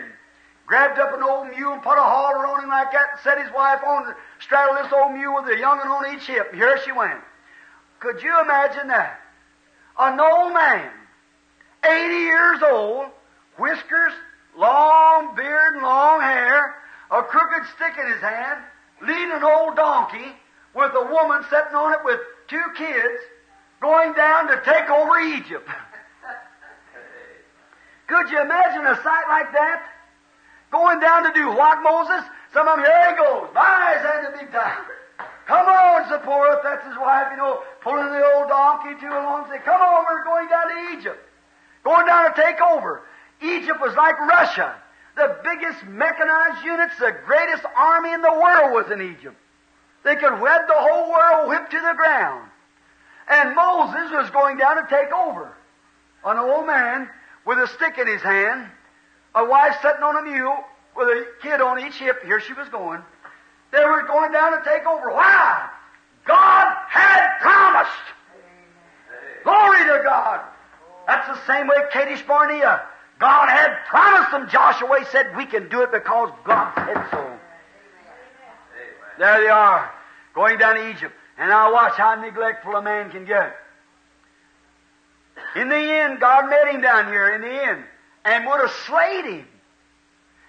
Grabbed 0.66 1.00
up 1.00 1.12
an 1.12 1.22
old 1.22 1.48
mule 1.48 1.72
and 1.72 1.82
put 1.82 1.98
a 1.98 2.02
halter 2.02 2.46
on 2.46 2.62
him 2.62 2.70
like 2.70 2.92
that, 2.92 3.06
and 3.12 3.20
set 3.24 3.42
his 3.42 3.52
wife 3.52 3.80
on, 3.84 4.14
straddled 4.38 4.78
this 4.78 4.92
old 4.92 5.12
mule 5.12 5.34
with 5.42 5.52
a 5.52 5.58
young'un 5.58 5.88
on 5.88 6.14
each 6.14 6.26
hip, 6.26 6.54
here 6.54 6.78
she 6.84 6.92
went. 6.92 7.18
Could 7.98 8.22
you 8.22 8.40
imagine 8.40 8.86
that? 8.88 9.20
An 9.98 10.20
old 10.20 10.54
man, 10.54 10.90
80 11.84 12.14
years 12.14 12.62
old, 12.62 13.06
whiskers, 13.58 14.12
long 14.56 15.34
beard 15.34 15.74
and 15.74 15.82
long 15.82 16.20
hair, 16.20 16.76
a 17.10 17.22
crooked 17.22 17.66
stick 17.74 17.94
in 17.98 18.12
his 18.12 18.20
hand, 18.20 18.62
leading 19.02 19.32
an 19.32 19.42
old 19.42 19.74
donkey 19.74 20.36
with 20.74 20.92
a 20.94 21.04
woman 21.12 21.42
sitting 21.50 21.74
on 21.74 21.92
it 21.94 22.04
with 22.04 22.20
two 22.46 22.64
kids, 22.76 23.18
going 23.80 24.12
down 24.12 24.46
to 24.46 24.62
take 24.64 24.88
over 24.88 25.18
Egypt. 25.18 25.68
Could 28.10 28.28
you 28.28 28.42
imagine 28.42 28.82
a 28.86 28.96
sight 29.06 29.26
like 29.30 29.52
that? 29.54 29.86
Going 30.72 30.98
down 30.98 31.22
to 31.22 31.32
do 31.32 31.46
what, 31.54 31.78
Moses? 31.82 32.26
Some 32.52 32.66
of 32.66 32.76
them, 32.76 32.84
here 32.84 33.10
he 33.10 33.16
goes. 33.16 33.46
My, 33.54 33.94
he's 33.94 34.02
had 34.02 34.26
the 34.26 34.34
big 34.36 34.50
time. 34.50 34.82
Come 35.46 35.66
on, 35.66 36.08
Zipporah, 36.10 36.58
that's 36.62 36.86
his 36.86 36.98
wife, 36.98 37.28
you 37.30 37.36
know, 37.36 37.62
pulling 37.82 38.10
the 38.10 38.22
old 38.34 38.48
donkey 38.48 38.98
to 38.98 39.06
along, 39.06 39.46
say, 39.50 39.58
come 39.64 39.80
on, 39.80 40.04
we're 40.10 40.24
going 40.24 40.48
down 40.48 40.66
to 40.68 40.98
Egypt. 40.98 41.22
Going 41.84 42.06
down 42.06 42.34
to 42.34 42.40
take 42.40 42.60
over. 42.60 43.02
Egypt 43.42 43.80
was 43.80 43.94
like 43.94 44.18
Russia. 44.18 44.74
The 45.16 45.38
biggest 45.44 45.86
mechanized 45.86 46.64
units, 46.64 46.98
the 46.98 47.14
greatest 47.26 47.64
army 47.76 48.12
in 48.12 48.22
the 48.22 48.32
world 48.32 48.74
was 48.74 48.90
in 48.90 49.02
Egypt. 49.02 49.36
They 50.02 50.16
could 50.16 50.40
wed 50.40 50.62
the 50.66 50.74
whole 50.74 51.10
world 51.10 51.48
whipped 51.48 51.70
to 51.70 51.80
the 51.80 51.94
ground. 51.94 52.50
And 53.28 53.54
Moses 53.54 54.10
was 54.10 54.30
going 54.30 54.56
down 54.56 54.76
to 54.76 54.86
take 54.90 55.12
over. 55.12 55.54
An 56.24 56.38
old 56.38 56.66
man 56.66 57.08
with 57.50 57.58
a 57.58 57.66
stick 57.66 57.98
in 57.98 58.06
his 58.06 58.22
hand, 58.22 58.64
a 59.34 59.44
wife 59.44 59.74
sitting 59.82 60.04
on 60.04 60.16
a 60.16 60.22
mule 60.22 60.56
with 60.96 61.08
a 61.08 61.26
kid 61.42 61.60
on 61.60 61.84
each 61.84 61.96
hip. 61.96 62.22
Here 62.24 62.38
she 62.38 62.52
was 62.52 62.68
going. 62.68 63.02
They 63.72 63.84
were 63.84 64.04
going 64.06 64.30
down 64.30 64.52
to 64.52 64.62
take 64.64 64.86
over. 64.86 65.10
Why? 65.10 65.68
God 66.24 66.76
had 66.88 67.40
promised. 67.40 67.90
Glory 69.42 69.80
to 69.80 70.00
God. 70.04 70.42
That's 71.08 71.26
the 71.26 71.44
same 71.52 71.66
way 71.66 71.74
Kadesh 71.92 72.22
Barnea. 72.22 72.82
God 73.18 73.48
had 73.48 73.78
promised 73.88 74.30
them. 74.30 74.48
Joshua 74.48 75.04
said, 75.10 75.36
We 75.36 75.44
can 75.44 75.68
do 75.68 75.82
it 75.82 75.90
because 75.90 76.30
God 76.44 76.72
said 76.76 77.04
so. 77.10 77.36
There 79.18 79.40
they 79.40 79.48
are, 79.48 79.90
going 80.36 80.56
down 80.58 80.76
to 80.76 80.88
Egypt. 80.88 81.14
And 81.36 81.50
now 81.50 81.72
watch 81.72 81.94
how 81.96 82.14
neglectful 82.14 82.76
a 82.76 82.82
man 82.82 83.10
can 83.10 83.24
get. 83.24 83.56
In 85.56 85.68
the 85.68 85.76
end, 85.76 86.20
God 86.20 86.48
met 86.48 86.68
him 86.68 86.80
down 86.80 87.06
here 87.06 87.34
in 87.34 87.40
the 87.40 87.68
end 87.68 87.84
and 88.24 88.46
would 88.46 88.60
have 88.60 88.70
slayed 88.86 89.24
him. 89.24 89.46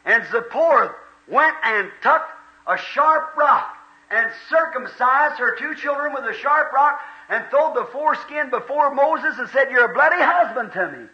And 0.05 0.23
Zipporah 0.31 0.95
went 1.27 1.55
and 1.63 1.91
took 2.01 2.22
a 2.68 2.77
sharp 2.77 3.35
rock 3.38 3.76
and 4.09 4.30
circumcised 4.49 5.39
her 5.39 5.55
two 5.55 5.76
children 5.76 6.13
with 6.13 6.26
a 6.26 6.38
sharp 6.38 6.72
rock 6.73 6.99
and 7.30 7.45
throwed 7.49 7.76
the 7.76 7.85
foreskin 7.91 8.49
before 8.49 8.93
Moses 8.93 9.38
and 9.38 9.49
said, 9.49 9.72
You're 9.72 9.91
a 9.91 9.93
bloody 9.93 10.22
husband 10.22 10.73
to 10.73 10.91
me. 10.91 11.07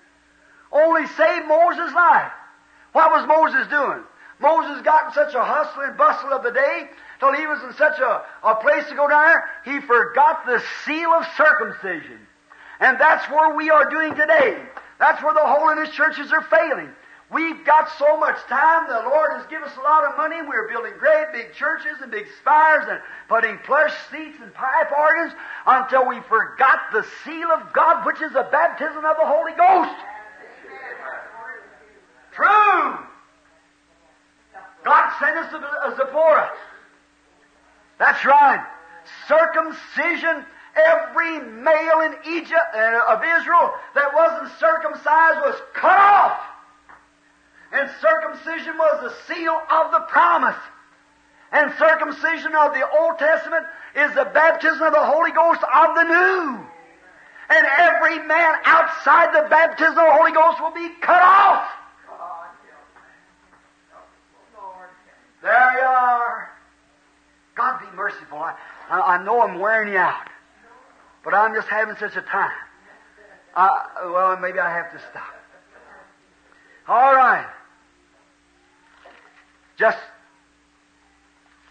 Only 0.71 1.05
saved 1.07 1.47
Moses' 1.47 1.93
life. 1.93 2.31
What 2.93 3.11
was 3.11 3.27
Moses 3.27 3.67
doing? 3.67 4.03
Moses 4.39 4.81
got 4.83 5.07
in 5.07 5.13
such 5.13 5.33
a 5.33 5.43
hustle 5.43 5.83
and 5.83 5.97
bustle 5.97 6.31
of 6.31 6.43
the 6.43 6.51
day 6.51 6.89
till 7.19 7.33
he 7.33 7.47
was 7.47 7.61
in 7.63 7.73
such 7.73 7.99
a, 7.99 8.23
a 8.43 8.55
place 8.55 8.87
to 8.89 8.95
go 8.95 9.07
down 9.07 9.25
there, 9.25 9.49
he 9.65 9.81
forgot 9.81 10.45
the 10.45 10.61
seal 10.85 11.09
of 11.09 11.25
circumcision. 11.35 12.26
And 12.79 12.99
that's 12.99 13.29
where 13.29 13.55
we 13.55 13.69
are 13.69 13.89
doing 13.89 14.15
today. 14.15 14.57
That's 14.99 15.21
where 15.23 15.33
the 15.33 15.43
holiness 15.43 15.89
churches 15.89 16.31
are 16.31 16.43
failing. 16.43 16.89
We've 17.29 17.65
got 17.65 17.89
so 17.99 18.17
much 18.17 18.37
time. 18.47 18.87
The 18.87 19.09
Lord 19.09 19.31
has 19.33 19.45
given 19.47 19.67
us 19.67 19.75
a 19.77 19.81
lot 19.81 20.05
of 20.05 20.15
money. 20.15 20.37
We're 20.47 20.69
building 20.69 20.93
great 20.97 21.25
big 21.33 21.53
churches 21.53 21.97
and 22.01 22.09
big 22.09 22.25
spires 22.39 22.85
and 22.87 23.01
putting 23.27 23.57
plush 23.59 23.93
seats 24.09 24.37
and 24.41 24.53
pipe 24.53 24.91
organs 24.97 25.33
until 25.65 26.07
we 26.07 26.21
forgot 26.29 26.79
the 26.93 27.05
seal 27.25 27.49
of 27.51 27.73
God, 27.73 28.05
which 28.05 28.21
is 28.21 28.31
the 28.31 28.47
baptism 28.49 29.03
of 29.03 29.17
the 29.17 29.25
Holy 29.25 29.51
Ghost. 29.53 29.95
True. 32.33 32.97
God 34.85 35.11
sent 35.19 35.37
us 35.37 35.51
a, 35.51 35.89
a 35.91 35.95
Zipporah. 35.97 36.51
That's 37.99 38.23
right. 38.23 38.65
Circumcision 39.27 40.45
every 40.77 41.39
male 41.39 42.01
in 42.01 42.15
Egypt 42.37 42.69
uh, 42.73 43.01
of 43.09 43.23
Israel 43.23 43.73
that 43.95 44.13
wasn't 44.13 44.51
circumcised 44.59 45.39
was 45.41 45.59
cut 45.73 45.97
off. 45.99 46.39
And 47.71 47.89
circumcision 48.01 48.77
was 48.77 49.01
the 49.01 49.33
seal 49.33 49.61
of 49.69 49.91
the 49.91 49.99
promise. 50.07 50.55
And 51.51 51.73
circumcision 51.77 52.55
of 52.55 52.73
the 52.73 52.87
Old 52.99 53.17
Testament 53.19 53.65
is 53.95 54.13
the 54.13 54.25
baptism 54.25 54.81
of 54.81 54.93
the 54.93 55.05
Holy 55.05 55.31
Ghost 55.31 55.61
of 55.63 55.95
the 55.95 56.03
New. 56.03 56.65
And 57.49 57.67
every 57.77 58.19
man 58.27 58.55
outside 58.65 59.33
the 59.33 59.49
baptism 59.49 59.97
of 59.97 60.05
the 60.05 60.13
Holy 60.13 60.31
Ghost 60.31 60.61
will 60.61 60.73
be 60.73 60.89
cut 61.01 61.21
off. 61.21 61.67
There 65.41 65.73
you 65.79 65.85
are. 65.85 66.49
God 67.55 67.79
be 67.79 67.95
merciful. 67.95 68.39
I, 68.39 68.55
I 68.89 69.23
know 69.23 69.41
I'm 69.41 69.59
wearing 69.59 69.93
you 69.93 69.99
out. 69.99 70.27
But 71.27 71.35
I'm 71.35 71.53
just 71.53 71.67
having 71.67 71.97
such 71.97 72.15
a 72.15 72.21
time. 72.21 72.51
Uh, 73.53 73.67
well, 74.05 74.37
maybe 74.37 74.59
I 74.59 74.73
have 74.73 74.93
to 74.93 74.99
stop. 75.11 75.35
All 76.87 77.13
right. 77.13 77.45
Just 79.77 79.97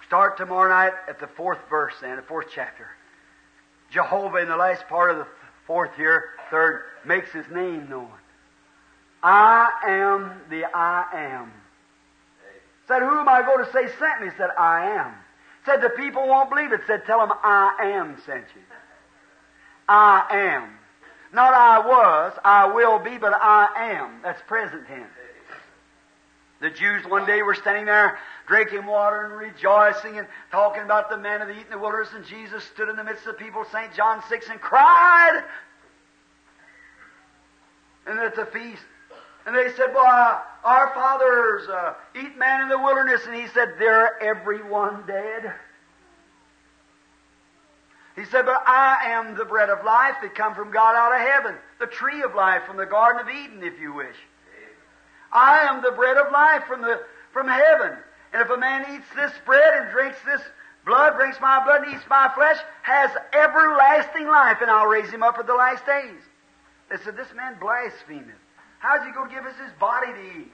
start 0.06 0.36
tomorrow 0.36 0.68
night 0.68 0.92
at 1.08 1.20
the 1.20 1.26
fourth 1.26 1.56
verse 1.70 1.94
and 2.04 2.18
the 2.18 2.22
fourth 2.22 2.48
chapter. 2.54 2.86
Jehovah 3.90 4.42
in 4.42 4.48
the 4.48 4.58
last 4.58 4.86
part 4.88 5.10
of 5.10 5.16
the 5.16 5.26
fourth 5.66 5.96
here, 5.96 6.24
third, 6.50 6.82
makes 7.06 7.32
his 7.32 7.46
name 7.50 7.88
known. 7.88 8.12
I 9.22 9.70
am 9.88 10.32
the 10.50 10.66
I 10.66 11.06
am. 11.14 11.50
Said, 12.88 13.00
who 13.00 13.20
am 13.20 13.26
I 13.26 13.40
going 13.40 13.64
to 13.64 13.72
say 13.72 13.88
sent 13.98 14.20
me? 14.20 14.28
Said, 14.36 14.50
I 14.58 14.96
am. 14.96 15.14
Said, 15.64 15.80
the 15.80 15.88
people 15.96 16.28
won't 16.28 16.50
believe 16.50 16.74
it. 16.74 16.82
Said, 16.86 17.06
tell 17.06 17.20
them 17.20 17.32
I 17.42 17.94
am 17.94 18.18
sent 18.26 18.44
you. 18.54 18.60
I 19.88 20.26
am. 20.30 20.70
Not 21.32 21.54
I 21.54 21.78
was, 21.86 22.32
I 22.44 22.66
will 22.72 22.98
be, 22.98 23.18
but 23.18 23.32
I 23.34 23.92
am. 23.92 24.22
That's 24.22 24.40
present 24.42 24.86
tense. 24.86 25.10
The 26.60 26.70
Jews 26.70 27.04
one 27.06 27.26
day 27.26 27.42
were 27.42 27.54
standing 27.54 27.84
there 27.84 28.18
drinking 28.46 28.86
water 28.86 29.26
and 29.26 29.34
rejoicing 29.34 30.18
and 30.18 30.26
talking 30.50 30.82
about 30.82 31.10
the 31.10 31.16
man 31.18 31.42
of 31.42 31.48
the 31.48 31.54
eat 31.54 31.64
in 31.64 31.70
the 31.70 31.78
wilderness, 31.78 32.08
and 32.14 32.24
Jesus 32.24 32.64
stood 32.64 32.88
in 32.88 32.96
the 32.96 33.04
midst 33.04 33.26
of 33.26 33.36
the 33.36 33.44
people, 33.44 33.64
St. 33.70 33.92
John 33.94 34.22
6, 34.28 34.48
and 34.48 34.60
cried. 34.60 35.42
And 38.06 38.18
at 38.20 38.36
the 38.36 38.46
feast, 38.46 38.82
and 39.46 39.54
they 39.54 39.68
said, 39.76 39.94
Well, 39.94 40.44
our 40.64 40.92
fathers 40.92 41.68
uh, 41.68 41.94
eat 42.16 42.36
man 42.36 42.62
in 42.62 42.68
the 42.68 42.78
wilderness. 42.78 43.22
And 43.26 43.34
he 43.34 43.46
said, 43.48 43.74
They're 43.78 44.20
everyone 44.20 45.04
dead. 45.06 45.54
He 48.16 48.24
said, 48.24 48.46
But 48.46 48.64
I 48.66 49.12
am 49.12 49.36
the 49.36 49.44
bread 49.44 49.68
of 49.68 49.84
life 49.84 50.16
that 50.22 50.34
come 50.34 50.54
from 50.54 50.72
God 50.72 50.96
out 50.96 51.12
of 51.12 51.20
heaven, 51.20 51.54
the 51.78 51.86
tree 51.86 52.22
of 52.22 52.34
life 52.34 52.62
from 52.66 52.78
the 52.78 52.86
Garden 52.86 53.22
of 53.22 53.28
Eden, 53.28 53.62
if 53.62 53.78
you 53.78 53.92
wish. 53.92 54.16
I 55.32 55.60
am 55.68 55.82
the 55.82 55.92
bread 55.92 56.16
of 56.16 56.32
life 56.32 56.64
from, 56.66 56.80
the, 56.80 57.00
from 57.32 57.46
heaven. 57.46 57.92
And 58.32 58.42
if 58.42 58.50
a 58.50 58.56
man 58.56 58.96
eats 58.96 59.06
this 59.14 59.32
bread 59.44 59.74
and 59.76 59.90
drinks 59.90 60.16
this 60.24 60.40
blood, 60.86 61.16
drinks 61.16 61.38
my 61.40 61.62
blood, 61.62 61.82
and 61.82 61.94
eats 61.94 62.08
my 62.08 62.30
flesh, 62.34 62.56
has 62.82 63.10
everlasting 63.34 64.26
life, 64.26 64.58
and 64.62 64.70
I'll 64.70 64.86
raise 64.86 65.10
him 65.10 65.22
up 65.22 65.38
at 65.38 65.46
the 65.46 65.54
last 65.54 65.84
days. 65.84 66.22
They 66.88 66.96
said, 67.04 67.16
This 67.16 67.28
man 67.36 67.58
blasphemeth. 67.60 68.40
How's 68.78 69.04
he 69.04 69.12
going 69.12 69.28
to 69.28 69.34
give 69.34 69.44
us 69.44 69.56
his 69.58 69.72
body 69.78 70.12
to 70.12 70.40
eat? 70.40 70.52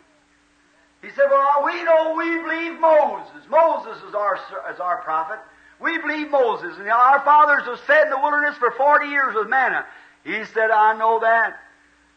He 1.02 1.10
said, 1.10 1.26
Well, 1.30 1.62
we 1.64 1.82
know 1.84 2.14
we 2.16 2.43
believe 2.43 2.80
Moses. 2.80 3.47
Moses 3.48 4.02
is 4.09 4.14
our, 4.14 4.36
is 4.72 4.80
our 4.80 5.02
prophet. 5.02 5.39
We 5.83 5.99
believe 5.99 6.31
Moses. 6.31 6.77
And 6.79 6.89
our 6.89 7.21
fathers 7.21 7.65
have 7.65 7.81
fed 7.81 8.05
in 8.05 8.11
the 8.11 8.19
wilderness 8.19 8.57
for 8.59 8.71
40 8.71 9.09
years 9.09 9.35
with 9.35 9.49
manna. 9.49 9.85
He 10.25 10.45
said, 10.55 10.71
I 10.71 10.97
know 10.97 11.21
that. 11.21 11.59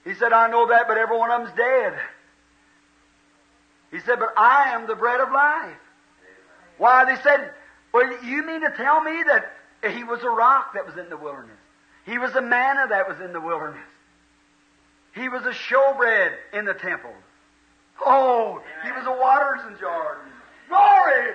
He 0.04 0.14
said, 0.14 0.32
I 0.32 0.50
know 0.50 0.68
that, 0.68 0.88
but 0.88 0.98
every 0.98 1.18
one 1.18 1.32
of 1.32 1.42
them's 1.42 1.58
dead. 1.58 1.98
He 3.92 4.00
said, 4.02 4.20
But 4.20 4.34
I 4.38 4.74
am 4.74 4.88
the 4.88 4.96
bread 4.96 5.20
of 5.20 5.32
life. 5.32 5.78
Why? 6.78 7.06
They 7.06 7.22
said, 7.22 7.52
Well, 7.94 8.24
you 8.24 8.46
mean 8.46 8.62
to 8.62 8.72
tell 8.76 9.02
me 9.02 9.24
that 9.28 9.94
he 9.94 10.04
was 10.04 10.22
a 10.22 10.30
rock 10.30 10.74
that 10.76 10.86
was 10.86 10.98
in 10.98 11.10
the 11.10 11.18
wilderness? 11.18 11.58
He 12.06 12.18
was 12.18 12.36
a 12.36 12.42
manna 12.42 12.88
that 12.90 13.08
was 13.08 13.20
in 13.20 13.34
the 13.34 13.42
wilderness. 13.42 13.88
He 15.16 15.30
was 15.30 15.44
a 15.44 15.52
showbread 15.52 16.34
in 16.54 16.66
the 16.66 16.74
temple. 16.74 17.14
Oh, 18.06 18.62
he 18.84 18.92
was 18.92 19.06
a 19.08 19.12
waters 19.12 19.62
in 19.68 19.80
Jordan. 19.80 20.32
Glory! 20.68 21.32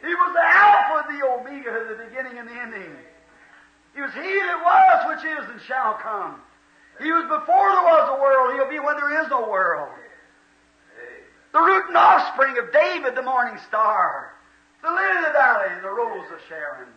He 0.00 0.14
was 0.14 0.32
the 0.32 0.46
Alpha, 0.46 1.08
and 1.08 1.20
the 1.20 1.26
Omega, 1.26 1.70
the 1.88 2.04
beginning 2.04 2.38
and 2.38 2.48
the 2.48 2.54
ending. 2.54 2.96
He 3.94 4.00
was 4.00 4.12
He 4.14 4.20
that 4.20 4.60
was, 4.64 5.16
which 5.16 5.24
is, 5.24 5.50
and 5.50 5.60
shall 5.62 5.94
come. 5.94 6.40
He 7.00 7.10
was 7.12 7.24
before 7.24 7.68
there 7.72 7.84
was 7.84 8.18
a 8.18 8.20
world. 8.20 8.54
He'll 8.54 8.68
be 8.68 8.78
when 8.78 8.96
there 8.96 9.22
is 9.22 9.28
no 9.30 9.48
world. 9.48 9.88
The 11.52 11.60
root 11.60 11.84
and 11.88 11.96
offspring 11.96 12.58
of 12.58 12.72
David, 12.72 13.14
the 13.14 13.22
morning 13.22 13.58
star. 13.66 14.34
The 14.82 14.88
lily 14.88 15.16
of 15.18 15.24
the 15.24 15.32
valley 15.32 15.68
and 15.72 15.84
the 15.84 15.90
rose 15.90 16.26
of 16.32 16.40
Sharon. 16.48 16.88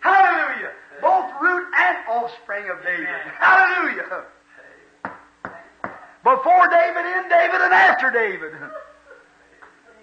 Hallelujah. 0.00 0.72
Both 1.00 1.32
root 1.40 1.66
and 1.76 1.96
offspring 2.08 2.68
of 2.70 2.82
David. 2.82 3.08
Hallelujah. 3.38 4.24
Before 6.22 6.68
David, 6.68 7.06
in 7.06 7.28
David, 7.28 7.60
and 7.62 7.72
after 7.72 8.10
David. 8.10 8.52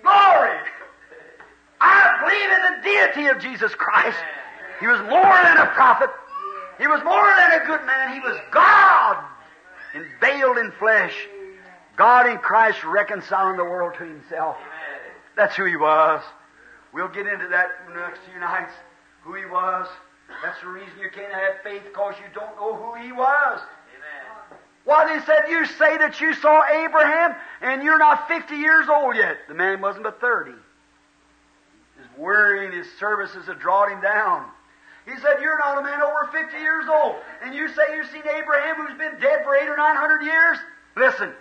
Glory. 0.02 0.57
I 1.80 2.18
believe 2.24 2.52
in 2.52 2.62
the 2.64 2.82
deity 3.15 3.29
of 3.29 3.39
Jesus 3.41 3.73
Christ. 3.75 4.17
He 4.79 4.87
was 4.87 4.99
more 5.01 5.35
than 5.43 5.57
a 5.57 5.67
prophet. 5.73 6.09
He 6.77 6.87
was 6.87 7.01
more 7.03 7.33
than 7.39 7.61
a 7.61 7.65
good 7.65 7.85
man. 7.85 8.13
He 8.13 8.19
was 8.19 8.37
God, 8.51 9.23
veiled 10.19 10.57
in 10.57 10.71
flesh. 10.73 11.15
God 11.95 12.27
in 12.27 12.37
Christ 12.39 12.83
reconciling 12.83 13.55
the 13.55 13.63
world 13.63 13.93
to 13.97 14.03
Himself. 14.03 14.57
That's 15.37 15.55
who 15.55 15.65
He 15.65 15.77
was. 15.77 16.21
We'll 16.93 17.07
get 17.07 17.27
into 17.27 17.47
that 17.47 17.67
next 17.95 18.19
few 18.29 18.39
nights. 18.39 18.73
Who 19.23 19.35
He 19.35 19.45
was. 19.45 19.87
That's 20.43 20.59
the 20.61 20.67
reason 20.67 20.91
you 20.99 21.09
can't 21.13 21.31
have 21.31 21.61
faith 21.63 21.83
because 21.85 22.15
you 22.19 22.25
don't 22.33 22.55
know 22.57 22.75
who 22.75 23.01
He 23.01 23.11
was. 23.11 23.61
Why, 24.83 25.17
they 25.17 25.25
said, 25.25 25.49
you 25.49 25.65
say 25.65 25.97
that 25.97 26.21
you 26.21 26.35
saw 26.35 26.63
Abraham 26.63 27.35
and 27.61 27.81
you're 27.81 27.97
not 27.97 28.27
50 28.27 28.55
years 28.55 28.87
old 28.87 29.15
yet. 29.15 29.37
The 29.47 29.55
man 29.55 29.81
wasn't 29.81 30.03
but 30.03 30.21
30. 30.21 30.51
And 32.17 32.73
his 32.73 32.87
services 32.99 33.45
had 33.45 33.59
drawn 33.59 33.91
him 33.91 34.01
down. 34.01 34.49
He 35.05 35.15
said, 35.21 35.37
You're 35.41 35.59
not 35.59 35.77
a 35.77 35.83
man 35.83 36.01
over 36.01 36.29
50 36.31 36.57
years 36.57 36.85
old. 36.89 37.15
And 37.43 37.53
you 37.53 37.67
say 37.69 37.83
you've 37.95 38.07
seen 38.07 38.23
Abraham 38.27 38.75
who's 38.75 38.97
been 38.97 39.19
dead 39.19 39.43
for 39.43 39.55
eight 39.55 39.67
or 39.67 39.77
nine 39.77 39.95
hundred 39.95 40.23
years? 40.23 40.57
Listen, 40.95 41.33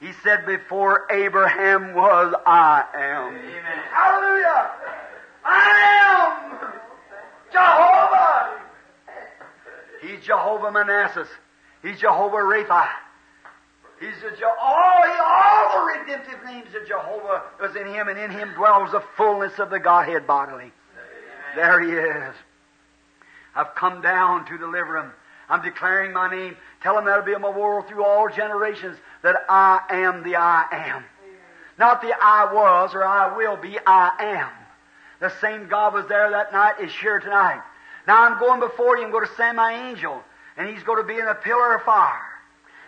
he 0.00 0.12
said, 0.24 0.44
Before 0.44 1.06
Abraham 1.10 1.94
was, 1.94 2.34
I 2.44 2.84
am. 2.94 3.36
Amen. 3.36 3.78
Hallelujah! 3.92 4.70
I 5.44 5.70
am 6.00 6.68
Jehovah! 7.52 8.60
He's 10.00 10.24
Jehovah 10.24 10.72
Manasses. 10.72 11.28
He's 11.82 12.00
Jehovah 12.00 12.38
Rapha. 12.38 12.88
He's 14.02 14.18
a 14.24 14.36
Je- 14.36 14.42
oh, 14.42 14.56
all, 14.58 15.04
all 15.20 15.78
the 15.78 16.00
redemptive 16.00 16.44
names 16.44 16.74
of 16.74 16.88
Jehovah 16.88 17.42
was 17.60 17.76
in 17.76 17.86
him, 17.86 18.08
and 18.08 18.18
in 18.18 18.32
him 18.32 18.52
dwells 18.54 18.90
the 18.90 19.02
fullness 19.16 19.60
of 19.60 19.70
the 19.70 19.78
Godhead 19.78 20.26
bodily. 20.26 20.72
There 21.54 21.80
he 21.80 21.92
is. 21.92 22.34
I've 23.54 23.76
come 23.76 24.02
down 24.02 24.44
to 24.46 24.58
deliver 24.58 24.98
him. 24.98 25.12
I'm 25.48 25.62
declaring 25.62 26.12
my 26.12 26.28
name. 26.28 26.56
Tell 26.82 26.98
him 26.98 27.04
that'll 27.04 27.24
be 27.24 27.30
in 27.30 27.36
a 27.36 27.40
memorial 27.40 27.82
through 27.82 28.04
all 28.04 28.28
generations 28.28 28.98
that 29.22 29.36
I 29.48 29.82
am 29.90 30.24
the 30.24 30.34
I 30.34 30.64
am. 30.72 31.04
Not 31.78 32.02
the 32.02 32.12
I 32.20 32.52
was 32.52 32.94
or 32.94 33.04
I 33.04 33.36
will 33.36 33.56
be, 33.56 33.78
I 33.86 34.10
am. 34.18 34.50
The 35.20 35.32
same 35.40 35.68
God 35.68 35.94
was 35.94 36.06
there 36.08 36.28
that 36.30 36.52
night 36.52 36.80
is 36.80 36.92
here 36.92 37.20
tonight. 37.20 37.62
Now 38.08 38.24
I'm 38.24 38.40
going 38.40 38.58
before 38.58 38.98
you. 38.98 39.04
I'm 39.04 39.12
going 39.12 39.28
to 39.28 39.34
send 39.36 39.56
my 39.56 39.90
angel, 39.90 40.24
and 40.56 40.68
he's 40.68 40.82
going 40.82 41.00
to 41.00 41.06
be 41.06 41.20
in 41.20 41.28
a 41.28 41.36
pillar 41.36 41.76
of 41.76 41.82
fire. 41.82 42.31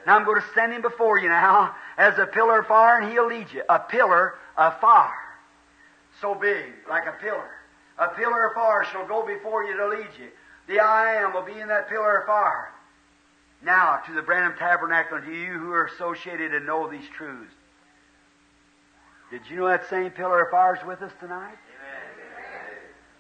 Now 0.07 0.17
I'm 0.17 0.25
going 0.25 0.41
to 0.41 0.47
send 0.55 0.73
him 0.73 0.83
before 0.83 1.19
you 1.19 1.29
now 1.29 1.75
as 1.97 2.19
a 2.19 2.27
pillar 2.27 2.61
of 2.61 2.67
fire, 2.67 3.01
and 3.01 3.11
he'll 3.11 3.27
lead 3.27 3.47
you. 3.53 3.63
A 3.69 3.79
pillar 3.79 4.35
of 4.57 4.79
fire. 4.81 5.11
So 6.21 6.35
big, 6.35 6.73
like 6.89 7.07
a 7.07 7.13
pillar. 7.13 7.51
A 7.99 8.09
pillar 8.09 8.49
of 8.49 8.55
fire 8.55 8.85
shall 8.91 9.07
go 9.07 9.27
before 9.27 9.65
you 9.65 9.77
to 9.77 9.89
lead 9.89 10.09
you. 10.19 10.29
The 10.67 10.81
I 10.81 11.23
am 11.23 11.33
will 11.33 11.43
be 11.43 11.59
in 11.59 11.69
that 11.69 11.89
pillar 11.89 12.19
of 12.19 12.27
fire. 12.27 12.71
Now, 13.63 14.01
to 14.07 14.13
the 14.13 14.23
Branham 14.23 14.55
Tabernacle, 14.59 15.21
to 15.21 15.33
you 15.33 15.53
who 15.59 15.73
are 15.73 15.87
associated 15.87 16.55
and 16.55 16.67
know 16.67 16.89
these 16.91 17.09
truths. 17.17 17.53
Did 19.31 19.43
you 19.49 19.57
know 19.57 19.69
that 19.69 19.89
same 19.89 20.11
pillar 20.11 20.45
of 20.45 20.51
fire 20.51 20.77
is 20.77 20.87
with 20.87 21.03
us 21.03 21.13
tonight? 21.19 21.57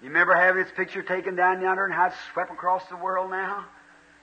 You 0.02 0.08
remember 0.08 0.34
having 0.34 0.60
its 0.60 0.70
picture 0.72 1.02
taken 1.02 1.34
down 1.34 1.62
yonder 1.62 1.86
and 1.86 1.94
how 1.94 2.06
it's 2.06 2.16
swept 2.32 2.52
across 2.52 2.84
the 2.90 2.96
world 2.96 3.30
now? 3.30 3.64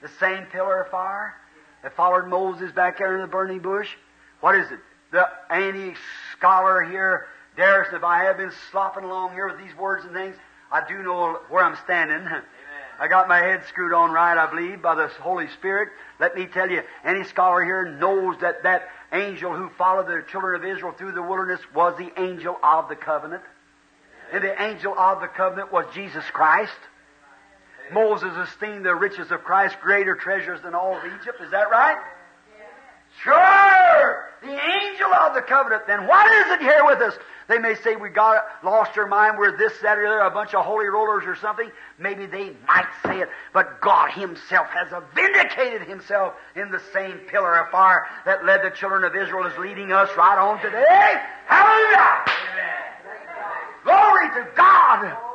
The 0.04 0.10
same 0.20 0.46
pillar 0.46 0.82
of 0.82 0.92
fire 0.92 1.36
that 1.84 1.96
followed 1.96 2.28
Moses 2.28 2.72
back 2.72 2.98
there 2.98 3.16
in 3.16 3.22
the 3.22 3.28
burning 3.28 3.60
bush? 3.60 3.90
What 4.40 4.56
is 4.56 4.72
it? 4.72 4.80
The 5.12 5.28
anti 5.50 5.94
scholar 6.38 6.82
here 6.84 7.28
dares, 7.58 7.88
if 7.94 8.04
I 8.04 8.24
have 8.24 8.38
been 8.38 8.52
slopping 8.72 9.04
along 9.04 9.34
here 9.34 9.48
with 9.48 9.58
these 9.58 9.76
words 9.76 10.06
and 10.06 10.14
things, 10.14 10.36
I 10.72 10.88
do 10.88 11.04
know 11.04 11.40
where 11.50 11.64
I'm 11.64 11.78
standing. 11.84 12.28
I 13.00 13.08
got 13.08 13.28
my 13.28 13.40
head 13.40 13.64
screwed 13.68 13.94
on 13.94 14.12
right, 14.12 14.38
I 14.38 14.48
believe, 14.48 14.82
by 14.82 14.94
the 14.94 15.08
Holy 15.08 15.48
Spirit. 15.50 15.90
Let 16.20 16.36
me 16.36 16.46
tell 16.46 16.70
you, 16.70 16.84
any 17.04 17.24
scholar 17.24 17.64
here 17.64 17.98
knows 18.00 18.38
that 18.42 18.62
that 18.62 18.90
angel 19.12 19.56
who 19.56 19.70
followed 19.70 20.08
the 20.08 20.24
children 20.30 20.56
of 20.56 20.64
Israel 20.64 20.94
through 20.94 21.14
the 21.14 21.22
wilderness 21.24 21.60
was 21.74 21.98
the 21.98 22.12
angel 22.22 22.58
of 22.64 22.90
the 22.90 22.96
covenant. 22.96 23.42
And 24.32 24.44
the 24.44 24.62
angel 24.62 24.94
of 24.98 25.20
the 25.20 25.28
covenant 25.28 25.74
was 25.74 25.86
Jesus 25.96 26.24
Christ. 26.32 26.78
Moses 27.92 28.32
esteemed 28.50 28.86
the 28.86 28.96
riches 28.96 29.32
of 29.32 29.44
Christ 29.44 29.78
greater 29.82 30.16
treasures 30.16 30.62
than 30.62 30.76
all 30.76 30.98
of 30.98 31.04
Egypt. 31.06 31.42
Is 31.42 31.52
that 31.52 31.70
right? 31.70 31.98
Sure! 33.24 34.30
The 34.42 34.50
angel 34.50 35.14
of 35.14 35.36
the 35.36 35.42
covenant, 35.42 35.84
then 35.86 36.08
what 36.08 36.26
is 36.32 36.52
it 36.54 36.62
here 36.62 36.86
with 36.86 37.02
us? 37.02 37.14
They 37.48 37.60
may 37.60 37.76
say 37.76 37.96
we 37.96 38.10
got 38.10 38.44
lost 38.64 38.98
our 38.98 39.06
mind, 39.06 39.38
we're 39.38 39.58
this, 39.58 39.74
that, 39.82 39.98
or 39.98 40.08
the 40.08 40.08
other, 40.08 40.20
a 40.22 40.32
bunch 40.32 40.54
of 40.54 40.64
holy 40.66 40.88
rollers 40.88 41.24
or 41.26 41.36
something. 41.36 41.70
Maybe 42.00 42.26
they 42.26 42.56
might 42.66 42.88
say 43.06 43.20
it, 43.20 43.30
but 43.54 43.82
God 43.82 44.12
Himself 44.12 44.68
has 44.68 44.88
vindicated 45.14 45.82
Himself 45.88 46.34
in 46.56 46.72
the 46.72 46.82
same 46.94 47.18
pillar 47.28 47.60
of 47.60 47.70
fire 47.70 48.08
that 48.26 48.46
led 48.46 48.64
the 48.64 48.70
children 48.70 49.04
of 49.04 49.16
Israel 49.16 49.46
is 49.46 49.58
leading 49.58 49.92
us 49.92 50.10
right 50.18 50.40
on 50.40 50.62
today. 50.62 51.22
Hallelujah! 51.46 52.26
Glory 53.84 54.30
to 54.30 54.48
God! 54.56 55.31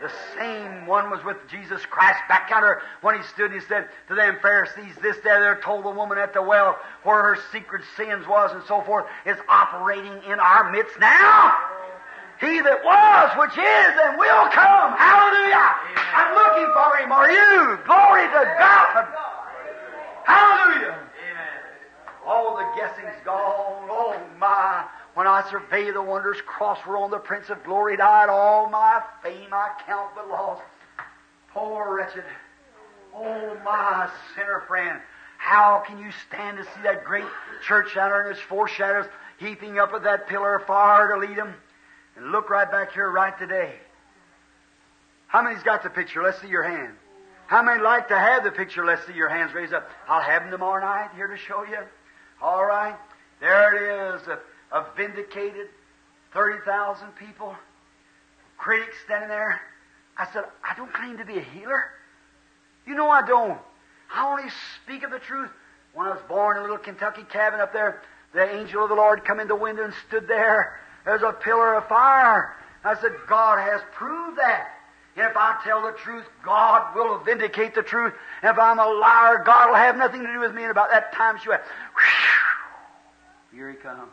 The 0.00 0.10
same 0.38 0.86
one 0.86 1.10
was 1.10 1.22
with 1.24 1.36
Jesus 1.50 1.84
Christ 1.84 2.20
back 2.26 2.48
yonder 2.48 2.80
when 3.02 3.16
he 3.16 3.22
stood 3.22 3.52
and 3.52 3.60
he 3.60 3.66
said 3.66 3.88
to 4.08 4.14
them 4.14 4.38
Pharisees, 4.40 4.96
this, 5.02 5.18
there, 5.22 5.40
there, 5.40 5.60
told 5.60 5.84
the 5.84 5.90
woman 5.90 6.16
at 6.16 6.32
the 6.32 6.40
well 6.40 6.78
where 7.02 7.22
her 7.22 7.38
secret 7.52 7.82
sins 7.96 8.26
was 8.26 8.50
and 8.52 8.62
so 8.66 8.80
forth, 8.80 9.04
is 9.26 9.36
operating 9.48 10.22
in 10.24 10.40
our 10.40 10.72
midst 10.72 10.98
now. 10.98 11.52
He 12.40 12.64
that 12.64 12.80
was, 12.80 13.28
which 13.36 13.52
is, 13.52 13.92
and 14.00 14.16
will 14.16 14.48
come. 14.48 14.96
Hallelujah. 14.96 15.68
I'm 16.16 16.32
looking 16.32 16.72
for 16.72 16.96
him. 16.96 17.12
Are 17.12 17.28
you? 17.28 17.76
Glory 17.84 18.24
to 18.32 18.42
God. 18.56 19.04
Hallelujah. 20.24 20.96
All 22.24 22.56
the 22.56 22.64
guessing's 22.80 23.20
gone. 23.24 23.84
Oh 23.90 24.16
my. 24.38 24.86
When 25.14 25.26
I 25.26 25.48
survey 25.50 25.90
the 25.90 26.02
wondrous 26.02 26.40
cross 26.46 26.78
whereon 26.86 27.10
the 27.10 27.18
Prince 27.18 27.50
of 27.50 27.62
Glory 27.64 27.96
died, 27.96 28.28
all 28.28 28.68
my 28.68 29.02
fame 29.22 29.52
I 29.52 29.70
count 29.86 30.10
but 30.14 30.28
lost. 30.28 30.62
Poor 31.52 31.96
wretched. 31.96 32.24
Oh, 33.14 33.56
my 33.64 34.08
sinner 34.34 34.62
friend. 34.68 35.00
How 35.38 35.82
can 35.86 35.98
you 35.98 36.10
stand 36.28 36.58
to 36.58 36.64
see 36.64 36.82
that 36.84 37.04
great 37.04 37.24
church 37.66 37.94
down 37.94 38.10
there 38.10 38.26
in 38.26 38.32
its 38.32 38.40
foreshadows 38.42 39.06
heaping 39.38 39.78
up 39.78 39.92
at 39.94 40.04
that 40.04 40.28
pillar 40.28 40.56
of 40.56 40.66
fire 40.66 41.08
to 41.08 41.18
lead 41.18 41.36
them? 41.36 41.54
And 42.16 42.30
look 42.30 42.50
right 42.50 42.70
back 42.70 42.92
here 42.92 43.10
right 43.10 43.36
today. 43.36 43.72
How 45.26 45.42
many's 45.42 45.62
got 45.62 45.82
the 45.82 45.90
picture? 45.90 46.22
Let's 46.22 46.40
see 46.40 46.48
your 46.48 46.62
hand. 46.62 46.94
How 47.46 47.62
many 47.62 47.82
like 47.82 48.08
to 48.08 48.18
have 48.18 48.44
the 48.44 48.52
picture? 48.52 48.84
Let's 48.84 49.04
see 49.06 49.14
your 49.14 49.28
hands 49.28 49.54
raised 49.54 49.72
up. 49.72 49.88
I'll 50.08 50.22
have 50.22 50.42
them 50.42 50.52
tomorrow 50.52 50.84
night 50.84 51.10
here 51.16 51.26
to 51.26 51.36
show 51.36 51.64
you. 51.64 51.78
All 52.40 52.64
right. 52.64 52.94
There 53.40 54.12
it 54.12 54.14
is 54.14 54.28
a 54.72 54.84
vindicated 54.96 55.68
30,000 56.32 57.08
people, 57.16 57.54
critics 58.56 58.96
standing 59.04 59.28
there. 59.28 59.60
I 60.16 60.30
said, 60.32 60.44
I 60.62 60.74
don't 60.76 60.92
claim 60.92 61.18
to 61.18 61.24
be 61.24 61.38
a 61.38 61.42
healer. 61.42 61.84
You 62.86 62.94
know 62.94 63.08
I 63.08 63.26
don't. 63.26 63.58
I 64.12 64.30
only 64.30 64.50
speak 64.82 65.02
of 65.02 65.10
the 65.10 65.18
truth. 65.18 65.50
When 65.94 66.06
I 66.06 66.10
was 66.10 66.22
born 66.28 66.56
in 66.56 66.60
a 66.60 66.62
little 66.62 66.78
Kentucky 66.78 67.24
cabin 67.30 67.60
up 67.60 67.72
there, 67.72 68.02
the 68.32 68.48
angel 68.54 68.84
of 68.84 68.90
the 68.90 68.94
Lord 68.94 69.24
come 69.24 69.40
in 69.40 69.48
the 69.48 69.56
window 69.56 69.84
and 69.84 69.94
stood 70.08 70.28
there. 70.28 70.78
There's 71.04 71.22
a 71.22 71.32
pillar 71.32 71.74
of 71.74 71.88
fire. 71.88 72.54
I 72.84 73.00
said, 73.00 73.12
God 73.28 73.58
has 73.58 73.80
proved 73.92 74.38
that. 74.38 74.68
If 75.16 75.36
I 75.36 75.60
tell 75.64 75.82
the 75.82 75.92
truth, 75.98 76.24
God 76.44 76.94
will 76.94 77.18
vindicate 77.18 77.74
the 77.74 77.82
truth. 77.82 78.14
If 78.42 78.58
I'm 78.58 78.78
a 78.78 78.86
liar, 78.86 79.42
God 79.44 79.68
will 79.68 79.76
have 79.76 79.96
nothing 79.96 80.22
to 80.22 80.32
do 80.32 80.38
with 80.38 80.54
me. 80.54 80.62
And 80.62 80.70
about 80.70 80.90
that 80.90 81.12
time, 81.12 81.38
she 81.42 81.48
went, 81.48 81.62
here 83.52 83.68
he 83.68 83.76
comes 83.76 84.10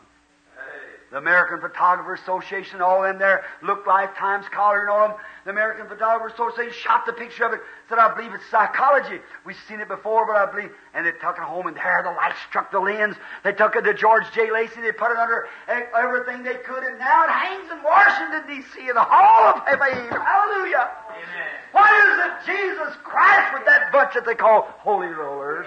the 1.10 1.16
American 1.16 1.60
Photographer 1.60 2.12
Association, 2.14 2.82
all 2.82 3.04
in 3.04 3.18
there, 3.18 3.44
look 3.62 3.86
lifetimes 3.86 4.44
collared 4.52 4.90
on 4.90 5.10
them. 5.10 5.18
The 5.44 5.50
American 5.50 5.88
Photographer 5.88 6.34
Association 6.34 6.72
shot 6.72 7.06
the 7.06 7.14
picture 7.14 7.44
of 7.44 7.54
it, 7.54 7.60
said, 7.88 7.96
I 7.96 8.14
believe 8.14 8.34
it's 8.34 8.44
psychology. 8.50 9.20
We've 9.46 9.56
seen 9.66 9.80
it 9.80 9.88
before, 9.88 10.26
but 10.26 10.36
I 10.36 10.44
believe. 10.52 10.70
And 10.92 11.06
they 11.06 11.12
took 11.12 11.38
it 11.38 11.44
home, 11.44 11.66
and 11.66 11.76
there 11.76 12.02
the 12.04 12.10
light 12.10 12.34
struck 12.48 12.70
the 12.70 12.80
lens. 12.80 13.16
They 13.42 13.52
took 13.52 13.74
it 13.76 13.82
to 13.82 13.94
George 13.94 14.24
J. 14.34 14.52
Lacy, 14.52 14.82
they 14.82 14.92
put 14.92 15.10
it 15.10 15.16
under 15.16 15.48
everything 15.68 16.42
they 16.42 16.60
could, 16.60 16.84
and 16.84 16.98
now 16.98 17.24
it 17.24 17.30
hangs 17.30 17.72
in 17.72 17.82
Washington, 17.82 18.44
D.C., 18.46 18.88
in 18.88 18.94
the 18.94 19.00
Hall 19.00 19.56
of 19.56 19.64
Fame. 19.64 20.12
Hallelujah. 20.12 20.92
Amen. 21.08 21.48
What 21.72 21.88
is 22.04 22.18
it? 22.20 22.32
Jesus 22.52 22.96
Christ 23.02 23.54
with 23.54 23.64
that 23.64 23.92
bunch 23.92 24.12
that 24.12 24.26
they 24.26 24.34
call 24.34 24.68
holy 24.84 25.08
rollers. 25.08 25.66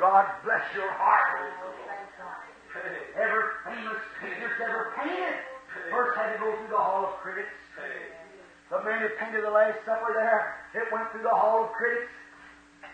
God 0.00 0.26
bless 0.44 0.62
your 0.76 0.92
heart. 0.92 1.77
Every 3.18 3.50
famous 3.66 3.98
painter 4.22 4.46
ever 4.62 4.94
painted 4.94 5.34
first 5.90 6.16
had 6.16 6.34
to 6.34 6.38
go 6.38 6.54
through 6.54 6.70
the 6.70 6.78
Hall 6.78 7.02
of 7.04 7.18
Critics. 7.18 7.50
The 8.70 8.78
man 8.84 9.02
who 9.02 9.08
painted 9.18 9.42
the 9.42 9.50
Last 9.50 9.78
Supper 9.84 10.14
there, 10.14 10.54
it 10.74 10.86
went 10.92 11.10
through 11.10 11.22
the 11.22 11.34
Hall 11.34 11.64
of 11.64 11.72
Critics. 11.72 12.06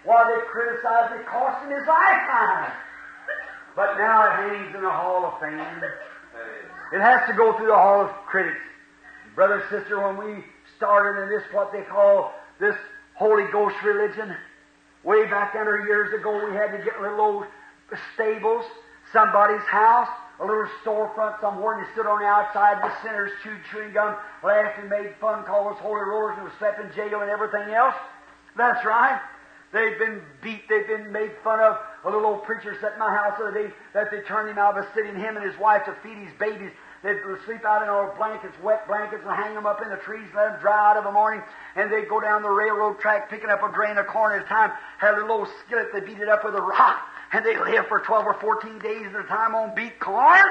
While 0.05 0.25
they 0.25 0.41
criticized 0.49 1.21
it, 1.21 1.27
cost 1.27 1.63
him 1.65 1.77
his 1.77 1.87
lifetime. 1.87 2.73
But 3.77 3.99
now 3.99 4.25
it 4.25 4.33
hangs 4.49 4.75
in 4.75 4.81
the 4.81 4.91
Hall 4.91 5.27
of 5.27 5.41
Fame. 5.41 5.61
It 6.93 7.01
has 7.01 7.21
to 7.29 7.35
go 7.37 7.57
through 7.59 7.67
the 7.67 7.77
Hall 7.77 8.07
of 8.07 8.11
Critics. 8.25 8.65
Brother, 9.35 9.61
and 9.61 9.69
sister, 9.69 10.01
when 10.01 10.17
we 10.17 10.45
started 10.79 11.23
in 11.25 11.29
this, 11.29 11.43
what 11.53 11.71
they 11.71 11.83
call 11.83 12.33
this 12.61 12.77
Holy 13.15 13.45
Ghost 13.53 13.77
religion, 13.85 14.35
way 15.03 15.27
back 15.29 15.55
under 15.55 15.85
years 15.85 16.19
ago, 16.19 16.49
we 16.49 16.55
had 16.57 16.73
to 16.73 16.79
get 16.79 17.03
little 17.03 17.21
old 17.21 17.45
stables 18.15 18.65
somebody's 19.15 19.65
house, 19.71 20.11
a 20.41 20.45
little 20.45 20.67
storefront 20.83 21.41
somewhere, 21.41 21.79
and 21.79 21.87
he 21.87 21.93
stood 21.95 22.07
on 22.07 22.19
the 22.19 22.27
outside 22.27 22.83
the 22.83 22.91
sinners 23.01 23.31
chewed 23.43 23.63
chewing 23.71 23.95
gum, 23.95 24.17
laughed 24.43 24.79
and 24.81 24.91
made 24.91 25.15
fun, 25.21 25.45
called 25.45 25.73
us 25.73 25.79
holy 25.79 26.03
rollers, 26.03 26.35
and 26.35 26.45
was 26.45 26.53
slept 26.59 26.81
in 26.83 26.91
jail 26.93 27.23
and 27.23 27.31
everything 27.31 27.73
else. 27.73 27.95
That's 28.59 28.85
right. 28.85 29.23
They've 29.73 29.99
been 29.99 30.21
beat, 30.43 30.69
they've 30.69 30.87
been 30.87 31.11
made 31.11 31.33
fun 31.43 31.61
of. 31.61 31.79
A 32.05 32.11
little 32.11 32.27
old 32.27 32.45
preacher 32.45 32.77
sat 32.81 32.93
in 32.93 32.99
my 32.99 33.11
house 33.11 33.39
the 33.39 33.47
other 33.47 33.69
day 33.69 33.75
that 33.95 34.11
they 34.11 34.21
turned 34.21 34.51
him 34.51 34.59
out 34.59 34.77
of 34.77 34.85
a 34.85 34.95
sitting, 34.95 35.17
him 35.17 35.37
and 35.37 35.47
his 35.47 35.59
wife, 35.59 35.85
to 35.87 35.97
feed 36.03 36.19
his 36.19 36.35
babies. 36.39 36.71
They'd 37.05 37.21
sleep 37.45 37.65
out 37.67 37.83
in 37.83 37.91
old 37.91 38.17
blankets, 38.17 38.57
wet 38.63 38.89
blankets, 38.89 39.23
and 39.27 39.37
hang 39.37 39.55
them 39.55 39.67
up 39.67 39.83
in 39.83 39.91
the 39.91 39.99
trees, 39.99 40.27
let 40.35 40.53
them 40.53 40.61
dry 40.61 40.91
out 40.91 40.97
of 40.97 41.05
the 41.05 41.13
morning. 41.13 41.43
And 41.77 41.93
they'd 41.93 42.09
go 42.09 42.19
down 42.19 42.41
the 42.41 42.49
railroad 42.49 42.99
track 42.99 43.29
picking 43.29 43.51
up 43.51 43.63
a 43.63 43.69
grain 43.69 43.99
of 43.99 44.07
corn 44.07 44.41
at 44.41 44.47
a 44.47 44.49
time. 44.49 44.73
Had 44.97 45.15
a 45.15 45.21
little 45.21 45.47
skillet, 45.67 45.93
they 45.93 46.01
beat 46.01 46.19
it 46.19 46.31
up 46.31 46.45
with 46.45 46.55
a 46.55 46.63
rock 46.63 47.03
and 47.35 47.45
they 47.45 47.59
live 47.59 47.87
for 47.89 48.01
12 48.01 48.27
or 48.27 48.35
14 48.35 48.79
days 48.79 49.07
at 49.07 49.25
a 49.25 49.29
time 49.29 49.55
on 49.55 49.75
beet 49.75 49.99
corn. 49.99 50.47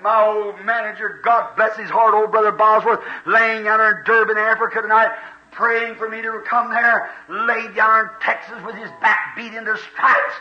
My 0.00 0.24
old 0.24 0.64
manager, 0.64 1.20
God 1.24 1.56
bless 1.56 1.76
his 1.76 1.90
heart, 1.90 2.14
old 2.14 2.30
brother 2.30 2.52
Bosworth, 2.52 3.00
laying 3.26 3.66
out 3.66 3.80
in 3.80 4.04
Durban, 4.04 4.38
Africa 4.38 4.82
tonight, 4.82 5.10
praying 5.50 5.96
for 5.96 6.08
me 6.08 6.22
to 6.22 6.42
come 6.48 6.70
there, 6.70 7.10
laid 7.28 7.74
down 7.74 8.00
in 8.00 8.10
Texas 8.22 8.56
with 8.64 8.76
his 8.76 8.90
back 9.00 9.34
beat 9.36 9.52
into 9.52 9.76
stripes. 9.76 10.34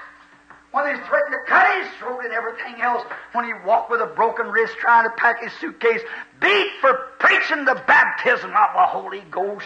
When 0.76 0.84
they 0.84 1.02
threatened 1.08 1.32
to 1.32 1.40
cut 1.50 1.84
his 1.84 1.94
throat 2.00 2.26
and 2.26 2.34
everything 2.34 2.82
else, 2.82 3.02
when 3.32 3.46
he 3.46 3.54
walked 3.66 3.90
with 3.90 4.02
a 4.02 4.08
broken 4.08 4.48
wrist 4.48 4.76
trying 4.78 5.06
to 5.06 5.16
pack 5.16 5.42
his 5.42 5.54
suitcase, 5.54 6.02
beat 6.42 6.70
for 6.82 7.12
preaching 7.18 7.64
the 7.64 7.82
baptism 7.88 8.50
of 8.50 8.74
the 8.76 8.86
Holy 8.86 9.24
Ghost 9.32 9.64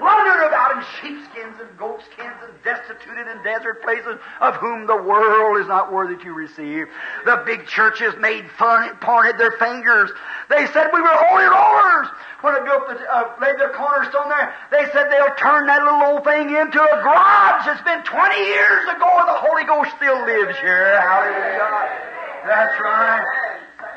wandering 0.00 0.48
about 0.48 0.76
in 0.76 0.82
sheepskins 1.00 1.60
and 1.60 1.70
goatskins 1.78 2.34
and 2.42 2.52
destituted 2.64 3.26
in 3.28 3.42
desert 3.42 3.82
places, 3.82 4.18
of 4.40 4.54
whom 4.56 4.86
the 4.86 4.96
world 4.96 5.60
is 5.60 5.68
not 5.68 5.92
worthy 5.92 6.16
to 6.22 6.32
receive. 6.32 6.86
The 7.24 7.42
big 7.46 7.66
churches 7.66 8.14
made 8.18 8.50
fun 8.58 8.88
and 8.88 9.00
pointed 9.00 9.38
their 9.38 9.52
fingers. 9.52 10.10
They 10.48 10.66
said 10.72 10.90
we 10.92 11.00
were 11.00 11.14
holy 11.30 11.44
rollers. 11.46 12.08
When 12.42 12.54
they 12.54 12.62
built 12.66 12.88
the, 12.88 13.00
uh, 13.08 13.32
laid 13.40 13.56
their 13.56 13.72
cornerstone 13.72 14.28
there, 14.28 14.54
they 14.70 14.84
said 14.92 15.08
they'll 15.10 15.34
turn 15.38 15.66
that 15.66 15.82
little 15.82 16.02
old 16.12 16.24
thing 16.24 16.50
into 16.50 16.82
a 16.82 16.96
garage. 17.00 17.64
It's 17.70 17.82
been 17.82 18.02
20 18.04 18.36
years 18.36 18.84
ago 18.92 19.08
and 19.22 19.28
the 19.28 19.40
Holy 19.40 19.64
Ghost 19.64 19.96
still 19.96 20.18
lives 20.26 20.58
here. 20.58 21.00
Hallelujah. 21.00 22.04
That's 22.44 22.76
right. 22.80 23.24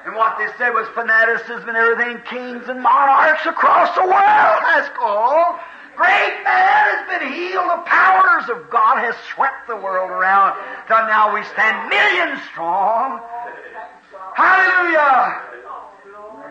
And 0.06 0.16
what 0.16 0.38
they 0.38 0.48
said 0.58 0.72
was 0.72 0.88
fanaticism 0.96 1.68
and 1.68 1.76
everything, 1.76 2.24
kings 2.30 2.70
and 2.70 2.80
monarchs 2.80 3.46
across 3.46 3.94
the 3.96 4.08
world. 4.08 4.60
That's 4.64 4.88
called. 4.96 5.60
Great 5.98 6.44
man 6.46 6.94
has 6.94 7.02
been 7.10 7.34
healed. 7.34 7.66
The 7.66 7.82
powers 7.90 8.48
of 8.50 8.70
God 8.70 9.02
has 9.02 9.16
swept 9.34 9.68
the 9.68 9.76
world 9.76 10.12
around. 10.12 10.54
Till 10.88 11.02
now 11.10 11.34
we 11.34 11.44
stand 11.44 11.90
millions 11.90 12.40
strong. 12.52 13.20
Hallelujah. 14.36 15.42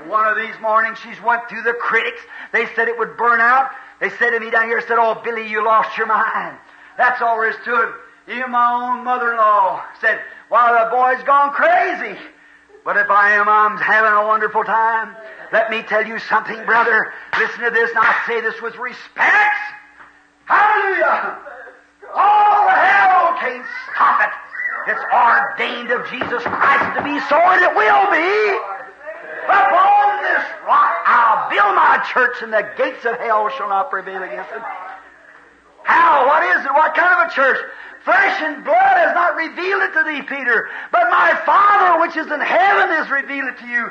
One 0.08 0.26
of 0.26 0.36
these 0.36 0.54
mornings 0.60 0.98
she's 0.98 1.22
went 1.22 1.48
through 1.48 1.62
the 1.62 1.74
critics. 1.74 2.20
They 2.52 2.66
said 2.74 2.88
it 2.88 2.98
would 2.98 3.16
burn 3.16 3.40
out. 3.40 3.70
They 4.00 4.10
said 4.10 4.30
to 4.30 4.40
me 4.40 4.50
down 4.50 4.66
here, 4.66 4.80
said, 4.80 4.98
Oh, 4.98 5.20
Billy, 5.22 5.48
you 5.48 5.64
lost 5.64 5.96
your 5.96 6.06
mind. 6.06 6.58
That's 6.98 7.22
all 7.22 7.40
there 7.40 7.50
is 7.50 7.56
to 7.64 7.82
it. 7.82 8.34
Even 8.34 8.50
my 8.50 8.66
own 8.72 9.04
mother-in-law 9.04 9.84
said, 10.00 10.20
Well, 10.50 10.74
the 10.74 10.90
boy's 10.90 11.22
gone 11.22 11.52
crazy. 11.52 12.18
But 12.84 12.96
if 12.96 13.10
I 13.10 13.32
am, 13.32 13.48
I'm 13.48 13.78
having 13.78 14.12
a 14.12 14.26
wonderful 14.26 14.64
time. 14.64 15.16
Let 15.52 15.70
me 15.70 15.82
tell 15.82 16.06
you 16.06 16.18
something, 16.18 16.64
brother. 16.64 17.12
Listen 17.38 17.60
to 17.64 17.70
this, 17.70 17.90
and 17.90 17.98
I 18.00 18.14
say 18.26 18.40
this 18.40 18.60
with 18.60 18.76
respect. 18.76 19.56
Hallelujah! 20.46 21.38
All 22.14 22.68
hell 22.68 23.36
can't 23.38 23.66
stop 23.92 24.22
it. 24.22 24.30
It's 24.88 25.02
ordained 25.12 25.90
of 25.90 26.08
Jesus 26.08 26.42
Christ 26.42 26.96
to 26.96 27.02
be 27.02 27.18
so, 27.28 27.36
and 27.36 27.62
it 27.62 27.74
will 27.74 28.06
be. 28.10 28.76
Upon 29.46 30.22
this 30.22 30.46
rock 30.66 30.94
I'll 31.06 31.50
build 31.50 31.74
my 31.74 32.02
church, 32.12 32.42
and 32.42 32.52
the 32.52 32.68
gates 32.76 33.04
of 33.04 33.18
hell 33.18 33.48
shall 33.50 33.68
not 33.68 33.90
prevail 33.90 34.22
against 34.22 34.50
it. 34.50 34.62
How? 35.82 36.26
What 36.26 36.42
is 36.42 36.64
it? 36.64 36.72
What 36.72 36.94
kind 36.94 37.20
of 37.20 37.30
a 37.30 37.34
church? 37.34 37.58
Flesh 38.06 38.40
and 38.40 38.62
blood 38.62 38.96
has 39.02 39.12
not 39.16 39.34
revealed 39.34 39.82
it 39.82 39.92
to 39.92 40.04
thee, 40.06 40.22
Peter, 40.22 40.70
but 40.92 41.10
my 41.10 41.34
Father 41.44 42.00
which 42.00 42.16
is 42.16 42.30
in 42.30 42.38
heaven 42.38 42.88
has 42.94 43.10
revealed 43.10 43.48
it 43.48 43.58
to 43.58 43.66
you. 43.66 43.90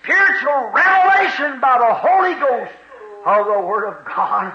Spiritual 0.00 0.72
revelation 0.72 1.60
by 1.60 1.76
the 1.76 1.92
Holy 1.92 2.32
Ghost 2.40 2.72
of 3.26 3.44
the 3.44 3.60
Word 3.60 3.86
of 3.86 4.02
God. 4.06 4.54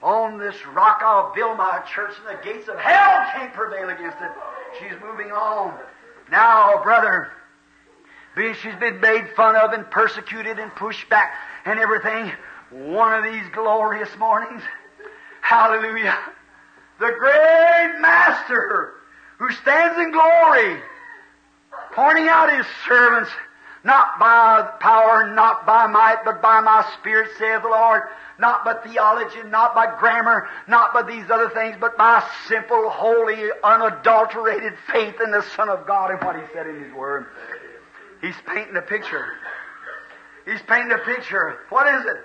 On 0.00 0.38
this 0.38 0.54
rock 0.66 1.00
I'll 1.02 1.34
build 1.34 1.58
my 1.58 1.82
church, 1.92 2.14
and 2.24 2.38
the 2.38 2.44
gates 2.44 2.68
of 2.68 2.78
hell 2.78 3.26
can't 3.34 3.52
prevail 3.52 3.88
against 3.88 4.18
it. 4.20 4.30
She's 4.78 4.94
moving 5.02 5.32
on. 5.32 5.76
Now, 6.30 6.80
brother, 6.84 7.32
she's 8.36 8.76
been 8.76 9.00
made 9.00 9.28
fun 9.34 9.56
of 9.56 9.72
and 9.72 9.90
persecuted 9.90 10.60
and 10.60 10.72
pushed 10.76 11.08
back 11.08 11.34
and 11.64 11.80
everything, 11.80 12.30
one 12.70 13.12
of 13.12 13.24
these 13.24 13.42
glorious 13.52 14.10
mornings, 14.18 14.62
hallelujah, 15.40 16.16
the 16.98 17.12
great 17.18 18.00
Master 18.00 18.94
who 19.38 19.50
stands 19.52 19.98
in 19.98 20.12
glory, 20.12 20.80
pointing 21.92 22.28
out 22.28 22.52
His 22.52 22.66
servants, 22.86 23.30
not 23.82 24.18
by 24.18 24.62
power, 24.80 25.32
not 25.34 25.66
by 25.66 25.86
might, 25.86 26.24
but 26.24 26.40
by 26.40 26.60
my 26.60 26.84
Spirit, 26.98 27.30
saith 27.38 27.62
the 27.62 27.68
Lord. 27.68 28.02
Not 28.36 28.64
by 28.64 28.74
theology, 28.74 29.44
not 29.46 29.76
by 29.76 29.96
grammar, 29.96 30.48
not 30.66 30.92
by 30.92 31.02
these 31.02 31.30
other 31.30 31.50
things, 31.50 31.76
but 31.78 31.96
by 31.96 32.20
simple, 32.48 32.90
holy, 32.90 33.50
unadulterated 33.62 34.72
faith 34.90 35.14
in 35.22 35.30
the 35.30 35.42
Son 35.54 35.68
of 35.68 35.86
God 35.86 36.10
and 36.10 36.20
what 36.20 36.34
He 36.34 36.42
said 36.52 36.66
in 36.66 36.82
His 36.82 36.92
Word. 36.92 37.26
He's 38.20 38.34
painting 38.44 38.76
a 38.76 38.82
picture. 38.82 39.34
He's 40.46 40.60
painting 40.62 40.90
a 40.90 40.98
picture. 40.98 41.60
What 41.68 41.86
is 41.94 42.04
it? 42.06 42.16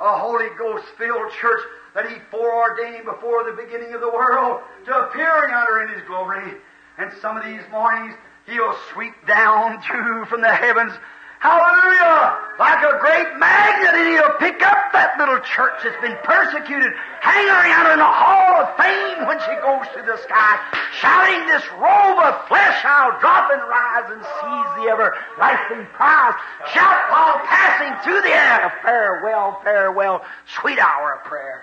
A 0.00 0.18
Holy 0.18 0.48
Ghost 0.56 0.86
filled 0.96 1.32
church 1.40 1.60
that 1.94 2.08
He 2.08 2.16
foreordained 2.30 3.04
before 3.04 3.44
the 3.44 3.56
beginning 3.56 3.94
of 3.94 4.00
the 4.00 4.10
world 4.10 4.60
to 4.86 4.96
appear 4.96 5.48
yonder 5.48 5.82
in 5.82 5.88
His 5.88 6.06
glory. 6.06 6.54
And 6.98 7.12
some 7.20 7.36
of 7.36 7.44
these 7.44 7.62
mornings 7.70 8.14
He'll 8.46 8.76
sweep 8.92 9.14
down 9.26 9.82
too 9.90 10.24
from 10.26 10.40
the 10.40 10.54
heavens. 10.54 10.92
Hallelujah! 11.38 12.58
Like 12.58 12.82
a 12.82 12.98
great 12.98 13.38
magnet, 13.38 13.94
and 13.94 14.08
he'll 14.10 14.34
pick 14.42 14.58
up 14.58 14.90
that 14.90 15.14
little 15.22 15.38
church 15.46 15.86
that's 15.86 16.00
been 16.02 16.18
persecuted, 16.26 16.90
hang 17.22 17.46
her 17.46 17.64
yonder 17.70 17.94
in 17.94 18.02
the 18.02 18.10
hall 18.10 18.58
of 18.58 18.74
fame 18.74 19.22
when 19.30 19.38
she 19.46 19.54
goes 19.62 19.86
to 19.94 20.02
the 20.02 20.18
sky, 20.26 20.58
shouting, 20.98 21.46
This 21.46 21.62
robe 21.78 22.18
of 22.18 22.42
flesh 22.50 22.82
I'll 22.82 23.14
drop 23.22 23.54
and 23.54 23.62
rise 23.70 24.10
and 24.10 24.22
seize 24.26 24.70
the 24.82 24.90
everlasting 24.90 25.86
prize. 25.94 26.34
Shout 26.74 26.98
while 27.06 27.38
passing 27.46 27.94
through 28.02 28.22
the 28.22 28.34
air. 28.34 28.74
Farewell, 28.82 29.60
farewell, 29.62 30.24
sweet 30.58 30.78
hour 30.82 31.22
of 31.22 31.24
prayer. 31.24 31.62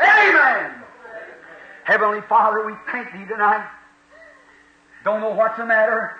Amen. 0.00 0.72
Heavenly 1.84 2.20
Father, 2.28 2.64
we 2.64 2.72
thank 2.90 3.12
Thee 3.12 3.26
tonight. 3.28 3.68
Don't 5.04 5.20
know 5.20 5.36
what's 5.36 5.58
the 5.58 5.66
matter. 5.66 6.16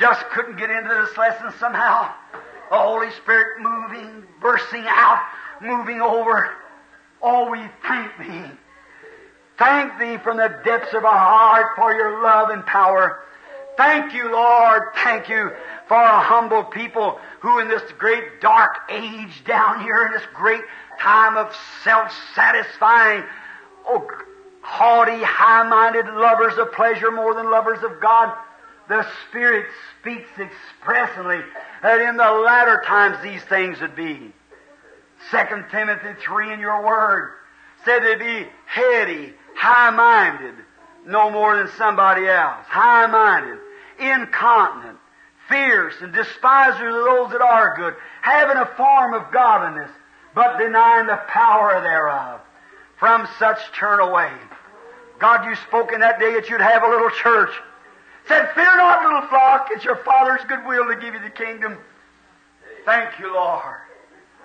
Just 0.00 0.24
couldn't 0.30 0.56
get 0.56 0.70
into 0.70 0.88
this 0.88 1.14
lesson 1.18 1.52
somehow. 1.60 2.10
The 2.70 2.78
Holy 2.78 3.10
Spirit 3.10 3.60
moving, 3.60 4.24
bursting 4.40 4.84
out, 4.86 5.22
moving 5.60 6.00
over. 6.00 6.50
Oh, 7.20 7.50
we 7.50 7.60
thank 7.86 8.10
Thee. 8.18 8.50
Thank 9.58 9.98
Thee 9.98 10.16
from 10.16 10.38
the 10.38 10.58
depths 10.64 10.94
of 10.94 11.04
our 11.04 11.18
heart 11.18 11.76
for 11.76 11.94
your 11.94 12.22
love 12.22 12.48
and 12.48 12.64
power. 12.64 13.20
Thank 13.76 14.14
you, 14.14 14.32
Lord. 14.32 14.84
Thank 15.04 15.28
you 15.28 15.50
for 15.86 15.96
a 16.00 16.20
humble 16.20 16.64
people 16.64 17.20
who 17.40 17.58
in 17.58 17.68
this 17.68 17.82
great 17.98 18.40
dark 18.40 18.78
age 18.88 19.44
down 19.44 19.82
here, 19.82 20.06
in 20.06 20.12
this 20.12 20.26
great 20.32 20.62
time 20.98 21.36
of 21.36 21.54
self-satisfying, 21.84 23.22
oh, 23.86 24.08
haughty, 24.62 25.22
high-minded 25.22 26.06
lovers 26.06 26.56
of 26.56 26.72
pleasure 26.72 27.10
more 27.10 27.34
than 27.34 27.50
lovers 27.50 27.82
of 27.82 28.00
God, 28.00 28.34
the 28.90 29.06
Spirit 29.28 29.66
speaks 30.00 30.28
expressly 30.36 31.40
that 31.80 32.00
in 32.00 32.16
the 32.16 32.32
latter 32.32 32.82
times 32.84 33.22
these 33.22 33.42
things 33.44 33.80
would 33.80 33.94
be. 33.94 34.32
Second 35.30 35.66
Timothy 35.70 36.20
3 36.20 36.52
in 36.52 36.58
your 36.58 36.84
word 36.84 37.34
said 37.84 38.00
they'd 38.00 38.18
be 38.18 38.48
heady, 38.66 39.32
high-minded, 39.54 40.54
no 41.06 41.30
more 41.30 41.56
than 41.56 41.68
somebody 41.78 42.26
else. 42.26 42.66
High-minded, 42.66 43.58
incontinent, 44.00 44.98
fierce, 45.48 45.94
and 46.00 46.12
despisers 46.12 46.94
of 46.94 47.04
those 47.04 47.30
that 47.30 47.42
are 47.42 47.76
good, 47.76 47.94
having 48.22 48.56
a 48.56 48.66
form 48.76 49.14
of 49.14 49.30
godliness, 49.32 49.90
but 50.34 50.58
denying 50.58 51.06
the 51.06 51.20
power 51.28 51.80
thereof. 51.80 52.40
From 52.98 53.28
such 53.38 53.58
turn 53.72 54.00
away. 54.00 54.32
God, 55.20 55.44
you 55.44 55.54
spoke 55.68 55.92
in 55.92 56.00
that 56.00 56.18
day 56.18 56.34
that 56.34 56.48
you'd 56.48 56.60
have 56.60 56.82
a 56.82 56.88
little 56.88 57.10
church. 57.10 57.50
Said, 58.30 58.54
Fear 58.54 58.76
not, 58.76 59.02
little 59.02 59.28
flock, 59.28 59.70
it's 59.72 59.84
your 59.84 59.96
Father's 59.96 60.42
good 60.46 60.64
will 60.64 60.86
to 60.86 60.94
give 60.94 61.14
you 61.14 61.20
the 61.20 61.30
kingdom. 61.30 61.76
Thank 62.84 63.18
you, 63.18 63.34
Lord, 63.34 63.74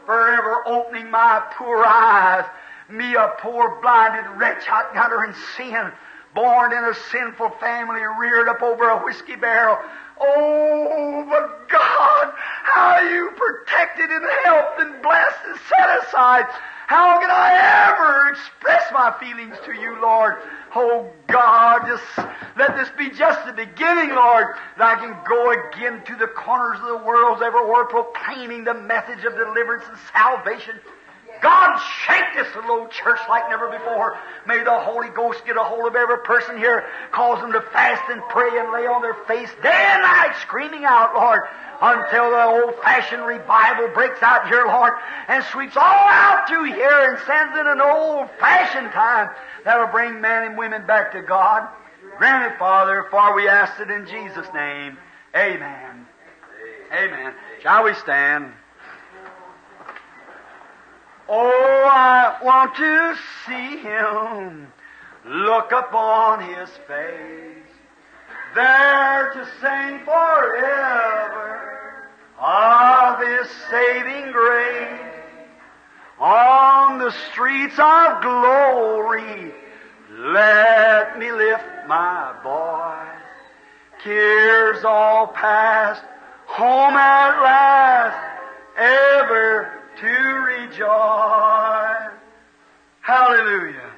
for 0.08 0.28
ever 0.28 0.68
opening 0.68 1.12
my 1.12 1.44
poor 1.52 1.86
eyes, 1.86 2.46
me 2.90 3.14
a 3.14 3.36
poor 3.38 3.80
blinded 3.84 4.26
wretch 4.38 4.68
out 4.70 4.86
yonder 4.96 5.24
in 5.26 5.36
sin, 5.56 5.92
born 6.34 6.74
in 6.74 6.84
a 6.84 6.96
sinful 7.12 7.52
family, 7.60 8.02
reared 8.20 8.48
up 8.48 8.64
over 8.64 8.90
a 8.90 9.04
whiskey 9.04 9.36
barrel. 9.36 9.78
Oh, 10.20 11.24
but 11.30 11.70
God, 11.70 12.34
how 12.64 13.02
you 13.02 13.34
protected 13.36 14.10
and 14.10 14.26
helped 14.46 14.80
and 14.80 15.00
blessed 15.04 15.42
and 15.46 15.60
set 15.70 16.04
aside. 16.04 16.48
How 16.88 17.20
can 17.20 17.32
I 17.32 17.90
ever 17.90 18.30
express 18.30 18.84
my 18.94 19.12
feelings 19.20 19.56
to 19.66 19.74
you, 19.74 20.00
Lord? 20.02 20.36
Oh 20.76 21.10
God, 21.28 21.88
just 21.88 22.30
let 22.58 22.78
this 22.78 22.90
be 22.96 23.10
just 23.10 23.44
the 23.48 23.54
beginning, 23.54 24.14
Lord, 24.14 24.56
that 24.78 24.98
I 24.98 25.02
can 25.02 25.18
go 25.28 25.52
again 25.52 26.04
to 26.06 26.16
the 26.16 26.28
corners 26.28 26.80
of 26.82 26.88
the 26.88 27.06
world 27.06 27.42
everywhere 27.42 27.86
proclaiming 27.86 28.66
the 28.66 28.76
message 28.76 29.26
of 29.26 29.34
deliverance 29.34 29.86
and 29.90 29.98
salvation. 30.14 30.76
God, 31.42 31.80
shake 32.06 32.34
this 32.36 32.54
little 32.56 32.72
old 32.72 32.92
church 32.92 33.20
like 33.30 33.50
never 33.50 33.70
before. 33.70 34.18
May 34.48 34.64
the 34.64 34.80
Holy 34.80 35.10
Ghost 35.10 35.46
get 35.46 35.58
a 35.58 35.64
hold 35.64 35.86
of 35.88 35.96
every 35.96 36.20
person 36.20 36.58
here, 36.58 36.86
cause 37.12 37.42
them 37.42 37.52
to 37.52 37.62
fast 37.62 38.04
and 38.10 38.22
pray 38.30 38.58
and 38.60 38.72
lay 38.72 38.88
on 38.88 39.02
their 39.02 39.14
face 39.26 39.50
day 39.62 39.70
and 39.72 40.02
night, 40.02 40.36
screaming 40.42 40.86
out, 40.86 41.14
Lord, 41.14 41.42
until 41.82 42.32
the 42.32 42.44
old-fashioned 42.44 43.26
revival 43.26 43.90
breaks 43.94 44.22
out 44.22 44.48
here, 44.48 44.66
Lord, 44.66 44.94
and 45.28 45.44
sweeps 45.46 45.76
all 45.76 45.84
out 45.84 46.48
through 46.48 46.66
here 46.66 47.12
and 47.12 47.20
sends 47.26 47.58
in 47.58 47.68
an 47.68 47.82
old-fashioned 47.82 48.92
time 48.92 49.30
that'll 49.64 49.88
bring 49.88 50.22
men 50.22 50.44
and 50.44 50.58
women 50.58 50.86
back 50.88 51.12
to 51.14 51.22
God. 51.22 51.68
Grant 52.18 52.54
it, 52.54 52.60
Father, 52.60 53.06
for 53.12 53.36
we 53.36 53.48
ask 53.48 53.80
it 53.80 53.92
in 53.92 54.08
Jesus' 54.08 54.48
name. 54.54 54.98
Amen. 55.36 56.08
Amen. 56.94 57.34
Shall 57.62 57.84
we 57.84 57.94
stand? 57.96 58.54
Oh, 61.28 61.90
I 61.92 62.38
want 62.44 62.76
to 62.76 63.16
see 63.46 63.78
him 63.80 64.72
look 65.26 65.72
upon 65.72 66.42
his 66.42 66.70
face, 66.88 67.66
there 68.54 69.32
to 69.34 69.46
sing 69.60 70.06
forever 70.06 71.66
of 72.40 73.20
his 73.20 73.50
saving 73.72 74.32
grace. 74.32 75.02
On 76.20 77.00
the 77.00 77.12
streets 77.32 77.78
of 77.80 78.22
glory, 78.22 79.54
let 80.12 81.18
me 81.18 81.32
lift 81.32 81.88
my 81.88 82.34
voice. 82.44 84.04
Cares 84.04 84.86
all 84.86 85.28
past, 85.28 86.04
home 86.46 86.94
at 86.94 87.42
last, 87.42 88.16
ever 88.78 89.85
to 90.00 90.08
rejoice. 90.08 92.12
Hallelujah. 93.02 93.92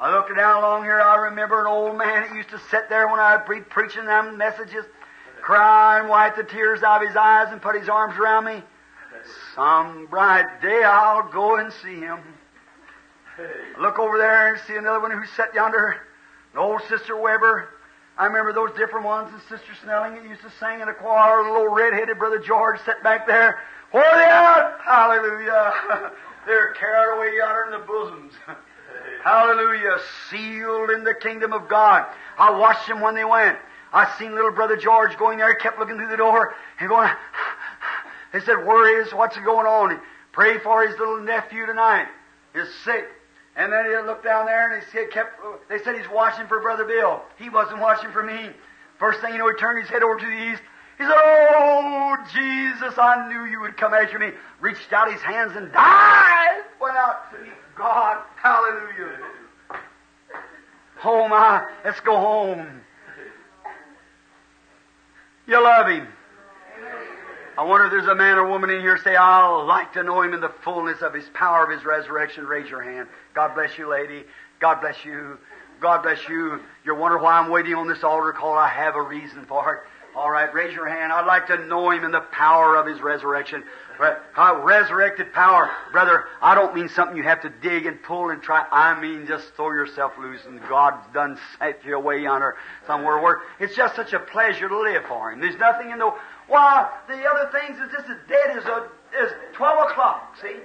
I 0.00 0.14
looked 0.14 0.34
down 0.36 0.62
along 0.62 0.84
here, 0.84 1.00
I 1.00 1.16
remember 1.16 1.60
an 1.60 1.66
old 1.66 1.98
man 1.98 2.22
that 2.22 2.36
used 2.36 2.50
to 2.50 2.60
sit 2.70 2.88
there 2.88 3.08
when 3.08 3.18
I 3.18 3.36
be 3.48 3.60
preaching 3.60 4.04
them 4.04 4.38
messages, 4.38 4.84
cry 5.42 5.98
and 5.98 6.08
wipe 6.08 6.36
the 6.36 6.44
tears 6.44 6.84
out 6.84 7.02
of 7.02 7.08
his 7.08 7.16
eyes 7.16 7.48
and 7.50 7.60
put 7.60 7.74
his 7.74 7.88
arms 7.88 8.16
around 8.16 8.44
me. 8.44 8.62
Some 9.56 10.06
bright 10.06 10.62
day 10.62 10.84
I'll 10.84 11.28
go 11.32 11.56
and 11.56 11.72
see 11.82 11.98
him. 11.98 12.20
Look 13.80 13.98
over 13.98 14.18
there 14.18 14.54
and 14.54 14.62
see 14.66 14.76
another 14.76 15.00
one 15.00 15.10
who 15.10 15.24
sat 15.36 15.54
yonder, 15.54 15.96
an 16.52 16.58
old 16.58 16.80
Sister 16.88 17.16
Weber. 17.16 17.68
I 18.16 18.26
remember 18.26 18.52
those 18.52 18.70
different 18.76 19.04
ones, 19.04 19.32
and 19.32 19.40
Sister 19.42 19.74
Snelling 19.82 20.14
that 20.14 20.24
used 20.24 20.42
to 20.42 20.50
sing 20.58 20.80
in 20.80 20.88
a 20.88 20.94
choir, 20.94 21.42
little 21.42 21.68
red-headed 21.68 22.18
Brother 22.18 22.38
George 22.38 22.80
sat 22.84 23.02
back 23.02 23.26
there. 23.26 23.60
Pour 23.90 24.02
they 24.02 24.24
out! 24.24 24.78
Hallelujah! 24.84 26.12
They're 26.46 26.72
carried 26.74 27.16
away 27.16 27.36
yonder 27.36 27.64
in 27.64 27.80
the 27.80 27.86
bosoms. 27.86 28.32
Hallelujah! 29.24 29.96
Sealed 30.30 30.90
in 30.90 31.04
the 31.04 31.14
kingdom 31.14 31.52
of 31.52 31.68
God. 31.68 32.06
I 32.38 32.50
watched 32.50 32.88
them 32.88 33.00
when 33.00 33.14
they 33.14 33.24
went. 33.24 33.58
I 33.92 34.14
seen 34.18 34.34
little 34.34 34.52
brother 34.52 34.76
George 34.76 35.16
going 35.16 35.38
there, 35.38 35.54
kept 35.54 35.78
looking 35.78 35.96
through 35.96 36.08
the 36.08 36.16
door 36.16 36.54
and 36.80 36.88
going. 36.88 37.10
They 38.30 38.40
said, 38.40 38.66
"Where 38.66 39.00
is? 39.00 39.10
What's 39.14 39.38
going 39.38 39.66
on?" 39.66 39.98
Pray 40.32 40.58
for 40.58 40.86
his 40.86 40.96
little 40.98 41.18
nephew 41.18 41.66
tonight. 41.66 42.06
He's 42.54 42.72
sick, 42.84 43.08
And 43.56 43.72
then 43.72 43.86
he 43.86 43.90
looked 44.06 44.22
down 44.22 44.46
there 44.46 44.72
and 44.72 44.84
he 44.84 45.06
kept, 45.06 45.40
they 45.68 45.78
said 45.82 45.96
he's 45.96 46.08
watching 46.08 46.46
for 46.46 46.60
Brother 46.60 46.84
Bill. 46.84 47.22
He 47.38 47.48
wasn't 47.48 47.80
watching 47.80 48.12
for 48.12 48.22
me. 48.22 48.50
First 48.98 49.20
thing 49.20 49.32
you 49.32 49.38
know, 49.38 49.48
he 49.48 49.56
turned 49.56 49.80
his 49.80 49.90
head 49.90 50.02
over 50.02 50.18
to 50.18 50.26
the 50.26 50.52
east. 50.52 50.62
He 50.98 51.04
said, 51.04 51.14
Oh, 51.14 52.16
Jesus, 52.34 52.98
I 52.98 53.28
knew 53.28 53.44
you 53.44 53.60
would 53.60 53.76
come 53.76 53.94
after 53.94 54.18
me. 54.18 54.30
Reached 54.60 54.92
out 54.92 55.10
his 55.10 55.20
hands 55.22 55.52
and 55.54 55.72
died. 55.72 56.62
Went 56.80 56.96
out 56.96 57.30
to 57.30 57.38
God. 57.76 58.24
Hallelujah. 58.36 59.18
Oh, 61.04 61.28
my. 61.28 61.64
Let's 61.84 62.00
go 62.00 62.16
home. 62.16 62.80
You 65.46 65.62
love 65.62 65.86
him. 65.86 66.08
I 67.56 67.64
wonder 67.64 67.86
if 67.86 67.92
there's 67.92 68.06
a 68.06 68.14
man 68.14 68.36
or 68.36 68.48
woman 68.48 68.70
in 68.70 68.80
here 68.80 68.98
say, 68.98 69.16
I'd 69.16 69.64
like 69.66 69.92
to 69.94 70.02
know 70.02 70.22
him 70.22 70.34
in 70.34 70.40
the 70.40 70.52
fullness 70.62 71.00
of 71.00 71.14
his 71.14 71.24
power 71.32 71.64
of 71.64 71.70
his 71.70 71.84
resurrection. 71.84 72.44
Raise 72.44 72.68
your 72.68 72.82
hand. 72.82 73.08
God 73.34 73.54
bless 73.54 73.78
you, 73.78 73.88
lady. 73.88 74.24
God 74.60 74.80
bless 74.80 75.04
you. 75.04 75.38
God 75.80 76.02
bless 76.02 76.28
you. 76.28 76.60
You 76.84 76.94
wonder 76.96 77.18
why 77.18 77.38
I'm 77.38 77.50
waiting 77.50 77.74
on 77.74 77.88
this 77.88 78.02
altar 78.02 78.32
call. 78.32 78.54
I 78.54 78.68
have 78.68 78.96
a 78.96 79.02
reason 79.02 79.44
for 79.46 79.74
it. 79.74 79.80
All 80.18 80.32
right, 80.32 80.52
raise 80.52 80.74
your 80.74 80.88
hand. 80.88 81.12
I'd 81.12 81.26
like 81.26 81.46
to 81.46 81.64
know 81.66 81.90
him 81.90 82.02
in 82.02 82.10
the 82.10 82.26
power 82.32 82.74
of 82.74 82.88
his 82.88 83.00
resurrection. 83.00 83.62
Uh, 84.00 84.60
resurrected 84.64 85.32
power. 85.32 85.70
Brother, 85.92 86.24
I 86.42 86.56
don't 86.56 86.74
mean 86.74 86.88
something 86.88 87.16
you 87.16 87.22
have 87.22 87.42
to 87.42 87.50
dig 87.62 87.86
and 87.86 88.02
pull 88.02 88.30
and 88.30 88.42
try. 88.42 88.66
I 88.72 89.00
mean 89.00 89.28
just 89.28 89.54
throw 89.54 89.70
yourself 89.70 90.18
loose 90.18 90.40
and 90.44 90.60
God's 90.68 91.06
done 91.14 91.38
set 91.60 91.84
you 91.84 91.94
away 91.94 92.22
yonder 92.22 92.56
somewhere 92.84 93.20
where 93.20 93.42
it's 93.60 93.76
just 93.76 93.94
such 93.94 94.12
a 94.12 94.18
pleasure 94.18 94.68
to 94.68 94.80
live 94.80 95.04
for 95.06 95.30
him. 95.30 95.38
There's 95.40 95.56
nothing 95.56 95.92
in 95.92 96.00
the 96.00 96.12
why, 96.48 96.90
the 97.06 97.22
other 97.22 97.48
things 97.52 97.78
is 97.78 97.92
just 97.92 98.08
as 98.08 98.16
dead 98.28 98.58
as, 98.58 98.64
a, 98.64 98.88
as 99.22 99.30
12 99.52 99.90
o'clock, 99.90 100.36
see? 100.42 100.56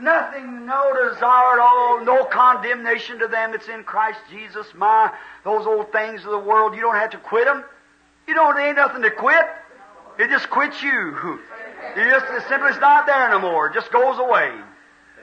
Nothing, 0.00 0.66
no 0.66 0.92
desire 1.12 1.52
at 1.52 1.58
all, 1.60 2.04
no 2.04 2.24
condemnation 2.24 3.20
to 3.20 3.28
them 3.28 3.52
that's 3.52 3.68
in 3.68 3.84
Christ 3.84 4.18
Jesus. 4.28 4.66
My, 4.74 5.12
those 5.44 5.64
old 5.64 5.92
things 5.92 6.24
of 6.24 6.32
the 6.32 6.38
world, 6.38 6.74
you 6.74 6.80
don't 6.80 6.96
have 6.96 7.10
to 7.10 7.18
quit 7.18 7.44
them. 7.44 7.62
You 8.30 8.36
don't, 8.36 8.56
ain't 8.60 8.76
nothing 8.76 9.02
to 9.02 9.10
quit. 9.10 9.44
It 10.16 10.30
just 10.30 10.48
quits 10.50 10.80
you. 10.84 11.40
It 11.96 12.10
just, 12.10 12.26
it 12.30 12.48
simply 12.48 12.70
is 12.70 12.78
not 12.78 13.04
there 13.04 13.28
no 13.28 13.40
more. 13.40 13.66
It 13.66 13.74
just 13.74 13.90
goes 13.90 14.20
away. 14.20 14.52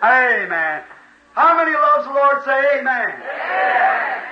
Amen. 0.04 0.84
How 1.32 1.56
many 1.56 1.72
loves 1.72 2.04
the 2.04 2.12
Lord 2.12 2.44
say 2.44 2.80
amen? 2.80 3.08
amen. 3.08 4.24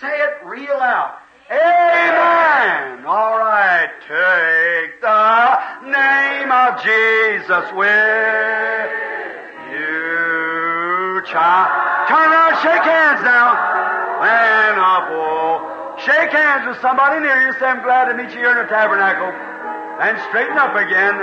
Say 0.00 0.06
it 0.06 0.46
real 0.46 0.78
loud. 0.78 1.18
Amen. 1.50 3.04
All 3.06 3.38
right. 3.38 3.90
Take 4.06 5.00
the 5.00 5.90
name 5.90 6.52
of 6.52 6.78
Jesus 6.78 7.72
with 7.74 8.86
you, 9.74 11.22
child. 11.26 12.06
Turn 12.06 12.30
around, 12.30 12.54
shake 12.62 12.86
hands 12.86 13.24
now. 13.24 13.58
Man 14.20 14.78
of 14.78 15.10
woe. 15.10 15.31
Shake 16.04 16.32
hands 16.32 16.66
with 16.66 16.80
somebody 16.80 17.20
near 17.20 17.46
you. 17.46 17.52
Say, 17.60 17.66
I'm 17.66 17.82
glad 17.82 18.10
to 18.10 18.14
meet 18.16 18.30
you 18.34 18.42
here 18.42 18.50
in 18.50 18.56
the 18.58 18.66
tabernacle. 18.66 19.30
And 20.02 20.18
straighten 20.28 20.58
up 20.58 20.74
again. 20.74 21.14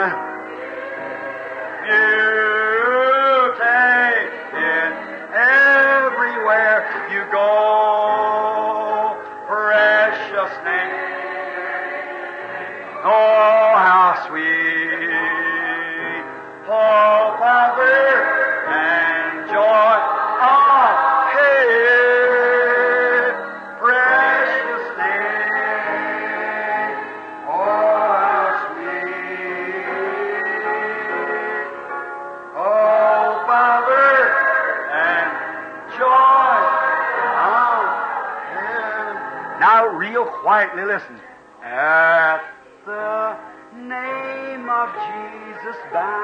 You 1.84 2.39
take 3.60 4.31
everywhere 5.35 6.80
you 7.11 7.27
go 7.31 7.88
quietly 40.49 40.81
listen. 40.84 41.13
At 41.61 42.41
the 42.84 43.38
name 43.77 44.67
of 44.67 44.89
Jesus 45.05 45.77
bowing, 45.93 46.17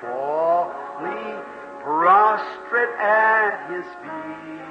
falling 0.00 1.42
prostrate 1.82 2.96
at 2.98 3.68
his 3.68 3.84
feet. 4.00 4.64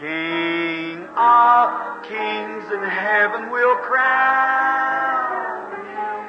King 0.00 1.06
of 1.16 2.02
kings 2.02 2.64
in 2.72 2.82
heaven 2.82 3.50
will 3.52 3.76
crown 3.76 5.70
him 5.86 6.26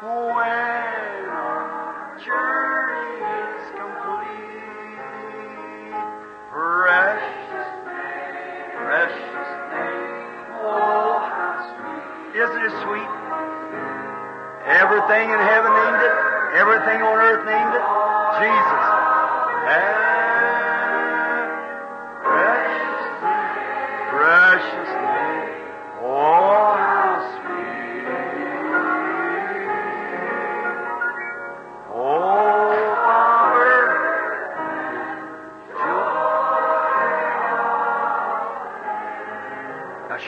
when 0.00 1.28
our 1.28 2.18
journey 2.24 2.81
Everything 14.64 15.30
in 15.30 15.40
heaven 15.40 15.72
named 15.72 16.00
it. 16.00 16.14
Everything 16.56 17.02
on 17.02 17.18
earth 17.18 17.44
named 17.44 17.74
it. 17.74 17.84
Jesus. 18.40 18.82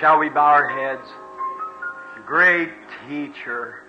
Shall 0.05 0.19
we 0.19 0.29
bow 0.29 0.45
our 0.45 0.69
heads? 0.69 1.09
Great 2.27 2.69
teacher. 3.09 3.85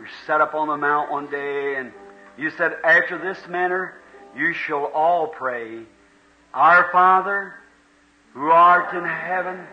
We 0.00 0.06
sat 0.26 0.40
up 0.40 0.56
on 0.56 0.66
the 0.66 0.76
mount 0.76 1.12
one 1.12 1.30
day 1.30 1.76
and 1.76 1.92
you 2.36 2.50
said, 2.50 2.76
After 2.82 3.16
this 3.16 3.38
manner 3.48 3.94
you 4.36 4.52
shall 4.52 4.86
all 4.86 5.28
pray, 5.28 5.84
Our 6.52 6.90
Father, 6.90 7.54
who 8.34 8.50
art 8.50 8.92
in 8.96 9.04
heaven, 9.04 9.64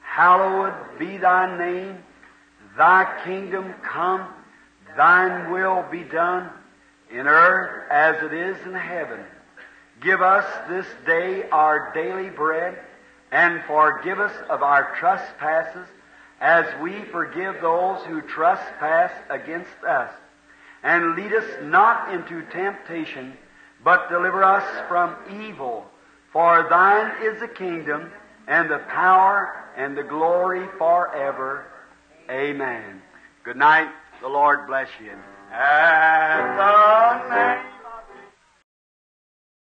hallowed 0.00 0.72
be 0.98 1.18
thy 1.18 1.54
name. 1.58 1.98
Thy 2.78 3.20
kingdom 3.22 3.74
come, 3.82 4.26
thine 4.96 5.50
will 5.52 5.84
be 5.92 6.02
done 6.02 6.48
in 7.10 7.26
earth 7.26 7.90
as 7.90 8.22
it 8.22 8.32
is 8.32 8.56
in 8.66 8.72
heaven. 8.72 9.20
Give 10.00 10.22
us 10.22 10.46
this 10.66 10.86
day 11.04 11.46
our 11.50 11.92
daily 11.92 12.30
bread, 12.30 12.78
and 13.32 13.62
forgive 13.66 14.18
us 14.18 14.32
of 14.48 14.62
our 14.62 14.94
trespasses, 14.96 15.86
as 16.40 16.66
we 16.82 17.02
forgive 17.12 17.60
those 17.60 18.00
who 18.04 18.22
trespass 18.22 19.12
against 19.28 19.84
us. 19.86 20.10
And 20.82 21.14
lead 21.14 21.32
us 21.32 21.44
not 21.62 22.12
into 22.14 22.42
temptation, 22.50 23.36
but 23.84 24.08
deliver 24.08 24.42
us 24.42 24.64
from 24.88 25.14
evil. 25.42 25.86
For 26.32 26.66
thine 26.70 27.12
is 27.22 27.40
the 27.40 27.48
kingdom, 27.48 28.10
and 28.48 28.70
the 28.70 28.78
power, 28.88 29.64
and 29.76 29.96
the 29.96 30.02
glory 30.02 30.66
forever. 30.78 31.66
Amen. 32.30 33.02
Good 33.44 33.56
night. 33.56 33.90
The 34.20 34.28
Lord 34.28 34.66
bless 34.66 34.88
you. 35.02 35.12
At 35.52 36.56
the 36.56 37.34
name 37.34 37.79